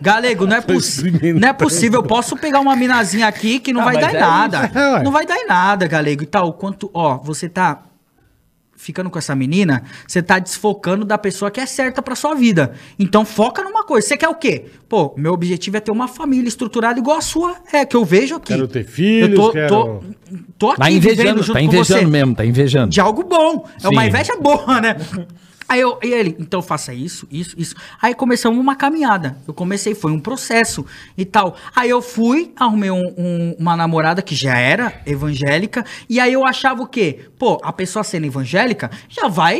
[0.00, 1.40] Galego, não é, experimentando.
[1.40, 4.16] não é possível, eu posso pegar uma minazinha aqui que não Ah, vai dar em
[4.16, 4.66] é nada.
[4.66, 6.52] isso, é, não vai dar em nada, Galego, e tal.
[6.54, 7.78] Quanto, ó, você tá
[8.82, 12.72] ficando com essa menina, você tá desfocando da pessoa que é certa pra sua vida.
[12.98, 14.08] Então foca numa coisa.
[14.08, 14.64] Você quer o quê?
[14.88, 18.34] Pô, meu objetivo é ter uma família estruturada igual a sua é, que eu vejo
[18.34, 18.48] aqui.
[18.52, 20.02] Quero ter filhos, Eu tô, quero- tô,
[20.58, 22.90] tô aqui Tá vivendo invejando, junto tá com invejando você mesmo, tá invejando.
[22.90, 23.68] de algo bom.
[23.82, 24.08] É uma Sim.
[24.08, 24.96] inveja boa, né?
[25.72, 27.74] Aí eu, e ele, então faça isso, isso, isso.
[28.00, 29.38] Aí começamos uma caminhada.
[29.48, 30.84] Eu comecei, foi um processo
[31.16, 31.56] e tal.
[31.74, 35.82] Aí eu fui, arrumei um- um- uma namorada que já era evangélica.
[36.10, 37.20] E aí eu achava o quê?
[37.38, 39.58] Pô, a pessoa sendo evangélica já vai.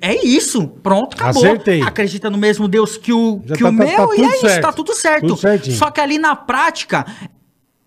[0.00, 0.68] É isso.
[0.68, 1.42] Pronto, acabou.
[1.44, 1.82] Acertei.
[1.82, 4.24] Acredita no mesmo Deus que o, Já que tá- o tá- meu tá e tudo
[4.24, 4.62] é isso, certo.
[4.62, 5.26] tá tudo certo.
[5.34, 5.72] Tudo.
[5.72, 7.04] Só que ali na prática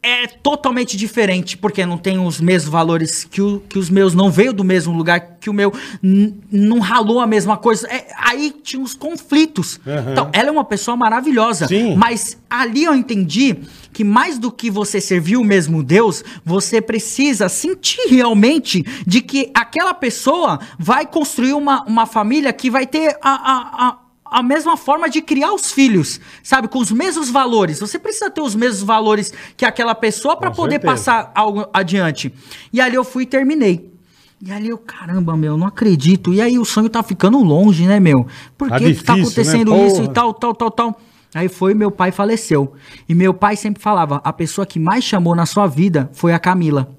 [0.05, 4.29] é totalmente diferente, porque não tem os mesmos valores que, o- que os meus, não
[4.29, 5.71] veio do mesmo lugar que o meu,
[6.51, 7.87] não ralou a mesma coisa.
[7.87, 9.79] É, aí tinha uns conflitos.
[9.87, 10.11] Aham.
[10.11, 11.95] Então, ela é uma pessoa maravilhosa, Sim.
[11.95, 13.55] mas ali eu entendi
[13.93, 19.51] que mais do que você servir o mesmo Deus, você precisa sentir realmente de que
[19.53, 23.97] aquela pessoa vai construir uma, uma família que vai ter a- a- a,
[24.33, 26.67] a mesma forma de criar os filhos, sabe?
[26.67, 27.79] Com os mesmos valores.
[27.79, 30.91] Você precisa ter os mesmos valores que aquela pessoa para poder certeza.
[30.91, 32.33] passar algo adiante.
[32.73, 33.93] E ali eu fui e terminei.
[34.41, 36.33] E ali eu, caramba, meu, não acredito.
[36.33, 38.25] E aí o sonho tá ficando longe, né, meu?
[38.57, 39.87] Por Tá que, que tá difícil, acontecendo né?
[39.87, 40.99] isso e tal, tal, tal, tal?
[41.35, 42.73] Aí foi, meu pai faleceu.
[43.07, 46.39] E meu pai sempre falava: a pessoa que mais chamou na sua vida foi a
[46.39, 46.89] Camila.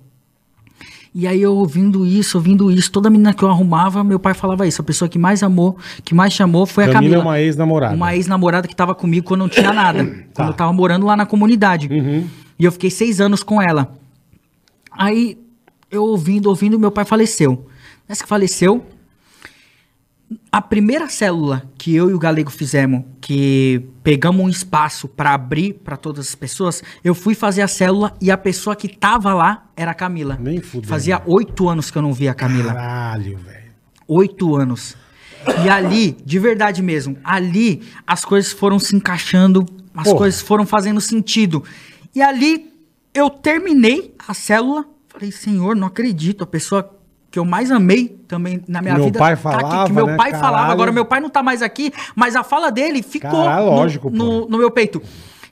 [1.14, 4.66] E aí eu ouvindo isso, ouvindo isso, toda menina que eu arrumava, meu pai falava
[4.66, 4.82] isso.
[4.82, 7.16] A pessoa que mais amou, que mais chamou foi a Camila Camila.
[7.16, 7.94] é uma ex-namorada.
[7.94, 10.04] Uma ex-namorada que tava comigo quando não tinha nada.
[10.34, 11.88] Quando eu tava morando lá na comunidade.
[12.58, 13.94] E eu fiquei seis anos com ela.
[14.90, 15.38] Aí,
[15.88, 17.64] eu ouvindo, ouvindo, meu pai faleceu.
[18.08, 18.84] Nessa que faleceu,
[20.54, 25.72] a primeira célula que eu e o Galego fizemos, que pegamos um espaço para abrir
[25.72, 29.66] para todas as pessoas, eu fui fazer a célula e a pessoa que tava lá
[29.76, 30.38] era a Camila.
[30.40, 30.86] Nem fudendo.
[30.86, 32.72] Fazia oito anos que eu não via a Camila.
[32.72, 33.72] Caralho, velho.
[34.06, 34.96] Oito anos.
[35.64, 40.18] E ali, de verdade mesmo, ali as coisas foram se encaixando, as Porra.
[40.18, 41.64] coisas foram fazendo sentido.
[42.14, 42.72] E ali
[43.12, 46.93] eu terminei a célula, falei, Senhor, não acredito, a pessoa
[47.34, 50.06] que eu mais amei também na minha Meu vida pai tá aqui, falava, que meu
[50.06, 50.16] né?
[50.16, 50.72] pai falava, Caralho.
[50.72, 54.08] agora meu pai não tá mais aqui, mas a fala dele ficou Caralho, no- lógico,
[54.08, 54.16] pô.
[54.16, 55.02] no, no meu peito.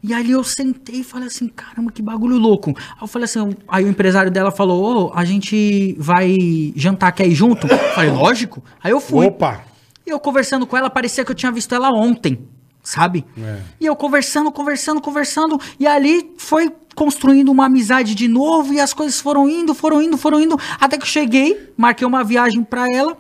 [0.01, 2.71] E aí eu sentei e falei assim, caramba, que bagulho louco.
[2.77, 7.27] Aí eu falei assim, aí o empresário dela falou, ô, a gente vai jantar, quer
[7.27, 7.67] ir junto?
[7.67, 8.63] Eu falei, lógico.
[8.81, 9.27] Aí eu fui.
[9.27, 9.63] Opa!
[10.07, 12.39] E eu conversando com ela, parecia que eu tinha visto ela ontem,
[12.81, 13.25] sabe?
[13.37, 13.59] É.
[13.81, 18.93] E eu conversando, conversando, conversando, e ali foi construindo uma amizade de novo, e as
[18.93, 22.87] coisas foram indo, foram indo, foram indo, até que eu cheguei, marquei uma viagem pra
[22.93, 23.17] ela,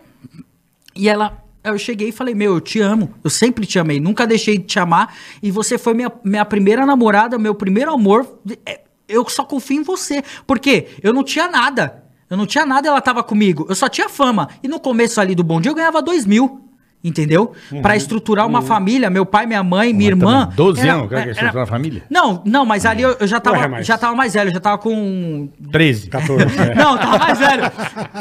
[0.94, 1.38] e ela.
[1.64, 3.14] Eu cheguei e falei, meu, eu te amo.
[3.22, 5.14] Eu sempre te amei, nunca deixei de te amar.
[5.40, 8.26] E você foi minha, minha primeira namorada, meu primeiro amor.
[8.66, 10.24] É, Eu só confio em você.
[10.44, 12.02] Porque eu não tinha nada.
[12.28, 13.64] Eu não tinha nada, ela tava comigo.
[13.68, 14.48] Eu só tinha fama.
[14.60, 16.60] E no começo ali do Bom Dia eu ganhava dois mil.
[17.04, 17.52] Entendeu?
[17.82, 20.42] Pra estruturar uma família, meu pai, minha mãe, minha irmã.
[20.42, 22.02] também, 12 Era- anos, cara, que era- estruturar a família?
[22.08, 24.60] Não, não, mas ali eu, eu já, tava, Ué, mas- já tava mais velho, já
[24.60, 26.08] tava com 13.
[26.08, 26.44] 14.
[26.60, 26.74] é.
[26.76, 27.62] não, tava mais velho.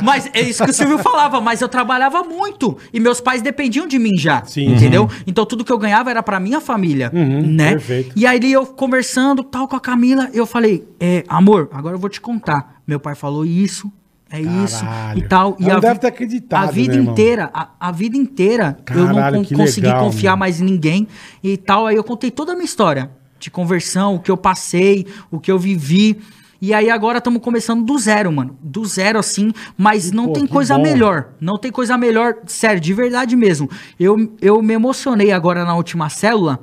[0.04, 2.78] Mas é isso que o Silvio falava, mas eu trabalhava muito.
[2.92, 4.44] E meus pais dependiam de mim já.
[4.46, 4.74] Sim.
[4.74, 5.08] Entendeu?
[5.28, 7.12] Então tudo que eu ganhava era pra minha família.
[7.14, 7.72] Uhum, né?
[7.72, 8.14] perfeito.
[8.16, 12.10] E aí eu conversando tal com a Camila, eu falei, é, amor, agora eu vou
[12.10, 12.82] te contar.
[12.88, 13.92] Meu pai falou isso.
[14.32, 15.20] É isso Caralho.
[15.20, 15.58] e tal.
[15.60, 19.16] E a deve ter acreditado, A vida né, inteira, a, a vida inteira, eu não
[19.16, 20.40] Caralho, con- consegui legal, confiar mano.
[20.40, 21.08] mais em ninguém
[21.44, 21.86] e tal.
[21.88, 25.52] Aí eu contei toda a minha história de conversão, o que eu passei, o que
[25.52, 26.18] eu vivi.
[26.62, 28.56] E aí agora estamos começando do zero, mano.
[28.62, 30.84] Do zero, assim, mas não Pô, tem coisa bom.
[30.84, 31.30] melhor.
[31.42, 33.68] Não tem coisa melhor, sério, de verdade mesmo.
[34.00, 36.60] Eu, eu me emocionei agora na última célula,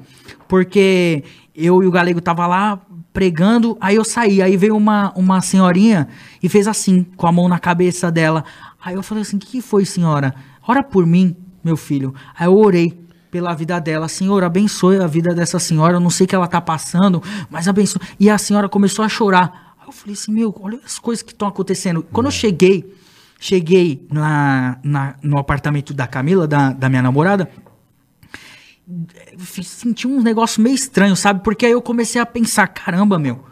[0.46, 1.24] porque
[1.54, 2.80] eu e o Galego tava lá
[3.18, 6.06] pregando, aí eu saí, aí veio uma, uma senhorinha
[6.40, 8.44] e fez assim, com a mão na cabeça dela.
[8.80, 10.32] Aí eu falei assim, o que, que foi, senhora?
[10.68, 11.34] Ora por mim,
[11.64, 12.14] meu filho.
[12.38, 12.96] Aí eu orei
[13.28, 14.06] pela vida dela.
[14.06, 15.96] Senhor, abençoe a vida dessa senhora.
[15.96, 17.20] Eu não sei o que ela tá passando,
[17.50, 18.00] mas abençoe.
[18.20, 19.74] E a senhora começou a chorar.
[19.80, 22.04] Aí eu falei assim, meu, olha as coisas que estão acontecendo.
[22.12, 22.94] Quando eu cheguei,
[23.40, 27.50] cheguei na, na- no apartamento da Camila, da, da minha namorada,
[29.64, 31.42] senti um negócio meio estranho, sabe?
[31.42, 33.44] Porque aí eu comecei a pensar, caramba, meu,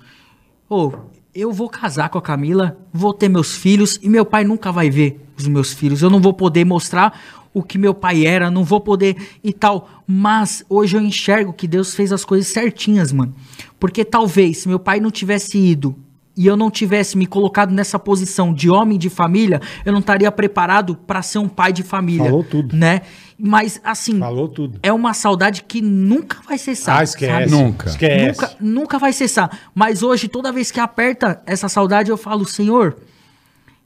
[0.69, 0.93] ô,
[1.35, 4.89] eu vou casar com a Camila, vou ter meus filhos e meu pai nunca vai
[4.89, 6.01] ver os meus filhos.
[6.03, 7.21] Eu não vou poder mostrar
[7.53, 9.89] o que meu pai era, não vou poder e tal.
[10.07, 13.35] Mas hoje eu enxergo que Deus fez as coisas certinhas, mano.
[13.79, 15.95] Porque talvez se meu pai não tivesse ido
[16.37, 20.31] e eu não tivesse me colocado nessa posição de homem de família, eu não estaria
[20.31, 22.77] preparado para ser um pai de família, Falou tudo.
[22.77, 23.01] né?
[23.39, 24.79] Mas assim, Falou tudo.
[24.83, 27.01] é uma saudade que nunca vai cessar.
[27.01, 27.33] Ah, esquece.
[27.33, 27.51] sabe?
[27.51, 27.89] Nunca.
[27.91, 28.27] Esquece.
[28.41, 29.51] Nunca, nunca vai cessar.
[29.75, 32.97] Mas hoje, toda vez que aperta essa saudade, eu falo, Senhor,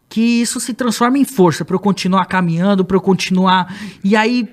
[0.08, 3.74] que isso se transforma em força pra eu continuar caminhando, pra eu continuar.
[4.04, 4.48] E aí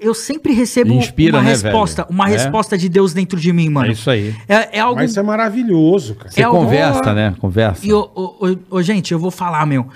[0.00, 2.14] eu sempre recebo Inspira, uma né, resposta, velho?
[2.14, 2.32] uma É.
[2.32, 3.88] resposta de Deus dentro de mim, mano.
[3.88, 4.32] É isso aí.
[4.48, 6.30] É, é algo Mas isso é maravilhoso, cara.
[6.30, 7.34] Você É algo- conversa, né?
[7.40, 7.84] Conversa.
[7.84, 9.88] e, ô, ô, ô, gente, eu vou falar, meu.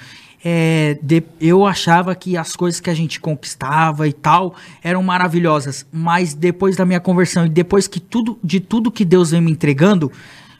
[0.44, 5.86] É, de- eu achava que as coisas que a gente conquistava e tal eram maravilhosas,
[5.93, 9.52] mas depois da minha conversão e depois que tudo, de tudo que Deus vem me
[9.52, 10.10] entregando,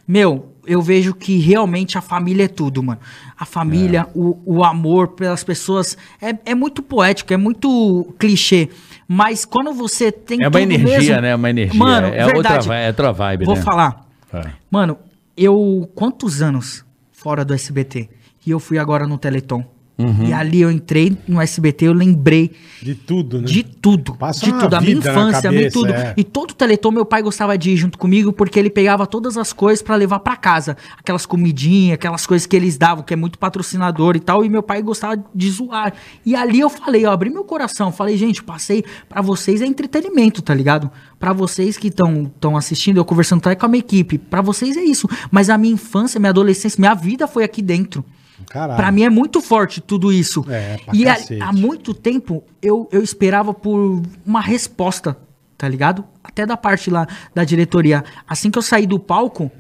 [0.07, 3.01] meu, eu vejo que realmente a família é tudo, mano.
[3.37, 8.69] A família, o, o amor pelas pessoas é, é muito poético, é muito clichê,
[9.09, 11.35] mas quando você tem É uma energia, mesmo- né?
[11.35, 11.77] Uma energia.
[11.79, 12.59] Mano, é, verdade.
[12.69, 13.63] outra, é outra vibe, Vou né?
[13.63, 14.07] falar.
[14.33, 14.45] É.
[14.71, 14.97] Mano,
[15.37, 15.91] eu.
[15.97, 18.09] Quantos anos fora do SBT?
[18.47, 19.65] E eu fui agora no Teleton.
[19.99, 20.25] Uhum.
[20.25, 22.51] E ali eu entrei no SBT, eu lembrei
[22.83, 23.45] De tudo, né?
[23.47, 24.15] de tudo.
[24.17, 24.75] Passa de tudo.
[24.75, 25.93] A minha infância, a minha cabeça, tudo.
[25.93, 26.15] é.
[26.17, 29.37] E todo o Teleton, meu pai gostava de ir junto comigo, porque ele pegava todas
[29.37, 30.77] as coisas pra levar pra casa.
[30.99, 34.45] Aquelas comidinhas, aquelas coisas que eles davam, que é muito patrocinador e tal.
[34.45, 35.93] E meu pai gostava de zoar.
[36.25, 37.93] E ali eu falei, eu abri meu coração.
[37.93, 40.91] Falei, gente, passei pra vocês é entretenimento, tá ligado?
[41.21, 44.17] Pra vocês que estão assistindo, eu conversando até com a minha equipe.
[44.19, 45.07] Pra vocês é isso.
[45.31, 48.03] Mas a minha infância, minha adolescência, minha vida foi aqui dentro.
[48.49, 48.77] Caralho.
[48.77, 50.45] Pra mim é muito forte tudo isso.
[50.49, 55.17] É, pra e há, há muito tempo eu, eu esperava por uma resposta,
[55.57, 56.05] tá ligado?
[56.23, 58.05] Até da parte lá da diretoria.
[58.27, 59.51] Assim que eu saí do palco,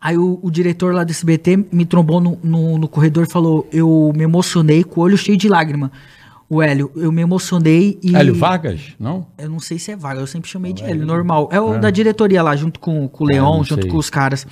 [0.00, 3.68] aí o, o diretor lá do SBT me trombou no, no, no corredor e falou:
[3.72, 5.90] Eu me emocionei com o olho cheio de lágrima.
[6.52, 8.16] O Hélio, eu me emocionei e.
[8.16, 8.96] Hélio Vargas?
[8.98, 9.24] Não?
[9.38, 11.48] Eu não sei se é vaga, eu sempre chamei de Hélio, normal.
[11.52, 13.90] É o da diretoria lá, junto com, com o Leon, não junto sei.
[13.90, 14.44] com os caras.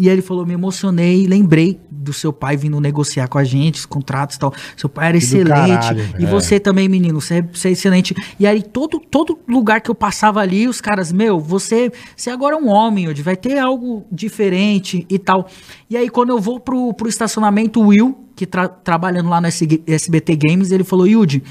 [0.00, 3.80] E aí ele falou, me emocionei, lembrei do seu pai vindo negociar com a gente,
[3.80, 4.54] os contratos e tal.
[4.74, 5.48] Seu pai era excelente.
[5.48, 6.26] caralho, e é.
[6.26, 8.14] você também, menino, você é, você é excelente.
[8.38, 12.56] E aí todo, todo lugar que eu passava ali, os caras, meu, você, você agora
[12.56, 15.46] é um homem, Yudi, vai ter algo diferente e tal.
[15.90, 19.48] E aí quando eu vou pro, pro estacionamento, o Will, que tra trabalhando lá no
[19.48, 21.42] SBT Games, ele falou, Yudi,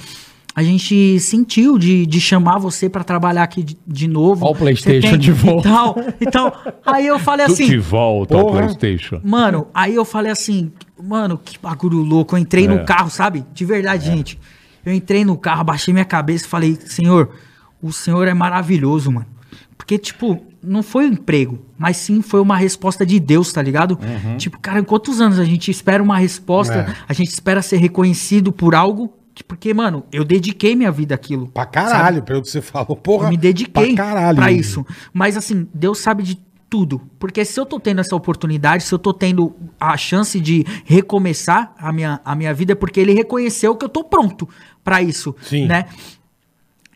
[0.60, 4.46] a gente sentiu de, de chamar você pra trabalhar aqui de, de novo.
[4.46, 5.70] Ó o PlayStation tem- de volta.
[5.70, 6.54] E tal, então,
[6.86, 7.66] aí eu falei Tu assim...
[7.68, 8.52] de volta ao.
[8.52, 9.22] Playstation.
[9.24, 10.72] Mano, aí eu falei assim,
[11.02, 12.36] mano, que bagulho louco.
[12.36, 12.68] Eu entrei É.
[12.68, 13.46] no carro, sabe?
[13.54, 14.40] De verdade, gente.
[14.86, 17.30] Eu entrei no carro, baixei minha cabeça e falei, Senhor,
[17.82, 19.26] o Senhor é maravilhoso, mano.
[19.78, 23.98] Porque, tipo, não foi um emprego, mas sim foi uma resposta de Deus, tá ligado?
[24.02, 24.36] Uhum.
[24.38, 26.96] Tipo, cara, em quantos anos a gente espera uma resposta, É.
[27.08, 29.14] a gente espera ser reconhecido por algo,
[29.44, 31.48] porque, mano, eu dediquei minha vida àquilo.
[31.48, 32.96] Pra caralho, pelo que você falou.
[32.96, 33.26] Porra.
[33.26, 34.86] Eu me dediquei pra, caralho, pra isso.
[35.14, 36.40] Mas assim, Deus sabe de
[36.70, 37.02] tudo.
[37.18, 41.74] Porque se eu tô tendo essa oportunidade, se eu tô tendo a chance de recomeçar
[41.78, 44.48] a minha, a minha vida, é porque ele reconheceu que eu tô pronto
[44.84, 45.66] pra isso, Sim.
[45.66, 45.86] né?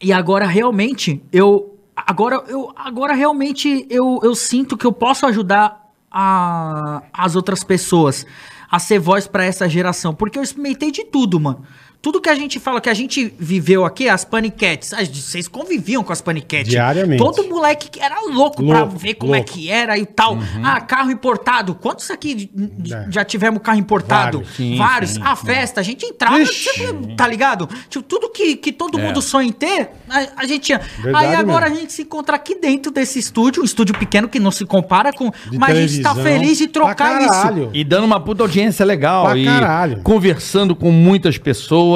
[0.01, 5.83] E agora realmente eu agora eu agora realmente eu, eu sinto que eu posso ajudar
[6.11, 8.25] a, as outras pessoas
[8.69, 11.63] a ser voz pra essa geração, porque eu experimentei de tudo, mano.
[12.03, 16.03] Tudo que a gente fala que a gente viveu aqui, as paniquetes, as- vocês conviviam
[16.03, 16.69] com as paniquetes.
[16.69, 17.17] Diariamente.
[17.17, 19.53] Todo moleque que era louco, pra Louco, ver como é louco.
[19.53, 20.37] que era e tal.
[20.61, 21.73] Ah, carro importado.
[21.75, 22.51] Quantos aqui
[22.91, 23.05] É.
[23.09, 24.39] já tivemos carro importado?
[24.39, 24.55] Vários.
[24.57, 25.11] Sim, Vários.
[25.11, 26.69] sim, a festa, a gente entrava, Ixi.
[26.77, 27.69] você- tá ligado?
[27.89, 30.81] Tipo, tudo que, que todo mundo sonha em ter, a, a gente tinha.
[31.01, 31.77] Verdade Aí agora mesmo.
[31.77, 35.13] a gente se encontra aqui dentro desse estúdio, um estúdio pequeno que não se compara
[35.13, 35.31] com.
[35.49, 37.29] De mas a gente tá feliz de Pra trocar isso.
[37.29, 37.69] caralho.
[37.73, 39.23] E dando uma puta audiência legal.
[39.27, 40.01] Pra e caralho.
[40.03, 41.92] conversando com muitas pessoas.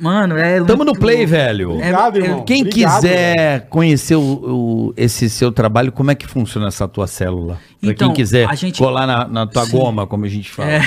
[0.00, 0.60] Mano, é.
[0.64, 1.72] Tamo no play, velho.
[1.74, 2.44] Obrigado, É, é, irmão.
[2.44, 7.06] Quem Obrigado, quiser conhecer o, o- esse seu trabalho, como é que funciona essa tua
[7.06, 7.58] célula?
[7.80, 9.72] Pra Então, quem quiser a gente- colar na, na tua Sim.
[9.76, 10.70] goma, como a gente fala.
[10.70, 10.80] É,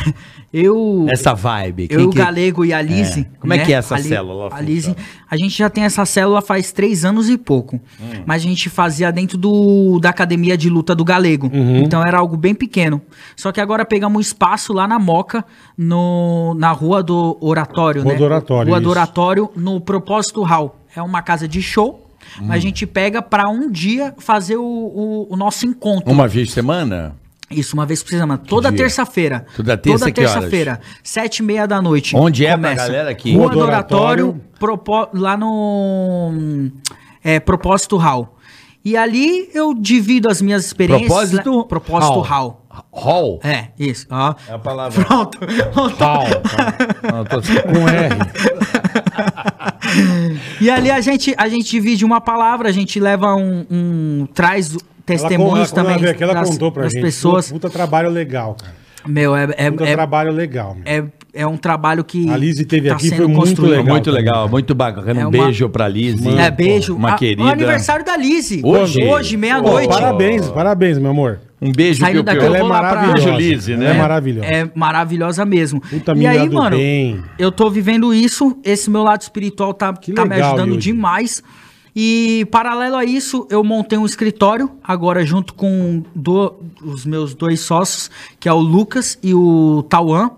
[0.51, 1.05] eu.
[1.09, 1.83] Essa vibe.
[1.89, 3.21] Eu, Quem o que- Galego e a Lise.
[3.31, 3.39] É.
[3.39, 5.07] Como é que é essa célula A Lise, funciona?
[5.35, 7.75] A gente já tem essa célula faz três anos e pouco.
[7.99, 8.23] Hum.
[8.25, 11.51] Mas a gente fazia dentro do, da academia de luta do Galego.
[11.53, 11.77] Uhum.
[11.77, 13.01] Então era algo bem pequeno.
[13.35, 15.45] Só que agora pegamos um espaço lá na Moca,
[15.77, 18.17] no, na Rua do Oratório, Rua né?
[18.17, 18.91] do Oratório, Rua do isso.
[18.91, 20.79] Oratório, no Propósito Hall.
[20.95, 22.09] É uma casa de show.
[22.39, 22.45] Hum.
[22.47, 26.11] Mas a gente pega pra um dia fazer o, o, o nosso encontro.
[26.11, 27.15] Uma vez por semana?
[27.49, 28.37] Isso, uma vez por semana.
[28.37, 29.45] Toda terça-feira.
[29.55, 30.79] Toda terça, Toda terça-feira.
[31.03, 32.15] Sete e meia da noite.
[32.15, 33.35] Onde é pra galera aqui?
[33.35, 34.41] Rua do Oratório,
[35.13, 36.71] lá no
[37.23, 38.35] é, Propósito Hall.
[38.83, 41.07] E ali eu divido as minhas experiências.
[41.07, 41.57] Propósito?
[41.59, 41.65] né?
[41.67, 42.21] Propósito Hall.
[42.21, 42.61] Hall.
[42.91, 43.39] Hall?
[43.43, 44.05] É, isso.
[44.09, 44.35] ó.
[44.47, 45.03] É a palavra.
[45.05, 45.39] Pronto.
[45.97, 46.23] Pau,
[47.11, 48.15] Não, eu tô- com R.
[50.59, 53.65] E ali a gente, a gente divide uma palavra, a gente leva um.
[53.69, 57.01] um- traz testemunhos ela, também ela, que ela das, contou pra das gente.
[57.03, 57.47] pessoas.
[57.51, 58.73] Puta, puta trabalho legal, cara.
[59.07, 60.83] Meu, é, é, Puta é, trabalho legal, meu.
[60.83, 62.27] é, é um trabalho que.
[62.27, 63.71] A Lizzy teve aqui, sendo foi muito construído.
[63.77, 63.85] legal.
[63.93, 65.11] muito legal, muito bacana.
[65.21, 66.25] É Um uma- beijo pra Liz.
[66.25, 66.95] É, beijo.
[66.95, 67.43] Uma A- querida.
[67.43, 68.61] O aniversário da Lizzy.
[68.63, 69.03] Hoje?
[69.03, 69.89] Hoje, meia-noite.
[69.89, 71.39] parabéns, parabéns, meu amor.
[71.61, 73.29] Um beijo, Saindo Piu daqui, eu Ela é pra- maravilhosa.
[73.37, 73.91] Lizzy, Ela né?
[73.91, 74.47] É maravilhosa.
[74.47, 75.81] É maravilhosa mesmo.
[75.81, 77.21] Puta e aí, mano, bem.
[77.37, 80.83] eu tô vivendo isso, esse meu lado espiritual tá, Que tá me legal, ajudando Yudi.
[80.91, 81.43] demais.
[81.95, 86.53] E paralelo a isso, eu montei um escritório, agora junto com do-
[86.83, 90.31] os meus dois sócios, que é o Lucas e o Tauan.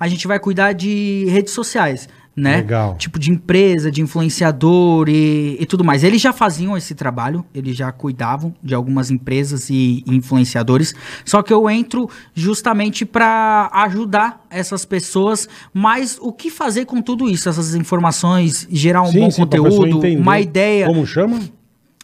[0.00, 2.56] A gente vai cuidar de redes sociais, né?
[2.56, 2.96] Legal.
[2.96, 6.02] Tipo de empresa, de influenciador e, e tudo mais.
[6.02, 10.94] Eles já faziam esse trabalho, eles já cuidavam de algumas empresas e influenciadores.
[11.24, 17.28] Só que eu entro justamente para ajudar essas pessoas, mas o que fazer com tudo
[17.28, 20.86] isso, essas informações, gerar um bom pra pessoa conteúdo, uma ideia.
[20.86, 21.40] Como chama?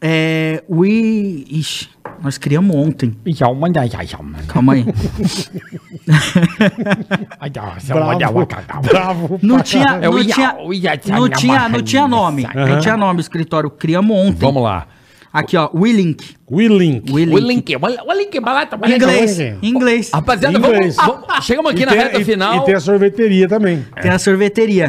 [0.00, 1.88] É, we, ixi,
[2.22, 3.16] nós criamos ontem.
[4.46, 4.84] Calma aí.
[7.94, 8.08] Bravo.
[8.82, 9.38] Bravo.
[9.42, 10.56] Não tinha, não tinha,
[11.18, 12.42] não tinha, não tinha nome.
[12.54, 13.70] Não tinha nome o escritório.
[13.70, 14.38] Criamos ontem.
[14.38, 14.86] Vamos lá.
[15.32, 16.36] Aqui, ó, Willink.
[16.50, 17.12] Willink.
[17.12, 17.72] Willink.
[17.72, 19.38] Em inglês.
[19.38, 20.10] Olha Em inglês.
[20.12, 20.96] Rapaziada, Inglês.
[20.96, 22.56] vamos, vamos- chegamos aqui E na tem- reta e- final.
[22.56, 23.84] E tem a sorveteria também.
[24.00, 24.88] Tem a sorveteria.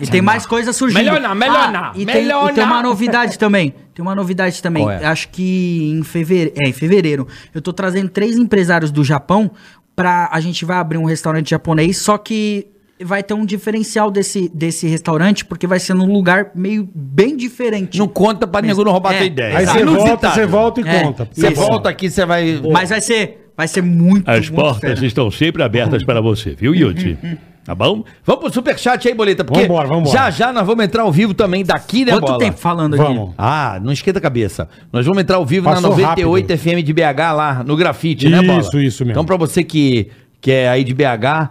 [0.00, 0.98] E tem mais coisas surgindo.
[0.98, 3.74] Melhor não, melhor Ah, não, E tem, melhor e tem uma novidade também.
[3.94, 4.88] Tem uma novidade também.
[4.88, 5.06] É?
[5.06, 9.50] Acho que em fevereiro, é, em fevereiro, eu tô trazendo três empresários do Japão
[9.96, 12.66] pra a gente vai abrir um restaurante japonês, só que
[13.04, 17.98] vai ter um diferencial desse, desse restaurante, porque vai ser num lugar meio bem diferente.
[17.98, 19.18] Não conta pra nego não roubar É.
[19.18, 19.58] tua ideia.
[19.58, 21.02] Aí você volta, você volta e É.
[21.02, 21.28] conta.
[21.32, 21.54] Você Isso.
[21.60, 22.60] volta aqui, você vai...
[22.72, 25.06] Mas vai ser, vai ser muito, As muito portas fera.
[25.06, 27.16] estão sempre abertas para você, viu, Yudi?
[27.64, 28.02] Tá bom?
[28.24, 30.10] Vamos pro superchat aí, Boleta, porque Vambora, vambora.
[30.16, 32.38] já já nós vamos entrar ao vivo também daqui, né, Quanto Bola?
[32.38, 33.02] tempo falando aqui?
[33.02, 33.34] Vamos.
[33.36, 34.66] Ah, não esquenta a cabeça.
[34.90, 36.58] Nós vamos entrar ao vivo Passou na 98 rápido.
[36.58, 38.60] FM de BH lá, no grafite, né, Bola?
[38.60, 39.10] Isso, isso mesmo.
[39.12, 40.08] Então, pra você que,
[40.40, 41.50] que é aí de BH,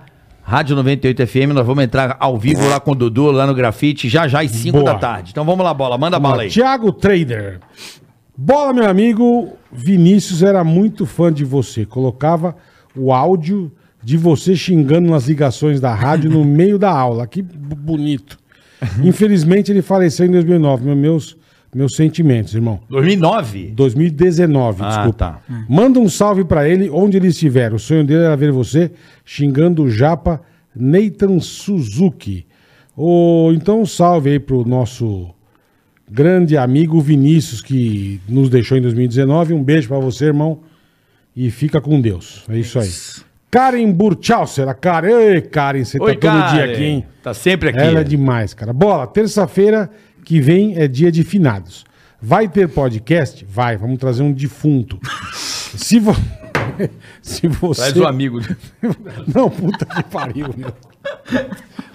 [0.50, 4.08] Rádio 98 FM, nós vamos entrar ao vivo lá com o Dudu, lá no grafite,
[4.08, 4.94] já já às 5 Boa.
[4.94, 5.32] da tarde.
[5.32, 6.50] Então vamos lá, Bola, manda bala aí.
[6.50, 7.60] Tiago Trader.
[8.38, 9.54] Bola, meu amigo.
[9.70, 11.86] Vinícius era muito fã de você.
[11.86, 12.56] Colocava
[12.96, 13.70] o áudio
[14.02, 17.28] de você xingando nas ligações da rádio no meio da aula.
[17.28, 18.40] Que bonito.
[19.04, 20.86] Infelizmente, ele faleceu em 2009.
[20.86, 21.36] Meu- Meus,
[21.76, 22.80] meus sentimentos, irmão.
[22.90, 23.72] 2009?
[23.76, 25.14] 2019, Ah, desculpa.
[25.18, 25.42] tá.
[25.70, 27.74] Manda um salve pra ele onde ele estiver.
[27.74, 28.92] O sonho dele era ver você
[29.26, 30.42] xingando o japa
[30.76, 32.46] Nathan Suzuki.
[32.96, 35.30] Ô, então, um salve aí pro nosso
[36.10, 39.54] grande amigo Vinícius, que nos deixou em 2019.
[39.54, 40.60] Um beijo pra você, irmão.
[41.36, 42.44] E fica com Deus.
[42.50, 42.90] É isso aí.
[43.52, 45.10] Karen Burchauser, a Karen.
[45.10, 47.06] Ei, Karen, você tá Oi, todo dia aqui, hein?
[47.22, 47.80] Tá sempre aqui.
[47.80, 48.74] Ela é demais, cara.
[48.74, 49.90] Bola, terça-feira
[50.28, 51.86] que vem é dia de finados.
[52.22, 53.46] Vai ter podcast?
[53.46, 55.00] Vai, vamos trazer um defunto.
[55.74, 56.14] Se, vo...
[57.24, 57.94] Se você.
[57.94, 58.42] Traz o amigo.
[59.34, 60.74] Não, puta que pariu, meu.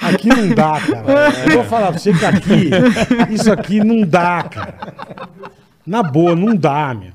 [0.01, 1.31] Aqui não dá, cara.
[1.45, 2.71] Eu vou falar pra você que aqui,
[3.31, 5.29] isso aqui não dá, cara.
[5.87, 7.13] Na boa, não dá, meu.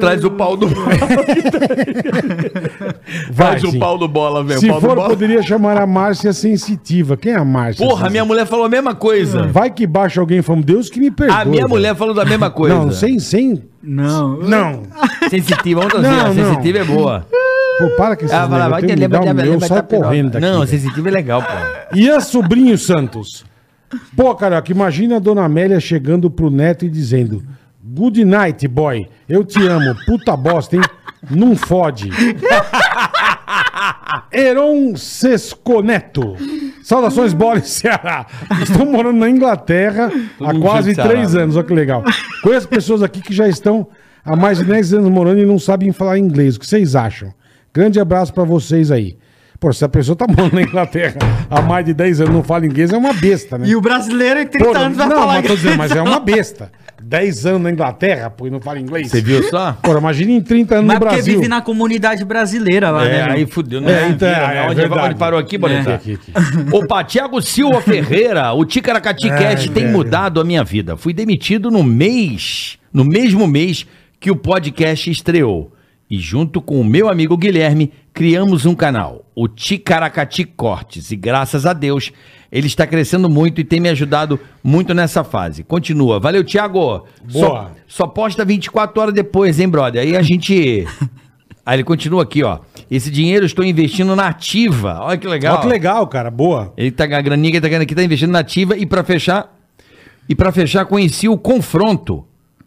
[0.00, 0.66] Traz o pau do
[3.30, 3.78] Vai, Traz o sim.
[3.78, 4.60] pau do bola, velho.
[4.60, 5.08] Se Pau do for, bola.
[5.08, 7.16] poderia chamar a Márcia Sensitiva.
[7.16, 7.84] Quem é a Márcia?
[7.84, 8.10] Porra, Sensitiva?
[8.10, 9.46] minha mulher falou a mesma coisa.
[9.48, 11.36] Vai que baixa alguém falando, Deus que me perdoe.
[11.36, 11.68] A minha velho.
[11.68, 12.74] mulher falou da mesma coisa.
[12.76, 13.62] Não, sem, sem.
[13.82, 14.38] Não.
[14.38, 14.82] Não.
[15.30, 16.08] Sensitiva, vamos trazer.
[16.08, 16.34] Não, a não.
[16.34, 17.26] sensitiva é boa.
[17.78, 20.30] Pô, para que esses Ah, vai vai que o entender, meu, vai sai tá correndo
[20.30, 20.46] daqui.
[20.46, 21.96] Não, sensitiva é legal, pô.
[21.96, 23.44] Ian Sobrinho Santos.
[24.16, 27.42] Pô, Carioca, imagina a dona Amélia chegando pro neto e dizendo:
[27.96, 29.08] Good night, boy.
[29.26, 29.96] Eu te amo.
[30.04, 30.82] Puta bosta, hein?
[31.30, 32.10] Não fode.
[34.30, 36.36] Heron Sesconeto.
[36.82, 38.26] Saudações, bola e Ceará.
[38.60, 41.44] Estou morando na Inglaterra há quase três né?
[41.44, 41.56] anos.
[41.56, 42.04] Olha que legal.
[42.42, 43.88] Conheço pessoas aqui que já estão
[44.22, 46.56] há mais de 10 anos morando e não sabem falar inglês.
[46.56, 47.32] O que vocês acham?
[47.72, 49.16] Grande abraço pra vocês aí.
[49.58, 51.16] Pô, se a pessoa tá morando na Inglaterra
[51.48, 53.66] há mais de 10 anos e não fala inglês, é uma besta, né?
[53.66, 56.02] E o brasileiro em 30 Pô, anos vai não, falar mas tô dizendo, mas é
[56.02, 56.70] uma besta.
[57.06, 59.08] 10 anos na Inglaterra, pô, e não fala inglês.
[59.08, 59.78] Você viu só?
[59.80, 61.34] Pô, imagina em 30 anos Mas no porque Brasil.
[61.36, 63.20] vive na comunidade brasileira lá, né?
[63.20, 63.32] É, meu?
[63.34, 63.92] aí fudeu, né?
[63.92, 64.56] É, então, Vira, é, né?
[64.56, 65.06] é onde, verdade.
[65.06, 65.94] onde parou aqui, Boletar?
[65.94, 66.32] Aqui, aqui,
[66.72, 69.96] Opa, Thiago Silva Ferreira, o Ticaracati Ai, Cast tem velho.
[69.96, 70.96] mudado a minha vida.
[70.96, 73.86] Fui demitido no mês, no mesmo mês
[74.18, 75.72] que o podcast estreou.
[76.10, 81.12] E junto com o meu amigo Guilherme, criamos um canal, o Ticaracati Cortes.
[81.12, 82.12] E graças a Deus,
[82.56, 85.62] ele está crescendo muito e tem me ajudado muito nessa fase.
[85.62, 86.18] Continua.
[86.18, 87.04] Valeu, Thiago.
[87.28, 87.70] Só, Boa.
[87.86, 90.00] só posta 24 horas depois, hein, brother?
[90.00, 90.86] Aí a gente...
[91.66, 92.60] Aí ele continua aqui, ó.
[92.88, 95.00] Esse dinheiro eu estou investindo na ativa.
[95.02, 95.54] Olha que legal.
[95.54, 96.30] Olha que legal, cara.
[96.30, 96.72] Boa.
[96.76, 99.02] Ele tá a graninha que ele tá ganhando aqui, tá investindo na ativa e pra
[99.02, 99.52] fechar
[100.28, 102.24] e para fechar conheci o Confronto,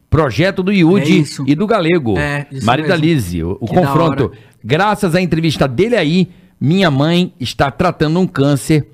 [0.09, 1.45] projeto do É Yudi isso.
[1.47, 3.05] e do Galego, É, isso marido da mesmo.
[3.07, 4.31] Lizzie, o, o Confronto.
[4.61, 6.27] Graças à entrevista dele aí,
[6.59, 8.85] minha mãe está tratando um câncer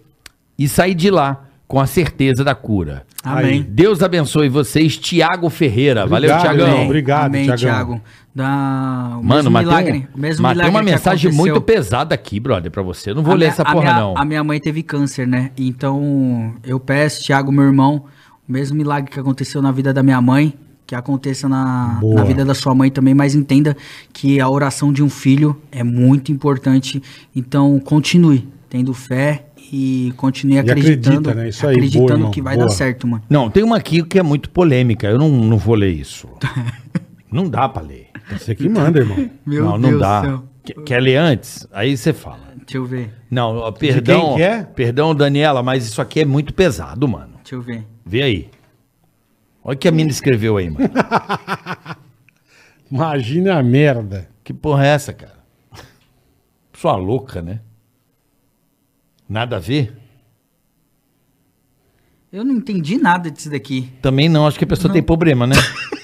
[0.57, 3.03] e saí de lá com a certeza da cura.
[3.23, 3.65] Amém.
[3.67, 6.05] Deus abençoe vocês, Tiago Ferreira.
[6.05, 6.67] Valeu, Obrigado, Tiagão.
[6.67, 6.85] irmão.
[6.85, 7.57] Obrigado, Amém, Thiagão.
[7.57, 8.01] Thiago.
[8.35, 9.17] Da...
[9.19, 11.33] o Mano, mesmo matei, milagre, um, mesmo matei milagre uma mensagem aconteceu.
[11.53, 13.09] muito pesada aqui, brother, pra você.
[13.11, 14.17] Eu não vou A ler minha- essa a porra, minha- não.
[14.17, 15.51] A minha mãe teve câncer, né?
[15.57, 18.03] Então, eu peço, Thiago, meu irmão,
[18.47, 20.53] o mesmo milagre que aconteceu na vida da minha mãe,
[20.85, 23.75] que aconteça na, na vida da sua mãe também, mas entenda
[24.13, 27.01] que a oração de um filho é muito importante.
[27.35, 31.49] Então, continue tendo fé e continue acreditando, acredita, né?
[31.49, 32.67] Isso aí, boa, acreditando irmão, que vai boa.
[32.67, 33.23] dar certo, mano.
[33.29, 35.07] Não, tem uma aqui que é muito polêmica.
[35.07, 36.27] Eu não, não vou ler isso.
[37.31, 38.09] não dá pra ler.
[38.31, 39.29] Você que manda, irmão.
[39.45, 40.41] Meu não, Deus não dá.
[40.63, 41.67] Quer, quer ler antes?
[41.71, 42.45] Aí você fala.
[42.55, 44.29] Deixa eu ver, Não, ó, perdão.
[44.29, 44.63] quem que é?
[44.63, 47.33] Perdão, Daniela, mas isso aqui é muito pesado, mano.
[47.37, 47.85] deixa eu ver.
[48.03, 48.49] Vê aí.
[49.63, 50.89] Olha o que a mina escreveu aí, mano.
[52.91, 54.27] Imagina a merda.
[54.43, 55.35] Que porra é essa, cara?
[56.73, 57.61] Sua louca, né?
[59.27, 59.95] Nada a ver?
[62.31, 63.89] Eu não entendi nada disso daqui.
[64.01, 65.55] Também não, acho que a pessoa tem problema, né?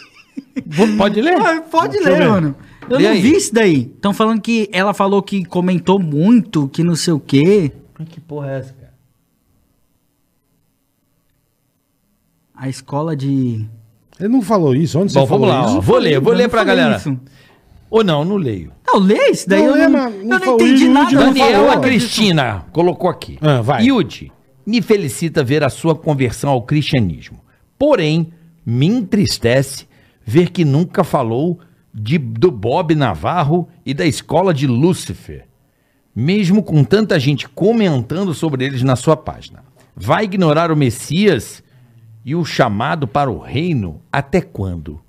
[0.66, 1.35] Vou- Pode ler?
[1.40, 2.30] Ah, pode Deixa ler, ver.
[2.30, 2.56] mano.
[2.90, 3.22] Eu Lê não aí.
[3.22, 3.82] vi isso daí.
[3.82, 7.72] Estão falando que ela falou que comentou muito, que não sei o quê.
[8.09, 8.93] Que porra é essa, cara?
[12.56, 13.66] A escola de.
[14.19, 15.00] Ele não falou isso.
[15.00, 15.77] Onde Bom, você falou vamos lá, isso?
[15.77, 15.82] ó.
[15.82, 16.98] Vou ler, vou Eu ler não pra galera.
[16.98, 17.19] isso.
[17.91, 18.71] Ou não, não leio.
[18.87, 19.61] Não, lê isso daí.
[19.61, 21.25] Não eu lê, não, não eu não entendi Yudi nada.
[21.25, 21.81] Daniela falou.
[21.81, 23.37] Cristina colocou aqui.
[23.41, 23.83] Ah, vai.
[23.83, 24.31] Yudi,
[24.65, 27.41] me felicita ver a sua conversão ao cristianismo.
[27.77, 28.31] Porém,
[28.65, 29.87] me entristece
[30.25, 31.59] ver que nunca falou
[31.93, 35.45] de, do Bob Navarro e da escola de Lúcifer.
[36.15, 39.65] Mesmo com tanta gente comentando sobre eles na sua página.
[39.93, 41.61] Vai ignorar o Messias
[42.23, 45.01] e o chamado para o reino até quando?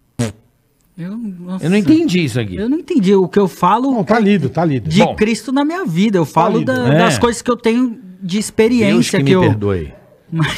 [0.97, 2.57] Eu, nossa, Eu não entendi isso aqui.
[2.57, 3.15] Eu não entendi.
[3.15, 4.89] O que eu falo Não, tá lido, tá lido.
[4.91, 5.15] de Bom.
[5.17, 6.19] Cristo na minha vida.
[6.19, 6.73] Eu falo lido.
[6.73, 6.99] da- É.
[6.99, 7.91] das coisas que eu tenho
[8.23, 9.41] de Deus experiência que que, me eu.
[9.41, 9.93] perdoe.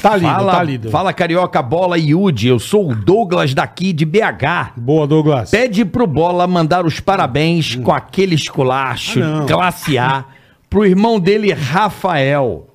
[0.00, 0.90] Tá lido, Fala, tá lido.
[0.90, 4.72] fala Carioca Bola e Yudi, eu sou o Douglas daqui de BH.
[4.76, 5.50] Boa, Douglas.
[5.50, 10.26] Pede pro Bola mandar os parabéns com aquele esculacho Ah, classe A
[10.70, 12.68] pro irmão dele, Rafael.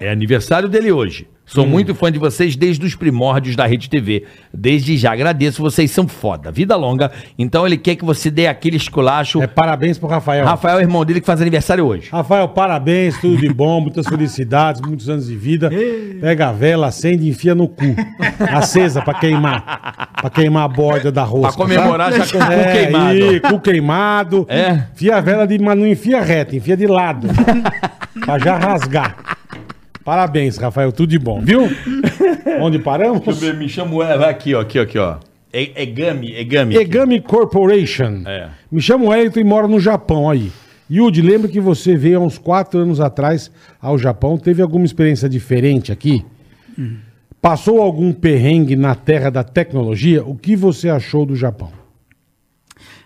[0.00, 1.26] É aniversário dele hoje.
[1.48, 1.68] Sou Hum.
[1.68, 4.24] muito fã de vocês desde os primórdios da Rede TV.
[4.52, 6.52] Desde já agradeço, vocês são foda.
[6.52, 7.10] Vida longa.
[7.38, 9.40] Então ele quer que você dê aquele esculacho.
[9.40, 10.44] É parabéns pro Rafael.
[10.44, 12.10] Rafael é o irmão dele que faz aniversário hoje.
[12.12, 15.70] Rafael, parabéns, tudo de bom, muitas felicidades, muitos anos de vida.
[16.20, 17.96] Pega a vela, acende e enfia no cu.
[18.52, 20.10] Acesa pra queimar.
[20.20, 21.56] Pra queimar a borda da rosca.
[21.56, 23.08] Pra comemorar já com o cu é, queimado.
[23.08, 24.46] Aí, cu queimado.
[24.50, 24.82] É.
[24.94, 27.26] Enfia a vela, de, mas não enfia reta, enfia de lado.
[28.22, 29.37] pra já rasgar.
[30.08, 31.68] Parabéns, Rafael, tudo de bom, viu?
[32.62, 33.42] Onde paramos?
[33.42, 35.16] Me chamo ela aqui, ó, aqui, ó, aqui, ó.
[35.52, 36.76] É, é Gami, é Gami.
[36.76, 38.22] Egami Corporation.
[38.24, 38.48] É.
[38.72, 40.50] Me chamo Wellington e moro no Japão aí.
[40.90, 44.38] Yudi, lembra que você veio há uns quatro anos atrás ao Japão?
[44.38, 46.24] Teve alguma experiência diferente aqui?
[47.42, 50.24] Passou algum perrengue na terra da tecnologia?
[50.24, 51.70] O que você achou do Japão?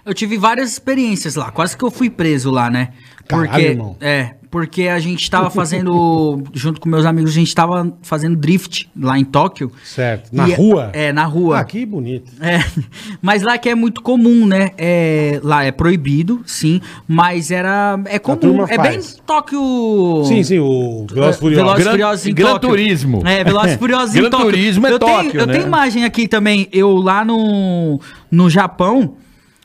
[0.06, 2.90] Eu tive várias experiências lá, quase que eu fui preso lá, né?
[3.26, 3.96] Caralho, Porque irmão.
[4.00, 8.86] é, porque a gente tava fazendo junto com meus amigos, a gente tava fazendo drift
[8.96, 9.72] lá em Tóquio.
[9.82, 10.28] Certo.
[10.30, 10.90] Na E- rua?
[10.92, 11.58] É, na rua.
[11.60, 12.30] Ah, que bonito.
[12.38, 12.58] É,
[13.22, 14.72] mas lá que é muito comum, né?
[14.76, 19.00] É, lá é proibido, sim, mas era é comum, é bem.
[19.26, 20.22] Tóquio.
[20.26, 21.64] Sim, sim, o Velozes e Furiosos.
[21.64, 22.68] Velozes e Gran- Furiosos em Gran Tóquio.
[22.68, 23.22] Turismo.
[23.24, 24.46] É, Velozes e Furiosos em Gran Tóquio.
[24.50, 25.52] Turismo é eu tenho, Tóquio, Eu né?
[25.54, 27.98] tenho imagem aqui também, eu lá no,
[28.30, 29.14] no Japão,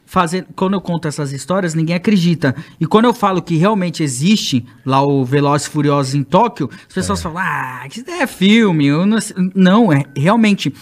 [0.07, 2.55] fazendo, quando eu conto essas histórias, ninguém acredita.
[2.79, 6.93] E quando eu falo que realmente existe lá o Velozes e Furiosos em Tóquio, as
[6.95, 8.87] pessoas falam, ah, isso é filme.
[8.87, 10.73] eu não, sei." não, é realmente.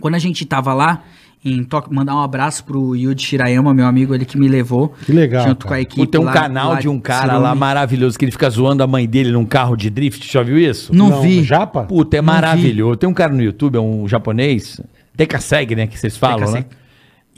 [0.00, 1.02] Quando a gente tava lá
[1.44, 4.92] em Tóquio, mandar um abraço pro Yuji Shirayama, meu amigo, ele que me levou.
[5.06, 5.68] Que legal, Junto cara.
[5.68, 6.06] com a equipe.
[6.08, 8.86] Tem um lá- canal lá de um cara lá maravilhoso que ele fica zoando a
[8.88, 10.30] mãe dele num carro de drift.
[10.32, 10.92] Já viu isso?
[10.92, 11.44] Não, vi.
[11.44, 11.84] Japa?
[11.84, 12.96] Puta, é Não maravilhoso.
[12.96, 14.80] Tem um cara no YouTube, é um japonês,
[15.14, 16.64] Dekaseg, né, que vocês falam, né?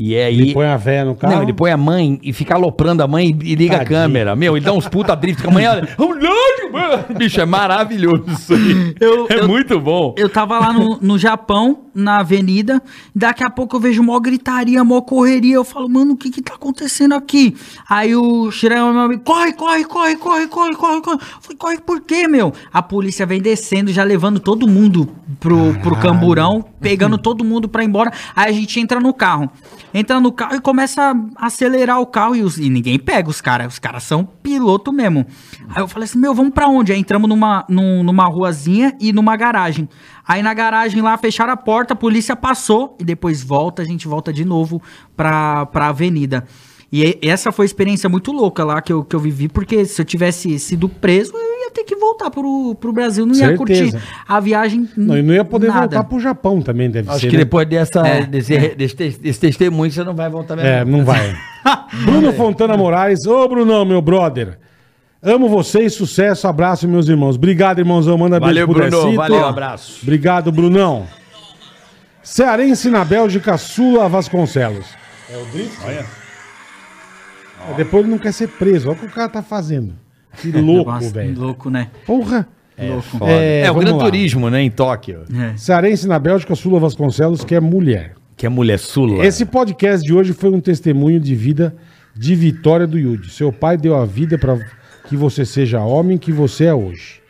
[0.03, 0.55] E é Ele aí...
[0.55, 1.35] põe a véia no carro.
[1.35, 3.99] Não, ele põe a mãe e fica aloprando a mãe e liga Tadinho.
[3.99, 4.35] a câmera.
[4.35, 5.65] Meu, ele dá uns puta drift com a mãe.
[5.69, 5.87] Olha,
[7.19, 8.95] bicho, é maravilhoso isso aí.
[8.99, 10.15] Eu- é eu- muito bom.
[10.17, 12.83] Eu tava lá no, no Japão, na avenida,
[13.15, 15.55] daqui a pouco eu vejo mó gritaria, mó correria.
[15.57, 17.57] Eu falo, mano, o que que tá acontecendo aqui?
[17.89, 21.17] Aí o Shirayama, meu amigo, corre, corre, corre, corre, corre, corre, corre.
[21.17, 22.53] Eu falei, corre por quê, meu?
[22.73, 27.83] A polícia vem descendo, já levando todo mundo pro, pro camburão, pegando todo mundo pra
[27.83, 28.13] ir embora.
[28.35, 29.51] Aí a gente entra no carro.
[29.93, 33.41] Entra no carro e começa a acelerar o carro e, os- e ninguém pega os
[33.41, 33.73] caras.
[33.73, 35.27] Os caras são piloto mesmo.
[35.69, 36.93] Aí eu falei assim, meu, vamos pra onde?
[36.93, 39.89] Aí entramos numa, num- numa ruazinha e numa garagem.
[40.33, 44.07] Aí na garagem lá fecharam a porta, a polícia passou e depois volta, a gente
[44.07, 44.81] volta de novo
[45.17, 46.45] pra, pra avenida.
[46.93, 50.01] E essa foi uma experiência muito louca lá que eu, que eu vivi, porque se
[50.01, 53.57] eu tivesse sido preso, eu ia ter que voltar pro, pro Brasil, não ia Certeza.
[53.59, 53.97] curtir
[54.29, 54.89] a viagem.
[54.97, 55.81] Não, e não ia poder nada.
[55.81, 57.27] voltar pro Japão também, deve Acho ser.
[57.29, 57.43] que né?
[57.45, 60.69] depois dessa, É, desse, desse, te- desse testemunho você não vai voltar mesmo.
[60.71, 61.37] É, não vai.
[62.05, 63.27] Bruno Fontana Moraes.
[63.27, 64.59] Ô, Brunão, meu brother.
[65.23, 67.37] Amo vocês, sucesso, abraço, meus irmãos.
[67.37, 68.17] Obrigado, irmãozão.
[68.17, 69.03] Manda Valeu, beijo pro Bruno.
[69.05, 69.17] Decito.
[69.17, 69.99] Valeu, abraço.
[70.03, 71.07] Obrigado, Brunão.
[72.23, 74.87] Cearense na Bélgica, Sula Vasconcelos.
[75.31, 75.77] É o Drift?
[75.85, 76.07] Olha.
[77.77, 78.89] depois ele não quer ser preso.
[78.89, 79.93] Olha o que o cara tá fazendo.
[80.39, 81.39] Que louco, velho.
[81.39, 81.89] Louco, né?
[82.07, 82.49] Porra.
[82.79, 83.19] louco.
[83.27, 84.05] É, É, o Gran lá.
[84.05, 85.25] Turismo, né, em Tóquio.
[85.35, 85.55] É.
[85.55, 88.15] Cearense na Bélgica, Sula Vasconcelos, que é mulher.
[88.39, 89.27] Que é mulher sula.
[89.27, 91.77] Esse podcast de hoje foi um testemunho de vida
[92.17, 93.29] de vitória do Yudi.
[93.31, 94.59] Seu pai deu a vida para
[95.11, 97.21] que você seja homem que você é hoje.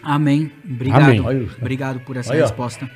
[0.00, 0.48] Amém.
[0.64, 1.02] Obrigado.
[1.02, 1.48] Amém.
[1.60, 2.88] Obrigado por essa Olha, resposta.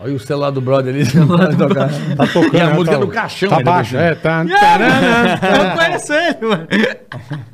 [0.00, 1.04] Olha o celular do brother ali.
[2.16, 2.56] Tá tocando.
[2.56, 2.72] E a né?
[2.72, 3.48] música Tá- do caixão.
[3.50, 4.14] Tá ainda baixo, é.
[4.14, 6.68] Tá, Eu conheço ele, mano.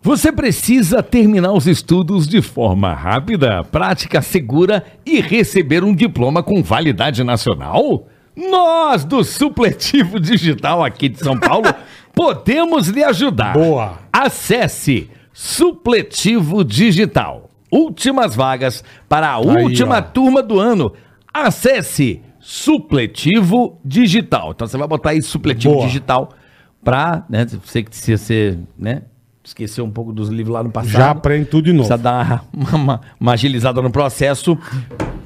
[0.00, 6.62] Você precisa terminar os estudos de forma rápida, prática, segura e receber um diploma com
[6.62, 8.06] validade nacional?
[8.36, 11.66] Nós, do Supletivo Digital aqui de São Paulo,
[12.14, 13.54] podemos lhe ajudar.
[13.54, 13.98] Boa.
[14.12, 17.50] Acesse Supletivo Digital.
[17.70, 20.02] Últimas vagas para a Aí, última ó.
[20.02, 20.92] turma do ano.
[21.34, 24.52] Acesse Supletivo Digital.
[24.54, 25.86] Então você vai botar aí Supletivo Boa.
[25.86, 26.30] Digital
[26.84, 29.02] para, né, você que se você, né,
[29.48, 30.92] esqueceu um pouco dos livros lá no passado.
[30.92, 31.88] Já aprende tudo de novo.
[31.88, 34.56] Precisa dar uma, uma- uma agilizada no processo.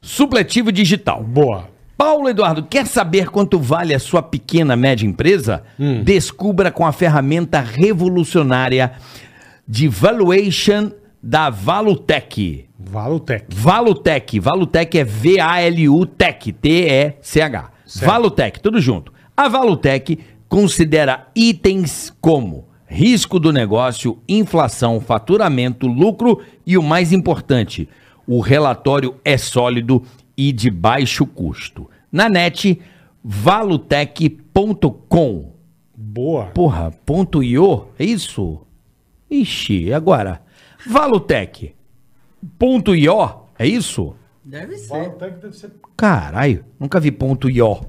[0.02, 1.22] Supletivo Digital.
[1.22, 1.68] Boa.
[1.96, 5.62] Paulo Eduardo, quer saber quanto vale a sua pequena, média empresa?
[5.78, 6.02] Hum.
[6.02, 8.92] Descubra com a ferramenta revolucionária
[9.68, 10.90] de valuation
[11.22, 12.66] da Valutec.
[12.78, 13.44] Valutec.
[13.54, 14.40] Valutec.
[14.40, 16.52] Valutec é V-A-L-U-TEC.
[16.52, 17.70] T-E-C-H.
[18.00, 19.12] Valutec, tudo junto.
[19.36, 20.18] A Valutec
[20.48, 27.88] considera itens como risco do negócio, inflação, faturamento, lucro e o mais importante,
[28.26, 30.02] o relatório é sólido
[30.36, 31.88] e de baixo custo.
[32.10, 32.78] Na net,
[33.24, 34.42] valutec.com.
[35.96, 36.46] Boa.
[36.46, 37.86] Porra, ponto .io?
[37.98, 38.60] É isso?
[39.30, 40.42] Ixi, e agora?
[40.86, 41.74] Valutec.
[42.58, 43.46] Ponto .io?
[43.58, 44.14] É isso?
[44.44, 44.88] Deve ser.
[44.88, 45.72] Valutec deve ser...
[45.96, 47.80] Caralho, nunca vi ponto .io.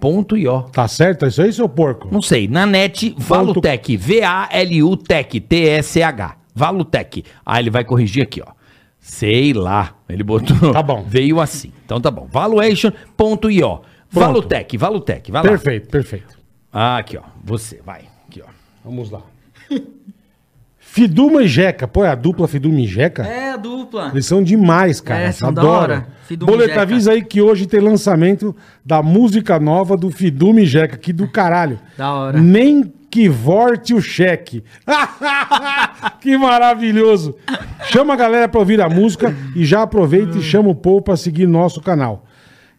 [0.00, 0.62] Ponto .io.
[0.72, 1.26] Tá certo?
[1.26, 2.08] É isso aí, seu porco?
[2.10, 3.96] Não sei, na net, Valutec.
[3.96, 5.40] V-A-L-U-TEC.
[5.40, 6.36] T-E-C-H.
[6.54, 7.24] Valutec.
[7.44, 8.52] Ah, ele vai corrigir aqui, ó.
[8.98, 9.94] Sei lá.
[10.08, 10.72] Ele botou.
[10.72, 11.04] Tá bom.
[11.08, 11.72] Veio assim.
[11.84, 12.26] Então tá bom.
[12.30, 13.80] Valuation.io.
[14.10, 15.30] Valutec, Valutec.
[15.30, 15.48] Vai lá.
[15.48, 16.38] Perfeito, perfeito.
[16.72, 17.22] Ah, aqui, ó.
[17.44, 18.04] Você, vai.
[18.26, 18.48] Aqui, ó.
[18.84, 19.22] Vamos lá.
[20.92, 21.86] Fiduma e Jeca.
[21.86, 23.22] Pô, é a dupla Fiduma e Jeca?
[23.22, 24.10] É, a dupla.
[24.12, 25.20] Eles são demais, cara.
[25.20, 25.76] É, são da Adoro.
[25.82, 26.06] hora.
[26.26, 30.66] Fiduma e Boleta, avisa aí que hoje tem lançamento da música nova do Fiduma e
[30.66, 31.78] Jeca, que do caralho.
[31.96, 32.40] Da hora.
[32.40, 34.64] Nem que vorte o cheque.
[36.20, 37.36] que maravilhoso.
[37.84, 41.16] Chama a galera pra ouvir a música e já aproveita e chama o povo pra
[41.16, 42.26] seguir nosso canal.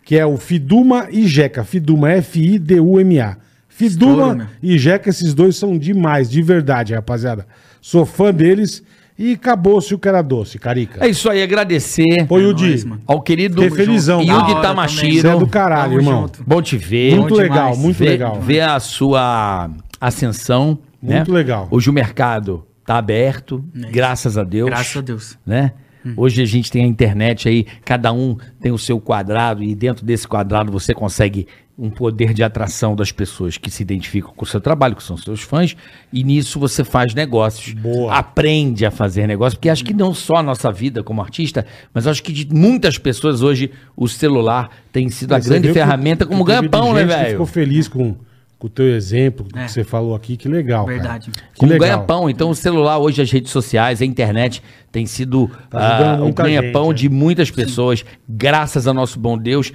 [0.04, 1.64] Que é o Fiduma e Jeca.
[1.64, 3.38] Fiduma, F-I-D-U-M-A.
[3.70, 7.48] Fiduma e Jeca, esses dois são demais, de verdade, rapaziada.
[7.82, 8.84] Sou fã deles
[9.18, 11.04] e acabou-se o que era doce, Carica.
[11.06, 13.02] É isso aí, agradecer Yudi, nóis, mano.
[13.06, 14.62] ao querido Fiquei felizão, Yudi também.
[14.62, 15.22] Tamashiro.
[15.22, 16.22] você é do caralho, Tamo irmão.
[16.22, 16.44] junto.
[16.46, 17.16] Bom te ver.
[17.16, 17.78] Muito Bom legal, demais.
[17.80, 18.40] muito ver, legal.
[18.42, 19.70] ver a sua
[20.00, 20.80] ascensão.
[21.02, 21.38] Muito né?
[21.38, 21.68] legal.
[21.72, 24.70] Hoje o mercado tá aberto, graças a Deus.
[24.70, 25.38] Graças a Deus.
[25.46, 25.74] Né?
[26.18, 30.04] Hoje a gente tem a internet aí, cada um tem o seu quadrado e dentro
[30.04, 34.48] desse quadrado você consegue um poder de atração das pessoas que se identificam com o
[34.48, 35.76] seu trabalho, que são seus fãs,
[36.14, 37.74] e nisso você faz negócios.
[37.74, 38.14] Boa.
[38.14, 42.06] Aprende a fazer negócios, porque acho que não só a nossa vida como artista, mas
[42.06, 46.26] acho que de muitas pessoas hoje o celular tem sido a Você grande que- ferramenta
[46.26, 47.30] como que teve ganha-pão, né, velho?
[47.32, 48.16] Ficou feliz com,
[48.60, 49.66] com o teu exemplo, com o É.
[49.66, 50.86] que você falou aqui, que legal.
[50.86, 50.98] cara.
[50.98, 51.32] Verdade.
[51.32, 52.30] Que Como ganha-pão.
[52.30, 56.90] Então, o celular, hoje, as redes sociais, a internet, tem sido Tá ah, o ganha-pão
[56.90, 57.08] gente, é.
[57.08, 59.72] de muitas pessoas, graças ao nosso bom Deus,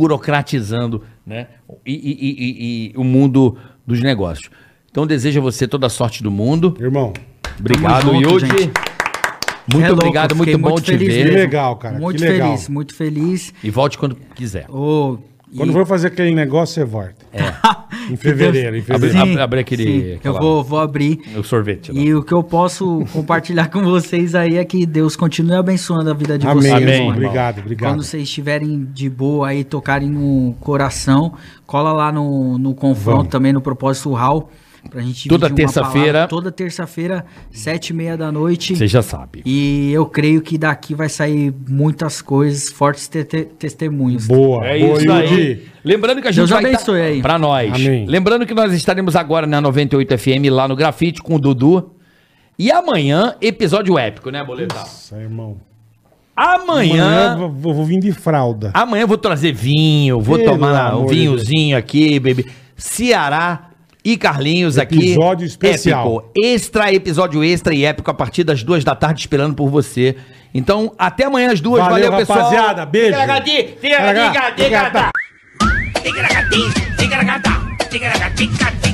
[0.00, 1.46] desburocratizando né,
[1.86, 4.50] e, e- e- e- e o mundo dos negócios.
[4.90, 6.76] Então, desejo a você toda a sorte do mundo.
[6.80, 7.12] Irmão,
[7.58, 8.46] Obrigado, Yudi.
[9.72, 11.28] Muito É louco, obrigado, muito bom muito te feliz ver.
[11.30, 11.98] Que legal, cara.
[11.98, 12.48] Muito que legal.
[12.50, 13.54] feliz, muito feliz.
[13.62, 14.66] E volte quando quiser.
[15.50, 17.14] Ô, e- Quando for fazer aquele negócio, você volta.
[18.10, 19.18] Em fevereiro, em Abre, fevereiro.
[19.20, 19.84] abre, abre aquele.
[20.14, 21.20] sim, eu vou, vou abrir.
[21.36, 21.92] O sorvete.
[21.92, 22.00] lá.
[22.00, 26.14] E o que eu posso compartilhar com vocês aí é que Deus continue abençoando a
[26.14, 26.74] vida de Amém, vocês.
[26.74, 27.18] Amém, mano.
[27.18, 27.92] Obrigado, obrigado.
[27.92, 31.34] Quando vocês estiverem de boa aí, tocarem no coração,
[31.66, 33.28] cola lá no, no confronto Vamos.
[33.30, 34.50] também, no Propósito Rural,
[34.88, 36.26] pra gente Toda terça-feira.
[36.28, 38.76] Toda terça-feira, sete e meia da noite.
[38.76, 39.42] Você já sabe.
[39.44, 44.26] E eu creio que daqui vai sair muitas coisas, fortes te- te- testemunhos.
[44.26, 45.66] Boa, É boa, isso aí.
[45.84, 47.22] Lembrando que a gente Deus vai abençoe tá- aí.
[47.22, 47.72] Pra nós.
[47.74, 48.06] Amém.
[48.06, 51.90] Lembrando que nós estaremos agora na 98 FM lá no Grafite com o Dudu.
[52.58, 54.78] E amanhã, episódio épico, né, Boletão?
[54.78, 55.56] Nossa, irmão.
[56.36, 57.32] Amanhã.
[57.32, 58.70] Amanhã vou, vou vir de fralda.
[58.74, 62.46] Amanhã eu vou trazer vinho, vou Pelo tomar um vinhozinho aqui, baby.
[62.76, 63.69] Ceará
[64.04, 65.12] e Carlinhos aqui.
[65.12, 66.06] Episódio especial.
[66.06, 66.32] Épico.
[66.42, 70.16] Extra, episódio extra e épico a partir das duas da tarde, esperando por você.
[70.52, 71.82] Então, até amanhã às duas.
[71.82, 72.38] Valeu, Valeu, pessoal.
[72.38, 72.86] rapaziada.
[72.86, 73.12] Beijo.
[73.12, 75.10] Tigaragati, tigaragati, tigaragati.
[76.02, 77.50] Tigaragati, tigaragata,
[77.90, 78.89] tigaragati,